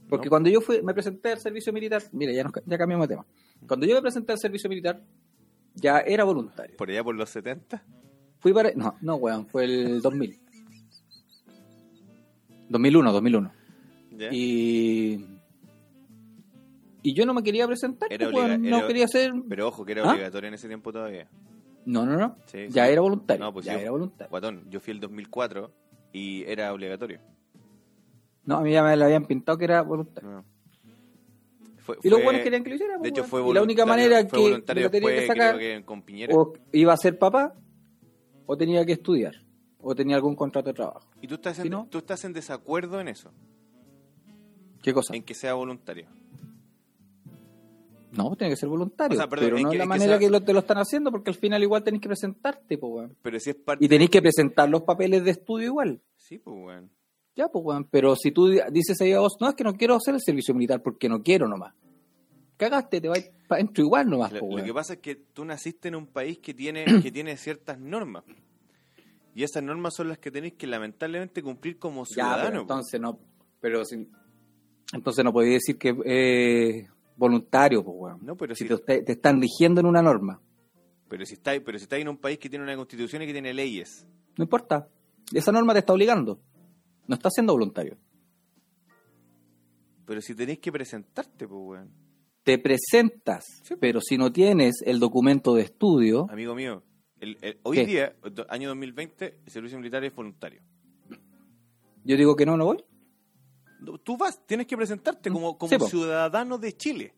Porque 0.07 0.27
No. 0.27 0.29
cuando 0.29 0.49
yo 0.49 0.61
fui, 0.61 0.81
me 0.83 0.93
presenté 0.93 1.31
al 1.31 1.39
servicio 1.39 1.73
militar, 1.73 2.03
mira, 2.11 2.31
ya, 2.31 2.43
nos, 2.43 2.53
ya 2.65 2.77
cambiamos 2.77 3.07
de 3.07 3.15
tema. 3.15 3.25
Cuando 3.67 3.87
yo 3.87 3.95
me 3.95 4.01
presenté 4.03 4.31
al 4.33 4.37
servicio 4.39 4.69
militar, 4.69 5.01
ya 5.73 5.99
era 6.01 6.23
voluntario. 6.23 6.77
por 6.77 6.89
allá 6.91 7.03
por 7.03 7.15
los 7.15 7.29
70. 7.31 7.83
Fui 8.39 8.53
para. 8.53 8.71
No, 8.75 8.95
no, 9.01 9.15
weón, 9.15 9.47
fue 9.47 9.63
el 9.65 10.01
2000. 10.03 10.37
2001, 12.69 13.11
2001. 13.11 13.51
¿ya? 14.11 14.29
Y. 14.31 15.34
Y 17.05 17.13
yo 17.13 17.25
no 17.25 17.33
me 17.35 17.43
quería 17.43 17.67
presentar, 17.67 18.11
Era 18.11 18.31
pues, 18.31 18.43
obliga- 18.45 18.57
no 18.57 18.77
era- 18.77 18.87
quería 18.87 19.05
hacer. 19.05 19.31
Pero 19.47 19.67
ojo, 19.67 19.85
que 19.85 19.91
era 19.91 20.03
¿Ah? 20.03 20.11
obligatorio 20.13 20.47
en 20.47 20.53
ese 20.55 20.67
tiempo 20.67 20.91
todavía. 20.91 21.27
No, 21.85 22.03
no, 22.03 22.17
no. 22.17 22.35
Sí, 22.47 22.65
ya 22.69 22.87
sí. 22.87 22.91
era 22.93 23.01
voluntario. 23.01 23.45
No, 23.45 23.53
pues 23.53 23.65
ya 23.65 23.73
yo- 23.73 23.79
era 23.79 23.91
voluntario. 23.91 24.29
Guatón, 24.31 24.63
yo 24.71 24.79
fui 24.79 24.91
el 24.93 24.99
2004 24.99 25.71
y 26.13 26.43
era 26.45 26.73
obligatorio. 26.73 27.19
No, 28.45 28.57
a 28.57 28.61
mí 28.61 28.71
ya 28.71 28.81
me 28.83 28.95
la 28.97 29.05
habían 29.05 29.25
pintado 29.25 29.55
que 29.57 29.65
era 29.65 29.81
voluntario. 29.83 30.29
No. 30.31 30.45
Fue- 31.77 31.97
Y 32.01 32.09
los 32.09 32.23
buenos 32.23 32.41
querían 32.41 32.63
que 32.63 32.69
lo 32.71 32.75
hiciera. 32.77 32.93
De 32.93 32.99
pues, 32.99 33.11
hecho, 33.11 33.23
fue 33.23 33.47
Y 33.47 33.53
la 33.53 33.61
única 33.61 33.85
manera 33.85 34.25
que 34.27 34.37
me 34.49 34.61
tenía 34.89 34.89
que 34.89 35.27
sacar 35.27 35.59
que 35.59 35.83
o 36.33 36.53
iba 36.71 36.91
a 36.93 36.97
ser 36.97 37.19
papá 37.19 37.53
o 38.47 38.57
tenía 38.57 38.83
que 38.83 38.93
estudiar. 38.93 39.35
o 39.87 39.93
tenía 39.93 40.15
algún 40.15 40.35
contrato 40.35 40.69
de 40.69 40.73
trabajo. 40.73 41.07
Y 41.21 41.27
tú 41.27 41.35
estás, 41.35 41.59
en, 41.59 41.63
Si 41.65 41.69
no- 41.69 41.85
tú 41.91 41.99
estás 41.99 42.25
en 42.25 42.33
desacuerdo 42.33 42.99
en 42.99 43.07
eso, 43.09 43.31
¿Qué 44.81 44.91
cosa? 44.93 45.15
en 45.15 45.21
que 45.21 45.35
sea 45.35 45.53
voluntario. 45.53 46.07
No, 48.17 48.35
tiene 48.35 48.53
que 48.53 48.57
ser 48.57 48.69
voluntario. 48.69 49.17
O 49.17 49.19
sea, 49.21 49.27
perdón, 49.29 49.45
pero 49.49 49.57
no 49.59 49.69
que- 49.69 49.75
de 49.75 49.77
la 49.79 49.83
que 49.83 49.87
manera 49.89 50.11
sea- 50.13 50.19
que 50.19 50.29
lo, 50.29 50.41
te 50.41 50.53
lo 50.53 50.59
están 50.59 50.77
haciendo, 50.77 51.11
porque 51.11 51.29
al 51.31 51.35
final 51.37 51.61
igual 51.63 51.83
tenés 51.83 52.01
que 52.01 52.07
presentarte, 52.07 52.77
pues, 52.77 52.91
weón. 52.93 53.17
Pero 53.21 53.39
si 53.39 53.49
es 53.51 53.55
parte... 53.55 53.83
Y 53.83 53.87
tenés 53.89 54.09
que 54.09 54.21
presentar 54.21 54.69
los 54.69 54.83
papeles 54.83 55.23
de 55.23 55.31
estudio 55.31 55.67
igual. 55.67 56.01
Sí, 56.17 56.37
pues, 56.39 56.55
weón. 56.57 56.91
Ya, 57.35 57.47
pues, 57.49 57.63
weón. 57.65 57.87
Pero 57.91 58.15
si 58.15 58.31
tú 58.31 58.47
di- 58.47 58.59
dices 58.71 58.99
ahí 59.01 59.11
a 59.13 59.19
vos, 59.19 59.35
no, 59.39 59.49
es 59.49 59.55
que 59.55 59.63
no 59.63 59.73
quiero 59.73 59.95
hacer 59.95 60.13
el 60.15 60.21
servicio 60.21 60.53
militar 60.53 60.81
porque 60.81 61.09
no 61.09 61.21
quiero 61.21 61.47
nomás. 61.47 61.73
Cagaste, 62.57 63.01
te 63.01 63.09
vas 63.09 63.29
para 63.49 63.61
adentro 63.61 63.83
igual 63.83 64.09
nomás, 64.09 64.31
Lo, 64.31 64.39
pues, 64.39 64.49
lo 64.49 64.55
weón. 64.55 64.65
que 64.67 64.73
pasa 64.73 64.93
es 64.93 64.99
que 64.99 65.15
tú 65.15 65.43
naciste 65.43 65.89
en 65.89 65.95
un 65.95 66.07
país 66.07 66.39
que 66.39 66.53
tiene, 66.53 66.85
que 67.09 67.11
tiene 67.11 67.35
ciertas 67.35 67.77
normas. 67.79 68.23
Y 69.33 69.43
esas 69.43 69.61
normas 69.61 69.93
son 69.93 70.07
las 70.07 70.17
que 70.19 70.31
tenéis 70.31 70.53
que 70.53 70.65
lamentablemente 70.65 71.43
cumplir 71.43 71.77
como 71.77 72.03
Ya, 72.05 72.13
ciudadano. 72.13 72.47
pero 72.49 72.61
entonces 72.61 73.01
no. 73.01 73.19
Pero 73.59 73.83
si- 73.83 74.07
entonces 74.93 75.25
no 75.25 75.33
podéis 75.33 75.55
decir 75.55 75.77
que 75.77 75.89
es 76.05 76.89
voluntario, 77.17 77.83
pues, 77.83 77.95
weón. 77.97 78.19
No, 78.25 78.35
pero 78.35 78.55
si 78.55 78.63
si, 78.67 78.69
te, 78.69 78.77
te- 78.79 79.01
te 79.03 79.11
están 79.13 79.41
rigiendo 79.41 79.79
en 79.81 79.87
una 79.87 80.01
norma. 80.01 80.41
pero 81.07 81.25
si 81.25 81.33
estáis, 81.35 81.61
pero 81.63 81.77
si 81.77 81.83
estáis 81.83 82.01
en 82.01 82.09
un 82.09 82.17
país 82.17 82.37
que 82.39 82.49
tiene 82.49 82.63
una 82.63 82.75
constitución 82.75 83.21
y 83.21 83.27
que 83.27 83.33
tiene 83.33 83.53
leyes. 83.53 84.05
No 84.37 84.43
importa. 84.43 84.87
Esa 85.33 85.51
norma 85.51 85.73
te 85.73 85.79
está 85.79 85.93
obligando. 85.93 86.39
No 87.07 87.15
estás 87.15 87.33
siendo 87.33 87.53
voluntario. 87.53 87.97
Pero 90.05 90.21
si 90.21 90.35
tenéis 90.35 90.59
que 90.59 90.71
presentarte, 90.71 91.47
pues, 91.47 91.61
weón. 91.63 91.89
Te 92.43 92.59
presentas, 92.59 93.43
Sí. 93.63 93.73
pero 93.79 93.99
si 94.01 94.17
no 94.17 94.31
tienes 94.31 94.75
el 94.85 94.99
documento 94.99 95.55
de 95.55 95.63
estudio, 95.63 96.27
Amigo 96.29 96.53
mío, 96.53 96.83
el- 97.19 97.37
el- 97.41 97.57
hoy 97.63 97.77
¿Qué? 97.77 97.85
día, 97.87 98.15
año 98.49 98.69
2020, 98.69 99.39
el 99.45 99.51
servicio 99.51 99.77
militar 99.79 100.03
es 100.03 100.13
voluntario. 100.13 100.61
yo 102.03 102.15
digo 102.17 102.35
que 102.35 102.45
no, 102.45 102.55
no 102.55 102.65
voy. 102.65 102.83
Tú 103.85 104.17
vas, 104.17 104.45
tienes 104.45 104.67
que 104.67 104.75
presentarte 104.75 105.29
como, 105.29 105.57
como 105.57 105.69
Sí, 105.69 105.89
ciudadano 105.89 106.57
de 106.57 106.75
Chile. 106.75 107.13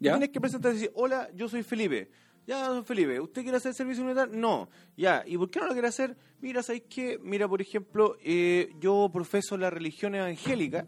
Tienes 0.00 0.30
que 0.30 0.40
presentarte 0.40 0.76
y 0.76 0.80
decir, 0.80 0.92
hola, 0.94 1.28
yo 1.34 1.48
soy 1.48 1.62
Felipe. 1.62 2.10
Ya, 2.46 2.68
don 2.68 2.84
Felipe, 2.84 3.20
¿usted 3.20 3.42
quiere 3.42 3.58
hacer 3.58 3.74
servicio 3.74 4.02
militar? 4.02 4.30
No. 4.30 4.70
Ya, 4.96 5.22
¿y 5.26 5.36
por 5.36 5.50
qué 5.50 5.60
no 5.60 5.66
lo 5.66 5.72
quiere 5.72 5.88
hacer? 5.88 6.16
Mira, 6.40 6.62
¿sabéis 6.62 6.84
qué? 6.88 7.18
Mira, 7.22 7.46
por 7.46 7.60
ejemplo, 7.60 8.16
eh, 8.22 8.70
yo 8.80 9.10
profeso 9.12 9.58
la 9.58 9.68
religión 9.68 10.14
evangélica 10.14 10.86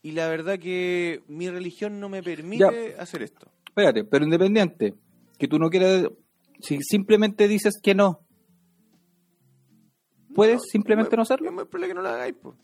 y 0.00 0.12
la 0.12 0.28
verdad 0.28 0.60
que 0.60 1.22
mi 1.26 1.50
religión 1.50 1.98
no 1.98 2.08
me 2.08 2.22
permite 2.22 2.94
hacer 2.98 3.22
esto. 3.22 3.50
Espérate, 3.66 4.04
pero 4.04 4.24
independiente, 4.24 4.94
que 5.38 5.48
tú 5.48 5.58
no 5.58 5.70
quieras, 5.70 6.06
si 6.60 6.78
simplemente 6.82 7.48
dices 7.48 7.80
que 7.82 7.96
no, 7.96 8.20
¿puedes 10.34 10.62
simplemente 10.70 11.16
no 11.16 11.22
hacerlo? 11.22 11.50
No 11.50 11.66
problema 11.66 11.88
que 11.88 11.94
no 11.94 12.02
lo 12.02 12.08
hagáis, 12.10 12.34
pues. 12.40 12.54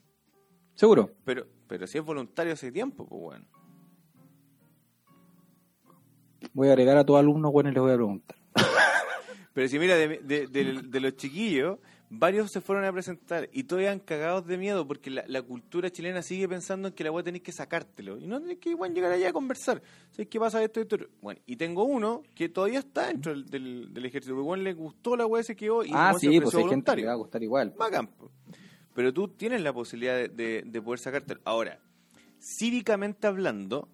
Seguro. 0.74 1.10
Pero, 1.24 1.46
pero 1.68 1.86
si 1.86 1.98
es 1.98 2.04
voluntario 2.04 2.54
hace 2.54 2.72
tiempo, 2.72 3.06
pues 3.06 3.20
bueno. 3.20 3.44
Voy 6.52 6.68
a 6.68 6.72
agregar 6.72 6.96
a 6.96 7.04
tus 7.04 7.16
alumnos, 7.16 7.52
bueno, 7.52 7.70
y 7.70 7.72
les 7.74 7.82
voy 7.82 7.92
a 7.92 7.96
preguntar. 7.96 8.36
Pero 9.52 9.68
si 9.68 9.78
mira, 9.78 9.96
de, 9.96 10.18
de- 10.18 10.46
de- 10.46 10.82
de 10.84 11.00
los 11.00 11.16
chiquillos, 11.16 11.78
varios 12.10 12.52
se 12.52 12.60
fueron 12.60 12.84
a 12.84 12.92
presentar 12.92 13.48
y 13.52 13.64
todavía 13.64 13.90
han 13.90 13.98
cagados 13.98 14.46
de 14.46 14.56
miedo 14.56 14.86
porque 14.86 15.10
la, 15.10 15.24
la 15.26 15.42
cultura 15.42 15.90
chilena 15.90 16.22
sigue 16.22 16.48
pensando 16.48 16.88
en 16.88 16.94
que 16.94 17.02
la 17.02 17.10
weá 17.10 17.24
tenés 17.24 17.42
que 17.42 17.50
sacártelo. 17.50 18.18
Y 18.18 18.28
no 18.28 18.40
tenés 18.40 18.58
que 18.58 18.70
igual 18.70 18.94
llegar 18.94 19.10
allá 19.10 19.30
a 19.30 19.32
conversar. 19.32 19.82
¿Sabes 20.12 20.28
qué 20.28 20.38
pasa 20.38 20.62
esto, 20.62 20.80
esto, 20.80 20.94
esto? 20.96 21.08
Bueno, 21.20 21.40
y 21.44 21.56
tengo 21.56 21.82
uno 21.84 22.22
que 22.36 22.48
todavía 22.48 22.78
está 22.78 23.08
dentro 23.08 23.32
del, 23.32 23.46
del, 23.46 23.92
del 23.92 24.04
ejército. 24.06 24.34
Porque 24.34 24.44
igual 24.44 24.62
le 24.64 24.74
gustó 24.74 25.16
la 25.16 25.26
weá, 25.26 25.42
se 25.42 25.56
quedó 25.56 25.84
y 25.84 25.90
ah, 25.92 26.12
se 26.14 26.20
sí, 26.20 26.28
ofreció 26.28 26.42
pues 26.44 26.54
hay 26.54 26.70
gente 26.70 26.92
que 26.92 27.00
le 27.00 27.06
va 27.08 27.12
a 27.12 27.16
gustar 27.16 27.42
igual. 27.42 27.74
Bacán, 27.76 28.06
po. 28.06 28.30
Pero 28.98 29.14
tú 29.14 29.28
tienes 29.28 29.60
la 29.60 29.72
posibilidad 29.72 30.16
de, 30.16 30.28
de- 30.28 30.62
de 30.66 30.82
poder 30.82 30.98
sacártelo. 30.98 31.40
Ahora, 31.44 31.78
cívicamente 32.40 33.28
hablando, 33.28 33.88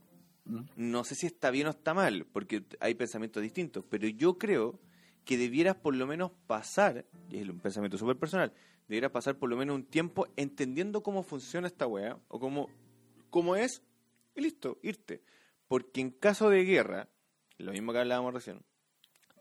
Mm. 0.46 0.60
no 0.76 1.04
sé 1.04 1.14
si 1.14 1.26
está 1.26 1.50
bien 1.50 1.66
o 1.66 1.70
está 1.70 1.92
mal, 1.92 2.24
porque 2.32 2.64
hay 2.80 2.94
pensamientos 2.94 3.42
distintos, 3.42 3.84
pero 3.90 4.08
yo 4.08 4.38
creo 4.38 4.80
que 5.26 5.36
debieras 5.36 5.76
por 5.76 5.94
lo 5.94 6.06
menos 6.06 6.32
pasar, 6.46 7.04
y 7.30 7.36
es 7.38 7.48
un 7.50 7.58
pensamiento 7.60 7.98
súper 7.98 8.16
personal, 8.16 8.50
debieras 8.88 9.10
pasar 9.10 9.36
por 9.36 9.50
lo 9.50 9.58
menos 9.58 9.74
un 9.76 9.84
tiempo 9.84 10.26
entendiendo 10.36 11.02
cómo 11.02 11.22
funciona 11.22 11.66
esta 11.66 11.86
weá, 11.86 12.18
o 12.28 12.40
cómo, 12.40 12.70
cómo 13.28 13.56
es, 13.56 13.82
y 14.34 14.40
listo, 14.40 14.78
irte. 14.82 15.22
Porque 15.68 16.00
en 16.00 16.10
caso 16.12 16.48
de 16.48 16.64
guerra, 16.64 17.08
lo 17.58 17.72
mismo 17.72 17.92
que 17.92 17.98
hablábamos 17.98 18.32
recién, 18.32 18.62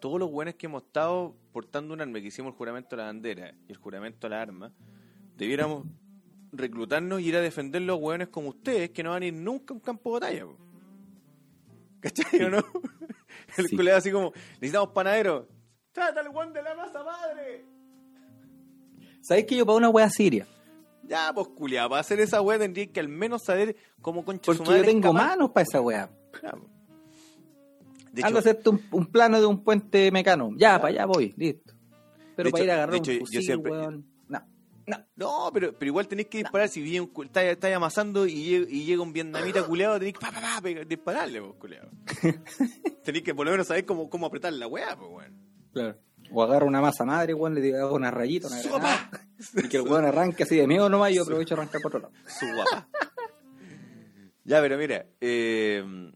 todos 0.01 0.19
los 0.19 0.29
buenos 0.29 0.55
que 0.55 0.65
hemos 0.65 0.83
estado 0.83 1.37
portando 1.53 1.93
un 1.93 2.01
arma, 2.01 2.19
que 2.19 2.27
hicimos 2.27 2.51
el 2.51 2.57
juramento 2.57 2.95
a 2.95 2.99
la 2.99 3.05
bandera 3.05 3.55
y 3.67 3.71
el 3.71 3.77
juramento 3.77 4.27
a 4.27 4.29
la 4.29 4.41
arma, 4.41 4.73
debiéramos 5.37 5.85
reclutarnos 6.51 7.19
y 7.21 7.27
ir 7.29 7.35
a 7.35 7.41
defender 7.41 7.81
los 7.81 7.99
hueones 7.99 8.27
como 8.29 8.49
ustedes, 8.49 8.91
que 8.91 9.03
no 9.03 9.11
van 9.11 9.23
a 9.23 9.25
ir 9.25 9.33
nunca 9.33 9.73
a 9.73 9.75
un 9.75 9.81
campo 9.81 10.09
de 10.09 10.13
batalla. 10.19 10.45
po. 10.45 10.57
¿Cachai 11.99 12.43
o 12.43 12.49
no? 12.49 12.57
El 13.57 13.67
Sí. 13.67 13.89
así 13.89 14.11
como, 14.11 14.31
necesitamos 14.61 14.89
panaderos. 14.89 15.45
¡Trata 15.91 16.21
el 16.21 16.29
guan 16.29 16.51
de 16.53 16.61
la 16.63 16.73
masa 16.75 17.03
madre! 17.03 17.65
¿Sabes 19.21 19.45
que 19.45 19.55
yo 19.55 19.65
para 19.65 19.77
una 19.77 19.89
wea 19.89 20.09
siria? 20.09 20.47
Ya, 21.03 21.31
pues 21.33 21.47
culiado, 21.49 21.89
para 21.89 22.01
hacer 22.01 22.19
esa 22.19 22.41
wea 22.41 22.57
tendría 22.57 22.87
que 22.91 22.99
al 22.99 23.09
menos 23.09 23.43
saber 23.43 23.75
cómo 24.01 24.23
concha 24.25 24.51
su 24.53 24.57
Porque 24.57 24.71
madre 24.71 24.85
yo 24.85 24.91
tengo 24.91 25.13
manos 25.13 25.51
para 25.51 25.63
esa 25.63 25.81
wea. 25.81 26.09
Ando 26.43 26.67
hecho, 28.15 28.35
a 28.35 28.39
hacerte 28.39 28.69
un, 28.69 28.81
un 28.91 29.05
plano 29.07 29.39
de 29.39 29.45
un 29.45 29.63
puente 29.63 30.11
mecano. 30.11 30.51
Ya, 30.57 30.77
para 30.79 30.89
allá 30.89 31.05
voy, 31.05 31.33
listo. 31.37 31.73
Pero 32.35 32.49
para 32.51 32.63
hecho- 32.63 32.65
ir 32.65 32.71
a 32.71 32.73
agarrar 32.75 32.91
de 32.93 32.97
un 32.97 33.03
hecho, 33.03 33.11
yo 33.13 33.19
fusil, 33.19 33.41
siempre- 33.43 33.71
weón. 33.71 34.05
No, 34.85 34.97
no. 35.15 35.49
Pero, 35.53 35.73
pero 35.73 35.87
igual 35.89 36.07
tenéis 36.07 36.27
que 36.27 36.39
disparar. 36.39 36.67
Si 36.69 36.81
viene 36.81 37.01
un 37.01 37.07
cu- 37.07 37.23
está, 37.23 37.43
está 37.43 37.73
amasando 37.75 38.25
y 38.25 38.43
llega, 38.43 38.65
y 38.69 38.83
llega 38.85 39.01
un 39.01 39.13
vietnamita 39.13 39.63
culeado, 39.63 39.97
tenéis 39.97 40.13
que 40.15 40.19
pa, 40.25 40.31
pa, 40.31 40.41
pa, 40.61 40.69
dispararle, 40.85 41.41
pues, 41.41 41.53
culeado. 41.59 41.89
tenéis 43.03 43.23
que 43.23 43.33
por 43.35 43.45
lo 43.45 43.51
menos 43.51 43.67
saber 43.67 43.85
cómo, 43.85 44.09
cómo 44.09 44.25
apretar 44.25 44.51
la 44.53 44.67
weá, 44.67 44.95
pues, 44.97 45.09
weón. 45.11 45.37
Claro. 45.73 45.97
O 46.31 46.41
agarro 46.43 46.65
una 46.67 46.81
masa 46.81 47.05
madre, 47.05 47.33
weón, 47.33 47.53
le 47.55 47.61
digo 47.61 47.93
una 47.93 48.09
rayita, 48.11 48.47
una 48.47 48.61
granada, 48.61 49.09
y 49.55 49.67
que 49.69 49.77
el 49.77 49.83
weón 49.83 50.05
arranque 50.05 50.43
así 50.43 50.55
de 50.55 50.67
miedo 50.67 50.89
nomás 50.89 51.11
y 51.11 51.15
yo 51.15 51.23
aprovecho 51.23 51.53
a 51.53 51.57
arrancar 51.57 51.81
por 51.81 51.95
otro 51.95 52.09
lado. 52.09 52.13
Su 52.27 52.45
guapa. 52.55 52.87
ya, 54.43 54.61
pero 54.61 54.77
mira, 54.77 55.05
eh... 55.21 56.11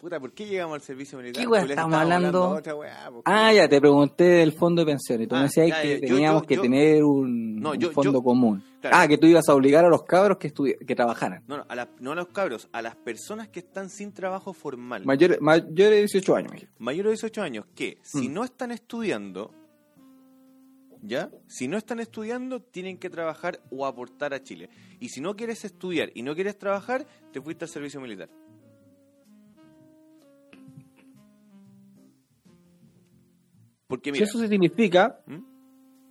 Puta, 0.00 0.18
¿por 0.18 0.32
qué 0.32 0.46
llegamos 0.46 0.76
al 0.76 0.80
servicio 0.80 1.18
militar? 1.18 1.42
¿Qué 1.42 1.46
weá 1.46 1.62
estamos 1.62 1.94
hablando? 1.94 2.54
weá, 2.78 3.10
pues, 3.10 3.22
Ah, 3.26 3.52
ya, 3.52 3.68
te 3.68 3.78
pregunté 3.80 4.24
del 4.24 4.52
fondo 4.52 4.80
de 4.82 4.86
pensiones. 4.92 5.28
Tú 5.28 5.34
Ah, 5.34 5.40
me 5.40 5.44
decías 5.44 5.68
ya, 5.68 5.82
que 5.82 6.00
yo- 6.00 6.06
teníamos 6.14 6.42
yo- 6.42 6.48
que 6.48 6.56
yo- 6.56 6.62
tener 6.62 7.04
un, 7.04 7.56
No, 7.60 7.70
un 7.72 7.78
yo- 7.78 7.90
fondo 7.92 8.22
común. 8.22 8.64
Claro. 8.80 8.96
Ah, 8.98 9.06
que 9.06 9.18
tú 9.18 9.26
ibas 9.26 9.46
a 9.50 9.54
obligar 9.54 9.84
a 9.84 9.90
los 9.90 10.04
cabros 10.04 10.38
que, 10.38 10.50
que 10.86 10.94
trabajaran. 10.96 11.44
No, 11.46 11.58
no, 11.58 11.66
a, 11.68 11.74
la- 11.74 11.90
no 12.00 12.12
a 12.12 12.14
los 12.14 12.28
cabros, 12.28 12.70
a 12.72 12.80
las 12.80 12.96
personas 12.96 13.48
que 13.48 13.60
están 13.60 13.90
sin 13.90 14.12
trabajo 14.14 14.54
formal. 14.54 15.04
Mayores, 15.04 15.38
mayores 15.42 15.76
de 15.76 15.98
18 15.98 16.34
años, 16.34 16.52
mayores 16.78 17.04
de 17.10 17.12
18 17.16 17.42
años 17.42 17.66
que 17.74 17.98
si 18.02 18.30
Mm. 18.30 18.32
no 18.32 18.44
están 18.44 18.70
estudiando, 18.70 19.52
¿ya? 21.02 21.30
Si 21.46 21.68
no 21.68 21.76
están 21.76 22.00
estudiando, 22.00 22.60
tienen 22.62 22.96
que 22.96 23.10
trabajar 23.10 23.60
o 23.70 23.84
aportar 23.84 24.32
a 24.32 24.42
Chile. 24.42 24.70
Y 24.98 25.10
si 25.10 25.20
no 25.20 25.36
quieres 25.36 25.62
estudiar 25.66 26.10
y 26.14 26.22
no 26.22 26.34
quieres 26.34 26.56
trabajar, 26.58 27.06
te 27.32 27.40
fuiste 27.42 27.66
al 27.66 27.68
servicio 27.70 28.00
militar. 28.00 28.30
Porque 33.90 34.14
Si 34.14 34.22
eso 34.22 34.38
significa 34.38 35.20
¿Mm? 35.26 35.38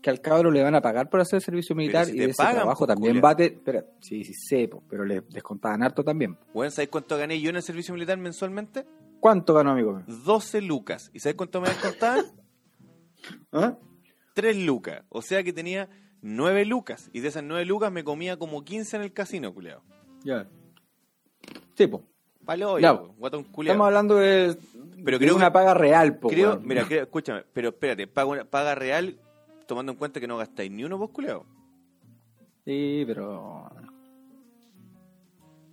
que 0.02 0.10
al 0.10 0.20
cabro 0.20 0.52
le 0.52 0.62
van 0.62 0.76
a 0.76 0.82
pagar 0.82 1.10
por 1.10 1.22
hacer 1.22 1.42
servicio 1.42 1.76
militar 1.76 2.06
si 2.06 2.12
y 2.18 2.20
de 2.20 2.26
ese 2.26 2.44
trabajo 2.44 2.86
pues, 2.86 2.96
también 2.96 3.22
va 3.24 3.32
a 3.32 3.38
sí, 4.02 4.26
sí 4.26 4.34
sé, 4.34 4.70
pero 4.90 5.06
le 5.06 5.22
descontaban 5.22 5.82
harto 5.82 6.04
también. 6.04 6.38
weón, 6.54 6.72
¿sabes 6.72 6.90
cuánto 6.90 7.18
gané 7.18 7.40
yo 7.40 7.50
en 7.50 7.56
el 7.56 7.64
servicio 7.64 7.94
militar 7.94 8.18
mensualmente? 8.18 8.86
¿Cuánto 9.22 9.54
ganó, 9.54 9.72
amigo? 9.72 9.94
mío? 9.94 10.04
12 10.26 10.62
lucas. 10.62 11.10
¿Y 11.14 11.20
sabes 11.20 11.36
cuánto 11.36 11.62
me 11.62 11.70
descontaban? 11.70 12.26
¿Ah? 13.54 13.78
3 14.34 14.58
lucas. 14.58 15.04
O 15.08 15.22
sea 15.22 15.42
que 15.42 15.54
tenía 15.54 15.90
9 16.22 16.66
lucas. 16.66 17.10
Y 17.14 17.22
de 17.22 17.30
esas 17.30 17.44
9 17.44 17.64
lucas 17.64 17.94
me 17.94 18.04
comía 18.04 18.38
como 18.38 18.64
15 18.66 18.98
en 18.98 19.04
el 19.04 19.14
casino, 19.14 19.54
culeado. 19.54 19.84
Ya. 20.26 20.48
Sí, 21.76 21.88
pues. 21.88 22.04
Palo, 22.50 22.80
Ya. 22.80 22.94
guatón 22.94 23.44
culeado. 23.44 23.74
Estamos 23.76 23.86
hablando 23.86 24.16
de, 24.16 24.58
Pero 25.06 25.20
de 25.20 25.26
creo 25.26 25.36
una 25.36 25.50
que- 25.50 25.52
paga 25.52 25.76
real, 25.76 26.18
po, 26.18 26.30
Creo, 26.30 26.60
mira, 26.60 26.84
creo- 26.84 27.04
escúchame, 27.04 27.44
pero 27.54 27.70
espérate, 27.70 28.08
paga, 28.08 28.26
una- 28.28 28.44
paga 28.44 28.74
real 28.74 29.20
tomando 29.68 29.92
en 29.92 30.00
cuenta 30.00 30.20
que 30.20 30.26
no 30.26 30.36
gastáis 30.36 30.72
ni 30.72 30.84
uno 30.84 30.98
vos, 30.98 31.12
culeado. 31.12 31.46
Sí, 32.66 33.04
pero. 33.06 33.70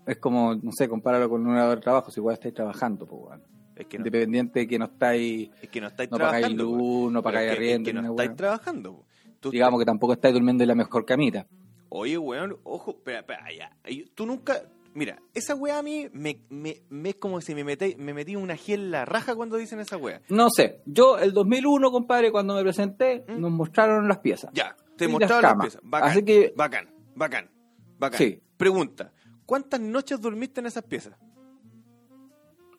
Es 0.07 0.19
como, 0.19 0.55
no 0.55 0.71
sé, 0.71 0.87
compáralo 0.87 1.31
con 1.31 1.47
un 1.47 1.55
hora 1.55 1.71
de 1.71 1.79
trabajo, 1.79 2.11
si 2.11 2.21
igual 2.21 2.35
estáis 2.35 2.53
trabajando, 2.53 3.07
pues, 3.07 3.23
weón. 3.23 3.43
Es 3.75 3.87
que 3.87 3.97
no, 3.99 4.03
Independiente 4.07 4.59
de 4.61 4.69
que 4.69 4.79
no 4.79 4.85
estáis, 4.85 5.49
es 5.63 5.71
que 5.71 5.81
no 5.81 5.87
estáis 5.87 6.11
no 6.11 6.19
pagáis 6.19 6.45
trabajando. 6.45 6.65
po. 6.67 6.77
luz, 6.77 7.13
no 7.13 7.23
Pero 7.23 7.23
pagáis 7.23 7.53
es 7.53 7.57
que- 7.59 7.65
es 7.65 7.71
arriendo, 7.71 7.87
que 7.89 7.93
no 7.95 8.11
estáis 8.11 8.37
trabajando. 8.37 9.05
Tú 9.41 9.51
digamos 9.51 9.81
que 9.81 9.87
tampoco 9.87 10.13
estáis 10.13 10.35
durmiendo 10.35 10.63
en 10.63 10.69
la 10.69 10.75
mejor 10.75 11.07
camita. 11.07 11.47
Oye, 11.89 12.19
weón, 12.19 12.59
ojo, 12.65 12.91
espera, 12.91 13.21
espera, 13.21 13.47
ya. 13.57 13.71
Tú 14.15 14.27
nunca, 14.27 14.61
Mira, 14.97 15.21
esa 15.35 15.55
weá 15.55 15.79
a 15.79 15.83
mí 15.83 16.09
me, 16.15 16.41
me, 16.49 16.83
me 16.89 17.11
es 17.11 17.17
como 17.17 17.43
si 17.43 17.55
me 17.55 17.65
metí, 17.65 17.97
me 17.99 18.15
metí 18.15 18.35
una 18.35 18.57
gel 18.57 18.81
en 18.81 18.91
la 18.93 19.05
raja 19.05 19.35
cuando 19.37 19.59
dicen 19.59 19.79
esa 19.79 19.99
weá. 19.99 20.23
No 20.31 20.49
sé, 20.49 20.81
yo 20.87 21.19
el 21.19 21.35
2001, 21.35 21.91
compadre, 21.91 22.33
cuando 22.33 22.55
me 22.55 22.63
presenté, 22.63 23.23
¿Mm? 23.29 23.39
nos 23.41 23.51
mostraron 23.51 24.09
las 24.09 24.19
piezas. 24.21 24.51
Ya, 24.55 24.75
te 24.97 25.07
mostraron 25.07 25.43
las 25.43 25.61
piezas. 25.61 25.81
Bacán, 25.85 26.09
Así 26.11 26.25
que- 26.25 26.55
bacán, 26.57 26.89
bacán, 27.15 27.51
bacán. 27.99 28.19
Sí. 28.19 28.41
Pregunta, 28.57 29.13
¿cuántas 29.45 29.81
noches 29.81 30.19
dormiste 30.19 30.61
en 30.61 30.67
esas 30.67 30.85
piezas? 30.85 31.13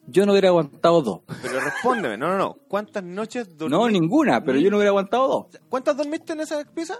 Yo 0.07 0.25
no 0.25 0.31
hubiera 0.31 0.47
aguantado 0.49 1.01
dos. 1.03 1.19
Pero 1.43 1.59
respóndeme, 1.59 2.17
no, 2.17 2.29
no, 2.29 2.37
no. 2.37 2.53
¿Cuántas 2.67 3.03
noches 3.03 3.47
dormiste? 3.57 3.77
No, 3.77 3.89
ninguna, 3.89 4.41
pero 4.43 4.57
Ni- 4.57 4.63
yo 4.63 4.71
no 4.71 4.77
hubiera 4.77 4.89
aguantado 4.89 5.27
dos. 5.27 5.61
¿Cuántas 5.69 5.95
dormiste 5.97 6.33
en 6.33 6.39
esas 6.39 6.65
piezas? 6.69 6.97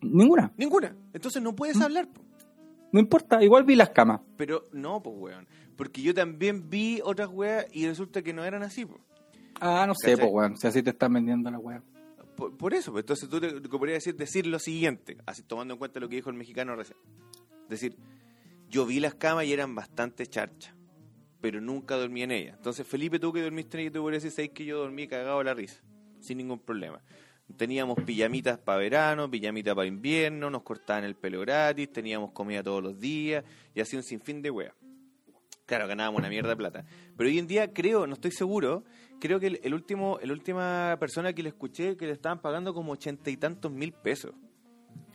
Ninguna. 0.00 0.52
Ninguna. 0.56 0.96
Entonces 1.12 1.40
no 1.42 1.52
¿Mm? 1.52 1.54
puedes 1.54 1.80
hablar. 1.80 2.08
po. 2.08 2.22
No 2.92 3.00
importa, 3.00 3.42
igual 3.42 3.64
vi 3.64 3.74
las 3.74 3.90
camas. 3.90 4.20
Pero 4.36 4.68
no, 4.72 5.02
pues, 5.02 5.16
weón. 5.18 5.48
Porque 5.76 6.02
yo 6.02 6.14
también 6.14 6.68
vi 6.68 7.00
otras 7.02 7.28
weas 7.30 7.66
y 7.72 7.86
resulta 7.86 8.22
que 8.22 8.34
no 8.34 8.44
eran 8.44 8.62
así, 8.62 8.84
po. 8.84 9.00
Ah, 9.60 9.86
no 9.86 9.94
sé, 9.94 10.16
pues, 10.16 10.30
weón. 10.30 10.56
Si 10.58 10.66
así 10.66 10.82
te 10.82 10.90
están 10.90 11.14
vendiendo 11.14 11.50
la 11.50 11.58
weá. 11.58 11.82
Por, 12.36 12.56
por 12.56 12.74
eso, 12.74 12.92
pues, 12.92 13.02
entonces 13.02 13.28
tú 13.28 13.40
te, 13.40 13.60
te 13.60 13.68
podrías 13.68 13.96
decir, 13.96 14.14
decir 14.16 14.46
lo 14.46 14.58
siguiente, 14.58 15.16
así 15.26 15.42
tomando 15.42 15.74
en 15.74 15.78
cuenta 15.78 16.00
lo 16.00 16.08
que 16.08 16.16
dijo 16.16 16.30
el 16.30 16.36
mexicano 16.36 16.76
recién. 16.76 16.98
Decir, 17.68 17.96
yo 18.68 18.84
vi 18.86 19.00
las 19.00 19.14
camas 19.14 19.44
y 19.46 19.52
eran 19.52 19.74
bastante 19.74 20.26
charchas, 20.26 20.74
pero 21.40 21.60
nunca 21.60 21.96
dormí 21.96 22.22
en 22.22 22.30
ellas. 22.30 22.56
Entonces, 22.56 22.86
Felipe, 22.86 23.18
tú 23.18 23.32
que 23.32 23.42
dormiste 23.42 23.76
en 23.76 23.82
ellas, 23.82 23.92
te 23.94 24.00
podrías 24.00 24.22
decir, 24.22 24.36
¿sabes 24.36 24.50
que 24.50 24.64
yo 24.64 24.78
dormí 24.78 25.06
cagado 25.08 25.38
de 25.38 25.44
la 25.44 25.54
risa? 25.54 25.82
Sin 26.20 26.38
ningún 26.38 26.58
problema. 26.58 27.02
Teníamos 27.56 27.98
pijamitas 28.04 28.58
para 28.58 28.78
verano, 28.78 29.30
pijamitas 29.30 29.74
para 29.74 29.86
invierno, 29.86 30.48
nos 30.48 30.62
cortaban 30.62 31.04
el 31.04 31.14
pelo 31.14 31.40
gratis, 31.40 31.92
teníamos 31.92 32.32
comida 32.32 32.62
todos 32.62 32.82
los 32.82 32.98
días 32.98 33.44
y 33.74 33.80
así 33.80 33.96
un 33.96 34.02
sinfín 34.02 34.40
de 34.40 34.50
weas. 34.50 34.74
Claro, 35.66 35.86
ganábamos 35.86 36.20
una 36.20 36.28
mierda 36.28 36.50
de 36.50 36.56
plata. 36.56 36.84
Pero 37.16 37.28
hoy 37.28 37.38
en 37.38 37.46
día 37.46 37.72
creo, 37.72 38.06
no 38.06 38.14
estoy 38.14 38.32
seguro, 38.32 38.84
creo 39.20 39.38
que 39.38 39.48
el, 39.48 39.60
el 39.62 39.74
último, 39.74 40.18
la 40.22 40.32
última 40.32 40.96
persona 40.98 41.32
que 41.32 41.42
le 41.42 41.50
escuché 41.50 41.96
que 41.96 42.06
le 42.06 42.12
estaban 42.12 42.40
pagando 42.40 42.72
como 42.74 42.92
ochenta 42.92 43.30
y 43.30 43.36
tantos 43.36 43.70
mil 43.70 43.92
pesos. 43.92 44.34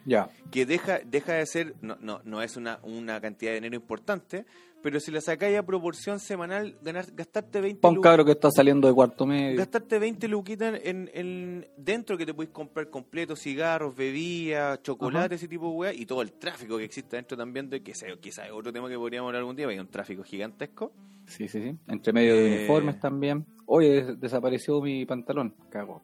Ya. 0.05 0.29
Que 0.51 0.65
deja, 0.65 0.99
deja 1.05 1.33
de 1.33 1.45
ser, 1.45 1.75
no, 1.81 1.97
no, 1.99 2.21
no 2.23 2.41
es 2.41 2.55
una, 2.55 2.79
una 2.83 3.19
cantidad 3.19 3.51
de 3.51 3.55
dinero 3.55 3.75
importante, 3.75 4.45
pero 4.83 4.99
si 4.99 5.11
la 5.11 5.19
sacáis 5.21 5.57
a 5.57 5.63
proporción 5.63 6.19
semanal, 6.19 6.77
ganar, 6.81 7.05
gastarte 7.13 7.59
20 7.59 7.81
Para 7.81 7.89
un 7.89 7.95
lucas- 7.97 8.09
cabro 8.11 8.25
que 8.25 8.31
está 8.31 8.49
saliendo 8.51 8.87
de 8.87 8.93
cuarto 8.93 9.25
medio. 9.25 9.57
Gastarte 9.57 9.99
20 9.99 10.27
luquitas 10.27 10.79
en, 10.83 11.09
en- 11.13 11.67
dentro 11.77 12.17
que 12.17 12.25
te 12.25 12.33
puedes 12.33 12.51
comprar 12.53 12.89
completo, 12.89 13.35
cigarros, 13.35 13.95
bebidas, 13.95 14.81
chocolate, 14.83 15.35
ese 15.35 15.47
tipo 15.47 15.69
de 15.69 15.75
weá, 15.75 15.93
y 15.93 16.05
todo 16.05 16.21
el 16.21 16.31
tráfico 16.33 16.77
que 16.77 16.83
existe 16.85 17.15
dentro 17.15 17.35
también, 17.37 17.69
de 17.69 17.81
que 17.83 17.93
sea, 17.95 18.15
quizás 18.17 18.45
es 18.45 18.51
otro 18.51 18.71
tema 18.71 18.87
que 18.87 18.95
podríamos 18.97 19.27
hablar 19.29 19.39
algún 19.41 19.55
día, 19.55 19.67
hay 19.67 19.79
un 19.79 19.87
tráfico 19.87 20.23
gigantesco. 20.23 20.91
Sí, 21.25 21.47
sí, 21.47 21.61
sí. 21.61 21.75
Entre 21.87 22.13
medio 22.13 22.35
de 22.35 22.47
Eh. 22.53 22.57
uniformes 22.59 22.99
también. 22.99 23.45
Oye, 23.65 24.03
des- 24.03 24.19
desapareció 24.19 24.79
mi 24.81 25.05
pantalón. 25.05 25.53
Cago. 25.69 26.01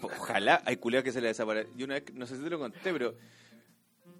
Pues, 0.00 0.18
ojalá 0.18 0.60
hay 0.66 0.76
culiados 0.76 1.04
que 1.04 1.12
se 1.12 1.20
le 1.22 1.28
desaparece. 1.28 1.70
Yo 1.76 1.86
una 1.86 1.94
vez, 1.94 2.04
no 2.14 2.26
sé 2.26 2.36
si 2.36 2.42
te 2.42 2.50
lo 2.50 2.58
conté, 2.58 2.92
pero 2.92 3.14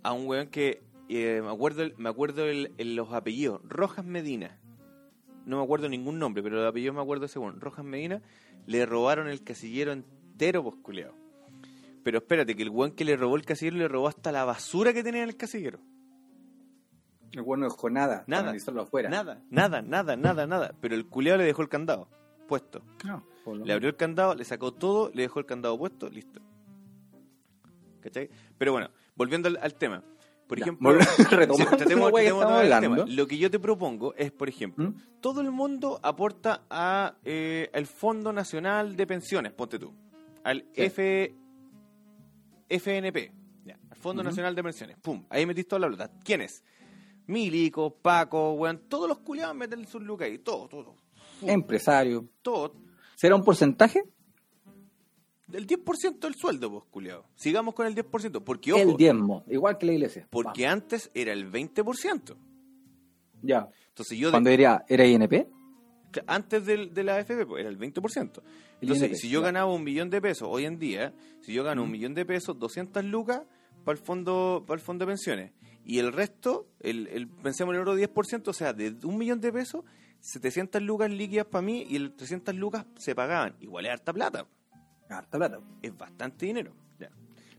a 0.03 0.13
un 0.13 0.27
weón 0.27 0.47
que 0.49 0.83
eh, 1.09 1.41
me 1.43 1.51
acuerdo, 1.51 1.83
el- 1.83 1.95
me 1.97 2.09
acuerdo 2.09 2.45
el- 2.47 2.73
el- 2.79 2.97
los 2.97 3.13
apellidos, 3.13 3.61
Rojas 3.65 4.05
Medina. 4.05 4.59
No 5.47 5.59
me 5.59 5.65
acuerdo 5.65 5.89
ningún 5.89 6.19
nombre, 6.19 6.43
pero 6.43 6.57
los 6.57 6.69
apellidos 6.69 6.95
me 6.95 7.01
acuerdo 7.03 7.27
weón. 7.37 7.61
Rojas 7.61 7.85
Medina, 7.85 8.21
le 8.67 8.85
robaron 8.85 9.29
el 9.29 9.43
casillero 9.43 9.93
entero, 9.93 10.63
pues 10.63 10.77
culiado. 10.83 11.15
Pero 12.03 12.19
espérate, 12.19 12.55
que 12.55 12.63
el 12.63 12.71
weón 12.71 12.93
que 12.93 13.05
le 13.05 13.17
robó 13.17 13.37
el 13.37 13.45
casillero 13.45 13.77
le 13.79 13.89
robó 13.89 14.09
hasta 14.09 14.31
la 14.33 14.45
basura 14.45 14.93
que 14.93 15.03
tenía 15.03 15.23
en 15.23 15.29
el 15.31 15.37
casillero. 15.37 15.79
El 17.33 17.43
bueno 17.43 17.65
no 17.67 17.71
dejó 17.73 17.91
nada. 17.91 18.25
Nada. 18.27 18.53
afuera. 18.83 19.09
Nada, 19.11 19.43
nada, 19.51 19.83
nada, 19.83 20.17
nada, 20.17 20.47
nada. 20.47 20.75
Pero 20.81 20.95
el 20.95 21.07
culiado 21.07 21.39
le 21.39 21.45
dejó 21.45 21.63
el 21.63 21.69
candado 21.69 22.09
puesto. 22.47 22.83
No, 23.05 23.23
Le 23.67 23.73
abrió 23.75 23.91
el 23.91 23.97
candado, 23.97 24.35
le 24.35 24.45
sacó 24.45 24.73
todo, 24.73 25.11
le 25.15 25.23
dejó 25.23 25.39
el 25.41 25.47
candado 25.47 25.77
puesto, 25.79 26.09
listo. 26.09 26.41
¿Cachai? 28.01 28.31
Pero 28.57 28.73
bueno, 28.73 28.91
volviendo 29.15 29.49
al, 29.49 29.59
al 29.61 29.75
tema. 29.75 30.03
Por 30.49 30.59
Ya, 30.59 30.65
ejemplo, 30.65 30.91
sí, 31.17 31.23
tratemos- 31.25 32.13
que 32.15 32.29
hablando. 32.31 32.97
tema. 33.05 33.05
Lo 33.15 33.27
que 33.27 33.37
yo 33.39 33.51
te 33.51 33.59
propongo 33.61 34.15
es, 34.15 34.33
por 34.33 34.49
ejemplo, 34.49 34.91
¿Mm? 34.91 34.95
todo 35.21 35.41
el 35.43 35.51
mundo 35.53 36.01
aporta 36.03 36.63
a 36.71 37.15
eh, 37.25 37.69
el 37.75 37.87
Fondo 37.87 38.33
Nacional 38.33 38.97
de 38.97 39.07
Pensiones, 39.07 39.53
ponte 39.53 39.79
tú, 39.79 39.93
al 40.45 40.63
Sí. 40.73 40.83
F, 40.85 41.35
FNP, 42.69 43.33
ya, 43.65 43.79
al 43.91 43.97
Fondo 43.99 44.23
Ujú. 44.23 44.31
Nacional 44.31 44.55
de 44.55 44.63
Pensiones. 44.63 44.97
Pum, 45.03 45.25
ahí 45.31 45.47
metís 45.47 45.67
toda 45.69 45.81
la 45.81 45.89
plata. 45.95 46.11
¿Quién 46.25 46.41
es? 46.41 46.65
Milico, 47.27 47.95
Paco, 47.95 48.55
weón, 48.55 48.81
todos 48.89 49.09
los 49.09 49.19
culiados 49.19 49.55
meten 49.55 49.87
sus 49.87 50.03
lucas 50.03 50.29
ahí, 50.29 50.39
todo, 50.39 50.67
todo, 50.69 50.97
Empresario. 51.43 52.27
todo, 52.43 52.75
¿Será 53.17 53.35
un 53.37 53.45
porcentaje? 53.45 54.03
Del 55.49 55.67
10% 55.67 56.21
del 56.21 56.35
sueldo, 56.37 56.71
pues, 56.71 56.85
culiado. 56.91 57.25
Sigamos 57.35 57.75
con 57.75 57.87
el 57.87 57.95
10%, 57.95 58.45
porque 58.45 58.73
ojo, 58.73 58.83
El 58.83 58.97
diezmo. 58.97 59.45
Igual 59.49 59.79
que 59.79 59.87
la 59.87 59.93
iglesia. 59.93 60.27
porque 60.31 60.67
antes 60.67 61.11
era 61.15 61.33
el 61.33 61.51
20%. 61.51 62.35
Vamos. 62.35 62.45
Ya. 63.43 63.69
Entonces 63.89 64.19
yo, 64.19 64.29
de- 64.29 64.33
Cuando 64.33 64.51
diría, 64.51 64.85
¿era 64.89 65.05
INP? 65.07 65.49
antes 66.27 66.65
del, 66.65 66.93
de 66.95 67.05
la 67.05 67.17
AFP, 67.17 67.45
pues, 67.47 67.61
era 67.61 67.69
el 67.69 67.79
20%. 67.79 68.43
El 68.81 68.89
Entonces, 68.89 69.09
INP, 69.11 69.17
si 69.17 69.29
yo 69.29 69.43
ganaba 69.43 69.73
un 69.73 69.85
millón 69.85 70.09
de 70.11 70.21
pesos 70.21 70.49
hoy 70.51 70.65
en 70.65 70.79
día, 70.79 71.13
si 71.43 71.53
yo 71.53 71.65
gano 71.65 71.83
un 71.83 71.91
millón 71.91 72.15
de 72.15 72.25
pesos, 72.25 72.59
200 72.59 73.05
lucas 73.05 73.43
para 73.85 73.99
el 73.99 74.05
fondo 74.05 74.65
para 74.67 74.79
el 74.79 74.85
fondo 74.85 75.05
de 75.07 75.11
pensiones. 75.13 75.53
Y 75.85 75.99
el 75.99 76.13
resto, 76.13 76.67
el, 76.81 77.07
el, 77.09 77.29
pensemos 77.29 77.75
en 77.75 77.81
el 77.81 77.89
otro 77.89 77.97
10%, 77.99 78.49
o 78.49 78.53
sea, 78.53 78.73
de 78.73 78.95
un 79.05 79.17
millón 79.19 79.41
de 79.41 79.53
pesos, 79.53 79.85
700 80.21 80.83
lucas 80.83 81.11
líquidas 81.11 81.47
para 81.47 81.63
mí 81.63 81.87
y 81.89 81.97
el 81.97 82.13
300 82.15 82.55
lucas 82.55 82.85
se 82.99 83.15
pagaban. 83.15 83.55
Igual 83.61 83.87
es 83.87 83.93
harta 83.93 84.13
plata. 84.13 84.47
Harta 85.09 85.39
plata. 85.39 85.61
es 85.83 85.97
bastante 85.97 86.47
dinero. 86.47 86.73
Ya. 86.99 87.11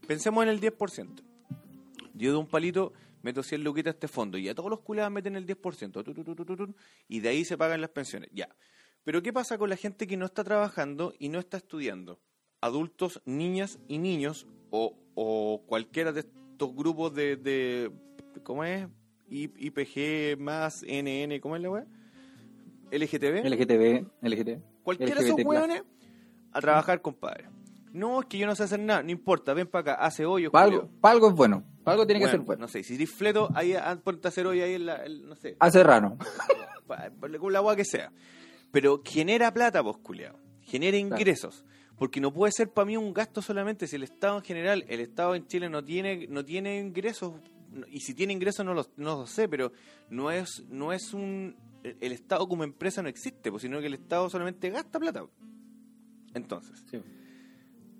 Pensemos 0.08 0.44
en 0.44 0.50
el 0.50 0.60
10%. 0.62 1.22
Yo 2.14 2.32
de 2.32 2.38
un 2.38 2.48
palito 2.48 2.94
meto 3.22 3.44
100 3.44 3.64
luquitas 3.64 3.92
a 3.92 3.96
este 3.96 4.08
fondo 4.08 4.38
y 4.38 4.48
a 4.50 4.56
todos 4.56 4.70
los 4.70 4.80
culados 4.82 5.12
meten 5.12 5.36
el 5.36 5.46
10%. 5.46 6.04
tu, 6.04 6.76
y 7.08 7.20
de 7.20 7.30
ahí 7.30 7.46
se 7.46 7.58
pagan 7.58 7.82
las 7.82 7.90
pensiones. 7.92 8.30
Ya. 8.34 8.50
Pero 9.04 9.22
¿qué 9.22 9.32
pasa 9.34 9.58
con 9.58 9.70
la 9.70 9.76
gente 9.78 10.08
que 10.08 10.18
no 10.18 10.26
está 10.26 10.44
trabajando 10.44 11.14
y 11.20 11.30
no 11.30 11.40
está 11.40 11.58
estudiando? 11.58 12.20
Adultos, 12.62 13.22
niñas 13.26 13.80
y 13.88 13.98
niños 13.98 14.46
o, 14.70 14.98
o 15.16 15.64
cualquiera 15.66 16.12
de 16.12 16.22
estos 16.22 16.76
grupos 16.76 17.14
de, 17.16 17.38
de 17.38 17.92
¿cómo 18.44 18.64
es? 18.66 18.88
I- 19.30 19.52
IPG 19.58 20.38
más 20.40 20.84
NN, 20.84 21.40
¿cómo 21.40 21.56
es 21.56 21.62
la 21.62 21.70
weá? 21.70 21.86
LGTB. 22.92 23.46
LGTB, 23.46 24.08
LGTB. 24.22 24.62
Cualquiera 24.84 25.22
de 25.22 25.28
esos 25.28 25.40
LGBT+. 25.40 25.84
A 26.52 26.62
trabajar, 26.62 27.02
compadre. 27.02 27.46
No, 27.92 28.20
es 28.22 28.28
que 28.28 28.38
yo 28.38 28.46
no 28.46 28.56
sé 28.56 28.64
hacer 28.64 28.80
nada, 28.80 29.02
no 29.02 29.10
importa, 29.12 29.54
ven 29.54 29.68
para 29.68 29.94
acá, 29.94 30.06
hace 30.06 30.26
hoyos. 30.26 30.52
Para 30.52 30.66
algo, 30.66 30.82
culiao. 30.82 31.02
pa' 31.02 31.12
algo 31.12 31.28
es 31.30 31.34
bueno. 31.36 31.64
Para 31.84 31.94
algo 31.94 32.06
tiene 32.06 32.20
que 32.24 32.30
ser 32.30 32.40
bueno. 32.42 32.62
No 32.62 32.68
sé, 32.68 32.84
si 32.84 32.96
eres 32.96 33.10
fleto, 33.12 33.50
ahí 33.56 33.74
ah, 33.74 34.00
ponte 34.04 34.28
a 34.28 34.30
hacer 34.30 34.46
hoy 34.46 34.62
ahí 34.62 34.74
en 34.76 34.86
la, 34.86 34.98
el- 34.98 35.28
no 35.28 35.36
sé, 35.36 35.56
Hace 35.60 35.84
pa- 36.88 37.10
con 37.40 37.52
la 37.54 37.60
agua 37.60 37.76
que 37.76 37.86
sea. 37.86 38.12
Pero 38.72 39.02
genera 39.04 39.52
plata, 39.54 39.82
pues, 39.84 39.98
culiao. 39.98 40.36
Genera 40.62 40.98
ingresos. 40.98 41.66
Porque 41.98 42.22
no 42.22 42.32
puede 42.32 42.52
ser 42.54 42.70
para 42.72 42.86
mí 42.86 42.96
un 42.96 43.14
gasto 43.14 43.42
solamente 43.42 43.88
si 43.88 43.96
el 43.96 44.04
Estado 44.04 44.38
en 44.38 44.44
general, 44.44 44.86
el 44.88 45.00
Estado 45.02 45.36
en 45.36 45.48
Chile 45.48 45.68
no 45.70 45.84
tiene, 45.84 46.28
no 46.30 46.46
tiene 46.46 46.78
ingresos, 46.80 47.34
y 47.90 48.00
si 48.02 48.14
tiene 48.14 48.32
ingresos 48.34 48.66
no 48.66 48.74
lo, 48.74 48.86
no 48.96 49.18
lo 49.18 49.28
sé, 49.28 49.50
pero 49.50 49.72
no 50.10 50.32
es, 50.32 50.64
no 50.70 50.94
es 50.94 51.14
un... 51.14 51.56
El 51.84 51.98
el 52.02 52.12
Estado 52.12 52.48
como 52.48 52.64
empresa 52.64 53.02
no 53.02 53.10
existe, 53.10 53.50
pues, 53.52 53.64
sino 53.64 53.80
que 53.80 53.88
el 53.88 53.96
Estado 53.96 54.30
solamente 54.30 54.70
gasta 54.70 55.00
plata. 55.00 55.26
Entonces, 56.34 56.84
Sí. 56.90 57.00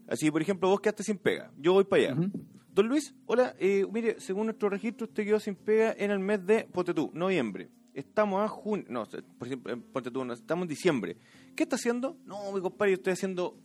Así, 0.08 0.32
por 0.32 0.42
ejemplo, 0.42 0.68
vos 0.70 0.80
quedaste 0.82 1.04
sin 1.04 1.18
pega. 1.20 1.52
Yo 1.58 1.74
voy 1.74 1.84
para 1.84 2.02
allá. 2.12 2.30
Don 2.74 2.88
Luis, 2.88 3.14
hola. 3.28 3.56
eh, 3.60 3.86
mire, 3.92 4.20
según 4.20 4.46
nuestro 4.48 4.70
registro, 4.70 5.06
usted 5.06 5.24
quedó 5.24 5.40
sin 5.40 5.56
pega 5.56 5.94
en 5.98 6.10
el 6.12 6.18
mes 6.20 6.44
de, 6.46 6.64
ponte 6.66 6.94
tú, 6.96 7.12
noviembre. 7.14 7.70
Estamos 7.94 8.42
a 8.44 8.48
junio. 8.48 8.86
No, 8.90 9.06
por 9.38 9.48
ejemplo, 9.48 9.72
en- 9.74 9.82
ponte 9.84 10.10
tú, 10.10 10.24
no, 10.26 10.34
estamos 10.34 10.64
en 10.64 10.70
diciembre. 10.70 11.18
¿Qué 11.56 11.64
está 11.64 11.76
haciendo? 11.76 12.18
No, 12.26 12.52
mi 12.52 12.60
compadre, 12.62 12.92
yo 12.94 12.96
estoy 12.96 13.14
haciendo. 13.14 13.60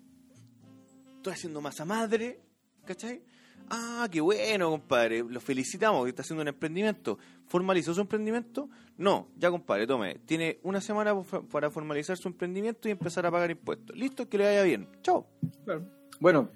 Estoy 1.16 1.32
haciendo 1.32 1.60
masa 1.62 1.84
madre. 1.86 2.40
¿Cachai? 2.84 3.22
Ah, 3.70 4.08
qué 4.10 4.20
bueno, 4.20 4.70
compadre. 4.70 5.22
Lo 5.28 5.40
felicitamos 5.40 6.04
que 6.04 6.10
está 6.10 6.22
haciendo 6.22 6.42
un 6.42 6.48
emprendimiento. 6.48 7.18
¿Formalizó 7.46 7.94
su 7.94 8.00
emprendimiento? 8.00 8.68
No, 8.98 9.28
ya, 9.36 9.50
compadre, 9.50 9.86
tome. 9.86 10.16
Tiene 10.26 10.58
una 10.62 10.80
semana 10.80 11.14
para 11.50 11.70
formalizar 11.70 12.16
su 12.16 12.28
emprendimiento 12.28 12.88
y 12.88 12.92
empezar 12.92 13.26
a 13.26 13.30
pagar 13.30 13.50
impuestos. 13.50 13.96
Listo, 13.96 14.28
que 14.28 14.38
le 14.38 14.44
vaya 14.44 14.62
bien. 14.62 14.88
Chao. 15.02 15.26
Bueno, 16.20 16.48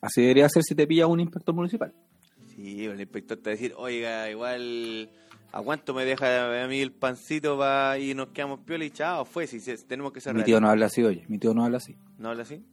así 0.00 0.22
debería 0.22 0.48
ser 0.48 0.62
si 0.64 0.74
te 0.74 0.86
pilla 0.86 1.06
un 1.06 1.20
inspector 1.20 1.54
municipal. 1.54 1.92
Sí, 2.54 2.84
el 2.84 3.00
inspector 3.00 3.36
te 3.36 3.42
va 3.44 3.52
a 3.52 3.56
decir, 3.56 3.74
oiga, 3.76 4.30
igual, 4.30 5.10
¿a 5.52 5.60
cuánto 5.62 5.92
me 5.94 6.04
deja 6.04 6.64
a 6.64 6.68
mí 6.68 6.80
el 6.80 6.92
pancito 6.92 7.58
para 7.58 7.98
y 7.98 8.14
nos 8.14 8.28
quedamos 8.28 8.60
piola 8.60 8.84
y 8.84 8.90
chao? 8.90 9.24
Fue, 9.24 9.46
si 9.46 9.60
se- 9.60 9.76
tenemos 9.78 10.12
que 10.12 10.20
cerrar. 10.20 10.36
Mi 10.38 10.44
tío 10.44 10.60
no 10.60 10.68
habla 10.68 10.86
así, 10.86 11.02
oye. 11.02 11.24
Mi 11.28 11.38
tío 11.38 11.52
no 11.54 11.64
habla 11.64 11.76
así. 11.78 11.96
¿No 12.18 12.30
habla 12.30 12.42
así? 12.42 12.64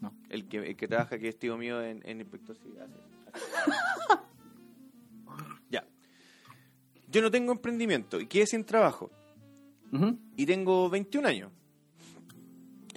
No. 0.00 0.14
El 0.30 0.46
que, 0.48 0.58
el 0.58 0.76
que 0.76 0.86
trabaja, 0.88 1.18
que 1.18 1.28
es 1.28 1.38
tío 1.38 1.56
mío 1.58 1.82
en, 1.82 2.02
en 2.06 2.20
inspector, 2.20 2.56
sí, 2.56 2.68
hace. 2.80 2.94
ya. 5.70 5.84
yo 7.10 7.22
no 7.22 7.30
tengo 7.30 7.52
emprendimiento 7.52 8.20
y 8.20 8.26
quedé 8.26 8.46
sin 8.46 8.64
trabajo 8.64 9.10
y 10.36 10.46
tengo 10.46 10.90
21 10.90 11.28
años. 11.28 11.52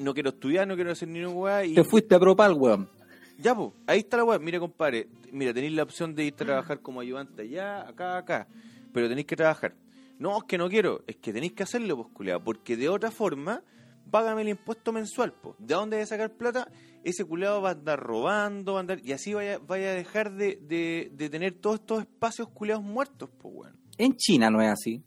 No 0.01 0.13
quiero 0.13 0.29
estudiar, 0.29 0.67
no 0.67 0.75
quiero 0.75 0.91
hacer 0.91 1.07
ni 1.07 1.19
una 1.19 1.29
weá 1.29 1.65
y... 1.65 1.75
Te 1.75 1.83
fuiste 1.83 2.15
a 2.15 2.19
Propal, 2.19 2.53
weón. 2.53 2.89
Ya, 3.37 3.55
pues, 3.55 3.71
ahí 3.87 3.99
está 3.99 4.17
la 4.17 4.23
weá. 4.23 4.39
Mira, 4.39 4.59
compadre, 4.59 5.07
mira, 5.31 5.53
tenéis 5.53 5.73
la 5.73 5.83
opción 5.83 6.15
de 6.15 6.25
irte 6.25 6.43
a 6.43 6.47
trabajar 6.47 6.81
como 6.81 6.99
ayudante 6.99 7.43
allá, 7.43 7.87
acá, 7.87 8.17
acá, 8.17 8.47
pero 8.93 9.07
tenéis 9.07 9.27
que 9.27 9.35
trabajar. 9.35 9.75
No, 10.17 10.37
es 10.37 10.43
que 10.43 10.57
no 10.57 10.69
quiero, 10.69 11.03
es 11.07 11.17
que 11.17 11.33
tenéis 11.33 11.53
que 11.53 11.63
hacerlo, 11.63 11.97
pues, 11.97 12.09
culiao, 12.13 12.43
porque 12.43 12.77
de 12.77 12.89
otra 12.89 13.11
forma, 13.11 13.63
págame 14.09 14.41
el 14.41 14.49
impuesto 14.49 14.91
mensual, 14.91 15.33
pues. 15.33 15.55
¿De 15.59 15.73
dónde 15.73 15.97
voy 15.97 16.03
a 16.03 16.07
sacar 16.07 16.31
plata? 16.31 16.67
Ese 17.03 17.25
culeado 17.25 17.61
va 17.61 17.69
a 17.69 17.71
andar 17.73 17.99
robando, 17.99 18.73
va 18.73 18.79
a 18.79 18.81
andar, 18.81 18.99
y 19.03 19.11
así 19.11 19.33
vaya, 19.33 19.57
vaya 19.59 19.89
a 19.91 19.93
dejar 19.95 20.33
de, 20.35 20.57
de, 20.61 21.11
de 21.13 21.29
tener 21.29 21.53
todos 21.59 21.79
estos 21.79 22.01
espacios 22.01 22.49
culeados 22.49 22.83
muertos, 22.83 23.29
pues, 23.39 23.53
weón. 23.55 23.77
En 23.97 24.15
China 24.15 24.49
no 24.51 24.61
es 24.61 24.69
así. 24.69 25.03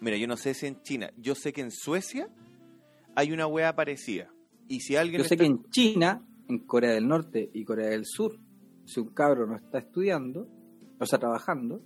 Mira, 0.00 0.16
yo 0.18 0.26
no 0.26 0.36
sé 0.36 0.52
si 0.52 0.66
en 0.66 0.82
China, 0.82 1.10
yo 1.16 1.34
sé 1.34 1.52
que 1.54 1.62
en 1.62 1.70
Suecia 1.70 2.28
hay 3.14 3.32
una 3.32 3.46
weá 3.46 3.74
parecida. 3.74 4.30
Y 4.68 4.80
si 4.80 4.94
alguien 4.96 5.22
Yo 5.22 5.28
sé 5.28 5.36
que 5.38 5.46
en 5.46 5.62
China, 5.70 6.22
en 6.48 6.58
Corea 6.66 6.92
del 6.92 7.08
Norte 7.08 7.50
y 7.54 7.64
Corea 7.64 7.88
del 7.88 8.04
Sur, 8.04 8.38
si 8.84 9.00
un 9.00 9.08
cabro 9.14 9.46
no 9.46 9.56
está 9.56 9.78
estudiando, 9.78 10.46
o 11.00 11.06
sea, 11.06 11.18
trabajando, 11.18 11.80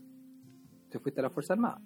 te 0.90 0.98
fuiste 0.98 1.20
a 1.20 1.24
la 1.24 1.30
Fuerza 1.30 1.52
Armada. 1.54 1.80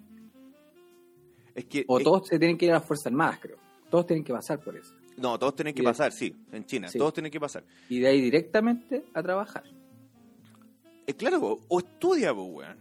es 1.53 1.65
que 1.65 1.85
O 1.87 1.99
es- 1.99 2.03
todos 2.03 2.27
se 2.27 2.39
tienen 2.39 2.57
que 2.57 2.65
ir 2.65 2.71
a 2.71 2.75
las 2.75 2.85
Fuerzas 2.85 3.07
Armadas, 3.07 3.39
creo. 3.39 3.57
Todos 3.89 4.07
tienen 4.07 4.23
que 4.25 4.33
pasar 4.33 4.59
por 4.59 4.75
eso. 4.75 4.93
No, 5.17 5.37
todos 5.39 5.55
tienen 5.55 5.73
que 5.73 5.81
y 5.81 5.85
de- 5.85 5.89
pasar, 5.91 6.11
sí, 6.11 6.35
en 6.51 6.65
China, 6.65 6.87
Sí. 6.87 6.97
todos 6.97 7.13
tienen 7.13 7.31
que 7.31 7.39
pasar. 7.39 7.63
Y 7.89 7.99
de 7.99 8.07
ahí 8.07 8.21
directamente 8.21 9.03
a 9.13 9.21
trabajar. 9.23 9.63
Eh, 11.07 11.13
claro, 11.13 11.39
o, 11.41 11.59
o 11.67 11.79
estudia, 11.79 12.33
pues, 12.33 12.47
weón. 12.51 12.77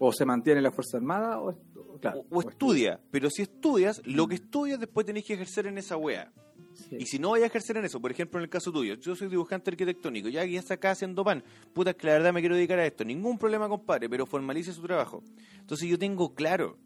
O 0.00 0.12
se 0.12 0.24
mantiene 0.24 0.58
en 0.58 0.64
la 0.64 0.70
Fuerza 0.70 0.96
Armada 0.96 1.40
o, 1.40 1.52
claro, 2.00 2.20
o, 2.30 2.38
o 2.38 2.40
estudia, 2.48 3.00
pero 3.10 3.28
si 3.30 3.42
estudias, 3.42 4.00
lo 4.04 4.28
que 4.28 4.36
estudias 4.36 4.78
después 4.78 5.04
tenés 5.04 5.24
que 5.24 5.34
ejercer 5.34 5.66
en 5.66 5.76
esa 5.76 5.96
wea. 5.96 6.32
Sí. 6.74 6.96
Y 7.00 7.06
si 7.06 7.18
no 7.18 7.30
vayas 7.30 7.44
a 7.44 7.48
ejercer 7.48 7.76
en 7.78 7.84
eso, 7.84 8.00
por 8.00 8.12
ejemplo 8.12 8.38
en 8.38 8.44
el 8.44 8.48
caso 8.50 8.70
tuyo, 8.70 8.94
yo 8.94 9.16
soy 9.16 9.26
dibujante 9.28 9.70
arquitectónico, 9.70 10.28
ya 10.28 10.44
que 10.44 10.52
ya 10.52 10.60
está 10.60 10.74
acá 10.74 10.92
haciendo 10.92 11.24
pan, 11.24 11.42
puta, 11.72 11.94
que 11.94 12.06
la 12.06 12.12
verdad 12.14 12.32
me 12.32 12.38
quiero 12.40 12.54
dedicar 12.54 12.78
a 12.78 12.86
esto, 12.86 13.04
ningún 13.04 13.36
problema 13.38 13.68
compadre, 13.68 14.08
pero 14.08 14.24
formalice 14.26 14.72
su 14.72 14.82
trabajo. 14.82 15.24
Entonces 15.58 15.88
yo 15.88 15.98
tengo 15.98 16.32
claro 16.34 16.78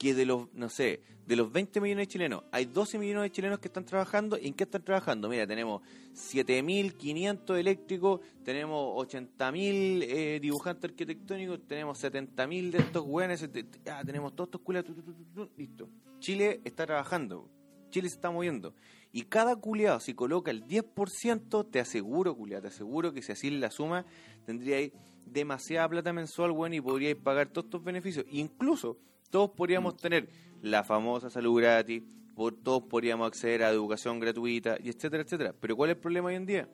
que 0.00 0.14
de 0.14 0.24
los, 0.24 0.50
no 0.54 0.70
sé, 0.70 1.02
de 1.26 1.36
los 1.36 1.52
20 1.52 1.78
millones 1.78 2.08
de 2.08 2.12
chilenos, 2.12 2.44
hay 2.52 2.64
12 2.64 2.98
millones 2.98 3.24
de 3.24 3.32
chilenos 3.32 3.58
que 3.58 3.68
están 3.68 3.84
trabajando, 3.84 4.38
¿y 4.38 4.46
en 4.46 4.54
qué 4.54 4.64
están 4.64 4.82
trabajando? 4.82 5.28
Mira, 5.28 5.46
tenemos 5.46 5.82
7.500 6.14 7.58
eléctricos, 7.58 8.22
tenemos 8.42 8.96
80.000 8.96 10.02
eh, 10.08 10.40
dibujantes 10.40 10.90
arquitectónicos, 10.90 11.60
tenemos 11.68 12.02
70.000 12.02 12.70
de 12.70 12.78
estos 12.78 13.04
güeyes, 13.04 13.46
ah, 13.92 14.02
tenemos 14.02 14.34
todos 14.34 14.48
estos 14.48 14.62
culiados, 14.62 14.90
listo. 15.58 15.90
Chile 16.18 16.62
está 16.64 16.86
trabajando, 16.86 17.50
Chile 17.90 18.08
se 18.08 18.14
está 18.14 18.30
moviendo. 18.30 18.74
Y 19.12 19.24
cada 19.24 19.54
culiado, 19.56 20.00
si 20.00 20.14
coloca 20.14 20.50
el 20.50 20.64
10%, 20.64 21.70
te 21.70 21.78
aseguro, 21.78 22.34
culiado, 22.34 22.62
te 22.62 22.68
aseguro 22.68 23.12
que 23.12 23.20
si 23.20 23.32
así 23.32 23.50
la 23.50 23.70
suma, 23.70 24.06
tendríais 24.46 24.92
demasiada 25.26 25.90
plata 25.90 26.14
mensual, 26.14 26.52
bueno, 26.52 26.74
y 26.74 26.80
podríais 26.80 27.16
pagar 27.16 27.48
todos 27.48 27.66
estos 27.66 27.84
beneficios. 27.84 28.24
Incluso, 28.30 28.96
todos 29.30 29.50
podríamos 29.50 29.96
tener 29.96 30.28
la 30.62 30.84
famosa 30.84 31.30
salud 31.30 31.60
gratis, 31.60 32.02
todos 32.62 32.82
podríamos 32.84 33.26
acceder 33.28 33.62
a 33.62 33.70
educación 33.70 34.18
gratuita, 34.18 34.76
y 34.82 34.88
etcétera, 34.88 35.22
etcétera. 35.22 35.54
Pero 35.60 35.76
¿cuál 35.76 35.90
es 35.90 35.96
el 35.96 36.00
problema 36.00 36.28
hoy 36.28 36.36
en 36.36 36.46
día? 36.46 36.68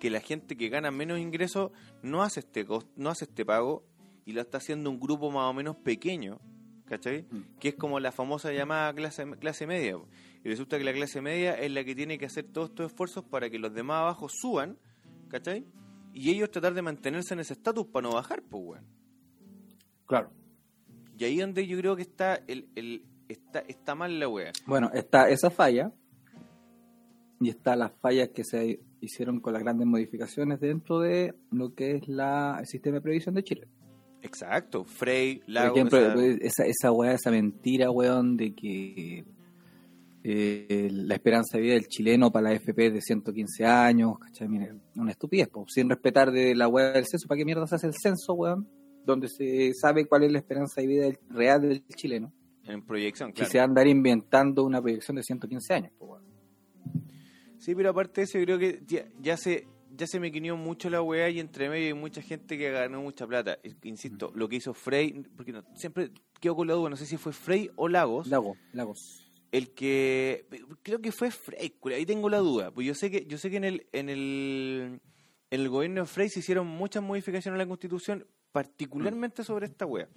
Que 0.00 0.10
la 0.10 0.20
gente 0.20 0.56
que 0.56 0.68
gana 0.68 0.90
menos 0.90 1.18
ingresos 1.18 1.70
no 2.02 2.22
hace 2.22 2.40
este 2.40 2.66
cost- 2.66 2.90
no 2.96 3.10
hace 3.10 3.24
este 3.24 3.44
pago 3.44 3.84
y 4.24 4.32
lo 4.32 4.40
está 4.40 4.58
haciendo 4.58 4.90
un 4.90 4.98
grupo 4.98 5.30
más 5.30 5.48
o 5.48 5.52
menos 5.54 5.76
pequeño, 5.76 6.40
¿cachai? 6.86 7.26
Mm. 7.30 7.58
Que 7.60 7.68
es 7.68 7.74
como 7.76 8.00
la 8.00 8.10
famosa 8.10 8.52
llamada 8.52 8.92
clase, 8.92 9.24
clase 9.38 9.66
media. 9.66 9.96
Y 10.42 10.48
resulta 10.48 10.78
que 10.78 10.84
la 10.84 10.92
clase 10.92 11.22
media 11.22 11.54
es 11.54 11.70
la 11.70 11.84
que 11.84 11.94
tiene 11.94 12.18
que 12.18 12.26
hacer 12.26 12.44
todos 12.44 12.70
estos 12.70 12.86
esfuerzos 12.90 13.24
para 13.24 13.48
que 13.48 13.58
los 13.58 13.72
demás 13.72 13.98
abajo 13.98 14.28
suban, 14.28 14.78
¿cachai? 15.28 15.64
Y 16.12 16.30
ellos 16.30 16.50
tratar 16.50 16.74
de 16.74 16.82
mantenerse 16.82 17.34
en 17.34 17.40
ese 17.40 17.54
estatus 17.54 17.86
para 17.86 18.08
no 18.08 18.14
bajar, 18.14 18.42
pues, 18.42 18.62
weón. 18.64 18.86
Claro. 20.06 20.30
Y 21.18 21.24
ahí 21.24 21.38
donde 21.38 21.66
yo 21.66 21.78
creo 21.78 21.96
que 21.96 22.02
está 22.02 22.40
el, 22.46 22.68
el 22.74 23.04
está, 23.28 23.60
está 23.60 23.94
mal 23.94 24.18
la 24.18 24.28
wea. 24.28 24.52
Bueno, 24.66 24.90
está 24.92 25.28
esa 25.28 25.50
falla 25.50 25.92
y 27.40 27.48
está 27.48 27.76
las 27.76 27.92
fallas 28.00 28.30
que 28.30 28.44
se 28.44 28.80
hicieron 29.00 29.40
con 29.40 29.52
las 29.52 29.62
grandes 29.62 29.86
modificaciones 29.86 30.60
dentro 30.60 31.00
de 31.00 31.34
lo 31.50 31.74
que 31.74 31.96
es 31.96 32.08
la, 32.08 32.58
el 32.60 32.66
sistema 32.66 32.96
de 32.96 33.02
previsión 33.02 33.34
de 33.34 33.44
Chile. 33.44 33.68
Exacto, 34.22 34.84
Frey, 34.84 35.40
Por 35.40 35.50
Lago, 35.50 35.76
ejemplo, 35.76 35.98
o 35.98 36.02
sea, 36.02 36.36
esa, 36.40 36.64
esa 36.64 36.92
weá, 36.92 37.12
esa 37.12 37.30
mentira, 37.30 37.90
weón, 37.90 38.38
de 38.38 38.54
que 38.54 39.24
eh, 40.22 40.88
la 40.90 41.14
esperanza 41.14 41.58
de 41.58 41.62
vida 41.62 41.74
del 41.74 41.88
chileno 41.88 42.32
para 42.32 42.48
la 42.48 42.54
FP 42.54 42.86
es 42.86 42.94
de 42.94 43.00
115 43.02 43.66
años, 43.66 44.18
¿cachai? 44.18 44.48
Mire, 44.48 44.72
una 44.96 45.10
estupidez, 45.10 45.48
po, 45.48 45.66
sin 45.68 45.90
respetar 45.90 46.32
de 46.32 46.54
la 46.54 46.68
weá 46.68 46.92
del 46.92 47.04
censo. 47.04 47.28
¿Para 47.28 47.38
qué 47.38 47.44
mierda 47.44 47.66
se 47.66 47.74
hace 47.74 47.86
el 47.86 47.94
censo, 47.94 48.32
weón? 48.32 48.66
Donde 49.04 49.28
se 49.28 49.72
sabe 49.74 50.06
cuál 50.06 50.24
es 50.24 50.32
la 50.32 50.38
esperanza 50.38 50.80
de 50.80 50.86
vida 50.86 51.08
real 51.28 51.62
del 51.62 51.84
chileno. 51.88 52.32
en 52.66 52.82
proyección, 52.84 53.32
claro. 53.32 53.50
se 53.50 53.58
va 53.58 53.64
a 53.64 53.66
andar 53.66 53.86
inventando 53.86 54.64
una 54.64 54.80
proyección 54.80 55.16
de 55.16 55.22
115 55.22 55.74
años. 55.74 55.92
Sí, 57.58 57.74
pero 57.74 57.90
aparte 57.90 58.20
de 58.20 58.24
eso, 58.24 58.38
yo 58.38 58.44
creo 58.44 58.58
que 58.58 58.82
ya, 58.86 59.06
ya 59.20 59.36
se 59.36 59.66
ya 59.96 60.08
se 60.08 60.18
me 60.18 60.32
quinió 60.32 60.56
mucho 60.56 60.90
la 60.90 61.00
weá 61.02 61.30
y 61.30 61.38
entre 61.38 61.68
medio 61.68 61.86
hay 61.86 61.94
mucha 61.94 62.20
gente 62.20 62.58
que 62.58 62.70
ganó 62.70 63.00
mucha 63.00 63.26
plata. 63.28 63.58
Insisto, 63.84 64.32
lo 64.34 64.48
que 64.48 64.56
hizo 64.56 64.74
Frey, 64.74 65.22
porque 65.36 65.52
no- 65.52 65.62
siempre 65.76 66.10
quedo 66.40 66.56
con 66.56 66.66
la 66.66 66.74
duda, 66.74 66.90
no 66.90 66.96
sé 66.96 67.06
si 67.06 67.16
fue 67.16 67.32
Frey 67.32 67.70
o 67.76 67.86
Lagos, 67.88 68.26
Lago, 68.26 68.56
Lagos. 68.72 69.30
el 69.52 69.70
que 69.72 70.46
creo 70.82 71.00
que 71.00 71.12
fue 71.12 71.30
Frey, 71.30 71.72
ahí 71.94 72.04
tengo 72.06 72.28
la 72.28 72.38
duda, 72.38 72.72
pues 72.72 72.86
yo 72.88 72.94
sé 72.94 73.08
que 73.08 73.24
yo 73.26 73.38
sé 73.38 73.50
que 73.50 73.58
en 73.58 73.64
el 73.64 73.86
en 73.92 74.08
el 74.08 75.00
en 75.50 75.60
el 75.60 75.68
gobierno 75.68 76.00
de 76.00 76.06
Frey 76.08 76.28
se 76.28 76.40
hicieron 76.40 76.66
muchas 76.66 77.02
modificaciones 77.02 77.54
a 77.56 77.62
la 77.62 77.68
Constitución, 77.68 78.26
particularmente 78.54 79.42
sobre 79.42 79.66
esta 79.66 79.84
wea. 79.84 80.08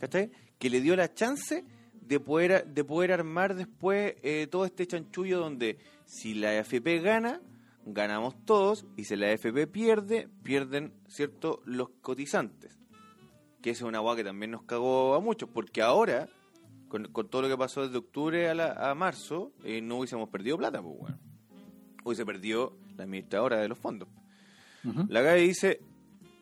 ¿Cachai? 0.00 0.30
Que 0.58 0.68
le 0.68 0.80
dio 0.80 0.96
la 0.96 1.14
chance 1.14 1.64
de 1.94 2.18
poder 2.20 2.66
de 2.66 2.82
poder 2.84 3.12
armar 3.12 3.54
después 3.54 4.16
eh, 4.22 4.48
todo 4.50 4.64
este 4.64 4.84
chanchullo 4.86 5.38
donde 5.38 5.78
si 6.04 6.34
la 6.34 6.58
AFP 6.58 7.00
gana, 7.00 7.40
ganamos 7.86 8.34
todos 8.44 8.84
y 8.96 9.04
si 9.04 9.14
la 9.14 9.28
AFP 9.30 9.68
pierde, 9.68 10.28
pierden, 10.42 10.92
¿cierto?, 11.06 11.62
los 11.66 11.90
cotizantes. 12.00 12.76
Que 13.62 13.70
esa 13.70 13.84
es 13.84 13.88
una 13.88 13.98
agua 13.98 14.16
que 14.16 14.24
también 14.24 14.50
nos 14.50 14.62
cagó 14.64 15.14
a 15.14 15.20
muchos, 15.20 15.48
porque 15.48 15.80
ahora 15.82 16.28
con, 16.88 17.04
con 17.12 17.28
todo 17.28 17.42
lo 17.42 17.48
que 17.48 17.56
pasó 17.56 17.82
desde 17.84 17.98
octubre 17.98 18.48
a, 18.48 18.54
la- 18.54 18.72
a 18.90 18.94
marzo, 18.96 19.52
eh, 19.62 19.80
no 19.82 19.98
hubiésemos 19.98 20.28
perdido 20.30 20.56
plata, 20.58 20.82
pues 20.82 20.96
bueno. 20.98 21.18
Hubiese 22.04 22.24
perdido 22.26 22.76
la 22.96 23.04
administradora 23.04 23.58
de 23.58 23.68
los 23.68 23.78
fondos. 23.78 24.08
La 25.08 25.20
GAE 25.22 25.42
dice, 25.42 25.80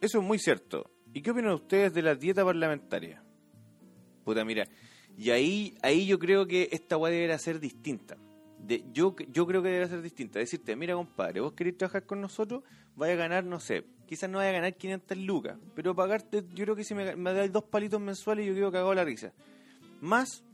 eso 0.01 0.19
es 0.21 0.25
muy 0.25 0.39
cierto. 0.39 0.91
¿Y 1.17 1.23
qué 1.23 1.31
opinan 1.31 1.55
ustedes 1.55 1.95
de 1.95 2.03
la 2.03 2.15
dieta 2.15 2.45
parlamentaria? 2.45 3.23
Puta, 4.23 4.45
mira, 4.45 4.69
y 5.17 5.31
ahí, 5.31 5.75
ahí 5.81 6.07
yo 6.07 6.19
creo 6.19 6.47
que 6.47 6.69
esta 6.73 6.99
weá 6.99 7.11
debería 7.11 7.39
ser 7.39 7.59
distinta. 7.59 8.19
De, 8.59 8.85
yo, 8.93 9.17
yo 9.33 9.47
creo 9.47 9.63
que 9.63 9.69
debería 9.69 9.89
ser 9.89 10.03
distinta. 10.03 10.41
Decirte, 10.41 10.77
mira 10.77 10.93
compadre, 10.95 11.41
vos 11.41 11.55
querés 11.55 11.79
trabajar 11.79 12.05
con 12.05 12.21
nosotros, 12.21 12.65
vaya 12.97 13.15
a 13.15 13.17
ganar, 13.17 13.45
no 13.45 13.61
sé, 13.61 13.87
quizás 14.05 14.29
no 14.29 14.37
vaya 14.37 14.51
a 14.51 14.53
ganar 14.53 14.75
500 14.75 15.17
lucas, 15.17 15.59
pero 15.75 15.97
pagarte, 15.97 16.45
yo 16.53 16.65
creo 16.65 16.77
que 16.77 16.85
si 16.85 16.95
me, 16.95 17.17
me 17.17 17.33
dais 17.33 17.51
dos 17.51 17.65
palitos 17.65 17.99
mensuales, 17.99 18.47
yo 18.47 18.53
creo 18.53 18.71
que 18.71 18.77
hago 18.77 18.93
la 18.93 19.05
risa. 19.05 19.33
Más, 20.03 20.45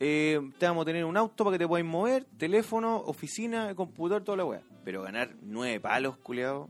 eh, 0.00 0.40
te 0.58 0.66
vamos 0.66 0.82
a 0.82 0.86
tener 0.86 1.04
un 1.04 1.16
auto 1.16 1.44
para 1.44 1.54
que 1.54 1.62
te 1.62 1.68
puedas 1.68 1.86
mover, 1.86 2.24
teléfono, 2.36 2.96
oficina, 2.96 3.72
computador, 3.76 4.24
toda 4.24 4.38
la 4.38 4.44
weá. 4.44 4.62
Pero 4.84 5.02
ganar 5.02 5.36
nueve 5.40 5.78
palos, 5.78 6.16
culiado. 6.16 6.68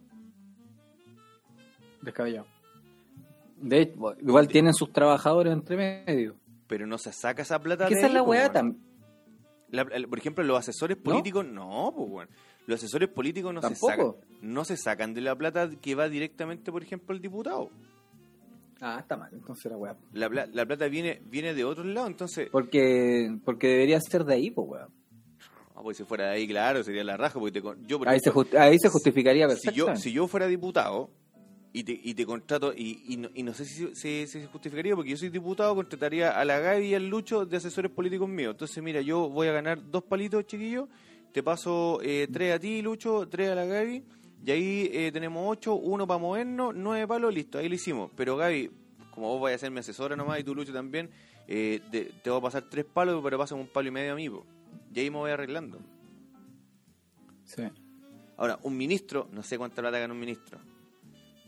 Descabellado. 2.03 2.54
De 3.67 3.81
hecho, 3.81 4.15
igual 4.21 4.47
tienen 4.49 4.75
sus 4.75 4.93
trabajadores 4.93 5.53
entre 5.53 5.77
medio. 6.07 6.37
Pero 6.67 6.87
no 6.87 6.99
se 6.99 7.13
saca 7.13 7.43
esa 7.43 7.59
plata 7.59 7.89
de 7.89 7.95
esa 7.95 8.07
es 8.07 8.13
la 8.13 8.23
po, 8.25 8.31
weá 8.31 8.51
también. 8.53 8.81
Por 10.09 10.19
ejemplo, 10.19 10.45
los 10.45 10.59
asesores 10.59 10.97
políticos, 10.97 11.45
no, 11.47 11.93
pues 11.97 12.09
bueno. 12.11 12.31
Los 12.67 12.81
asesores 12.83 13.09
políticos 13.09 13.53
no 13.53 13.61
se, 13.61 13.75
sacan, 13.75 13.97
Tampoco. 13.99 14.21
no 14.41 14.65
se 14.65 14.77
sacan 14.77 15.13
de 15.13 15.21
la 15.21 15.37
plata 15.37 15.71
que 15.83 15.95
va 15.95 16.09
directamente, 16.09 16.71
por 16.73 16.83
ejemplo, 16.83 17.15
al 17.15 17.21
diputado. 17.21 17.69
Ah, 18.81 18.99
está 19.01 19.17
mal, 19.17 19.31
entonces 19.33 19.71
la 19.71 19.77
weá. 19.77 19.97
La, 20.13 20.29
la 20.29 20.67
plata 20.67 20.89
viene 20.89 21.21
viene 21.27 21.55
de 21.55 21.65
otro 21.65 21.85
lado, 21.85 22.07
entonces, 22.07 22.49
Porque, 22.51 23.37
porque 23.45 23.69
debería 23.69 24.01
ser 24.01 24.25
de 24.25 24.35
ahí, 24.35 24.51
pues 24.51 24.67
weón. 24.69 24.89
ah, 25.75 25.81
pues 25.83 25.97
si 25.99 26.05
fuera 26.05 26.27
de 26.29 26.37
ahí, 26.37 26.47
claro, 26.49 26.83
sería 26.83 27.05
la 27.05 27.17
raja. 27.17 27.39
Porque 27.39 27.61
te 27.61 27.67
yo, 27.87 27.99
por 27.99 28.09
Ahí 28.09 28.19
se, 28.21 28.31
ejemplo, 28.31 28.43
justi- 28.51 28.57
ahí 28.59 28.79
se 28.79 28.89
justificaría 28.89 29.49
si 29.51 29.71
yo, 29.73 29.95
si 29.97 30.13
yo 30.13 30.27
fuera 30.27 30.47
diputado 30.47 31.11
y 31.77 31.83
te, 31.85 32.01
y 32.03 32.15
te 32.15 32.25
contrato, 32.25 32.73
y, 32.73 33.03
y, 33.09 33.17
no, 33.17 33.29
y 33.35 33.43
no 33.43 33.53
sé 33.53 33.65
si, 33.65 33.95
si- 33.97 34.27
si 34.27 34.41
se 34.41 34.47
justificaría, 34.47 34.95
porque 34.95 35.11
yo 35.11 35.17
soy 35.17 35.29
diputado, 35.29 35.75
contrataría 35.75 36.31
a 36.31 36.45
la 36.45 36.61
Gaby 36.61 36.87
y 36.87 36.95
al 36.95 37.09
Lucho 37.11 37.45
de 37.45 37.57
asesores 37.57 37.91
políticos 37.91 38.29
míos. 38.29 38.53
Entonces, 38.53 38.81
mira, 38.83 39.01
yo 39.01 39.29
voy 39.29 39.49
a 39.49 39.53
ganar 39.53 39.91
dos 39.91 40.05
palitos, 40.05 40.47
chiquillos, 40.47 40.89
te 41.33 41.43
paso 41.43 41.99
eh, 42.03 42.29
tres 42.33 42.55
a 42.55 42.61
ti, 42.61 42.81
Lucho, 42.81 43.29
tres 43.29 43.51
a 43.51 43.57
la 43.57 43.65
Gaby, 43.65 44.05
y 44.47 44.51
ahí 44.53 44.89
eh, 44.93 45.11
tenemos 45.13 45.45
ocho, 45.47 45.75
uno 45.75 46.07
para 46.07 46.19
movernos, 46.19 46.75
nueve 46.77 47.09
palos, 47.09 47.35
listo, 47.35 47.59
ahí 47.59 47.69
lo 47.69 47.75
hicimos. 47.75 48.11
Pero 48.17 48.37
Gaby, 48.37 48.71
como 49.11 49.29
vos 49.31 49.43
vais 49.43 49.57
a 49.57 49.59
ser 49.59 49.73
mi 49.73 49.81
asesora 49.81 50.15
nomás 50.15 50.39
y 50.39 50.45
tú 50.45 50.55
Lucho 50.55 50.73
también, 50.73 51.11
eh, 51.49 51.81
te, 51.91 52.05
te 52.23 52.31
voy 52.31 52.39
a 52.39 52.43
pasar 52.43 52.63
tres 52.71 52.85
palos, 52.85 53.21
pero 53.25 53.37
pásame 53.37 53.61
un 53.63 53.67
palo 53.67 53.89
y 53.89 53.91
medio 53.91 54.13
a 54.13 54.17
mí, 54.17 54.31
po. 54.31 54.47
y 54.95 55.01
ahí 55.01 55.11
me 55.11 55.17
voy 55.17 55.33
arreglando. 55.33 55.81
Sí. 57.45 57.63
Ahora, 58.37 58.59
un 58.63 58.77
ministro, 58.77 59.29
no 59.33 59.43
sé 59.43 59.59
cuánta 59.59 59.83
plata 59.83 59.99
gana 59.99 60.13
un 60.15 60.21
ministro, 60.21 60.59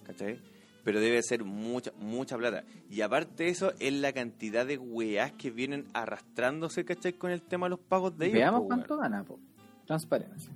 ¿cachai? 0.07 0.39
Pero 0.85 1.01
debe 1.01 1.20
ser 1.23 1.43
mucha, 1.43 1.91
mucha 1.99 2.37
plata. 2.39 2.62
Y 2.89 3.01
aparte 3.01 3.45
de 3.45 3.51
eso, 3.51 3.73
es 3.81 3.93
la 3.93 4.12
cantidad 4.12 4.65
de 4.65 4.78
weás 4.78 5.33
que 5.33 5.51
vienen 5.51 5.85
arrastrándose, 5.95 6.85
¿cachai? 6.85 7.15
Con 7.15 7.33
el 7.33 7.43
tema 7.43 7.66
de 7.66 7.70
los 7.70 7.81
pagos 7.81 8.16
de 8.16 8.27
ellos. 8.27 8.39
Veamos 8.39 8.61
po, 8.62 8.66
cuánto 8.69 8.97
gana, 8.97 9.24
po. 9.24 9.39
Transparencia. 9.87 10.53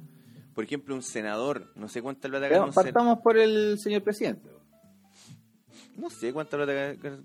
Por 0.54 0.64
ejemplo, 0.64 0.94
un 0.94 1.02
senador, 1.02 1.72
no 1.74 1.88
sé 1.88 2.00
cuánta 2.02 2.28
plata 2.28 2.48
gana 2.48 2.70
partamos 2.72 3.18
por 3.20 3.38
el 3.38 3.76
señor 3.78 4.02
presidente. 4.02 4.48
No 5.96 6.10
sé 6.10 6.32
cuánta 6.32 6.56
plata 6.56 6.72
gana. 6.72 7.18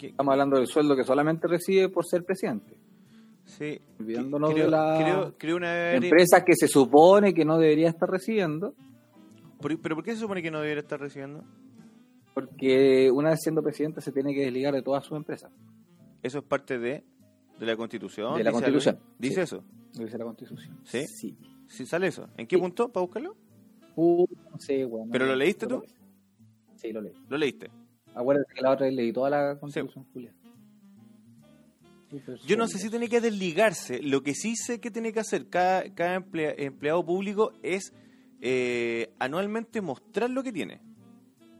Estamos 0.00 0.32
hablando 0.32 0.56
del 0.58 0.66
sueldo 0.66 0.94
que 0.96 1.04
solamente 1.04 1.46
recibe 1.48 1.88
por 1.88 2.04
ser 2.06 2.24
presidente. 2.24 2.76
Sí. 3.44 3.80
Olvidándonos 4.00 4.52
creo, 4.52 4.64
de 4.64 4.70
la 4.70 4.98
creo, 5.00 5.34
creo 5.38 5.56
una 5.56 5.72
vez- 5.72 6.02
Empresa 6.02 6.44
que 6.44 6.54
se 6.56 6.66
supone 6.68 7.32
que 7.32 7.44
no 7.44 7.58
debería 7.58 7.88
estar 7.88 8.08
recibiendo, 8.08 8.74
Por- 9.60 9.78
¿Pero 9.80 9.94
por 9.96 10.04
qué 10.04 10.12
se 10.14 10.20
supone 10.20 10.42
que 10.42 10.50
no 10.50 10.60
debería 10.60 10.80
estar 10.82 11.00
recibiendo? 11.00 11.44
porque 12.34 13.10
una 13.10 13.30
vez 13.30 13.40
siendo 13.40 13.62
presidente 13.62 14.02
se 14.02 14.12
tiene 14.12 14.34
que 14.34 14.42
desligar 14.42 14.74
de 14.74 14.82
todas 14.82 15.06
sus 15.06 15.16
empresas. 15.16 15.50
Eso 16.22 16.38
es 16.40 16.44
parte 16.44 16.78
de, 16.78 17.02
de 17.58 17.64
la 17.66 17.76
Constitución. 17.78 18.36
De 18.36 18.44
la 18.44 18.50
dice 18.50 18.52
Constitución, 18.62 18.96
algo- 18.96 19.14
Dice 19.18 19.34
sí. 19.34 19.40
eso. 19.40 19.64
Dice 19.94 20.18
la 20.18 20.24
Constitución. 20.24 20.78
¿Sí? 20.84 21.06
Sí. 21.06 21.38
¿Sí 21.66 21.86
sale 21.86 22.08
eso? 22.08 22.28
¿En 22.36 22.46
qué 22.46 22.56
Sí. 22.56 22.60
punto? 22.60 22.90
¿Para 22.92 23.06
buscarlo? 23.06 23.36
Uh, 23.94 24.26
no 24.52 24.58
sé, 24.58 24.84
weón. 24.84 25.08
¿Pero 25.10 25.24
lo 25.24 25.34
leíste 25.34 25.66
tú? 25.66 25.82
Sí, 26.74 26.92
lo 26.92 27.00
leí. 27.00 27.14
¿Lo 27.30 27.38
leíste? 27.38 27.70
Acuérdate 28.14 28.52
que 28.54 28.60
la 28.60 28.70
otra 28.72 28.84
vez 28.86 28.94
leí 28.94 29.12
toda 29.14 29.30
la 29.30 29.58
Constitución, 29.58 30.04
Julia. 30.12 30.34
Yo 32.46 32.56
no 32.56 32.68
sé 32.68 32.78
si 32.78 32.88
tiene 32.90 33.08
que 33.08 33.20
desligarse. 33.22 34.00
Lo 34.02 34.22
que 34.22 34.34
sí 34.34 34.56
sé 34.56 34.78
que 34.80 34.90
tiene 34.90 35.12
que 35.12 35.20
hacer 35.20 35.48
cada, 35.48 35.92
cada 35.94 36.16
emplea- 36.20 36.54
empleado 36.58 37.04
público 37.04 37.52
es 37.62 37.94
eh, 38.40 39.12
anualmente 39.18 39.80
mostrar 39.80 40.30
lo 40.30 40.42
que 40.42 40.52
tiene. 40.52 40.80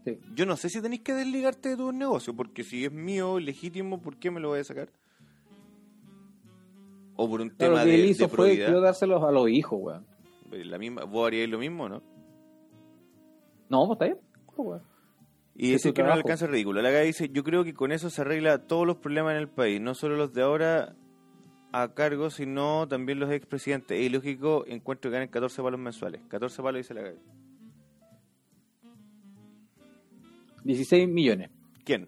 Sí. 0.05 0.19
Yo 0.35 0.47
no 0.47 0.57
sé 0.57 0.69
si 0.69 0.81
tenéis 0.81 1.03
que 1.03 1.15
desligarte 1.15 1.71
de 1.71 1.77
tu 1.77 1.93
negocio, 1.93 2.35
porque 2.35 2.63
si 2.65 2.85
es 2.85 2.93
mío, 2.93 3.41
legítimo, 3.41 4.01
¿por 4.01 4.17
qué 4.19 4.31
me 4.31 4.41
lo 4.41 4.49
voy 4.49 4.61
a 4.61 4.65
sacar? 4.65 4.91
O 7.17 7.29
por 7.29 7.41
un 7.41 7.51
Claro, 7.51 7.75
tema 7.75 7.79
lo 7.81 7.85
que 7.85 7.91
de, 7.91 7.95
él 7.97 8.03
de 8.03 8.07
hizo 8.09 8.29
fue 8.29 8.37
probidad. 8.37 8.67
quiero 8.67 8.81
dárselos 8.81 9.23
a 9.25 9.31
los 9.33 9.49
hijos, 9.49 9.79
weón. 9.83 10.07
La 10.51 10.79
misma, 10.79 11.05
vos 11.05 11.27
haríais 11.27 11.49
lo 11.51 11.59
mismo, 11.59 11.89
¿no? 11.89 12.03
No, 13.69 13.87
pues 13.87 13.97
está 13.97 14.05
bien. 14.07 14.19
weón. 14.57 14.83
Y 15.55 15.71
decir 15.73 15.93
que 15.95 16.03
no 16.03 16.09
trabajo. 16.09 16.19
alcanza 16.19 16.45
es 16.45 16.51
ridículo. 16.51 16.83
La 16.83 16.91
GAE 16.91 17.07
dice, 17.07 17.31
yo 17.31 17.43
creo 17.43 17.65
que 17.65 17.73
con 17.75 17.91
eso 17.91 18.11
se 18.11 18.21
arregla 18.21 18.67
todos 18.67 18.87
los 18.87 18.99
problemas 18.99 19.33
en 19.33 19.39
el 19.39 19.49
país, 19.49 19.81
no 19.81 19.95
solo 19.95 20.17
los 20.17 20.33
de 20.35 20.43
ahora 20.43 20.95
a 21.83 21.95
cargo, 21.95 22.31
sino 22.31 22.87
también 22.89 23.19
los 23.21 23.31
expresidentes. 23.31 23.99
Es 23.99 24.07
ilógico, 24.07 24.65
encuentro 24.67 25.11
que 25.11 25.15
ganen 25.15 25.29
14 25.29 25.63
palos 25.63 25.79
mensuales. 25.81 26.23
14 26.29 26.63
palos 26.63 26.79
dice 26.81 26.95
la 26.95 27.03
GAE. 27.03 27.19
16 30.65 31.09
millones. 31.09 31.51
¿Quién? 31.85 32.07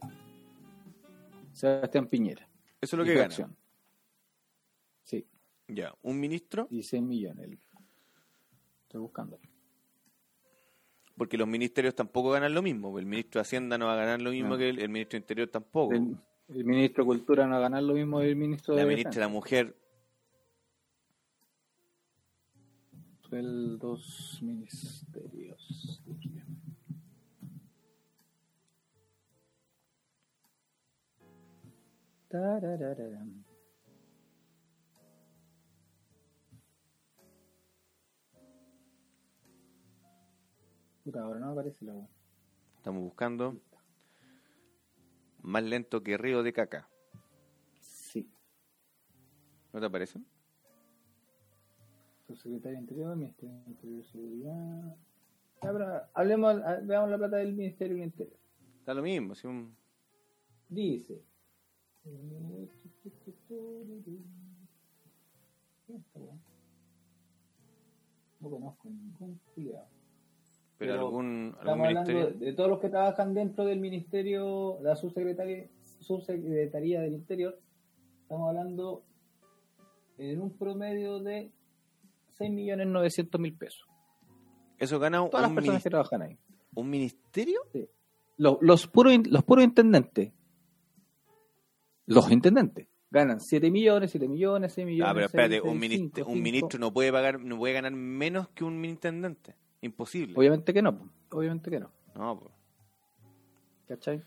Sebastián 1.53 2.07
Piñera. 2.07 2.49
Eso 2.81 2.97
es 2.97 2.99
lo 2.99 3.05
Y 3.05 3.09
que 3.09 3.15
gana. 3.15 3.27
acción. 3.27 3.57
Sí, 5.05 5.27
Ya, 5.69 5.95
un 6.03 6.19
ministro, 6.19 6.67
16 6.71 7.03
millones. 7.03 7.59
Estoy 8.83 9.01
buscando. 9.01 9.39
porque 11.17 11.37
los 11.37 11.49
ministerios 11.49 11.97
tampoco 11.97 12.31
ganan 12.31 12.55
lo 12.55 12.63
mismo. 12.63 12.97
El 12.97 13.05
ministro 13.07 13.41
de 13.41 13.43
Hacienda 13.43 13.77
no 13.77 13.87
va 13.87 13.95
a 13.95 13.97
ganar 13.97 14.23
lo 14.23 14.31
mismo 14.31 14.51
No. 14.51 14.57
que 14.59 14.69
el, 14.69 14.79
el 14.79 14.89
ministro 14.89 15.17
de 15.19 15.23
Interior 15.23 15.49
tampoco. 15.49 15.93
El, 15.95 16.17
el 16.49 16.65
ministro 16.65 17.05
de 17.05 17.09
Cultura 17.09 17.47
no 17.47 17.53
va 17.53 17.59
a 17.59 17.61
ganar 17.61 17.83
lo 17.83 17.95
mismo 17.95 18.21
del 18.21 18.37
ministro 18.37 18.75
la 18.75 18.83
de 18.83 18.89
ministra 18.89 19.13
de 19.13 19.21
la 19.21 19.29
Mujer. 19.29 19.77
Sueldos 23.29 24.39
ministerios. 24.43 26.03
Tararararam. 32.29 33.45
Puta, 41.05 41.23
ahora 41.23 41.41
no 41.41 41.53
aparece 41.53 41.85
la 41.85 41.95
web. 41.95 42.09
estamos 42.77 43.03
buscando, 43.03 43.57
más 45.49 45.63
lento 45.65 46.03
que 46.03 46.19
río 46.19 46.43
de 46.43 46.53
caca. 46.53 46.89
Sí. 47.81 48.29
¿No 49.73 49.81
te 49.81 49.89
parece? 49.91 50.21
Subsecretario 52.27 52.79
Interior, 52.79 53.17
Ministerio 53.17 53.55
de 53.65 53.71
Interior 53.71 54.01
y 54.01 54.05
Seguridad. 54.05 54.97
Ya, 55.63 55.73
pero 55.73 56.03
hablemos, 56.15 56.63
a- 56.63 56.81
veamos 56.81 57.11
la 57.11 57.17
plata 57.19 57.37
del 57.39 57.55
Ministerio 57.55 57.97
del 57.97 58.05
Interior. 58.05 58.37
Está 58.81 58.93
lo 58.95 59.03
mismo. 59.03 59.35
Si 59.35 59.47
un, 59.47 59.75
Dice. 60.69 61.23
No 68.41 68.51
conozco 68.51 68.89
ningún 68.89 69.41
culiado. 69.55 69.89
Pero, 70.79 70.93
Pero 70.93 71.07
algún, 71.07 71.27
algún 71.27 71.59
Estamos 71.59 71.87
hablando 71.87 72.31
de 72.39 72.53
todos 72.55 72.71
los 72.71 72.79
que 72.81 72.89
trabajan 72.89 73.35
dentro 73.35 73.65
del 73.65 73.81
Ministerio, 73.81 74.79
la 74.83 74.95
subsecretaria, 74.97 75.69
subsecretaría 76.01 77.01
del 77.01 77.15
Interior. 77.15 77.59
Estamos 78.23 78.49
hablando 78.49 79.03
en 80.19 80.41
un 80.41 80.57
promedio 80.57 81.19
de 81.19 81.51
6.900.000 82.39 83.59
pesos. 83.59 83.87
Eso 84.79 84.99
gana 85.01 85.23
un, 85.23 85.31
Todas 85.31 85.43
las 85.43 85.51
un 85.51 85.55
personas 85.57 85.81
minis- 85.81 85.85
que 85.85 85.91
trabajan 85.91 86.23
ahí. 86.23 86.39
un 86.75 86.89
ministerio. 86.91 87.61
Los, 88.37 88.59
los, 88.61 88.87
puros, 88.87 89.15
los 89.29 89.43
puros 89.43 89.65
intendentes. 89.65 90.33
Los 92.07 92.31
intendentes. 92.31 92.87
Ganan 93.11 93.41
7 93.41 93.71
millones, 93.71 94.11
7 94.13 94.29
millones, 94.29 94.73
6 94.75 94.87
millones. 94.87 95.11
Ah, 95.11 95.15
pero 95.15 95.27
espérate, 95.27 95.61
un, 95.63 95.79
ministro, 95.79 96.09
cinco, 96.25 96.31
un 96.31 96.37
cinco. 96.37 96.45
ministro 96.45 96.79
no 96.81 96.93
puede 96.93 97.11
pagar, 97.11 97.41
no 97.41 97.57
puede 97.57 97.73
ganar 97.75 97.93
menos 97.93 98.49
que 98.51 98.65
un 98.65 98.85
intendente. 98.85 99.57
Imposible. 99.81 100.35
Obviamente 100.37 100.73
que 100.73 100.83
no. 100.83 101.11
Obviamente 101.31 101.71
que 101.71 101.81
no. 101.81 101.91
No, 102.15 102.39
po. 102.39 102.51
¿Cachai? 103.87 104.23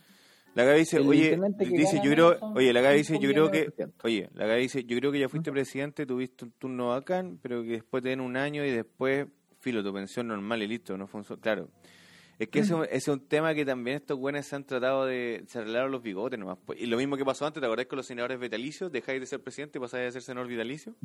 La 0.53 0.65
Gaby 0.65 0.80
dice, 0.80 0.98
El 0.98 1.07
oye, 1.07 1.40
dice, 1.60 2.02
yo 2.03 2.11
creo, 2.11 2.38
oye, 2.56 2.73
la 2.73 2.82
Gaby 2.82 2.98
dice, 2.98 3.19
yo 3.19 3.30
creo 3.30 3.49
que, 3.49 3.72
oye, 4.03 4.30
la 4.34 4.45
Gaby 4.48 4.61
dice, 4.64 4.84
yo 4.84 4.98
creo 4.98 5.11
que 5.11 5.19
ya 5.19 5.30
fuiste 5.30 5.49
presidente, 5.49 6.06
tuviste 6.06 6.44
un 6.44 6.52
turno 6.52 6.90
bacán, 6.90 7.40
pero 7.41 7.64
que 7.64 7.69
después 7.69 8.03
te 8.03 8.10
den 8.10 8.19
un 8.19 8.36
año 8.36 8.65
y 8.65 8.72
después, 8.72 9.28
filo, 9.60 9.82
tu 9.82 9.94
pensión 9.94 10.28
normal 10.28 10.61
y 10.61 10.68
listo, 10.68 10.98
no 10.98 11.07
funciona. 11.07 11.41
Claro. 11.41 11.69
Es 12.38 12.49
que 12.49 12.60
ese, 12.60 12.73
ese 12.86 12.95
es 12.95 13.07
un 13.07 13.28
tema 13.28 13.53
que 13.53 13.64
también 13.64 13.98
estos 13.98 14.18
buenos 14.18 14.45
se 14.45 14.56
han 14.56 14.65
tratado 14.65 15.06
de, 15.06 15.44
se 15.48 15.60
arreglaron 15.60 15.91
los 15.91 16.02
bigotes 16.02 16.38
nomás. 16.38 16.57
pues. 16.65 16.82
Y 16.82 16.88
lo 16.88 16.98
mismo 16.98 17.15
que 17.15 17.23
pasó 17.23 17.45
antes, 17.45 17.61
¿te 17.61 17.68
acordás 17.68 17.86
con 17.86 17.98
los 17.98 18.07
senadores 18.07 18.40
vitalicios? 18.40 18.91
Dejáis 18.91 19.22
de 19.22 19.28
ser 19.28 19.41
presidente 19.41 19.78
y 19.78 19.82
pasáis 19.82 20.10
a 20.10 20.11
ser 20.11 20.22
senador 20.22 20.49
vitalicio. 20.49 20.95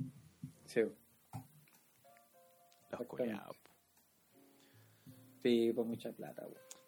Sí. 0.65 0.81
Los 2.91 3.07
culiados. 3.07 3.55
Sí, 5.49 5.73
por 5.73 5.87
mucha 5.87 6.11
plata. 6.13 6.45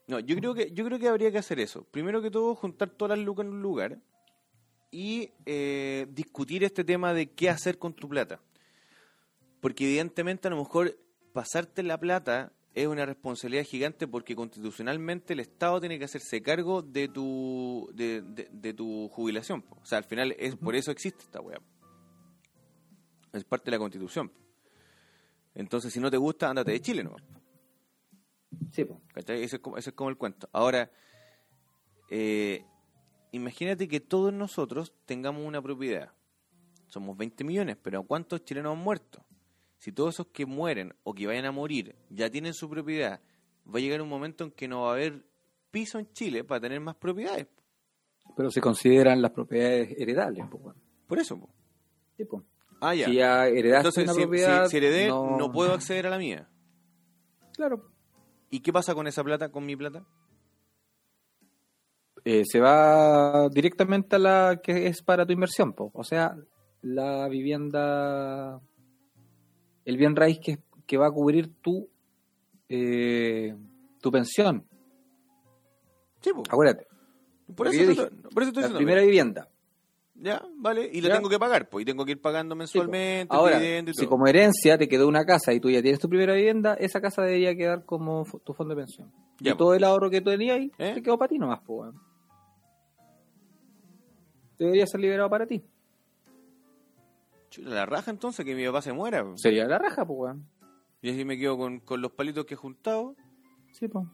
No, 0.08 0.18
yo 0.20 0.34
creo 0.36 0.54
que 0.54 0.70
yo 0.72 0.84
creo 0.84 0.98
que 0.98 1.08
habría 1.08 1.30
que 1.30 1.38
hacer 1.38 1.60
eso. 1.60 1.84
Primero 1.84 2.20
que 2.20 2.30
todo, 2.30 2.54
juntar 2.54 2.90
todas 2.90 3.16
las 3.16 3.24
lucas 3.24 3.46
en 3.46 3.52
un 3.52 3.62
lugar 3.62 3.98
y 4.90 5.30
eh, 5.46 6.06
discutir 6.10 6.64
este 6.64 6.82
tema 6.82 7.12
de 7.14 7.30
qué 7.30 7.50
hacer 7.50 7.78
con 7.78 7.92
tu 7.94 8.08
plata. 8.08 8.40
Porque 9.60 9.84
evidentemente 9.84 10.48
a 10.48 10.50
lo 10.50 10.56
mejor 10.56 10.98
pasarte 11.32 11.82
la 11.82 11.98
plata 12.00 12.52
es 12.74 12.86
una 12.86 13.04
responsabilidad 13.06 13.64
gigante 13.64 14.08
porque 14.08 14.34
constitucionalmente 14.34 15.34
el 15.34 15.40
Estado 15.40 15.78
tiene 15.80 15.98
que 15.98 16.06
hacerse 16.06 16.40
cargo 16.42 16.80
de 16.82 17.08
tu 17.08 17.90
de, 17.94 18.22
de- 18.22 18.48
de 18.50 18.72
tu 18.74 19.08
jubilación. 19.08 19.64
O 19.80 19.84
sea, 19.84 19.98
al 19.98 20.04
final 20.04 20.34
es 20.38 20.56
por 20.56 20.74
eso 20.74 20.90
existe 20.90 21.22
esta 21.22 21.40
weá. 21.40 21.60
Es 23.32 23.44
parte 23.44 23.66
de 23.66 23.72
la 23.72 23.78
Constitución. 23.78 24.32
Entonces, 25.54 25.92
si 25.92 26.00
no 26.00 26.10
te 26.10 26.16
gusta, 26.16 26.48
ándate 26.50 26.70
de 26.72 26.80
Chile, 26.80 27.04
¿no? 27.04 27.14
Sí. 28.72 28.86
Ese 29.14 29.56
es 29.56 29.58
como, 29.60 29.76
ese 29.78 29.90
es 29.90 29.96
como 29.96 30.10
el 30.10 30.16
cuento. 30.16 30.48
Ahora, 30.52 30.90
eh, 32.10 32.64
imagínate 33.32 33.88
que 33.88 34.00
todos 34.00 34.32
nosotros 34.32 34.94
tengamos 35.06 35.44
una 35.44 35.60
propiedad. 35.62 36.12
Somos 36.86 37.16
20 37.16 37.44
millones, 37.44 37.76
pero 37.82 38.02
¿cuántos 38.02 38.44
chilenos 38.44 38.76
han 38.76 38.82
muerto? 38.82 39.24
Si 39.78 39.92
todos 39.92 40.14
esos 40.14 40.26
que 40.28 40.46
mueren 40.46 40.94
o 41.04 41.14
que 41.14 41.26
vayan 41.26 41.44
a 41.44 41.52
morir 41.52 41.94
ya 42.10 42.30
tienen 42.30 42.54
su 42.54 42.68
propiedad, 42.68 43.20
va 43.66 43.78
a 43.78 43.80
llegar 43.80 44.00
un 44.02 44.08
momento 44.08 44.44
en 44.44 44.50
que 44.50 44.66
no 44.66 44.82
va 44.82 44.90
a 44.90 44.92
haber 44.94 45.24
piso 45.70 45.98
en 45.98 46.10
Chile 46.12 46.44
para 46.44 46.60
tener 46.60 46.80
más 46.80 46.96
propiedades. 46.96 47.46
Pero 48.36 48.50
se 48.50 48.60
consideran 48.60 49.20
las 49.22 49.30
propiedades 49.32 49.94
heredables. 49.98 50.46
po. 50.48 50.74
Por 51.06 51.18
eso. 51.18 51.38
po. 51.38 51.48
Sí, 52.16 52.24
po. 52.24 52.42
Ah, 52.80 52.94
ya. 52.94 53.06
Si 53.06 53.14
ya 53.14 53.46
heredaste 53.48 53.88
Entonces, 53.88 54.04
una 54.04 54.14
si, 54.14 54.20
propiedad. 54.22 54.64
si- 54.64 54.70
si 54.70 54.76
heredé, 54.78 55.08
no... 55.08 55.50
puedo 55.52 55.72
acceder 55.72 56.06
a 56.06 56.10
la 56.10 56.18
mía. 56.18 56.48
Claro. 57.54 57.90
¿Y 58.50 58.60
qué 58.60 58.72
pasa 58.72 58.94
con 58.94 59.06
esa 59.06 59.22
plata, 59.24 59.50
con 59.50 59.64
mi 59.66 59.76
plata? 59.76 60.04
eh, 62.24 62.42
se 62.44 62.60
va 62.60 63.48
directamente 63.48 64.16
a 64.16 64.18
la 64.18 64.60
que 64.62 64.86
es 64.88 65.02
para 65.02 65.24
tu 65.24 65.32
inversión, 65.32 65.72
po. 65.72 65.90
o 65.94 66.04
sea, 66.04 66.36
la 66.82 67.26
vivienda, 67.28 68.60
el 69.86 69.96
bien 69.96 70.14
raíz 70.14 70.38
que, 70.38 70.58
que 70.86 70.98
va 70.98 71.06
a 71.06 71.10
cubrir 71.10 71.54
tu, 71.62 71.88
eh, 72.68 73.56
tu 74.02 74.10
pensión. 74.10 74.66
Sí, 76.20 76.32
po. 76.34 76.42
Acuérdate, 76.50 76.86
Por 77.54 77.68
eso, 77.68 77.80
estoy- 77.92 78.10
por 78.34 78.42
eso 78.42 78.48
estoy 78.50 78.62
la 78.62 78.68
diciendo. 78.68 78.76
primera 78.78 79.00
vivienda. 79.02 79.48
Ya, 80.20 80.42
vale. 80.56 80.90
Y 80.92 81.00
la 81.00 81.08
Ya. 81.10 81.14
tengo 81.16 81.28
que 81.28 81.38
pagar, 81.38 81.68
pues. 81.68 81.82
Y 81.82 81.86
tengo 81.86 82.04
que 82.04 82.12
ir 82.12 82.20
pagando 82.20 82.56
mensualmente, 82.56 83.32
Ahora, 83.34 83.58
dividendo 83.60 83.90
y 83.92 83.94
si 83.94 84.00
todo. 84.00 84.10
como 84.10 84.26
herencia 84.26 84.76
te 84.76 84.88
quedó 84.88 85.06
una 85.06 85.24
casa 85.24 85.52
y 85.52 85.60
tú 85.60 85.70
ya 85.70 85.80
tienes 85.80 86.00
tu 86.00 86.08
primera 86.08 86.34
vivienda, 86.34 86.74
esa 86.74 87.00
casa 87.00 87.22
debería 87.22 87.54
quedar 87.56 87.84
como 87.84 88.24
tu 88.44 88.52
fondo 88.52 88.74
de 88.74 88.80
pensión. 88.82 89.12
Ya, 89.40 89.52
y 89.52 89.56
todo 89.56 89.74
el 89.74 89.84
ahorro 89.84 90.10
que 90.10 90.20
tú 90.20 90.30
tenías 90.30 90.56
ahí 90.56 90.72
¿Eh? 90.78 90.94
te 90.94 91.02
quedó 91.02 91.16
para 91.18 91.28
ti 91.28 91.38
nomás, 91.38 91.60
pues. 91.64 91.80
weón. 91.92 92.00
Debería 94.58 94.86
ser 94.86 95.00
liberado 95.00 95.30
para 95.30 95.46
ti. 95.46 95.62
Chuta, 97.50 97.70
la 97.70 97.86
raja 97.86 98.10
entonces, 98.10 98.44
que 98.44 98.54
mi 98.56 98.66
papá 98.66 98.82
se 98.82 98.92
muera. 98.92 99.22
po. 99.24 99.36
Sería 99.38 99.66
la 99.66 99.78
raja, 99.78 100.04
pues, 100.04 100.18
weón. 100.18 100.48
Y 101.00 101.10
así 101.10 101.24
me 101.24 101.38
quedo 101.38 101.56
con, 101.56 101.78
con 101.78 102.02
los 102.02 102.10
palitos 102.12 102.44
que 102.44 102.54
he 102.54 102.56
juntado. 102.56 103.14
Sí, 103.70 103.86
pues. 103.86 104.04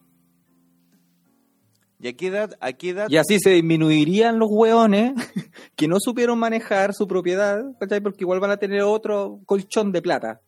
¿Y 2.05 2.09
a 2.09 2.13
qué 2.13 2.27
edad? 2.27 2.51
¿A 2.61 2.75
qué 2.75 2.91
edad? 2.91 3.07
Y 3.09 3.17
así 3.17 3.39
se 3.39 3.49
disminuirían 3.49 4.39
los 4.39 4.51
hueones 4.51 5.15
que 5.75 5.89
no 5.89 5.97
supieron 5.99 6.39
manejar 6.39 6.93
su 6.93 7.09
propiedad, 7.09 7.65
¿cachai? 7.81 8.03
Porque 8.03 8.25
igual 8.25 8.41
van 8.41 8.51
a 8.51 8.59
tener 8.59 8.83
otro 8.83 9.41
colchón 9.47 9.91
de 9.91 10.03
plata. 10.03 10.43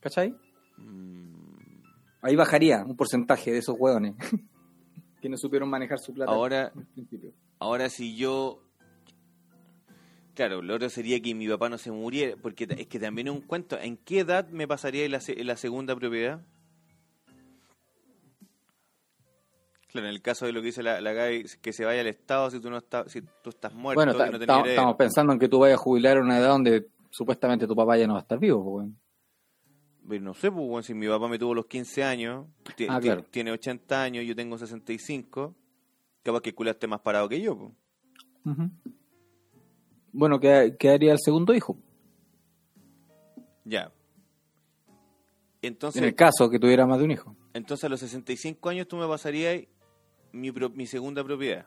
¿Cachai? 0.00 0.34
Mm, 0.76 1.80
Ahí 2.20 2.36
bajaría 2.36 2.84
un 2.84 2.94
porcentaje 2.94 3.50
de 3.50 3.60
esos 3.60 3.76
hueones 3.78 4.14
que 5.22 5.30
no 5.30 5.38
supieron 5.38 5.70
manejar 5.70 6.00
su 6.00 6.12
plata 6.12 6.30
Ahora, 6.30 6.70
ahora 7.58 7.88
si 7.88 8.16
yo... 8.16 8.62
Claro, 10.34 10.60
lo 10.60 10.74
otro 10.74 10.90
sería 10.90 11.18
que 11.22 11.34
mi 11.34 11.48
papá 11.48 11.70
no 11.70 11.78
se 11.78 11.90
muriera, 11.90 12.36
porque 12.42 12.68
es 12.68 12.86
que 12.88 12.98
también 12.98 13.28
es 13.28 13.32
un 13.32 13.40
cuento. 13.40 13.78
¿En 13.78 13.96
qué 13.96 14.18
edad 14.18 14.50
me 14.50 14.68
pasaría 14.68 15.08
la, 15.08 15.18
la 15.44 15.56
segunda 15.56 15.96
propiedad? 15.96 16.42
Claro, 19.90 20.06
en 20.06 20.14
el 20.14 20.22
caso 20.22 20.46
de 20.46 20.52
lo 20.52 20.60
que 20.60 20.66
dice 20.66 20.82
la, 20.82 21.00
la 21.00 21.12
Gaby, 21.12 21.44
que 21.60 21.72
se 21.72 21.84
vaya 21.84 22.00
al 22.00 22.06
Estado 22.06 22.50
si 22.50 22.60
tú 22.60 22.70
no 22.70 22.78
estás, 22.78 23.10
si 23.10 23.22
tú 23.22 23.50
estás 23.50 23.74
muerto 23.74 23.96
Bueno, 23.98 24.12
no 24.12 24.38
tenés 24.38 24.66
estamos 24.68 24.96
pensando 24.96 25.32
en 25.32 25.38
que 25.38 25.48
tú 25.48 25.58
vayas 25.58 25.78
a 25.78 25.82
jubilar 25.82 26.18
a 26.18 26.20
una 26.20 26.38
edad 26.38 26.48
donde 26.50 26.86
supuestamente 27.10 27.66
tu 27.66 27.74
papá 27.74 27.96
ya 27.98 28.06
no 28.06 28.12
va 28.14 28.20
a 28.20 28.22
estar 28.22 28.38
vivo. 28.38 28.62
pues, 28.62 28.74
weón. 28.74 28.98
Pero 30.08 30.24
no 30.24 30.34
sé, 30.34 30.50
pues, 30.50 30.66
bueno, 30.66 30.82
si 30.82 30.94
mi 30.94 31.06
papá 31.08 31.28
me 31.28 31.38
tuvo 31.38 31.54
los 31.54 31.66
15 31.66 32.04
años, 32.04 32.46
Ah, 32.88 33.00
claro. 33.00 33.24
tiene 33.30 33.50
80 33.52 34.02
años, 34.02 34.24
yo 34.24 34.34
tengo 34.36 34.56
65, 34.58 35.54
capaz 36.22 36.40
que 36.40 36.50
el 36.50 36.54
culo 36.54 36.70
esté 36.70 36.86
más 36.86 37.00
parado 37.00 37.28
que 37.28 37.40
yo, 37.40 37.56
pues. 37.58 37.72
Bueno, 40.12 40.40
¿qué, 40.40 40.76
qué 40.78 40.90
haría 40.90 41.12
el 41.12 41.18
segundo 41.20 41.54
hijo? 41.54 41.76
Ya. 43.64 43.92
Entonces, 45.62 46.00
En 46.00 46.08
el 46.08 46.14
caso 46.14 46.48
que 46.48 46.58
tuviera 46.58 46.86
más 46.86 46.98
de 46.98 47.04
un 47.04 47.10
hijo. 47.10 47.36
entonces 47.52 47.84
a 47.84 47.88
los 47.88 48.00
65 48.00 48.68
años 48.68 48.88
tú 48.88 48.96
me 48.96 49.06
pasarías 49.06 49.62
mi, 50.32 50.50
pro- 50.52 50.70
mi 50.70 50.86
segunda 50.86 51.22
propiedad. 51.24 51.66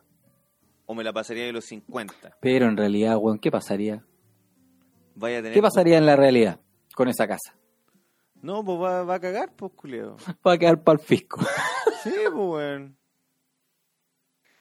O 0.85 0.93
me 0.93 1.03
la 1.03 1.13
pasaría 1.13 1.45
de 1.45 1.53
los 1.53 1.65
50. 1.65 2.37
Pero 2.41 2.67
en 2.67 2.75
realidad, 2.77 3.17
weón, 3.17 3.39
¿qué 3.39 3.49
pasaría? 3.51 4.05
Vaya 5.15 5.37
a 5.39 5.41
tener... 5.41 5.53
¿Qué 5.53 5.61
pasaría 5.61 5.97
en 5.97 6.05
la 6.05 6.15
realidad 6.15 6.59
con 6.95 7.07
esa 7.07 7.27
casa? 7.27 7.55
No, 8.41 8.63
pues 8.65 8.77
va, 8.81 9.03
va 9.03 9.15
a 9.15 9.19
cagar, 9.21 9.53
pues, 9.55 9.71
culeo. 9.73 10.17
Va 10.45 10.53
a 10.53 10.57
quedar 10.57 10.83
para 10.83 10.99
el 10.99 11.05
fisco. 11.05 11.39
Sí, 12.03 12.11
pues, 12.25 12.33
weón. 12.35 12.97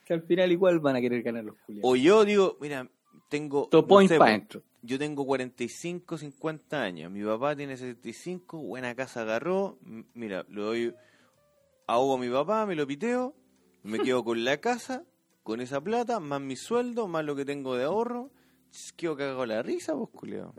que 0.07 0.15
al 0.15 0.23
final 0.23 0.53
igual 0.53 0.79
van 0.79 0.95
a 0.95 1.01
querer 1.01 1.23
ganar 1.25 1.43
los 1.43 1.57
culiados. 1.67 1.91
O 1.91 1.97
yo 1.97 2.25
digo, 2.25 2.57
mira, 2.61 2.89
tengo... 3.29 3.67
Two 3.69 3.81
no 3.83 3.87
points 3.89 4.13
sé, 4.13 4.19
para 4.19 4.39
pues. 4.47 4.63
Yo 4.83 4.97
tengo 4.99 5.27
45, 5.27 6.19
50 6.19 6.81
años. 6.81 7.11
Mi 7.11 7.25
papá 7.25 7.57
tiene 7.57 7.77
75, 7.77 8.59
buena 8.59 8.95
casa 8.95 9.23
agarró. 9.23 9.79
Mira, 10.15 10.45
lo 10.49 10.67
doy, 10.67 10.95
ahogo 11.89 12.15
a 12.15 12.19
mi 12.19 12.29
papá, 12.29 12.65
me 12.65 12.77
lo 12.77 12.87
piteo, 12.87 13.35
me 13.83 13.99
quedo 14.01 14.25
con 14.25 14.45
la 14.45 14.61
casa, 14.61 15.05
con 15.43 15.61
esa 15.61 15.81
plata, 15.81 16.21
más 16.21 16.41
mi 16.41 16.57
sueldo, 16.57 17.09
más 17.09 17.25
lo 17.25 17.35
que 17.37 17.45
tengo 17.45 17.77
de 17.77 17.85
ahorro. 17.85 18.31
Quedo 18.97 19.17
cagado 19.17 19.45
la 19.47 19.63
risa, 19.63 19.95
culiao. 20.13 20.55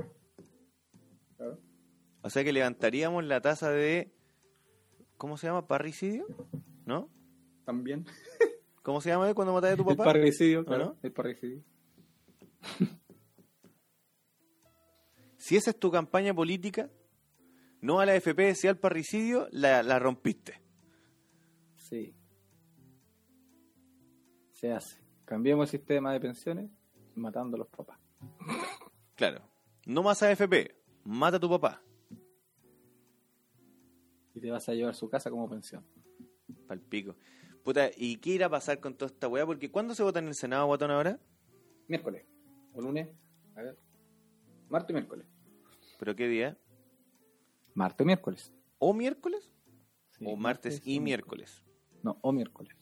Claro. 1.37 1.59
O 2.21 2.29
sea 2.29 2.43
que 2.43 2.53
levantaríamos 2.53 3.23
la 3.23 3.41
tasa 3.41 3.71
de. 3.71 4.13
¿Cómo 5.17 5.37
se 5.37 5.47
llama? 5.47 5.67
¿Parricidio? 5.67 6.25
¿No? 6.85 7.09
También. 7.65 8.05
¿Cómo 8.83 8.99
se 9.01 9.09
llama 9.09 9.33
cuando 9.33 9.53
matas 9.53 9.73
a 9.73 9.75
tu 9.77 9.89
El 9.89 9.95
papá? 9.95 10.03
parricidio, 10.05 10.61
¿O 10.61 10.65
claro. 10.65 10.85
no? 10.85 10.97
El 11.01 11.11
parricidio. 11.11 11.63
Si 15.37 15.57
esa 15.57 15.71
es 15.71 15.77
tu 15.77 15.91
campaña 15.91 16.33
política, 16.33 16.89
no 17.81 17.99
a 17.99 18.05
la 18.05 18.15
FP, 18.15 18.55
si 18.55 18.69
al 18.69 18.77
parricidio, 18.77 19.49
la, 19.51 19.83
la 19.83 19.99
rompiste. 19.99 20.61
Sí. 21.75 22.15
Se 24.64 24.72
hace. 24.72 24.98
Cambiemos 25.26 25.65
el 25.73 25.77
sistema 25.77 26.14
de 26.14 26.22
pensiones 26.22 26.72
matando 27.15 27.57
a 27.57 27.60
los 27.60 27.68
papás. 27.68 27.99
Claro. 29.14 29.41
No 29.85 30.03
más 30.03 30.23
AFP. 30.23 30.73
Mata 31.03 31.35
a 31.35 31.40
tu 31.41 31.49
papá. 31.49 31.84
Y 34.34 34.40
te 34.40 34.49
vas 34.49 34.69
a 34.69 34.73
llevar 34.73 34.95
su 34.95 35.10
casa 35.10 35.30
como 35.30 35.49
pensión. 35.49 35.85
Pal 36.65 36.80
pico. 36.80 37.18
Puta, 37.61 37.90
¿y 37.98 38.15
qué 38.19 38.30
irá 38.30 38.45
a 38.45 38.52
pasar 38.52 38.80
con 38.80 38.95
toda 38.95 39.11
esta 39.11 39.27
weá? 39.27 39.45
Porque 39.45 39.69
¿cuándo 39.69 39.95
se 39.95 40.03
vota 40.03 40.19
en 40.19 40.30
el 40.30 40.34
Senado, 40.34 40.65
guatón, 40.68 40.91
ahora? 40.91 41.19
Miércoles. 41.90 42.26
O 42.72 42.80
lunes. 42.80 43.10
A 43.57 43.64
ver. 43.64 43.77
Martes 44.69 44.91
y 44.91 44.94
miércoles. 44.94 45.27
¿Pero 45.99 46.15
qué 46.15 46.30
día? 46.30 46.57
Martes 47.73 48.06
o 48.06 48.07
miércoles. 48.07 48.53
¿O 48.80 48.94
miércoles? 48.94 49.52
Sí, 50.11 50.23
¿O 50.26 50.38
martes 50.38 50.81
y 50.85 51.02
miércoles? 51.02 51.65
No, 52.02 52.18
o 52.22 52.31
miércoles. 52.31 52.77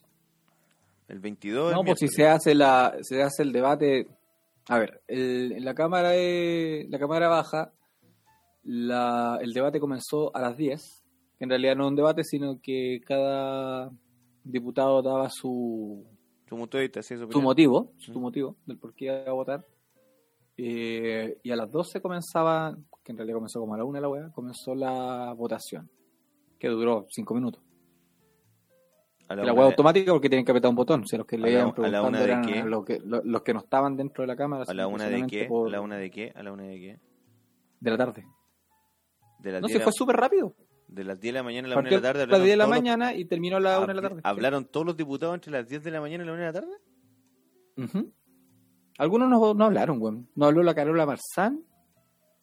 El 1.12 1.20
22 1.20 1.72
No, 1.74 1.80
es 1.80 1.86
pues 1.86 1.98
si 2.00 2.08
se 2.08 2.26
hace 2.26 2.54
la 2.54 2.96
se 3.02 3.22
hace 3.22 3.42
el 3.42 3.52
debate. 3.52 4.08
A 4.68 4.78
ver, 4.78 5.02
el- 5.08 5.52
en 5.52 5.64
la 5.64 5.74
cámara 5.74 6.10
de, 6.10 6.86
la 6.88 6.98
cámara 6.98 7.28
baja, 7.28 7.72
la, 8.64 9.38
el 9.42 9.52
debate 9.52 9.78
comenzó 9.78 10.34
a 10.34 10.40
las 10.40 10.56
10, 10.56 11.04
que 11.38 11.44
en 11.44 11.50
realidad 11.50 11.76
no 11.76 11.84
es 11.84 11.90
un 11.90 11.96
debate, 11.96 12.24
sino 12.24 12.58
que 12.62 13.00
cada 13.06 13.90
diputado 14.42 15.02
daba 15.02 15.28
su, 15.30 16.02
Tu 16.48 16.56
mutuita, 16.56 17.02
sí, 17.02 17.16
su 17.16 17.42
motivo, 17.42 17.92
su 17.98 18.18
motivo 18.18 18.56
del 18.66 18.78
por 18.78 18.94
qué 18.94 19.04
iba 19.06 19.22
a 19.26 19.32
votar. 19.32 19.66
Eh, 20.56 21.38
y 21.42 21.50
a 21.50 21.56
las 21.56 21.70
12 21.70 22.00
comenzaba, 22.00 22.74
que 23.04 23.12
en 23.12 23.18
realidad 23.18 23.36
comenzó 23.36 23.60
como 23.60 23.74
a 23.74 23.78
la 23.78 23.84
1 23.84 24.00
la 24.00 24.08
weá, 24.08 24.30
comenzó 24.32 24.74
la 24.74 25.34
votación, 25.36 25.90
que 26.58 26.68
duró 26.68 27.06
5 27.10 27.34
minutos. 27.34 27.62
A 29.28 29.34
la 29.36 29.52
hueá 29.52 29.64
de- 29.64 29.70
automática 29.70 30.12
porque 30.12 30.28
tienen 30.28 30.44
que 30.44 30.52
apretar 30.52 30.68
un 30.68 30.76
botón. 30.76 31.06
Si 31.06 31.16
los 31.16 31.26
que 31.26 31.36
¿A 31.36 31.38
le 31.38 31.52
la- 31.52 31.60
iban 31.60 31.74
a 31.84 31.88
la 31.88 32.02
una 32.02 32.18
de 32.18 32.24
eran 32.24 32.44
qué? 32.44 32.62
los 32.64 32.84
que, 32.84 33.00
lo- 33.04 33.22
los 33.24 33.42
que 33.42 33.54
no 33.54 33.60
estaban 33.60 33.96
dentro 33.96 34.22
de 34.22 34.26
la 34.28 34.36
cámara. 34.36 34.64
¿A 34.66 34.74
la 34.74 34.86
una 34.86 35.08
de 35.08 35.26
qué? 35.26 35.44
por- 35.46 35.68
¿A 35.68 35.70
la 35.70 35.80
una 35.80 35.96
de 35.96 36.10
qué? 36.10 36.32
¿A 36.34 36.42
la 36.42 36.52
una 36.52 36.64
de 36.64 36.78
qué? 36.78 37.00
de 37.80 37.90
la 37.90 37.96
tarde. 37.96 38.24
De 39.40 39.60
No 39.60 39.66
10 39.66 39.78
sé, 39.78 39.84
fue 39.84 39.92
súper 39.92 40.16
rápido. 40.16 40.54
de 40.88 41.04
las 41.04 41.18
10 41.18 41.32
de 41.32 41.38
la 41.38 41.42
mañana 41.42 41.66
a 41.66 41.70
la 41.70 41.78
1 41.78 41.88
de 41.88 41.96
la 41.96 42.02
tarde. 42.02 42.26
las 42.26 42.38
10 42.40 42.50
de 42.52 42.56
la 42.56 42.66
mañana 42.66 43.14
y 43.14 43.24
terminó 43.24 43.56
a 43.56 43.60
la 43.60 43.74
los- 43.76 43.84
1 43.84 43.88
de 43.88 43.94
la 43.94 44.02
tarde. 44.08 44.20
¿Hablaron 44.24 44.66
todos 44.66 44.84
los 44.86 44.96
diputados 44.96 45.34
entre 45.36 45.50
las 45.50 45.66
10 45.66 45.82
de 45.82 45.90
la 45.90 46.00
mañana 46.00 46.22
y 46.22 46.26
la 46.26 46.32
1 46.34 46.40
de 46.42 46.46
la 46.46 46.52
tarde? 46.52 46.76
Algunos 48.98 49.28
no, 49.30 49.54
no 49.54 49.64
hablaron, 49.64 50.00
weón. 50.00 50.28
No 50.34 50.46
habló 50.46 50.62
la 50.62 50.74
Carola 50.74 51.06
Marzán. 51.06 51.64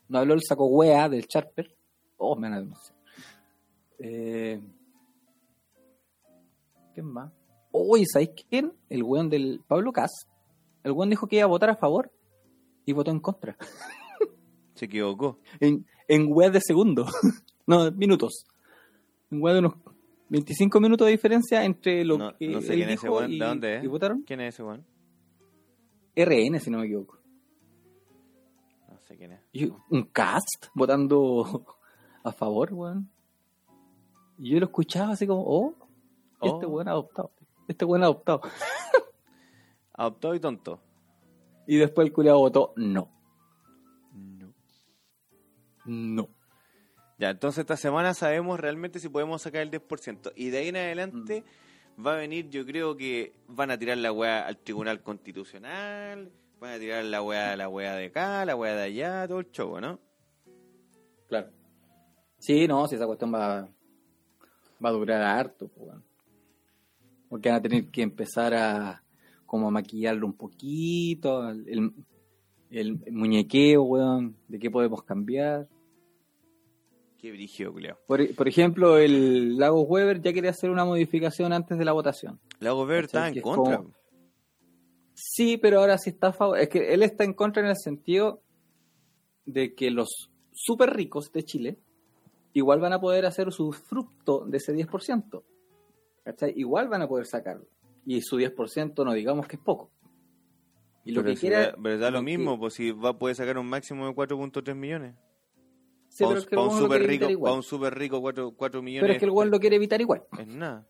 No 0.08 0.18
habló 0.20 0.34
el 0.34 0.42
saco 0.42 0.66
wea 0.66 1.08
del 1.08 1.28
Charper. 1.28 1.76
Oh, 2.18 2.36
me 2.36 2.50
van 2.50 2.54
a 2.54 2.60
denunciar. 2.62 2.98
Eh, 4.00 4.60
¿Quién 7.00 7.14
más? 7.14 7.32
Oye, 7.72 8.04
¿sabéis 8.12 8.32
quién? 8.50 8.74
El 8.90 9.04
weón 9.04 9.30
del 9.30 9.62
Pablo 9.66 9.94
Cas. 9.94 10.12
El 10.84 10.92
weón 10.92 11.10
dijo 11.10 11.28
que 11.28 11.38
iba 11.38 11.46
a 11.46 11.48
votar 11.48 11.70
a 11.70 11.78
favor 11.78 12.12
y 12.84 12.92
votó 12.92 13.10
en 13.10 13.22
contra. 13.22 13.56
Se 14.76 14.84
equivocó. 14.84 15.40
En, 15.62 15.86
en 16.10 16.28
weas 16.30 16.52
de 16.52 16.60
segundo. 16.60 17.06
no, 17.68 17.90
minutos. 17.92 18.44
En 19.32 19.42
weas 19.42 19.54
de 19.56 19.60
unos 19.60 19.76
25 20.28 20.82
minutos 20.82 21.06
de 21.06 21.12
diferencia 21.12 21.64
entre 21.64 22.04
lo 22.04 22.18
No, 22.18 22.36
que 22.38 22.50
no 22.50 22.60
sé 22.60 22.74
él 22.74 22.80
quién 22.80 22.90
es 22.90 22.96
ese 22.96 23.08
dijo 23.08 23.18
weón. 23.18 23.32
y, 23.32 23.40
¿De 23.40 23.46
dónde 23.46 23.78
es? 23.78 23.84
y 23.86 23.88
votaron. 23.88 24.24
¿Quién 24.24 24.42
es 24.42 24.56
ese 24.56 24.64
weón? 24.64 24.86
RN, 26.18 26.60
si 26.60 26.70
no 26.70 26.80
me 26.80 26.86
equivoco. 26.86 27.18
No 28.90 29.00
sé 29.00 29.16
quién 29.16 29.32
es. 29.32 29.42
Y 29.54 29.72
un 29.90 30.04
cast 30.12 30.66
votando 30.76 31.66
a 32.26 32.34
favor, 32.34 32.74
weón. 32.74 33.10
Y 34.38 34.50
yo 34.52 34.60
lo 34.60 34.66
escuchaba 34.66 35.14
así 35.14 35.26
como, 35.26 35.44
oh, 35.46 35.76
Oh. 36.40 36.48
este 36.48 36.66
weón 36.66 36.88
adoptado. 36.88 37.32
Este 37.68 37.86
weón 37.86 38.04
adoptado. 38.04 38.42
Adoptado 39.94 40.34
y 40.34 40.40
tonto. 40.40 40.82
Y 41.68 41.78
después 41.78 42.08
el 42.08 42.14
culiado 42.14 42.40
votó 42.40 42.74
no. 42.78 43.12
No. 44.14 44.54
No. 45.86 46.30
Ya, 47.20 47.30
entonces 47.30 47.60
esta 47.60 47.78
semana 47.78 48.14
sabemos 48.14 48.60
realmente 48.60 49.00
si 49.00 49.10
podemos 49.10 49.42
sacar 49.42 49.62
el 49.62 49.70
10%. 49.70 50.32
Y 50.36 50.50
de 50.50 50.58
ahí 50.58 50.70
en 50.70 50.78
adelante 50.78 51.44
va 52.04 52.14
a 52.14 52.18
venir, 52.18 52.50
yo 52.50 52.66
creo 52.66 52.96
que 52.96 53.34
van 53.48 53.72
a 53.72 53.78
tirar 53.78 53.98
la 53.98 54.12
weá 54.12 54.48
al 54.48 54.58
Tribunal 54.58 55.04
Constitucional, 55.04 56.32
van 56.60 56.74
a 56.74 56.80
tirar 56.80 57.04
la 57.04 57.22
weá, 57.22 57.56
la 57.56 57.68
weá 57.70 57.94
de 57.96 58.06
acá, 58.06 58.46
la 58.46 58.56
weá 58.56 58.74
de 58.74 58.84
allá, 58.84 59.28
todo 59.28 59.42
el 59.42 59.52
show, 59.52 59.80
¿no? 59.80 60.00
Claro. 61.28 61.50
Sí, 62.40 62.68
no, 62.68 62.88
si 62.88 62.96
esa 62.96 63.06
cuestión 63.06 63.34
va, 63.34 63.68
va 64.84 64.90
a 64.90 64.92
durar 64.94 65.22
harto, 65.22 65.68
pues, 65.68 65.88
weón. 65.88 66.09
Porque 67.30 67.50
van 67.50 67.60
a 67.60 67.62
tener 67.62 67.86
que 67.90 68.02
empezar 68.02 68.54
a 68.54 69.04
como 69.46 69.68
a 69.68 69.72
maquillarlo 69.72 70.26
un 70.28 70.34
poquito, 70.34 71.50
el, 71.50 71.94
el 72.70 73.00
muñequeo, 73.12 73.82
weón, 73.84 74.36
de 74.48 74.60
qué 74.60 74.70
podemos 74.70 75.02
cambiar. 75.04 75.68
Qué 77.18 77.32
brígido, 77.32 77.74
culiao. 77.74 77.98
Por, 78.08 78.34
por 78.36 78.48
ejemplo, 78.48 78.98
el 78.98 79.58
Lago 79.58 79.82
Weber 79.82 80.22
ya 80.22 80.32
quería 80.34 80.52
hacer 80.52 80.70
una 80.70 80.86
modificación 80.86 81.52
antes 81.52 81.78
de 81.78 81.84
la 81.86 81.92
votación. 81.92 82.40
Lago 82.60 82.86
Ver 82.86 83.06
está 83.06 83.28
en 83.28 83.42
contra. 83.42 83.78
como- 83.78 83.94
Sí, 85.14 85.58
pero 85.58 85.80
ahora 85.82 85.98
sí 85.98 86.12
está 86.12 86.28
a 86.28 86.34
favor. 86.34 86.58
Es 86.60 86.70
que 86.70 86.94
él 86.94 87.04
está 87.04 87.26
en 87.26 87.34
contra 87.34 87.62
en 87.62 87.70
el 87.70 87.76
sentido 87.78 88.42
de 89.46 89.74
que 89.76 89.92
los 89.92 90.30
súper 90.54 90.92
ricos 90.96 91.32
de 91.34 91.44
Chile 91.44 91.78
igual 92.54 92.80
van 92.80 92.94
a 92.94 93.02
poder 93.02 93.26
hacer 93.26 93.52
su 93.52 93.72
fruto 93.74 94.46
de 94.46 94.58
ese 94.58 94.74
10%. 94.74 95.44
¿Cachai? 96.24 96.54
Igual 96.56 96.88
van 96.88 97.02
a 97.02 97.08
poder 97.08 97.26
sacarlo. 97.26 97.66
Y 98.06 98.22
su 98.22 98.38
10% 98.38 99.04
no 99.06 99.14
digamos 99.14 99.48
que 99.48 99.56
es 99.58 99.62
poco. 99.62 99.92
Y 101.06 101.12
lo 101.12 101.22
pero 101.24 101.34
que 101.34 101.40
quiera... 101.40 101.76
pero 101.82 101.98
da 101.98 102.12
lo 102.12 102.20
lo 102.20 102.26
que- 102.26 102.38
mismo, 102.38 102.60
pues 102.60 102.74
si 102.74 102.92
va 102.92 103.18
puede 103.18 103.36
sacar 103.36 103.58
un 103.58 103.68
máximo 103.68 104.06
de 104.08 104.14
4.3 104.14 104.76
millones. 104.76 105.16
Sí, 106.10 106.24
para 106.24 106.40
pero 106.50 106.64
un, 106.64 106.68
es 106.70 106.74
que 106.76 106.82
super 106.82 107.00
rico, 107.02 107.10
evitar 107.12 107.32
igual. 107.32 107.52
pa' 107.52 107.56
un 107.58 107.64
super 107.64 107.98
rico 107.98 108.20
4, 108.22 108.52
4 108.56 108.82
millones. 108.82 109.02
Pero 109.04 109.14
es 109.14 109.20
que 109.20 109.26
el 109.26 109.32
weón 109.32 109.52
lo 109.52 109.60
quiere 109.60 109.76
evitar 109.76 110.02
igual. 110.02 110.24
Es 110.38 110.48
nada. 110.48 110.88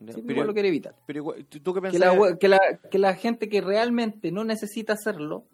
Sí, 0.00 0.06
pero, 0.22 0.32
igual 0.32 0.46
lo 0.48 0.52
quiere 0.52 0.68
evitar. 0.68 0.96
pero 1.06 1.18
igual, 1.20 1.46
¿tú, 1.46 1.74
qué 1.74 1.80
Que 1.90 1.98
la, 1.98 2.36
que, 2.38 2.48
la, 2.48 2.58
que 2.90 2.98
la 2.98 3.14
gente 3.14 3.48
que 3.48 3.60
realmente 3.60 4.32
no 4.32 4.42
necesita 4.44 4.94
hacerlo, 4.94 5.46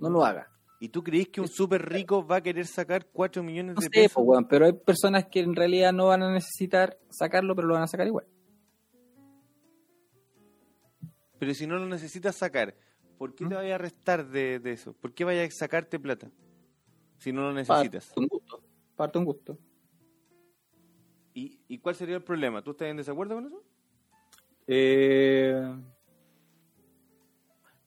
no 0.00 0.10
lo 0.10 0.24
haga. 0.24 0.48
¿Y 0.80 0.88
tú 0.88 1.04
crees 1.04 1.28
que 1.28 1.40
un 1.40 1.46
super 1.46 1.88
rico 1.88 2.26
va 2.26 2.36
a 2.36 2.40
querer 2.42 2.66
sacar 2.66 3.06
4 3.12 3.42
millones 3.44 3.76
No 3.76 3.80
de 3.80 3.84
sé, 3.84 3.90
pesos? 3.90 4.14
pues, 4.14 4.26
weón, 4.26 4.48
pero 4.48 4.66
hay 4.66 4.72
personas 4.72 5.26
que 5.26 5.38
en 5.40 5.54
realidad 5.54 5.92
no 5.92 6.06
van 6.08 6.22
a 6.24 6.32
necesitar 6.32 6.98
sacarlo, 7.10 7.54
pero 7.54 7.68
lo 7.68 7.74
van 7.74 7.84
a 7.84 7.86
sacar 7.88 8.06
igual. 8.08 8.26
Pero 11.42 11.54
si 11.54 11.66
no 11.66 11.76
lo 11.76 11.86
necesitas 11.86 12.36
sacar, 12.36 12.76
¿por 13.18 13.34
qué 13.34 13.44
te 13.44 13.52
¿Mm? 13.52 13.56
vayas 13.56 13.74
a 13.74 13.78
restar 13.78 14.28
de, 14.28 14.60
de 14.60 14.70
eso? 14.70 14.92
¿Por 14.92 15.12
qué 15.12 15.24
vayas 15.24 15.52
a 15.52 15.58
sacarte 15.58 15.98
plata? 15.98 16.30
Si 17.18 17.32
no 17.32 17.40
lo 17.40 17.52
necesitas. 17.52 18.06
Parte 18.06 18.20
un 18.20 18.28
gusto. 18.28 18.62
Parte 18.94 19.18
un 19.18 19.24
gusto. 19.24 19.58
¿Y, 21.34 21.58
¿Y 21.66 21.78
cuál 21.78 21.96
sería 21.96 22.14
el 22.14 22.22
problema? 22.22 22.62
¿Tú 22.62 22.70
estás 22.70 22.86
en 22.86 22.96
desacuerdo 22.96 23.34
con 23.34 23.46
eso? 23.46 23.64
Eh... 24.68 25.76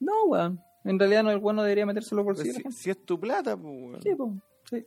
No, 0.02 0.26
weón. 0.26 0.62
En 0.84 1.00
realidad 1.00 1.24
no, 1.24 1.32
el 1.32 1.38
weón 1.38 1.56
no 1.56 1.64
debería 1.64 1.86
meterse 1.86 2.14
en 2.14 2.26
los 2.26 2.26
Pues 2.26 2.54
si, 2.54 2.72
si 2.74 2.90
es 2.90 3.06
tu 3.06 3.18
plata, 3.18 3.56
pues, 3.56 3.74
weón. 3.74 4.02
Sí, 4.02 4.16
pues, 4.16 4.32
sí. 4.70 4.86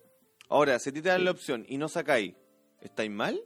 Ahora, 0.51 0.79
si 0.79 0.91
a 0.91 0.93
ti 0.93 1.01
te 1.01 1.09
dan 1.09 1.25
la 1.25 1.31
opción 1.31 1.65
y 1.67 1.79
no 1.79 1.89
sacáis, 1.89 2.35
¿estáis 2.83 3.11
mal? 3.11 3.41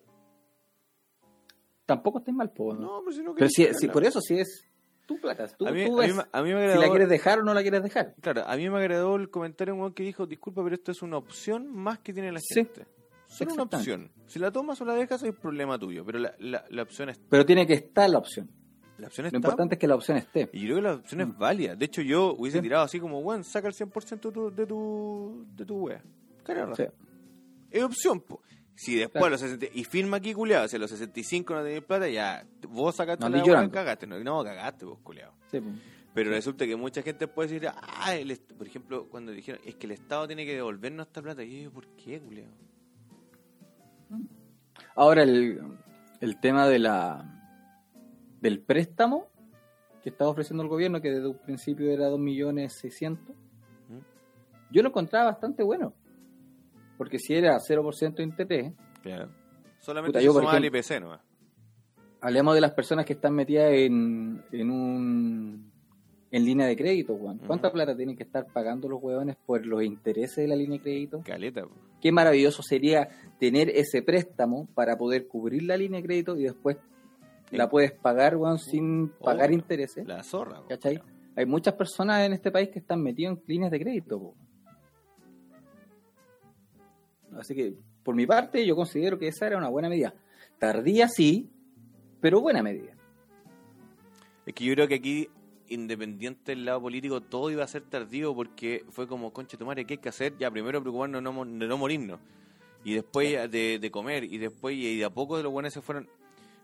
Tampoco 1.86 2.19
estés 2.19 2.35
mal, 2.35 2.51
pues. 2.51 2.77
No, 2.77 3.03
pero 3.05 3.16
si 3.16 3.23
no 3.23 3.35
pero 3.36 3.49
si, 3.49 3.73
si 3.73 3.86
por 3.86 4.05
eso, 4.05 4.20
si 4.20 4.40
es 4.40 4.72
tu 5.07 5.20
plata. 5.20 5.47
Tú, 5.49 5.66
a 5.66 5.73
mí, 5.73 5.85
tú 5.87 5.99
a 5.99 6.03
mí 6.03 6.07
ves 6.09 6.16
me- 6.16 6.24
a 6.33 6.43
mí 6.43 6.53
me 6.53 6.59
si 6.61 6.65
agradó, 6.65 6.81
la 6.83 6.89
quieres 6.91 7.09
dejar 7.09 7.39
o 7.41 7.43
no 7.43 7.55
la 7.55 7.62
quieres 7.62 7.83
dejar. 7.83 8.15
claro, 8.20 8.43
a 8.47 8.57
mí 8.57 8.69
me 8.70 8.79
agradó 8.79 9.16
el 9.16 9.31
comentario 9.31 9.74
de 9.74 9.81
un 9.81 9.93
que 9.93 10.03
dijo, 10.03 10.27
disculpa, 10.27 10.62
pero 10.62 10.74
esto 10.77 10.93
es 10.93 11.03
una 11.03 11.16
opción 11.16 11.74
más 11.74 11.99
que 12.01 12.12
tiene 12.12 12.31
la 12.33 12.39
Sí, 12.41 12.55
gente. 12.55 12.87
Solo 13.27 13.55
una 13.55 13.62
opción. 13.62 14.11
Si 14.27 14.39
la 14.39 14.51
tomas 14.51 14.81
o 14.81 14.85
la 14.85 14.95
dejas 14.95 15.23
es 15.23 15.35
problema 15.35 15.79
tuyo, 15.79 16.05
pero 16.05 16.19
la, 16.19 16.35
la, 16.39 16.65
la 16.69 16.83
opción 16.83 17.09
es, 17.09 17.19
Pero 17.31 17.47
tiene 17.47 17.66
que 17.66 17.73
estar 17.74 18.09
la 18.11 18.19
opción. 18.19 18.51
la 18.99 19.07
opción 19.07 19.24
Lo 19.24 19.29
está. 19.29 19.37
importante 19.39 19.74
es 19.77 19.79
que 19.79 19.87
la 19.89 19.95
opción 19.95 20.19
esté. 20.19 20.51
Y 20.53 20.61
yo 20.61 20.66
creo 20.66 20.77
que 20.77 20.83
la 20.83 20.95
opción 20.97 21.20
es 21.23 21.39
válida. 21.39 21.74
De 21.74 21.87
hecho, 21.87 22.03
yo 22.03 22.35
hubiese 22.35 22.59
Sí. 22.59 22.62
tirado 22.62 22.85
así 22.85 23.01
como, 23.01 23.20
weón, 23.20 23.43
saca 23.43 23.69
el 23.69 23.74
100% 23.74 24.29
de 24.29 24.33
tu, 24.35 24.51
de 24.55 24.66
tu, 24.66 25.47
de 25.57 25.65
tu 25.65 25.77
wea. 25.79 26.03
Cara 26.45 26.66
de 26.66 26.74
Sí. 26.77 26.85
Es 27.70 27.83
opción, 27.83 28.20
po. 28.20 28.43
Si 28.82 28.96
después 28.96 29.20
Claro. 29.20 29.30
los 29.30 29.40
60, 29.40 29.66
y 29.74 29.84
firma 29.84 30.16
aquí, 30.16 30.34
culiado, 30.34 30.66
si 30.66 30.74
a 30.74 30.78
los 30.80 30.90
65 30.90 31.54
no 31.54 31.62
tenéis 31.62 31.84
plata, 31.84 32.09
ya, 32.09 32.44
vos 32.68 32.96
sacaste 32.96 33.22
No 33.22 33.28
la 33.28 33.70
cagaste. 33.70 34.09
No, 34.09 34.18
no 34.18 34.42
cagaste, 34.42 34.84
vos, 34.84 34.98
culiado. 35.04 35.34
Sí, 35.52 35.60
pues. 35.60 35.76
Pero 36.12 36.30
resulta 36.30 36.66
que 36.66 36.74
mucha 36.74 37.00
gente 37.00 37.28
puede 37.28 37.48
decir, 37.50 37.68
ah, 37.68 38.12
el 38.16 38.36
por 38.59 38.66
ejemplo, 38.66 39.09
cuando 39.09 39.30
dijeron, 39.30 39.60
es 39.64 39.76
que 39.76 39.86
el 39.86 39.92
Estado 39.92 40.26
tiene 40.26 40.44
que 40.44 40.56
devolvernos 40.56 41.06
esta 41.06 41.22
plata. 41.22 41.44
Y 41.44 41.50
yo 41.52 41.59
digo, 41.59 41.70
¿por 41.74 41.86
qué, 41.94 42.20
culiado? 42.20 42.50
Ahora 44.96 45.22
el, 45.22 45.60
el 46.20 46.40
tema 46.40 46.66
de 46.66 46.80
la 46.80 47.24
del 48.40 48.59
préstamo 48.59 49.28
que 50.02 50.09
estaba 50.10 50.30
ofreciendo 50.30 50.64
el 50.64 50.68
gobierno, 50.68 51.00
que 51.00 51.12
desde 51.12 51.28
un 51.28 51.38
principio 51.38 51.88
era 51.88 52.10
2.600.000, 52.10 53.16
¿Mm? 53.88 53.98
yo 54.72 54.82
lo 54.82 54.88
encontraba 54.88 55.26
bastante 55.30 55.62
bueno. 55.62 55.94
Porque 57.03 57.19
si 57.19 57.35
era 57.35 57.59
0% 57.59 58.15
de 58.15 58.23
interés, 58.23 58.73
Claro. 59.03 59.29
Solamente 59.81 60.11
Puta, 60.12 60.20
se 60.20 60.24
yo, 60.27 60.33
por 60.33 60.43
suma 60.43 60.55
al 60.57 60.65
IPC 60.65 61.01
nomás. 61.01 61.20
hablemos 62.20 62.55
de 62.55 62.61
las 62.61 62.70
personas 62.70 63.05
que 63.05 63.15
están 63.15 63.35
metidas 63.35 63.73
en, 63.73 64.41
en 64.53 64.70
un 64.70 65.73
en 66.31 66.45
línea 66.45 66.66
de 66.69 66.77
crédito, 66.77 67.12
weón. 67.15 67.39
¿Cuánta 67.47 67.73
plata 67.73 67.97
tienen 67.97 68.16
que 68.16 68.23
estar 68.23 68.47
pagando 68.53 68.89
los 68.89 69.03
huevones 69.03 69.37
por 69.45 69.66
los 69.66 69.83
intereses 69.83 70.37
de 70.37 70.47
la 70.47 70.55
línea 70.55 70.79
de 70.79 70.83
crédito? 70.83 71.23
Caleta, 71.24 71.62
po. 71.65 71.73
Qué 72.01 72.12
maravilloso 72.12 72.62
sería 72.62 73.09
tener 73.41 73.69
ese 73.70 74.01
préstamo 74.03 74.66
para 74.74 74.97
poder 74.97 75.27
cubrir 75.27 75.65
la 75.65 75.77
línea 75.77 76.01
de 76.01 76.07
crédito 76.07 76.37
y 76.37 76.45
después 76.45 76.77
la 77.51 77.69
puedes 77.69 77.91
pagar, 77.93 78.37
weón, 78.37 78.59
sin 78.61 79.09
pagar 79.09 79.49
Obvio. 79.49 79.59
intereses. 79.59 80.07
La 80.07 80.23
zorra, 80.23 80.61
po, 80.62 80.69
¿Cachai? 80.69 80.99
culiao. 80.99 81.16
Hay 81.37 81.47
muchas 81.47 81.74
personas 81.74 82.24
en 82.24 82.33
este 82.35 82.51
país 82.53 82.69
que 82.70 82.79
están 82.79 83.03
metidas 83.03 83.33
en 83.37 83.43
líneas 83.49 83.70
de 83.73 83.81
crédito. 83.81 84.35
Así 87.38 87.54
que, 87.54 87.74
por 88.02 88.14
mi 88.14 88.26
parte, 88.26 88.64
yo 88.66 88.76
considero 88.76 89.18
que 89.18 89.28
esa 89.28 89.46
era 89.46 89.59
una 89.59 89.68
buena 89.68 89.88
medida. 89.88 90.14
Tardía 90.59 91.09
sí, 91.09 91.50
pero 92.20 92.40
buena 92.40 92.62
medida. 92.62 92.94
Es 94.46 94.54
que 94.54 94.64
yo 94.64 94.74
creo 94.74 94.88
que 94.88 94.96
aquí, 94.96 95.28
independiente 95.68 96.52
del 96.52 96.64
lado 96.64 96.82
político, 96.82 97.20
todo 97.20 97.50
iba 97.50 97.64
a 97.64 97.68
ser 97.68 97.82
tardío 97.82 98.34
porque 98.34 98.84
fue 98.90 99.06
como, 99.06 99.32
conche 99.32 99.56
tu 99.56 99.64
madre, 99.64 99.84
¿qué 99.84 99.94
hay 99.94 99.98
que 99.98 100.09
hacer? 100.09 100.36
Ya, 100.38 100.50
primero 100.50 100.80
preocuparnos 100.80 101.22
de 101.22 101.30
no, 101.30 101.44
de 101.44 101.66
no 101.66 101.78
morirnos. 101.78 102.20
Y 102.84 102.94
después 102.94 103.50
de, 103.50 103.78
de 103.78 103.90
comer. 103.90 104.24
Y 104.24 104.38
después, 104.38 104.76
y 104.76 104.98
de 104.98 105.04
a 105.04 105.10
poco 105.10 105.40
los 105.40 105.52
buenos 105.52 105.72
se 105.72 105.80
fueron. 105.80 106.09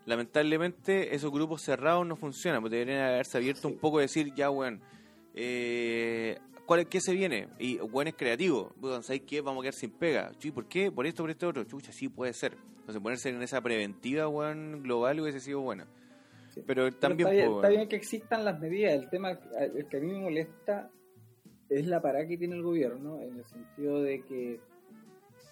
Lamentablemente, 0.06 1.14
esos 1.14 1.30
grupos 1.30 1.62
cerrados 1.62 2.06
no 2.06 2.16
funcionan. 2.16 2.60
Porque 2.60 2.76
deberían 2.76 3.06
haberse 3.06 3.38
abierto 3.38 3.68
un 3.68 3.78
poco 3.78 4.00
y 4.00 4.02
decir, 4.02 4.34
ya, 4.34 4.50
weón, 4.50 4.80
eh, 5.34 6.38
¿cuál, 6.68 6.86
¿qué 6.86 7.00
se 7.00 7.14
viene? 7.14 7.48
Y, 7.58 7.80
weón, 7.80 8.08
es 8.08 8.14
creativo. 8.14 8.72
¿sabes 9.00 9.22
qué? 9.22 9.40
Vamos 9.40 9.62
a 9.62 9.64
quedar 9.64 9.74
sin 9.74 9.90
pega. 9.90 10.30
Sí, 10.38 10.50
¿por 10.50 10.66
qué? 10.66 10.92
Por 10.92 11.06
esto, 11.06 11.22
por 11.22 11.30
esto, 11.30 11.48
otro. 11.48 11.64
Chucha, 11.64 11.92
sí, 11.92 12.10
puede 12.10 12.34
ser. 12.34 12.58
Entonces, 12.80 13.02
ponerse 13.02 13.30
en 13.30 13.42
esa 13.42 13.62
preventiva, 13.62 14.28
weón, 14.28 14.82
global 14.82 15.18
hubiese 15.20 15.40
sido 15.40 15.62
bueno. 15.62 15.86
Sí. 16.50 16.62
Pero 16.66 16.84
Pero 16.84 16.96
también, 16.96 17.28
está, 17.28 17.36
bien, 17.36 17.48
po, 17.48 17.56
está 17.56 17.68
bien 17.68 17.88
que 17.88 17.96
existan 17.96 18.44
las 18.44 18.60
medidas. 18.60 18.92
El 18.92 19.08
tema 19.08 19.30
el 19.58 19.88
que 19.88 19.96
a 19.96 20.00
mí 20.00 20.12
me 20.12 20.20
molesta 20.20 20.90
es 21.70 21.86
la 21.86 22.02
parada 22.02 22.26
que 22.26 22.36
tiene 22.36 22.54
el 22.54 22.62
gobierno, 22.62 23.18
en 23.22 23.38
el 23.38 23.44
sentido 23.46 24.02
de 24.02 24.22
que 24.24 24.60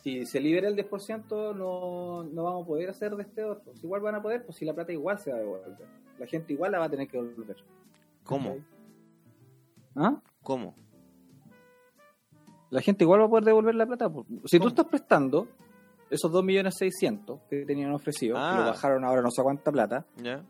si 0.02 0.26
se 0.26 0.38
libera 0.38 0.68
el 0.68 0.76
10% 0.76 1.56
no, 1.56 2.24
no 2.24 2.44
vamos 2.44 2.64
a 2.64 2.66
poder 2.66 2.90
hacer 2.90 3.16
de 3.16 3.22
este 3.22 3.42
otro. 3.42 3.74
Si 3.74 3.86
igual 3.86 4.02
van 4.02 4.16
a 4.16 4.22
poder, 4.22 4.44
pues 4.44 4.58
si 4.58 4.66
la 4.66 4.74
plata 4.74 4.92
igual 4.92 5.18
se 5.18 5.30
va 5.30 5.38
a 5.38 5.40
devolver. 5.40 5.88
La 6.18 6.26
gente 6.26 6.52
igual 6.52 6.72
la 6.72 6.78
va 6.78 6.84
a 6.84 6.90
tener 6.90 7.08
que 7.08 7.20
devolver. 7.20 7.56
¿Cómo? 8.22 8.58
¿Ah? 9.94 10.20
¿Cómo? 10.42 10.74
La 12.70 12.80
gente 12.80 13.04
igual 13.04 13.20
va 13.20 13.26
a 13.26 13.28
poder 13.28 13.44
devolver 13.44 13.74
la 13.74 13.86
plata. 13.86 14.08
Si 14.46 14.56
tú 14.58 14.64
¿Cómo? 14.64 14.68
estás 14.68 14.86
prestando 14.86 15.48
esos 16.10 16.30
2.600.000 16.32 17.40
que 17.48 17.64
tenían 17.64 17.92
ofrecido, 17.92 18.36
Ah. 18.38 18.52
que 18.52 18.58
lo 18.60 18.66
bajaron 18.66 19.04
ahora 19.04 19.22
no 19.22 19.30
sé 19.30 19.42
cuánta 19.42 19.70
plata, 19.72 20.04
¿Ya? 20.22 20.42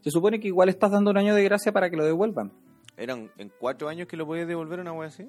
se 0.00 0.10
supone 0.10 0.40
que 0.40 0.48
igual 0.48 0.68
estás 0.68 0.90
dando 0.90 1.10
un 1.10 1.18
año 1.18 1.34
de 1.34 1.44
gracia 1.44 1.72
para 1.72 1.88
que 1.90 1.96
lo 1.96 2.04
devuelvan. 2.04 2.52
¿Eran 2.96 3.30
en 3.38 3.50
cuatro 3.58 3.88
años 3.88 4.06
que 4.08 4.16
lo 4.16 4.26
podías 4.26 4.46
devolver 4.46 4.80
una 4.80 4.92
wea 4.92 5.08
así? 5.08 5.26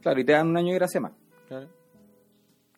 Claro, 0.00 0.20
y 0.20 0.24
te 0.24 0.32
dan 0.32 0.48
un 0.48 0.56
año 0.56 0.68
de 0.68 0.74
gracia 0.74 1.00
más. 1.00 1.12
Claro. 1.48 1.68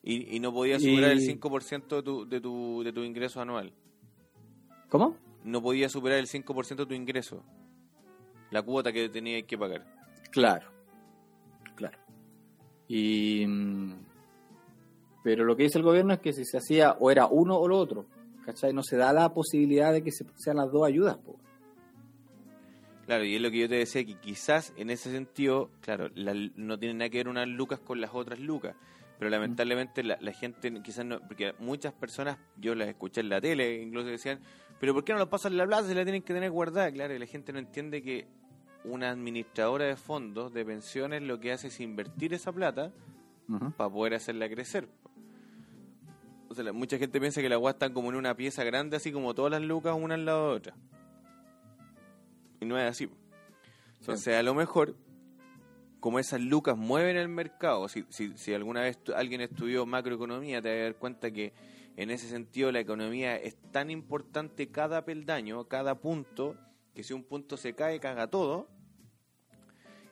Y, 0.03 0.37
y 0.37 0.41
no 0.41 0.53
podías 0.53 0.83
Y- 0.83 0.91
superar 0.91 1.11
el 1.13 1.21
5% 1.21 1.97
de 1.97 2.03
tu, 2.03 2.27
de, 2.29 2.41
tu, 2.41 2.83
de 2.83 2.93
tu 2.93 3.03
ingreso 3.03 3.41
anual. 3.41 3.73
¿Cómo? 4.89 5.17
No 5.45 5.63
podías 5.63 5.93
superar 5.93 6.19
el 6.19 6.27
5% 6.27 6.77
de 6.77 6.87
tu 6.87 6.95
ingreso. 6.95 7.43
La 8.51 8.63
cuota 8.63 8.93
que 8.93 9.09
tenías 9.09 9.45
que 9.45 9.57
pagar. 9.57 9.85
Claro. 10.33 10.69
Y 12.93 13.47
mm, 13.47 13.93
pero 15.23 15.45
lo 15.45 15.55
que 15.57 15.63
dice 15.63 15.79
el 15.79 15.85
gobierno 15.85 16.13
es 16.13 16.19
que 16.19 16.33
si 16.33 16.45
se 16.45 16.59
hacía 16.59 16.97
o 16.99 17.09
era 17.11 17.27
uno 17.27 17.57
o 17.57 17.69
lo 17.69 17.79
otro, 17.79 18.07
¿cachai? 18.45 18.73
No 18.73 18.83
se 18.83 18.97
da 18.97 19.13
la 19.13 19.33
posibilidad 19.33 19.93
de 19.93 20.03
que 20.03 20.11
se, 20.11 20.25
sean 20.37 20.57
las 20.57 20.73
dos 20.73 20.85
ayudas, 20.87 21.17
po. 21.19 21.37
Claro, 23.07 23.25
y 23.25 23.37
es 23.37 23.41
lo 23.43 23.51
que 23.51 23.59
yo 23.59 23.69
te 23.69 23.77
decía, 23.77 24.05
que 24.05 24.17
quizás 24.19 24.73
en 24.77 24.91
ese 24.91 25.13
sentido, 25.13 25.71
claro, 25.83 26.09
la- 26.15 26.35
no 26.57 26.79
tiene 26.79 26.95
nada 26.95 27.11
que 27.11 27.19
ver 27.19 27.29
unas 27.29 27.47
lucas 27.47 27.79
con 27.79 28.01
las 28.01 28.11
otras 28.13 28.41
lucas, 28.41 28.75
pero 29.19 29.31
lamentablemente 29.31 30.03
la, 30.03 30.17
la 30.21 30.33
gente 30.33 30.73
quizás 30.83 31.05
no, 31.05 31.21
porque 31.21 31.55
muchas 31.61 31.93
personas, 31.93 32.39
yo 32.57 32.75
las 32.75 32.89
escuché 32.89 33.21
en 33.21 33.29
la 33.29 33.41
tele, 33.41 33.83
incluso 33.83 34.09
decían, 34.09 34.41
pero 34.81 34.95
¿por 34.95 35.05
qué 35.05 35.13
no 35.13 35.19
lo 35.21 35.29
pasan 35.31 35.57
la 35.57 35.67
plaza 35.67 35.89
si 35.89 35.95
la 35.95 36.03
tienen 36.05 36.23
que 36.23 36.33
tener 36.35 36.51
guardada? 36.51 36.91
Claro, 36.91 37.15
y 37.15 37.19
la 37.21 37.27
gente 37.27 37.53
no 37.53 37.59
entiende 37.61 38.03
que 38.03 38.27
una 38.85 39.11
administradora 39.11 39.85
de 39.85 39.97
fondos, 39.97 40.53
de 40.53 40.65
pensiones, 40.65 41.23
lo 41.23 41.39
que 41.39 41.53
hace 41.53 41.69
es 41.69 41.81
invertir 41.81 42.33
esa 42.35 42.53
plata 42.53 42.93
para 43.77 43.91
poder 43.91 44.15
hacerla 44.15 44.49
crecer. 44.49 44.89
O 46.49 46.55
sea, 46.55 46.65
la- 46.65 46.73
mucha 46.73 46.99
gente 46.99 47.21
piensa 47.21 47.41
que 47.41 47.49
la 47.49 47.57
agua 47.57 47.73
están 47.73 47.93
como 47.93 48.11
en 48.11 48.17
una 48.17 48.35
pieza 48.35 48.65
grande, 48.65 48.97
así 48.97 49.13
como 49.13 49.35
todas 49.35 49.53
las 49.53 49.63
lucas, 49.63 49.95
una 49.99 50.15
al 50.15 50.25
lado 50.25 50.51
de 50.51 50.57
otra. 50.57 50.75
Y 52.61 52.65
no 52.67 52.79
es 52.79 52.89
así. 52.91 53.09
Entonces, 54.01 54.37
a 54.37 54.43
lo 54.43 54.55
mejor, 54.55 54.97
como 56.01 56.19
esas 56.19 56.41
lucas 56.41 56.77
mueven 56.77 57.17
el 57.17 57.29
mercado, 57.29 57.89
si, 57.89 58.05
si, 58.09 58.37
si 58.37 58.55
alguna 58.55 58.81
vez 58.83 58.99
alguien 59.15 59.41
estudió 59.43 59.85
macroeconomía, 59.87 60.63
te 60.63 60.69
vas 60.71 60.79
a 60.79 60.83
dar 60.85 60.95
cuenta 60.97 61.31
que 61.31 61.53
en 61.97 62.11
ese 62.11 62.29
sentido 62.29 62.73
la 62.73 62.81
economía 62.81 63.37
es 63.37 63.57
tan 63.73 63.91
importante 63.91 64.69
cada 64.71 65.05
peldaño, 65.05 65.65
cada 65.69 65.97
punto, 65.97 66.57
que 66.95 67.03
si 67.03 67.13
un 67.13 67.25
punto 67.25 67.57
se 67.57 67.75
cae, 67.75 67.99
caga 68.01 68.27
todo. 68.27 68.69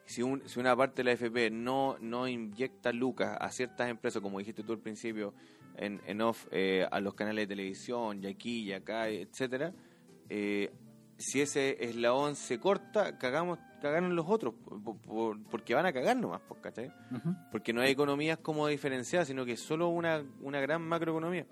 Si, 0.07 0.23
un, 0.23 0.43
si 0.49 0.59
una 0.59 0.75
parte 0.75 0.97
de 0.97 1.05
la 1.05 1.13
FP 1.13 1.51
no, 1.51 1.97
no 2.01 2.27
inyecta 2.27 2.93
lucas 2.93 3.37
a 3.39 3.51
ciertas 3.51 3.91
empresas, 3.91 4.23
como 4.23 4.39
dijiste 4.39 4.63
tú 4.63 4.73
al 4.73 4.79
principio, 4.79 5.35
en, 5.77 6.01
en 6.07 6.21
off, 6.23 6.47
eh, 6.51 6.87
a 6.91 6.99
los 7.01 7.13
canales 7.15 7.43
de 7.43 7.55
televisión, 7.55 8.23
y 8.25 8.27
aquí, 8.27 8.61
y 8.63 8.73
acá, 8.73 9.09
etcétera, 9.11 9.75
eh, 10.31 10.73
si 11.19 11.43
ese 11.43 11.85
eslabón 11.85 12.37
se 12.37 12.59
corta, 12.59 13.19
cagamos, 13.19 13.59
cagaron 13.83 14.17
los 14.17 14.25
otros, 14.29 14.55
por- 14.55 14.99
por- 15.01 15.43
porque 15.51 15.75
van 15.75 15.85
a 15.85 15.93
cagar 15.93 16.17
nomás, 16.17 16.41
¿cachai? 16.63 16.91
Porque 17.53 17.73
no 17.75 17.83
hay 17.83 17.91
economías 17.91 18.39
como 18.39 18.67
diferenciadas, 18.67 19.29
sino 19.29 19.45
que 19.45 19.53
es 19.53 19.61
solo 19.61 19.89
una, 19.89 20.25
una 20.41 20.61
gran 20.61 20.81
macroeconomía. 20.83 21.45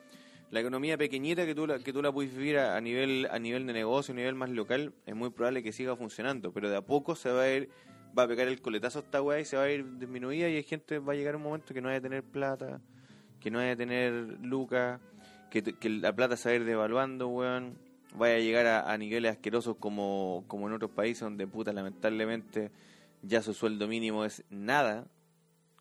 La 0.50 0.60
economía 0.60 0.96
pequeñita 0.96 1.44
que 1.44 1.54
tú 1.54 1.66
la, 1.66 1.78
que 1.80 1.92
tú 1.92 2.00
la 2.02 2.12
puedes 2.12 2.34
vivir 2.34 2.58
a, 2.58 2.80
nivel 2.80 3.26
a 3.30 3.38
nivel 3.38 3.66
de 3.66 3.72
negocio, 3.72 4.12
a 4.12 4.16
nivel 4.16 4.34
más 4.36 4.50
local, 4.50 4.94
es 5.04 5.14
muy 5.14 5.30
probable 5.30 5.62
que 5.62 5.72
siga 5.72 5.96
funcionando, 5.96 6.52
pero 6.52 6.70
de 6.70 6.76
a 6.76 6.82
poco 6.82 7.16
se 7.16 7.30
va 7.30 7.42
a 7.42 7.52
ir, 7.52 7.68
va 8.16 8.24
a 8.24 8.28
pegar 8.28 8.46
el 8.46 8.60
coletazo 8.60 9.00
a 9.00 9.02
esta 9.02 9.22
weá 9.22 9.40
y 9.40 9.44
se 9.44 9.56
va 9.56 9.64
a 9.64 9.70
ir 9.70 9.98
disminuida 9.98 10.48
y 10.48 10.56
hay 10.56 10.62
gente, 10.62 11.00
va 11.00 11.14
a 11.14 11.16
llegar 11.16 11.34
un 11.34 11.42
momento 11.42 11.74
que 11.74 11.80
no 11.80 11.88
vaya 11.88 11.98
a 11.98 12.02
tener 12.02 12.22
plata, 12.22 12.80
que 13.40 13.50
no 13.50 13.58
vaya 13.58 13.72
a 13.72 13.76
tener 13.76 14.12
lucas, 14.40 15.00
que, 15.50 15.62
que 15.62 15.88
la 15.88 16.14
plata 16.14 16.36
se 16.36 16.48
va 16.48 16.52
a 16.52 16.56
ir 16.56 16.64
devaluando, 16.64 17.28
weón. 17.28 17.78
Vaya 18.14 18.36
a 18.36 18.38
llegar 18.38 18.66
a, 18.66 18.90
a 18.90 18.96
niveles 18.96 19.32
asquerosos 19.32 19.76
como, 19.76 20.44
como 20.46 20.68
en 20.68 20.74
otros 20.74 20.92
países 20.92 21.20
donde 21.20 21.46
puta 21.46 21.72
lamentablemente 21.72 22.70
ya 23.22 23.42
su 23.42 23.52
sueldo 23.52 23.88
mínimo 23.88 24.24
es 24.24 24.44
nada, 24.48 25.06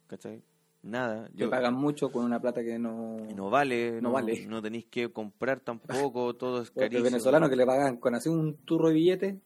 ¿cachai? 0.08 0.42
Nada. 0.86 1.28
Que 1.36 1.48
pagan 1.48 1.74
mucho 1.74 2.12
con 2.12 2.24
una 2.26 2.40
plata 2.40 2.62
que 2.64 2.78
no... 2.78 3.18
no 3.36 3.50
vale, 3.50 3.94
No 3.94 4.10
no, 4.10 4.12
vale. 4.12 4.46
no 4.46 4.62
tenéis 4.62 4.86
que 4.86 5.12
comprar 5.12 5.60
tampoco, 5.60 6.34
todo 6.38 6.62
es 6.62 6.68
Los 6.70 6.72
carísimo. 6.84 7.04
venezolanos 7.06 7.50
que 7.50 7.56
le 7.56 7.66
pagan 7.66 7.98
con 7.98 8.14
así 8.14 8.30
un 8.30 8.56
turro 8.66 8.90
de 8.90 8.94
billete, 8.94 9.42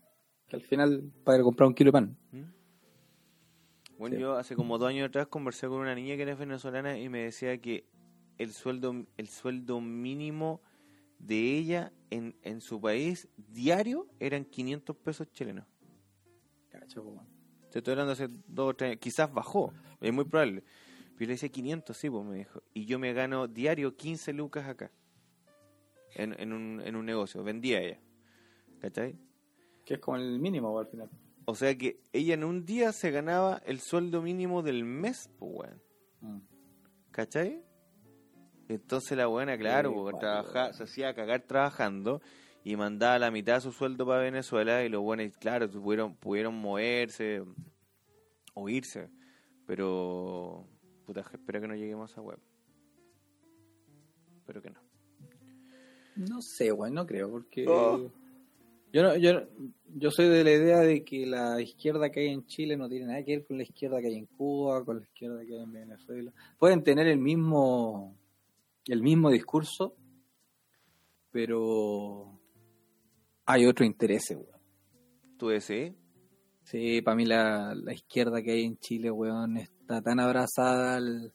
que 0.47 0.55
al 0.57 0.61
final 0.63 1.11
para 1.23 1.41
comprar 1.41 1.67
un 1.67 1.73
kilo 1.75 1.87
de 1.89 1.91
pan. 1.93 2.17
¿Mm? 2.33 2.43
Bueno, 3.97 4.15
Sí. 4.15 4.21
yo 4.21 4.33
hace 4.37 4.55
como 4.55 4.77
dos 4.77 4.89
años 4.89 5.07
atrás 5.07 5.27
conversé 5.27 5.67
con 5.67 5.79
una 5.79 5.95
niña 5.95 6.15
que 6.17 6.23
era 6.23 6.35
venezolana 6.35 6.97
y 6.97 7.07
me 7.09 7.19
decía 7.23 7.57
que 7.59 7.85
el 8.37 8.51
sueldo 8.51 9.05
el 9.17 9.27
sueldo 9.27 9.79
mínimo 9.81 10.61
de 11.19 11.57
ella 11.57 11.91
en, 12.09 12.35
en 12.43 12.61
su 12.61 12.79
país 12.79 13.27
diario 13.37 14.07
eran 14.19 14.45
500 14.45 14.95
pesos 14.97 15.29
chilenos. 15.31 15.65
Cacho. 16.69 17.03
Te 17.71 17.79
estoy 17.79 17.91
hablando 17.91 18.13
hace 18.13 18.27
dos 18.47 18.69
o 18.69 18.73
tres 18.73 18.89
años. 18.91 18.99
Quizás 19.01 19.31
bajó, 19.33 19.73
es 20.01 20.13
muy 20.13 20.25
probable. 20.25 20.63
Yo 21.19 21.25
le 21.27 21.33
decía 21.33 21.49
500, 21.49 21.97
sí, 21.97 22.09
pues 22.09 22.25
me 22.25 22.37
dijo. 22.37 22.63
Y 22.73 22.85
yo 22.85 22.97
me 22.97 23.11
gano 23.13 23.47
diario 23.47 23.97
15 23.97 24.31
lucas 24.33 24.67
acá. 24.67 24.91
En, 26.15 26.33
en, 26.39 26.53
un, 26.53 26.81
en 26.83 26.95
un 26.95 27.05
negocio. 27.05 27.43
Vendía 27.43 27.81
ella. 27.81 27.99
¿Cachai? 28.79 29.19
Que 29.85 29.95
es 29.95 29.99
como 29.99 30.17
el 30.17 30.39
mínimo 30.39 30.79
al 30.79 30.87
final. 30.87 31.09
O 31.45 31.55
sea 31.55 31.77
que 31.77 31.99
ella 32.13 32.35
en 32.35 32.43
un 32.43 32.65
día 32.65 32.91
se 32.93 33.11
ganaba 33.11 33.61
el 33.65 33.79
sueldo 33.79 34.21
mínimo 34.21 34.61
del 34.61 34.85
mes, 34.85 35.29
pues, 35.37 35.51
weón. 35.51 35.81
Mm. 36.21 36.39
¿Cachai? 37.11 37.65
Entonces 38.69 39.17
la 39.17 39.25
buena, 39.25 39.57
claro, 39.57 39.89
Sí, 39.89 39.95
porque 39.95 40.19
trabaja, 40.19 40.63
weón. 40.65 40.73
se 40.75 40.83
hacía 40.83 41.13
cagar 41.15 41.41
trabajando 41.41 42.21
y 42.63 42.75
mandaba 42.75 43.17
la 43.19 43.31
mitad 43.31 43.55
de 43.55 43.61
su 43.61 43.71
sueldo 43.71 44.05
para 44.05 44.21
Venezuela 44.21 44.83
y 44.83 44.89
los 44.89 45.01
buenos, 45.01 45.35
claro, 45.37 45.69
pudieron, 45.69 46.15
pudieron 46.15 46.55
moverse 46.55 47.43
o 48.53 48.69
irse. 48.69 49.09
Pero, 49.65 50.67
puta, 51.10 51.22
espero 51.34 51.60
que 51.60 51.68
no 51.68 51.76
lleguemos 51.76 52.15
a 52.15 52.22
web. 52.22 52.38
Espero 54.38 54.61
que 54.61 54.69
no. 54.69 54.80
No 56.18 56.41
sé, 56.41 56.72
weón, 56.72 56.94
no 56.94 57.07
creo, 57.07 57.31
porque... 57.31 57.65
Oh. 57.68 58.11
Yo, 58.94 59.02
no, 59.02 59.15
yo, 59.15 59.31
yo 59.95 60.11
soy 60.11 60.27
de 60.27 60.44
la 60.44 60.52
idea 60.52 60.80
de 60.81 61.03
que 61.03 61.26
la 61.26 61.60
izquierda 61.61 62.11
que 62.11 62.19
hay 62.19 62.27
en 62.27 62.45
Chile 62.45 62.77
no 62.77 62.88
tiene 62.88 63.07
nada 63.07 63.23
que 63.23 63.38
ver 63.38 63.45
con 63.48 63.57
la 63.57 63.64
izquierda 63.64 63.99
que 64.02 64.07
hay 64.07 64.18
en 64.18 64.27
Cuba, 64.27 64.86
con 64.86 64.98
la 64.98 65.03
izquierda 65.03 65.44
que 65.45 65.56
hay 65.56 65.64
en 65.64 65.72
Venezuela. 65.72 66.31
Pueden 66.60 66.84
tener 66.84 67.07
el 67.07 67.18
mismo 67.18 68.15
el 68.88 69.02
mismo 69.02 69.31
discurso, 69.31 69.95
pero 71.31 72.40
hay 73.45 73.65
otro 73.65 73.84
interés, 73.84 74.30
weón. 74.31 74.61
¿Tú 75.38 75.48
decís? 75.48 75.94
Sí, 76.64 77.02
para 77.02 77.15
mí 77.15 77.26
la, 77.26 77.73
la 77.73 77.94
izquierda 77.94 78.44
que 78.44 78.52
hay 78.52 78.64
en 78.64 78.77
Chile, 78.77 79.10
weón, 79.10 79.57
está 79.89 80.01
tan 80.03 80.19
abrazada 80.19 80.97
al- 80.97 81.33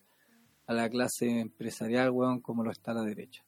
a 0.66 0.72
la 0.74 0.88
clase 0.88 1.40
empresarial, 1.40 2.10
weón, 2.10 2.40
como 2.40 2.62
lo 2.62 2.70
está 2.70 2.94
la 2.94 3.02
derecha. 3.02 3.42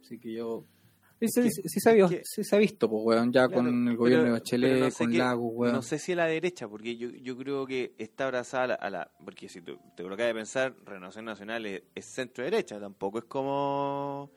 Así 0.00 0.18
que 0.18 0.32
yo... 0.32 0.64
Sí, 1.20 1.28
sí, 1.28 1.42
que- 1.42 1.50
sí, 1.50 1.62
sí 1.66 1.80
se, 1.80 1.90
ha, 1.90 1.92
visto- 1.92 2.08
que- 2.08 2.22
sí 2.24 2.42
se 2.42 2.56
ha 2.56 2.58
visto, 2.58 2.88
pues, 2.88 3.02
weón, 3.04 3.32
ya 3.32 3.46
Claro, 3.46 3.62
con 3.64 3.88
el 3.88 3.96
gobierno 3.96 4.24
pero- 4.24 4.34
de 4.34 4.40
Bachelet, 4.40 4.70
pero 4.72 4.84
no 4.86 4.90
sé 4.90 5.04
con 5.04 5.12
qué- 5.12 5.18
Lagos, 5.18 5.50
weón. 5.54 5.74
No 5.74 5.82
sé 5.82 5.98
si 5.98 6.12
a 6.12 6.16
la 6.16 6.26
derecha, 6.26 6.66
porque 6.68 6.96
yo, 6.96 7.10
yo 7.10 7.36
creo 7.36 7.66
que 7.66 7.94
está 7.98 8.24
abrazada 8.24 8.64
a 8.64 8.66
la, 8.66 8.74
a 8.76 8.90
la- 8.90 9.10
Porque 9.24 9.48
si 9.48 9.60
tú 9.60 9.78
te 9.94 10.02
colocas 10.02 10.26
de 10.26 10.34
pensar, 10.34 10.74
Renovación 10.84 11.26
Nacional 11.26 11.66
es, 11.66 11.82
es 11.94 12.06
centro-derecha, 12.14 12.80
tampoco 12.80 13.18
es 13.18 13.24
como. 13.26 14.30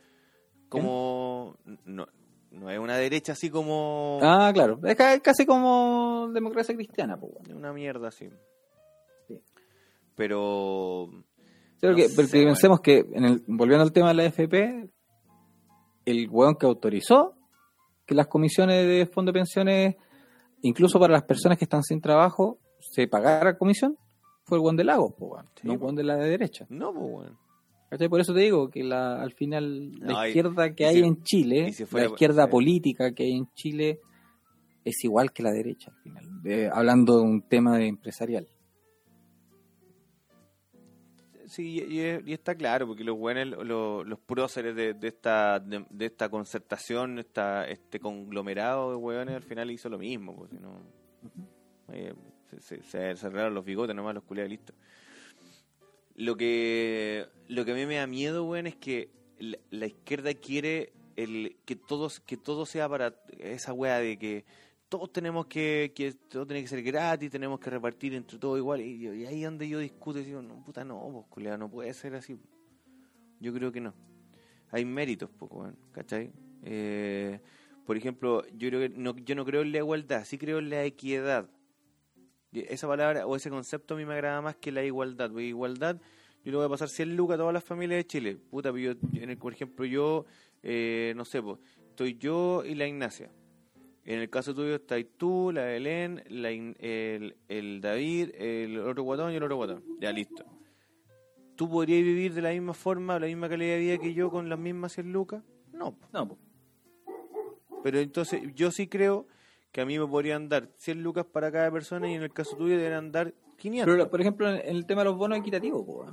Como. 0.69 1.57
No, 1.85 2.05
no 2.51 2.69
es 2.69 2.77
una 2.77 2.97
derecha 2.97 3.31
así 3.33 3.49
como. 3.49 4.19
Ah, 4.21 4.51
claro, 4.53 4.79
es 4.83 4.95
ca- 4.95 5.19
casi 5.21 5.45
como 5.45 6.29
democracia 6.33 6.75
cristiana, 6.75 7.17
pues, 7.17 7.33
weón. 7.33 7.57
Una 7.57 7.73
mierda 7.73 8.09
así. 8.09 8.29
Pero. 10.15 11.09
Sí, 11.77 11.87
porque, 11.87 12.07
No 12.07 12.15
porque 12.15 12.27
sé, 12.27 12.43
pensemos 12.45 12.79
que, 12.81 13.05
en 13.13 13.25
el, 13.25 13.43
volviendo 13.47 13.83
al 13.83 13.91
tema 13.91 14.09
de 14.09 14.13
la 14.15 14.25
FP, 14.25 14.89
el 16.05 16.29
weón 16.29 16.55
que 16.55 16.65
autorizó 16.65 17.33
que 18.05 18.15
las 18.15 18.27
comisiones 18.27 18.87
de 18.87 19.05
fondo 19.07 19.31
de 19.31 19.39
pensiones, 19.39 19.95
incluso 20.61 20.99
para 20.99 21.13
las 21.13 21.23
personas 21.23 21.57
que 21.57 21.65
están 21.65 21.83
sin 21.83 21.99
trabajo, 22.01 22.59
se 22.79 23.07
pagara 23.07 23.57
comisión, 23.57 23.97
fue 24.43 24.57
el 24.57 24.63
weón 24.63 24.77
de 24.77 24.83
Lagos, 24.83 25.13
pues, 25.17 25.31
weón, 25.31 25.45
Sí, 25.55 25.67
no 25.67 25.73
el 25.73 25.79
po. 25.79 25.85
weón 25.85 25.95
de 25.95 26.03
la 26.03 26.15
derecha. 26.17 26.65
No, 26.69 26.93
pues, 26.93 27.11
bueno. 27.11 27.39
Por 28.09 28.19
eso 28.19 28.33
te 28.33 28.41
digo 28.41 28.69
que 28.69 28.83
la, 28.83 29.21
al 29.21 29.31
final 29.33 29.91
la 29.99 30.25
y- 30.25 30.29
izquierda 30.29 30.73
que 30.75 30.83
y 30.83 30.87
hay 30.87 30.95
si- 30.95 31.03
en 31.03 31.23
Chile, 31.23 31.67
y 31.69 31.73
si 31.73 31.85
fuera- 31.85 32.07
la 32.07 32.11
izquierda 32.13 32.49
política 32.49 33.13
que 33.13 33.23
hay 33.23 33.31
en 33.37 33.47
Chile, 33.53 33.99
es 34.83 35.03
igual 35.03 35.31
que 35.31 35.43
la 35.43 35.51
derecha, 35.51 35.91
al 35.91 35.97
final, 36.03 36.41
de- 36.43 36.69
hablando 36.71 37.17
de 37.17 37.23
un 37.23 37.41
tema 37.41 37.77
de 37.77 37.87
empresarial. 37.87 38.47
Sí, 41.55 41.81
y, 41.87 42.01
y- 42.01 42.21
y 42.25 42.33
está 42.33 42.53
claro, 42.55 42.85
porque 42.85 43.05
los 43.05 43.17
buenos, 43.17 43.65
los, 43.65 44.05
los 44.05 44.19
próceres 44.19 44.75
de, 44.75 44.93
de 44.93 45.07
esta 45.07 45.57
de, 45.59 45.85
de 45.89 46.05
esta 46.05 46.27
concertación, 46.29 47.17
esta, 47.19 47.65
este 47.67 47.97
conglomerado 47.99 48.89
de 48.91 48.97
hueones, 48.97 49.35
al 49.35 49.43
final 49.43 49.71
hizo 49.71 49.87
lo 49.87 49.97
mismo. 49.97 50.35
Pues, 50.35 50.51
no, 50.51 50.81
eh, 51.93 52.13
se, 52.49 52.59
se, 52.59 52.81
se 52.83 53.15
cerraron 53.15 53.53
los 53.53 53.63
bigotes 53.63 53.95
nomás, 53.95 54.15
los 54.15 54.23
culiados 54.25 54.49
listo. 54.49 54.73
Lo 56.15 56.35
que, 56.35 57.25
lo 57.47 57.63
que 57.63 57.71
a 57.71 57.75
mí 57.75 57.85
me 57.85 57.95
da 57.95 58.07
miedo, 58.07 58.43
weón, 58.45 58.67
es 58.67 58.75
que 58.75 59.09
la, 59.39 59.57
la 59.69 59.85
izquierda 59.85 60.33
quiere 60.33 60.91
el, 61.15 61.55
que, 61.65 61.75
todos, 61.77 62.19
que 62.19 62.35
todo 62.37 62.65
sea 62.65 62.89
para 62.89 63.15
esa 63.39 63.71
wea 63.71 63.99
de 63.99 64.17
que 64.17 64.45
todos 64.97 65.11
tenemos 65.11 65.47
que, 65.47 65.91
que 65.93 66.13
todo 66.13 66.47
tiene 66.47 66.61
que 66.61 66.69
ser 66.69 66.81
gratis, 66.81 67.29
tenemos 67.29 67.59
que 67.59 67.69
repartir 67.69 68.13
entre 68.13 68.37
todos 68.37 68.57
igual. 68.57 68.79
Y, 68.79 69.07
y 69.07 69.25
ahí 69.25 69.43
donde 69.43 69.67
yo 69.67 69.79
discuto 69.79 70.19
digo, 70.19 70.41
no, 70.41 70.63
puta, 70.63 70.85
no, 70.85 71.25
pues, 71.29 71.59
no 71.59 71.69
puede 71.69 71.93
ser 71.93 72.15
así. 72.15 72.37
Yo 73.41 73.53
creo 73.53 73.73
que 73.73 73.81
no. 73.81 73.93
Hay 74.71 74.85
méritos, 74.85 75.29
pues, 75.37 75.51
weón, 75.51 75.77
¿cachai? 75.91 76.31
Eh, 76.63 77.41
por 77.85 77.97
ejemplo, 77.97 78.45
yo 78.53 78.69
creo 78.69 78.79
que 78.79 78.89
no, 78.89 79.17
yo 79.17 79.35
no 79.35 79.43
creo 79.43 79.63
en 79.63 79.73
la 79.73 79.79
igualdad, 79.79 80.23
sí 80.23 80.37
creo 80.37 80.59
en 80.59 80.69
la 80.69 80.85
equidad. 80.85 81.49
Esa 82.53 82.87
palabra 82.87 83.27
o 83.27 83.35
ese 83.35 83.49
concepto 83.49 83.95
a 83.95 83.97
mí 83.97 84.05
me 84.05 84.13
agrada 84.13 84.41
más 84.41 84.55
que 84.55 84.71
la 84.71 84.81
igualdad. 84.81 85.29
Igualdad, 85.37 85.99
yo 86.45 86.51
le 86.51 86.57
voy 86.57 86.65
a 86.67 86.69
pasar 86.69 86.87
100 86.87 87.17
lucas 87.17 87.35
a 87.35 87.39
todas 87.39 87.53
las 87.53 87.65
familias 87.65 87.97
de 87.97 88.07
Chile. 88.07 88.37
Puta, 88.37 88.71
yo, 88.71 88.93
en 89.13 89.29
el, 89.29 89.37
por 89.37 89.51
ejemplo, 89.51 89.83
yo, 89.83 90.25
eh, 90.63 91.11
no 91.17 91.25
sé, 91.25 91.41
pues, 91.41 91.59
estoy 91.89 92.17
yo 92.17 92.63
y 92.63 92.75
la 92.75 92.87
Ignacia. 92.87 93.29
En 94.05 94.19
el 94.19 94.29
caso 94.29 94.53
tuyo 94.53 94.75
estás 94.75 95.03
tú, 95.17 95.51
la 95.51 95.63
Belén, 95.63 96.23
la 96.29 96.51
el, 96.51 97.35
el 97.47 97.81
David, 97.81 98.29
el 98.35 98.79
otro 98.79 99.01
guatón 99.01 99.33
y 99.33 99.35
el 99.35 99.43
otro 99.43 99.55
guatón. 99.55 99.83
Ya 99.99 100.11
listo. 100.11 100.45
¿Tú 101.55 101.67
podrías 101.67 102.03
vivir 102.03 102.33
de 102.33 102.41
la 102.43 102.51
misma 102.51 102.75
forma, 102.75 103.19
la 103.19 103.25
misma 103.25 103.49
calidad 103.49 103.75
de 103.75 103.79
vida 103.79 103.97
que 103.97 104.13
yo 104.13 104.29
con 104.29 104.47
las 104.47 104.59
mismas 104.59 104.93
100 104.93 105.11
lucas? 105.11 105.43
No. 105.73 105.97
No, 106.13 106.27
po. 106.27 106.37
Pero 107.83 107.99
entonces 107.99 108.41
yo 108.53 108.69
sí 108.69 108.87
creo 108.87 109.27
que 109.71 109.81
a 109.81 109.85
mí 109.85 109.97
me 109.97 110.05
podrían 110.05 110.49
dar 110.49 110.69
100 110.75 111.01
lucas 111.01 111.25
para 111.25 111.51
cada 111.51 111.71
persona 111.71 112.09
y 112.09 112.13
en 112.13 112.21
el 112.21 112.31
caso 112.31 112.55
tuyo 112.55 112.77
deberían 112.77 113.11
dar 113.11 113.33
500. 113.57 113.91
Pero, 113.91 114.09
por 114.11 114.21
ejemplo, 114.21 114.49
en 114.49 114.75
el 114.75 114.85
tema 114.85 115.01
de 115.01 115.05
los 115.05 115.17
bonos 115.17 115.39
equitativos, 115.39 115.83
po, 115.83 116.05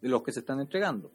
de 0.00 0.08
los 0.08 0.22
que 0.22 0.30
se 0.30 0.40
están 0.40 0.60
entregando, 0.60 1.10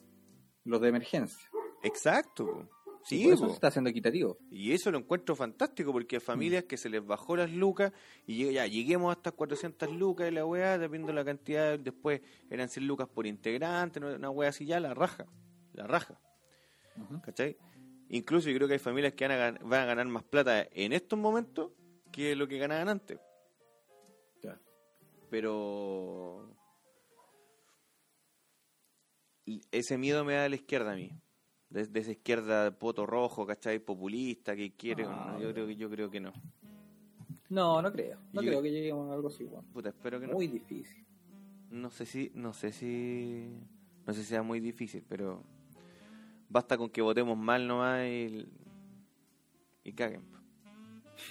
los 0.65 0.81
de 0.81 0.89
emergencia. 0.89 1.49
Exacto. 1.81 2.45
po. 2.45 2.82
Sí, 3.05 3.25
Por 3.25 3.33
eso 3.33 3.41
po. 3.43 3.49
se 3.49 3.55
está 3.55 3.67
haciendo 3.67 3.89
equitativo. 3.89 4.37
Y 4.49 4.71
eso 4.71 4.89
lo 4.89 4.97
encuentro 4.97 5.35
fantástico 5.35 5.91
porque 5.91 6.15
hay 6.15 6.19
familias 6.21 6.63
que 6.63 6.77
se 6.77 6.89
les 6.89 7.05
bajó 7.05 7.35
las 7.35 7.51
lucas 7.51 7.91
y 8.25 8.51
ya 8.53 8.65
lleguemos 8.65 9.09
a 9.09 9.17
estas 9.17 9.33
400 9.33 9.91
lucas 9.91 10.29
y 10.29 10.31
la 10.33 10.45
weá, 10.45 10.77
dependiendo 10.77 11.07
de 11.11 11.15
la 11.15 11.25
cantidad, 11.25 11.77
después 11.77 12.21
eran 12.49 12.69
100 12.69 12.87
lucas 12.87 13.07
por 13.09 13.27
integrante, 13.27 13.99
una 13.99 14.29
weá 14.29 14.49
así 14.49 14.65
ya, 14.65 14.79
la 14.79 14.93
raja, 14.93 15.25
la 15.73 15.85
raja, 15.85 16.17
Ujú. 16.95 17.21
¿cachai? 17.21 17.57
Incluso 18.09 18.49
yo 18.49 18.55
creo 18.55 18.67
que 18.67 18.75
hay 18.75 18.79
familias 18.79 19.13
que 19.13 19.27
van 19.27 19.37
a, 19.37 19.51
gan- 19.51 19.59
van 19.67 19.81
a 19.81 19.85
ganar 19.85 20.05
más 20.07 20.23
plata 20.23 20.67
en 20.71 20.93
estos 20.93 21.19
momentos 21.19 21.71
que 22.11 22.35
lo 22.35 22.47
que 22.47 22.57
ganaban 22.57 22.87
antes. 22.87 23.19
Pero 25.29 26.47
ese 29.71 29.97
miedo 29.97 30.23
me 30.23 30.33
da 30.35 30.45
a 30.45 30.49
la 30.49 30.55
izquierda 30.55 30.91
a 30.93 30.95
mí. 30.95 31.11
De, 31.73 31.87
de 31.87 31.99
esa 31.99 32.11
izquierda 32.11 32.71
poto 32.77 33.05
rojo, 33.07 33.47
¿cachai? 33.47 33.79
Populista 33.79 34.55
que 34.55 34.71
quiere. 34.73 35.05
Ah, 35.07 35.31
no, 35.33 35.41
yo, 35.41 35.51
creo 35.51 35.65
que, 35.65 35.75
yo 35.75 35.89
creo 35.89 36.09
que 36.11 36.19
no. 36.19 36.31
No, 37.49 37.81
no 37.81 37.91
creo. 37.91 38.19
No 38.31 38.41
Yo- 38.43 38.49
creo 38.49 38.61
que 38.61 38.71
lleguemos 38.71 39.09
a 39.09 39.13
algo 39.15 39.27
así, 39.27 39.43
weón. 39.43 39.65
Puta, 39.73 39.89
espero 39.89 40.19
que 40.19 40.27
no. 40.27 40.33
Muy 40.33 40.47
difícil. 40.47 41.03
No 41.71 41.89
sé 41.89 42.05
si, 42.05 42.31
no 42.35 42.53
sé 42.53 42.71
si, 42.71 43.49
no 44.05 44.13
sé 44.13 44.21
si 44.21 44.27
sea 44.27 44.43
muy 44.43 44.59
difícil, 44.59 45.03
pero 45.09 45.41
basta 46.47 46.77
con 46.77 46.89
que 46.91 47.01
votemos 47.01 47.35
mal 47.35 47.67
nomás 47.67 48.05
y, 48.05 48.45
y 49.83 49.91
caguen. 49.93 50.21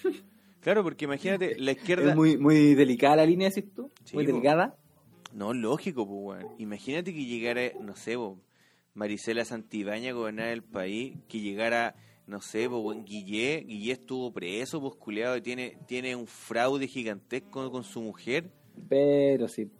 Claro, 0.60 0.84
porque 0.84 1.06
imagínate, 1.06 1.58
la 1.58 1.72
izquierda... 1.72 2.10
Es 2.10 2.16
muy, 2.16 2.36
muy 2.38 2.76
delicada 2.76 3.16
la 3.16 3.26
línea, 3.26 3.48
decís 3.48 3.74
tú. 3.74 3.90
Sí, 4.04 4.14
muy 4.14 4.24
po. 4.24 4.30
delicada. 4.30 4.76
No, 5.34 5.52
lógico, 5.52 6.06
pues, 6.06 6.44
weón. 6.44 6.54
Imagínate 6.58 7.12
que 7.12 7.24
llegara, 7.24 7.62
no 7.80 7.96
sé, 7.96 8.14
po, 8.16 8.38
Marisela 8.94 9.44
Santibáñez 9.44 10.14
gobernar 10.14 10.48
el 10.48 10.62
país, 10.62 11.16
que 11.28 11.40
llegara, 11.40 11.94
no 12.26 12.40
sé, 12.40 12.68
weón, 12.68 13.04
Guillé, 13.04 13.64
Guillé 13.66 13.92
estuvo 13.92 14.32
preso, 14.32 14.80
pues, 14.80 14.94
culiado, 14.96 15.36
y 15.36 15.40
tiene, 15.42 15.78
tiene 15.86 16.14
un 16.14 16.26
fraude 16.26 16.86
gigantesco 16.86 17.70
con 17.70 17.84
su 17.84 18.02
mujer. 18.02 18.50
Pero 18.88 19.48
sí. 19.48 19.70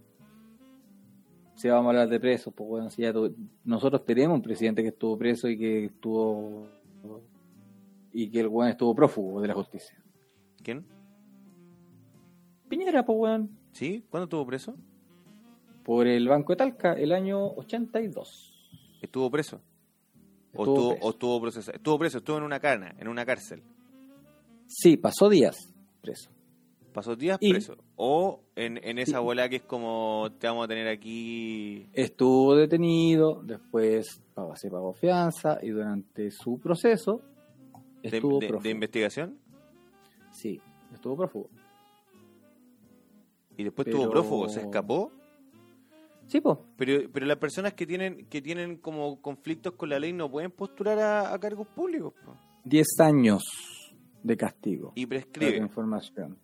Si 1.55 1.69
vamos 1.69 1.87
a 1.87 1.89
hablar 1.91 2.09
de 2.09 2.19
presos, 2.19 2.53
pues 2.55 2.69
bueno, 2.69 2.91
si 2.91 3.03
ya 3.03 3.13
tu- 3.13 3.35
nosotros 3.65 4.05
tenemos 4.05 4.35
un 4.37 4.43
presidente 4.43 4.83
que 4.83 4.89
estuvo 4.89 5.17
preso 5.19 5.49
y 5.49 5.59
que 5.59 5.85
estuvo 5.87 6.67
y 8.15 8.31
que 8.31 8.41
el 8.41 8.49
weón 8.49 8.71
estuvo 8.71 8.95
prófugo 8.95 9.41
de 9.41 9.49
la 9.49 9.55
justicia. 9.55 9.97
¿Quién? 10.63 10.85
Piñera, 12.69 13.05
pues 13.05 13.19
weón, 13.19 13.51
¿Sí? 13.73 14.05
¿Cuándo 14.11 14.25
estuvo 14.25 14.47
preso? 14.47 14.75
por 15.85 16.07
el 16.07 16.29
Banco 16.29 16.53
de 16.53 16.57
Talca, 16.59 16.93
el 16.93 17.11
año 17.13 17.45
82. 17.45 18.52
¿Estuvo 19.03 19.31
preso? 19.31 19.61
¿O 20.55 20.63
Estuvo 20.63 20.65
estuvo, 20.75 20.89
preso. 20.91 21.07
o 21.07 21.11
estuvo 21.11 21.41
procesado? 21.41 21.77
Estuvo 21.77 21.99
preso, 21.99 22.19
estuvo 22.19 22.37
en 22.39 22.43
una 22.45 22.61
cana, 22.61 22.95
en 22.99 23.09
una 23.09 23.27
cárcel. 23.27 23.63
Sí, 24.67 24.97
pasó 24.97 25.29
días 25.29 25.57
preso. 26.01 26.31
Pasó 26.95 27.17
días 27.17 27.39
Y- 27.41 27.51
preso. 27.53 27.77
O 27.97 28.41
en, 28.55 28.79
en 28.85 28.99
esa 28.99 29.21
bola 29.21 29.49
que 29.49 29.57
es 29.57 29.63
como 29.63 30.29
te 30.39 30.47
vamos 30.47 30.65
a 30.65 30.69
tener 30.69 30.89
aquí. 30.89 31.87
Estuvo 31.93 32.55
detenido, 32.55 33.43
después 33.43 34.21
pagó- 34.35 34.55
se 34.57 34.71
pagó 34.71 34.93
fianza 34.93 35.59
y 35.63 35.71
durante 35.71 36.31
su 36.31 36.59
proceso 36.59 37.23
estuvo 38.03 38.39
de- 38.41 38.71
investigación 38.71 39.39
Sí, 40.33 40.61
estuvo 40.93 41.17
prófugo. 41.17 41.49
y 43.57 43.65
después 43.65 43.85
Pero- 43.87 43.97
estuvo 43.99 44.11
prófugo, 44.13 44.49
se 44.49 44.61
escapó. 44.61 45.13
Sí, 46.33 46.41
pues. 46.41 46.57
Pero, 46.79 47.11
pero 47.13 47.27
las 47.27 47.37
personas 47.37 47.75
que 47.75 47.87
tienen 47.87 48.25
que 48.25 48.41
tienen 48.41 48.79
como 48.79 49.21
conflictos 49.21 49.75
con 49.75 49.91
la 49.91 49.99
ley 49.99 50.15
no 50.15 50.31
pueden 50.31 50.51
postular 50.51 50.99
a, 50.99 51.35
a 51.35 51.39
cargos 51.39 51.69
públicos 51.69 52.15
po. 52.25 52.35
10 52.65 52.87
años 53.01 53.43
de 54.23 54.35
castigo. 54.39 54.93
y 54.95 55.05
prescribe. 55.05 55.59
información. 55.59 56.39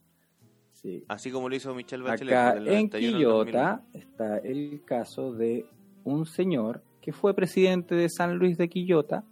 Sí. 0.72 1.06
Así 1.08 1.30
como 1.30 1.48
lo 1.48 1.56
hizo 1.56 1.74
Michelle 1.74 2.02
Bachelet. 2.02 2.34
Acá 2.34 2.58
en 2.58 2.64
91 2.66 2.90
al 2.90 3.14
Quillota 3.14 3.82
está 3.94 4.36
el 4.36 4.82
caso 4.84 5.32
de 5.32 5.64
un 6.04 6.26
señor 6.26 6.82
que 7.00 7.14
fue 7.14 7.32
presidente 7.32 7.94
de 7.94 8.10
San 8.10 8.36
Luis 8.36 8.58
de 8.58 8.68
Quillota, 8.68 9.24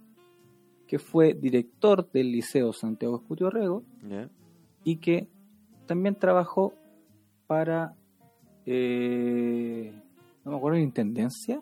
que 0.87 0.97
fue 0.97 1.35
director 1.35 2.09
del 2.11 2.31
Liceo 2.31 2.73
Santiago 2.73 3.17
Escurio 3.17 3.51
Rego 3.51 3.83
2000. 4.01 4.09
Ya. 4.09 4.29
y 4.83 4.95
que 4.95 5.27
también 5.85 6.15
trabajó 6.15 6.73
para, 7.45 7.93
eh, 8.65 9.93
no 10.47 10.51
me 10.53 10.57
acuerdo, 10.57 10.77
la 10.77 10.83
Intendencia 10.83 11.61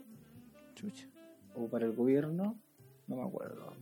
Chucha. 0.75 1.07
o 1.55 1.67
para 1.67 1.85
el 1.85 1.93
gobierno, 1.93 2.55
no 3.07 3.15
me 3.15 3.23
acuerdo. 3.23 3.73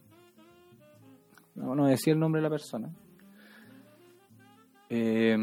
No, 1.56 1.76
no 1.76 1.86
decía 1.88 2.14
el 2.14 2.20
nombre 2.20 2.40
de 2.40 2.44
la 2.44 2.50
persona. 2.50 2.90
Eh, 4.90 5.38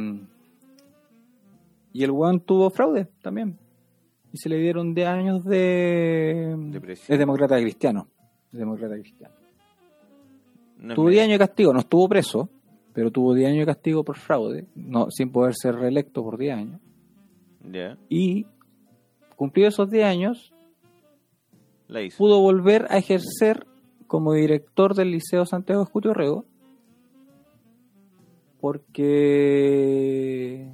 y 1.92 2.04
el 2.04 2.10
weón 2.10 2.40
tuvo 2.40 2.70
fraude 2.70 3.08
también. 3.22 3.58
Y 4.32 4.38
se 4.38 4.48
le 4.48 4.58
dieron 4.58 4.94
10 4.94 5.08
años 5.08 5.44
de... 5.44 6.54
De 6.70 6.80
presión. 6.80 7.12
es 7.14 7.18
demócrata 7.18 7.56
cristiano. 7.60 8.06
Es 8.52 8.58
demócrata 8.58 8.94
cristiano. 8.94 9.34
No 10.78 10.94
tuvo 10.94 11.06
me- 11.06 11.12
10 11.12 11.24
años 11.24 11.34
de 11.34 11.46
castigo, 11.46 11.72
no 11.72 11.80
estuvo 11.80 12.08
preso, 12.08 12.48
pero 12.92 13.10
tuvo 13.10 13.34
10 13.34 13.48
años 13.50 13.60
de 13.60 13.66
castigo 13.66 14.04
por 14.04 14.16
fraude, 14.16 14.66
no, 14.76 15.10
sin 15.10 15.30
poder 15.32 15.54
ser 15.54 15.74
reelecto 15.74 16.22
por 16.22 16.38
10 16.38 16.56
años. 16.56 16.80
Ya, 17.70 17.98
Y 18.08 18.46
cumplido 19.40 19.70
esos 19.70 19.90
10 19.90 20.04
años, 20.04 20.52
la 21.88 22.02
hizo. 22.02 22.18
pudo 22.18 22.40
volver 22.40 22.86
a 22.90 22.98
ejercer 22.98 23.66
como 24.06 24.34
director 24.34 24.94
del 24.94 25.12
Liceo 25.12 25.46
Santiago 25.46 25.82
Escurio 25.82 26.12
Rego 26.12 26.44
porque 28.60 30.70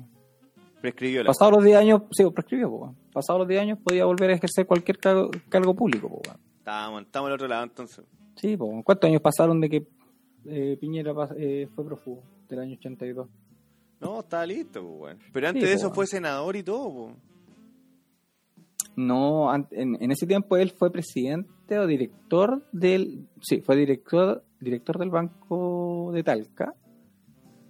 Prescribió 0.80 1.22
la. 1.22 1.28
pasados 1.28 1.54
los 1.54 1.64
10 1.64 1.76
años, 1.78 2.02
sí, 2.10 2.24
prescribió, 2.34 2.68
po, 2.68 2.94
pasados 3.12 3.38
los 3.38 3.46
10 3.46 3.62
años 3.62 3.78
podía 3.84 4.04
volver 4.04 4.30
a 4.30 4.34
ejercer 4.34 4.66
cualquier 4.66 4.98
cargo, 4.98 5.30
cargo 5.48 5.72
público. 5.76 6.08
po, 6.08 6.20
weón. 6.26 6.40
Estábamos, 6.58 7.02
estábamos 7.02 7.28
al 7.28 7.34
otro 7.34 7.46
lado 7.46 7.62
entonces. 7.62 8.04
Sí, 8.34 8.56
po. 8.56 8.82
¿cuántos 8.82 9.08
años 9.08 9.22
pasaron 9.22 9.60
de 9.60 9.70
que 9.70 9.86
eh, 10.46 10.76
Piñera 10.80 11.12
eh, 11.36 11.68
fue 11.72 11.84
prófugo 11.84 12.24
del 12.48 12.58
año 12.58 12.74
82? 12.74 13.28
No, 14.00 14.18
estaba 14.18 14.44
listo, 14.44 14.82
weón. 14.82 15.20
Pero 15.32 15.46
antes 15.46 15.62
Sí, 15.62 15.68
de 15.68 15.74
eso 15.76 15.92
fue 15.92 16.08
senador 16.08 16.56
y 16.56 16.64
todo. 16.64 17.12
No, 18.96 19.54
en, 19.54 19.68
en 20.00 20.10
ese 20.10 20.26
tiempo 20.26 20.56
él 20.56 20.70
fue 20.70 20.90
presidente 20.90 21.78
o 21.78 21.86
director 21.86 22.66
del, 22.72 23.28
sí, 23.42 23.60
fue 23.60 23.76
director, 23.76 24.42
director 24.58 24.98
del 24.98 25.10
Banco 25.10 26.10
de 26.14 26.22
Talca 26.22 26.74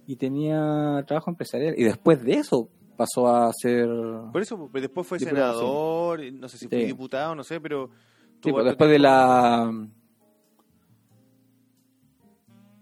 y 0.05 0.15
tenía 0.15 1.03
trabajo 1.05 1.29
empresarial 1.29 1.75
y 1.77 1.83
después 1.83 2.23
de 2.23 2.35
eso 2.35 2.69
pasó 2.95 3.27
a 3.27 3.51
ser, 3.53 3.87
Por 4.31 4.41
eso, 4.41 4.69
pues, 4.71 4.81
después 4.81 5.05
fue 5.05 5.19
sí. 5.19 5.25
senador, 5.25 6.19
no 6.33 6.47
sé 6.47 6.57
si 6.57 6.67
fue 6.69 6.79
Sí. 6.79 6.85
diputado, 6.85 7.35
no 7.35 7.43
sé, 7.43 7.59
pero. 7.59 7.89
sí, 8.41 8.49
pues, 8.51 8.63
después 8.65 8.89
de 8.89 8.99
la, 8.99 9.69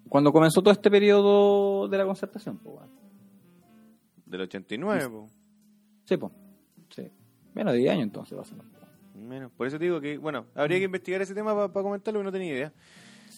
cuando 0.07 0.31
comenzó 0.31 0.61
todo 0.61 0.71
este 0.71 0.89
periodo 0.91 1.87
de 1.87 1.97
la 1.97 2.05
concertación, 2.05 2.57
pues, 2.59 2.75
bueno. 2.75 2.91
Del 4.25 4.41
89, 4.41 5.09
pues. 5.09 5.31
sí, 6.05 6.17
pues, 6.17 6.31
sí, 6.89 7.11
menos 7.55 7.73
de 7.73 7.79
10 7.79 7.91
años 7.91 8.03
entonces 8.03 8.37
va 8.37 8.41
a 8.41 8.45
ser. 8.45 8.57
Menos. 9.15 9.51
Por 9.53 9.65
eso 9.65 9.79
te 9.79 9.85
digo 9.85 9.99
que, 10.01 10.17
bueno, 10.17 10.45
habría 10.55 10.77
que 10.77 10.83
investigar 10.85 11.21
ese 11.21 11.33
tema 11.33 11.55
para 11.55 11.83
comentarlo, 11.83 12.19
que 12.19 12.23
no 12.25 12.31
tenía 12.31 12.53
idea. 12.53 12.73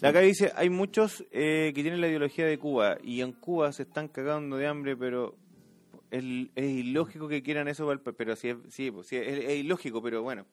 Acá 0.01 0.19
dice, 0.19 0.51
hay 0.55 0.69
muchos 0.69 1.23
eh, 1.31 1.71
que 1.73 1.81
tienen 1.81 2.01
la 2.01 2.07
ideología 2.07 2.45
de 2.45 2.57
Cuba 2.59 2.97
y 3.03 3.21
en 3.21 3.31
Cuba 3.31 3.71
se 3.71 3.83
están 3.83 4.07
cagando 4.09 4.57
de 4.57 4.67
hambre, 4.67 4.95
pero 4.97 5.35
es, 6.11 6.23
es 6.55 6.69
ilógico 6.71 7.27
que 7.27 7.41
quieran 7.43 7.67
eso, 7.67 7.91
pero 8.17 8.35
sí, 8.35 8.49
es- 8.49 8.57
sí, 8.69 8.91
pues, 8.91 9.07
sí, 9.07 9.15
es, 9.15 9.27
es 9.45 9.55
ilógico, 9.57 10.01
pero 10.01 10.21
bueno, 10.23 10.45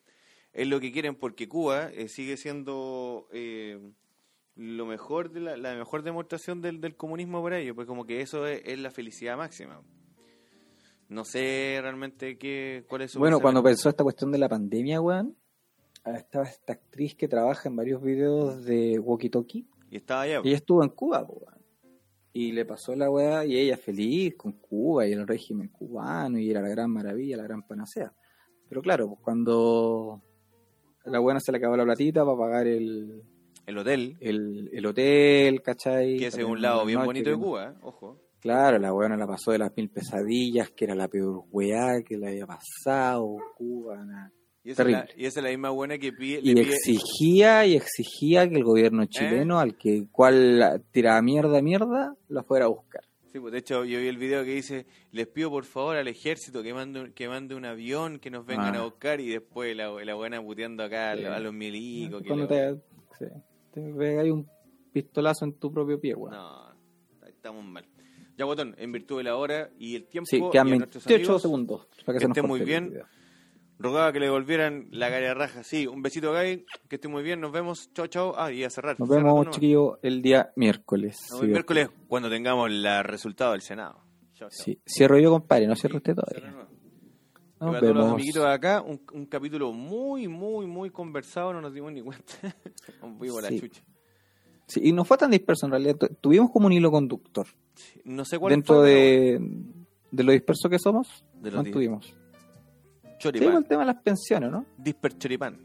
es 0.52 0.66
lo 0.68 0.78
que 0.80 0.92
quieren 0.92 1.14
porque 1.14 1.48
Cuba 1.48 1.90
eh, 1.92 2.08
sigue 2.08 2.36
siendo 2.36 3.28
eh, 3.32 3.78
lo 4.56 4.86
mejor 4.86 5.30
de 5.30 5.40
la, 5.40 5.56
la 5.56 5.74
mejor 5.74 6.02
demostración 6.02 6.62
del, 6.62 6.80
del 6.80 6.96
comunismo 6.96 7.42
para 7.42 7.58
ellos, 7.58 7.74
pues 7.74 7.86
como 7.86 8.06
que 8.06 8.20
eso 8.20 8.46
es, 8.46 8.62
es 8.64 8.78
la 8.78 8.90
felicidad 8.90 9.36
máxima. 9.36 9.80
No 11.08 11.24
sé 11.24 11.78
realmente 11.80 12.38
qué, 12.38 12.84
cuál 12.88 13.02
es 13.02 13.12
su 13.12 13.18
Bueno, 13.18 13.40
cuando 13.40 13.62
pensó 13.62 13.88
esta 13.88 14.02
cuestión 14.04 14.32
de 14.32 14.38
la 14.38 14.48
pandemia, 14.48 15.00
weón, 15.00 15.36
estaba 16.04 16.44
esta 16.44 16.74
actriz 16.74 17.14
que 17.14 17.28
trabaja 17.28 17.68
en 17.68 17.76
varios 17.76 18.02
videos 18.02 18.64
de 18.64 18.98
Walkie 18.98 19.30
Talkie 19.30 19.66
Y 19.90 19.96
estaba 19.96 20.22
allá. 20.22 20.40
Ella 20.44 20.56
estuvo 20.56 20.82
en 20.82 20.90
Cuba, 20.90 21.22
weón. 21.22 21.54
Y 22.32 22.50
le 22.50 22.64
pasó 22.64 22.96
la 22.96 23.08
weá 23.08 23.44
y 23.44 23.56
ella 23.56 23.76
feliz 23.76 24.34
con 24.36 24.52
Cuba 24.54 25.06
y 25.06 25.12
el 25.12 25.24
régimen 25.24 25.68
cubano 25.68 26.36
y 26.36 26.50
era 26.50 26.60
la 26.60 26.68
gran 26.68 26.90
maravilla, 26.90 27.36
la 27.36 27.44
gran 27.44 27.62
panacea. 27.62 28.12
Pero 28.68 28.82
claro, 28.82 29.06
pues 29.06 29.20
cuando 29.22 30.20
la 31.04 31.20
buena 31.20 31.38
se 31.38 31.52
le 31.52 31.58
acabó 31.58 31.76
la 31.76 31.84
platita 31.84 32.24
para 32.24 32.36
pagar 32.36 32.66
el, 32.66 33.22
El 33.66 33.78
hotel, 33.78 34.16
el, 34.20 34.68
el 34.72 34.86
hotel, 34.86 35.62
¿cachai? 35.62 36.16
que 36.16 36.26
es 36.26 36.34
Para 36.34 36.46
un 36.46 36.60
lado 36.60 36.84
bien 36.84 36.98
noche, 36.98 37.06
bonito 37.06 37.30
de 37.30 37.36
Cuba, 37.36 37.68
¿eh? 37.68 37.78
ojo. 37.82 38.20
Claro, 38.44 38.78
la 38.78 38.92
buena 38.92 39.16
la 39.16 39.26
pasó 39.26 39.52
de 39.52 39.58
las 39.58 39.74
mil 39.74 39.88
pesadillas, 39.88 40.68
que 40.70 40.84
era 40.84 40.94
la 40.94 41.08
peor 41.08 41.44
weá 41.50 42.02
que 42.06 42.18
le 42.18 42.28
había 42.28 42.46
pasado, 42.46 43.36
Cuba, 43.56 44.04
nada. 44.04 44.30
Y 44.62 44.70
esa, 44.72 44.84
la, 44.84 45.08
y 45.16 45.24
esa 45.24 45.40
es 45.40 45.44
la 45.44 45.50
misma 45.50 45.70
buena 45.70 45.96
que 45.96 46.12
pide, 46.12 46.40
Y 46.42 46.54
pide- 46.54 46.60
exigía 46.74 47.64
y 47.64 47.74
exigía 47.74 48.46
que 48.46 48.56
el 48.56 48.64
gobierno 48.64 49.06
chileno, 49.06 49.58
al 49.58 49.76
que 49.78 50.06
cual 50.12 50.82
tiraba 50.90 51.22
mierda, 51.22 51.62
mierda, 51.62 52.14
lo 52.28 52.44
fuera 52.44 52.66
a 52.66 52.68
buscar. 52.68 53.02
Sí, 53.32 53.40
pues 53.40 53.52
de 53.52 53.60
hecho 53.60 53.82
yo 53.86 53.98
vi 53.98 54.08
el 54.08 54.18
video 54.18 54.44
que 54.44 54.54
dice, 54.56 54.84
les 55.10 55.26
pido 55.26 55.48
por 55.50 55.64
favor 55.64 55.96
al 55.96 56.06
ejército 56.08 56.62
que 56.62 56.74
mande, 56.74 57.12
que 57.14 57.28
mande 57.28 57.54
un 57.54 57.64
avión, 57.64 58.18
que 58.18 58.30
nos 58.30 58.44
vengan 58.44 58.74
Ah. 58.74 58.80
a 58.80 58.84
buscar 58.84 59.20
y 59.22 59.28
después 59.30 59.74
la, 59.74 59.88
la 60.04 60.14
buena 60.14 60.42
puteando 60.42 60.82
acá 60.84 61.12
a 61.12 61.16
Sí. 61.16 61.22
los- 61.22 61.32
a 61.32 61.40
los 61.40 61.52
milicos. 61.54 62.20
que 62.22 62.28
Cuando 62.28 62.44
la- 62.44 62.74
te, 62.74 62.80
sí, 63.18 63.24
te 63.72 63.80
pegáis 63.94 64.32
un 64.32 64.46
pistolazo 64.92 65.46
en 65.46 65.54
tu 65.58 65.72
propio 65.72 65.98
pie, 65.98 66.14
weón. 66.14 66.34
No, 66.34 66.74
estamos 67.26 67.64
mal. 67.64 67.84
Ya, 68.36 68.44
botón, 68.44 68.74
en 68.78 68.90
virtud 68.92 69.18
de 69.18 69.24
la 69.24 69.36
hora 69.36 69.70
y 69.78 69.94
el 69.96 70.06
tiempo. 70.08 70.26
Sí, 70.28 70.42
quedan 70.50 70.72
a 70.72 70.76
nuestros 70.76 71.04
28 71.04 71.22
amigos, 71.30 71.42
segundos. 71.42 71.88
Para 72.04 72.16
que 72.18 72.20
se 72.22 72.28
nos 72.28 72.36
estén 72.36 72.48
muy 72.48 72.60
bien. 72.60 72.92
Rogaba 73.78 74.12
que 74.12 74.20
le 74.20 74.26
devolvieran 74.26 74.86
la 74.92 75.08
cara 75.10 75.34
raja. 75.34 75.62
Sí, 75.64 75.86
un 75.86 76.00
besito, 76.00 76.32
Gay. 76.32 76.64
Que 76.88 76.96
esté 76.96 77.08
muy 77.08 77.22
bien. 77.22 77.40
Nos 77.40 77.50
vemos. 77.52 77.90
Chao, 77.92 78.06
chao. 78.06 78.32
Ah, 78.36 78.50
y 78.52 78.62
a 78.64 78.70
cerrar. 78.70 78.98
Nos 78.98 79.08
Cierra 79.08 79.22
tú 79.22 79.26
vemos, 79.26 79.38
nomás. 79.44 79.54
chiquillos, 79.54 79.98
el 80.02 80.22
día 80.22 80.52
miércoles. 80.56 81.16
Nos 81.22 81.30
vemos 81.30 81.40
Sí, 81.40 81.46
miércoles 81.52 81.88
cuando 82.08 82.30
tengamos 82.30 82.70
el 82.70 82.86
resultado 83.04 83.52
del 83.52 83.62
Senado. 83.62 83.94
Chao, 84.34 84.48
chao. 84.48 84.50
Sí, 84.50 84.80
cierro 84.86 85.18
yo, 85.18 85.30
compadre, 85.30 85.66
no 85.66 85.74
cierro 85.76 85.94
Sí, 85.94 85.98
usted 85.98 86.14
todavía. 86.14 86.50
Y 86.50 87.64
Nos 87.64 87.70
para 87.70 87.80
todos 87.80 87.94
los 87.94 88.04
vemos. 88.04 88.12
amiguitos 88.14 88.42
de 88.44 88.50
acá, 88.52 88.82
un, 88.82 89.00
un 89.12 89.26
capítulo 89.26 89.72
muy, 89.72 90.28
muy, 90.28 90.66
muy 90.66 90.90
conversado. 90.90 91.52
No 91.52 91.60
nos 91.60 91.72
dimos 91.74 91.92
ni 91.92 92.00
cuenta. 92.02 92.24
Un 93.02 93.18
vivo 93.18 93.40
la 93.40 93.48
Sí. 93.48 93.60
chucha. 93.60 93.82
Sí, 94.66 94.80
y 94.82 94.92
no 94.92 95.04
fue 95.04 95.18
tan 95.18 95.30
disperso 95.30 95.66
en 95.66 95.72
realidad. 95.72 95.96
Tu- 95.96 96.08
Tuvimos 96.20 96.50
como 96.50 96.66
un 96.66 96.72
hilo 96.72 96.90
conductor. 96.90 97.46
Sí, 97.74 98.00
No 98.04 98.24
sé 98.24 98.38
cuál 98.38 98.50
Dentro 98.52 98.76
fue, 98.80 98.88
de, 98.90 99.50
de 100.10 100.22
lo 100.24 100.32
disperso 100.32 100.68
que 100.68 100.78
somos, 100.78 101.24
De 101.40 101.50
los 101.50 101.62
mantuvimos. 101.62 102.14
Pero 103.02 103.18
Choripán. 103.18 103.56
el 103.56 103.64
tema 103.66 103.80
de 103.82 103.86
las 103.92 104.02
pensiones, 104.02 104.50
¿no? 104.50 104.66
Disper 104.78 105.16
choripán. 105.18 105.58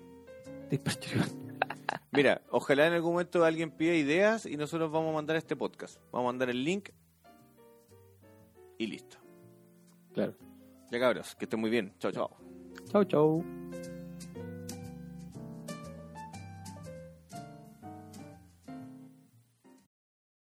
Disperso. 0.69 0.99
Mira, 2.11 2.41
ojalá 2.51 2.87
en 2.87 2.93
algún 2.93 3.13
momento 3.13 3.43
alguien 3.43 3.71
pida 3.71 3.95
ideas 3.95 4.45
y 4.45 4.55
nosotros 4.57 4.91
vamos 4.91 5.09
a 5.11 5.13
mandar 5.13 5.35
este 5.35 5.55
podcast. 5.55 5.97
Vamos 6.11 6.27
a 6.27 6.31
mandar 6.31 6.49
el 6.49 6.63
link 6.63 6.89
y 8.77 8.87
listo. 8.87 9.17
Claro. 10.13 10.33
Ya 10.91 10.99
cabros, 10.99 11.35
que 11.35 11.45
estén 11.45 11.59
muy 11.59 11.69
bien. 11.69 11.93
Chao, 11.99 12.11
chao. 12.11 12.29
Chau, 12.91 13.03
chau. 13.05 13.43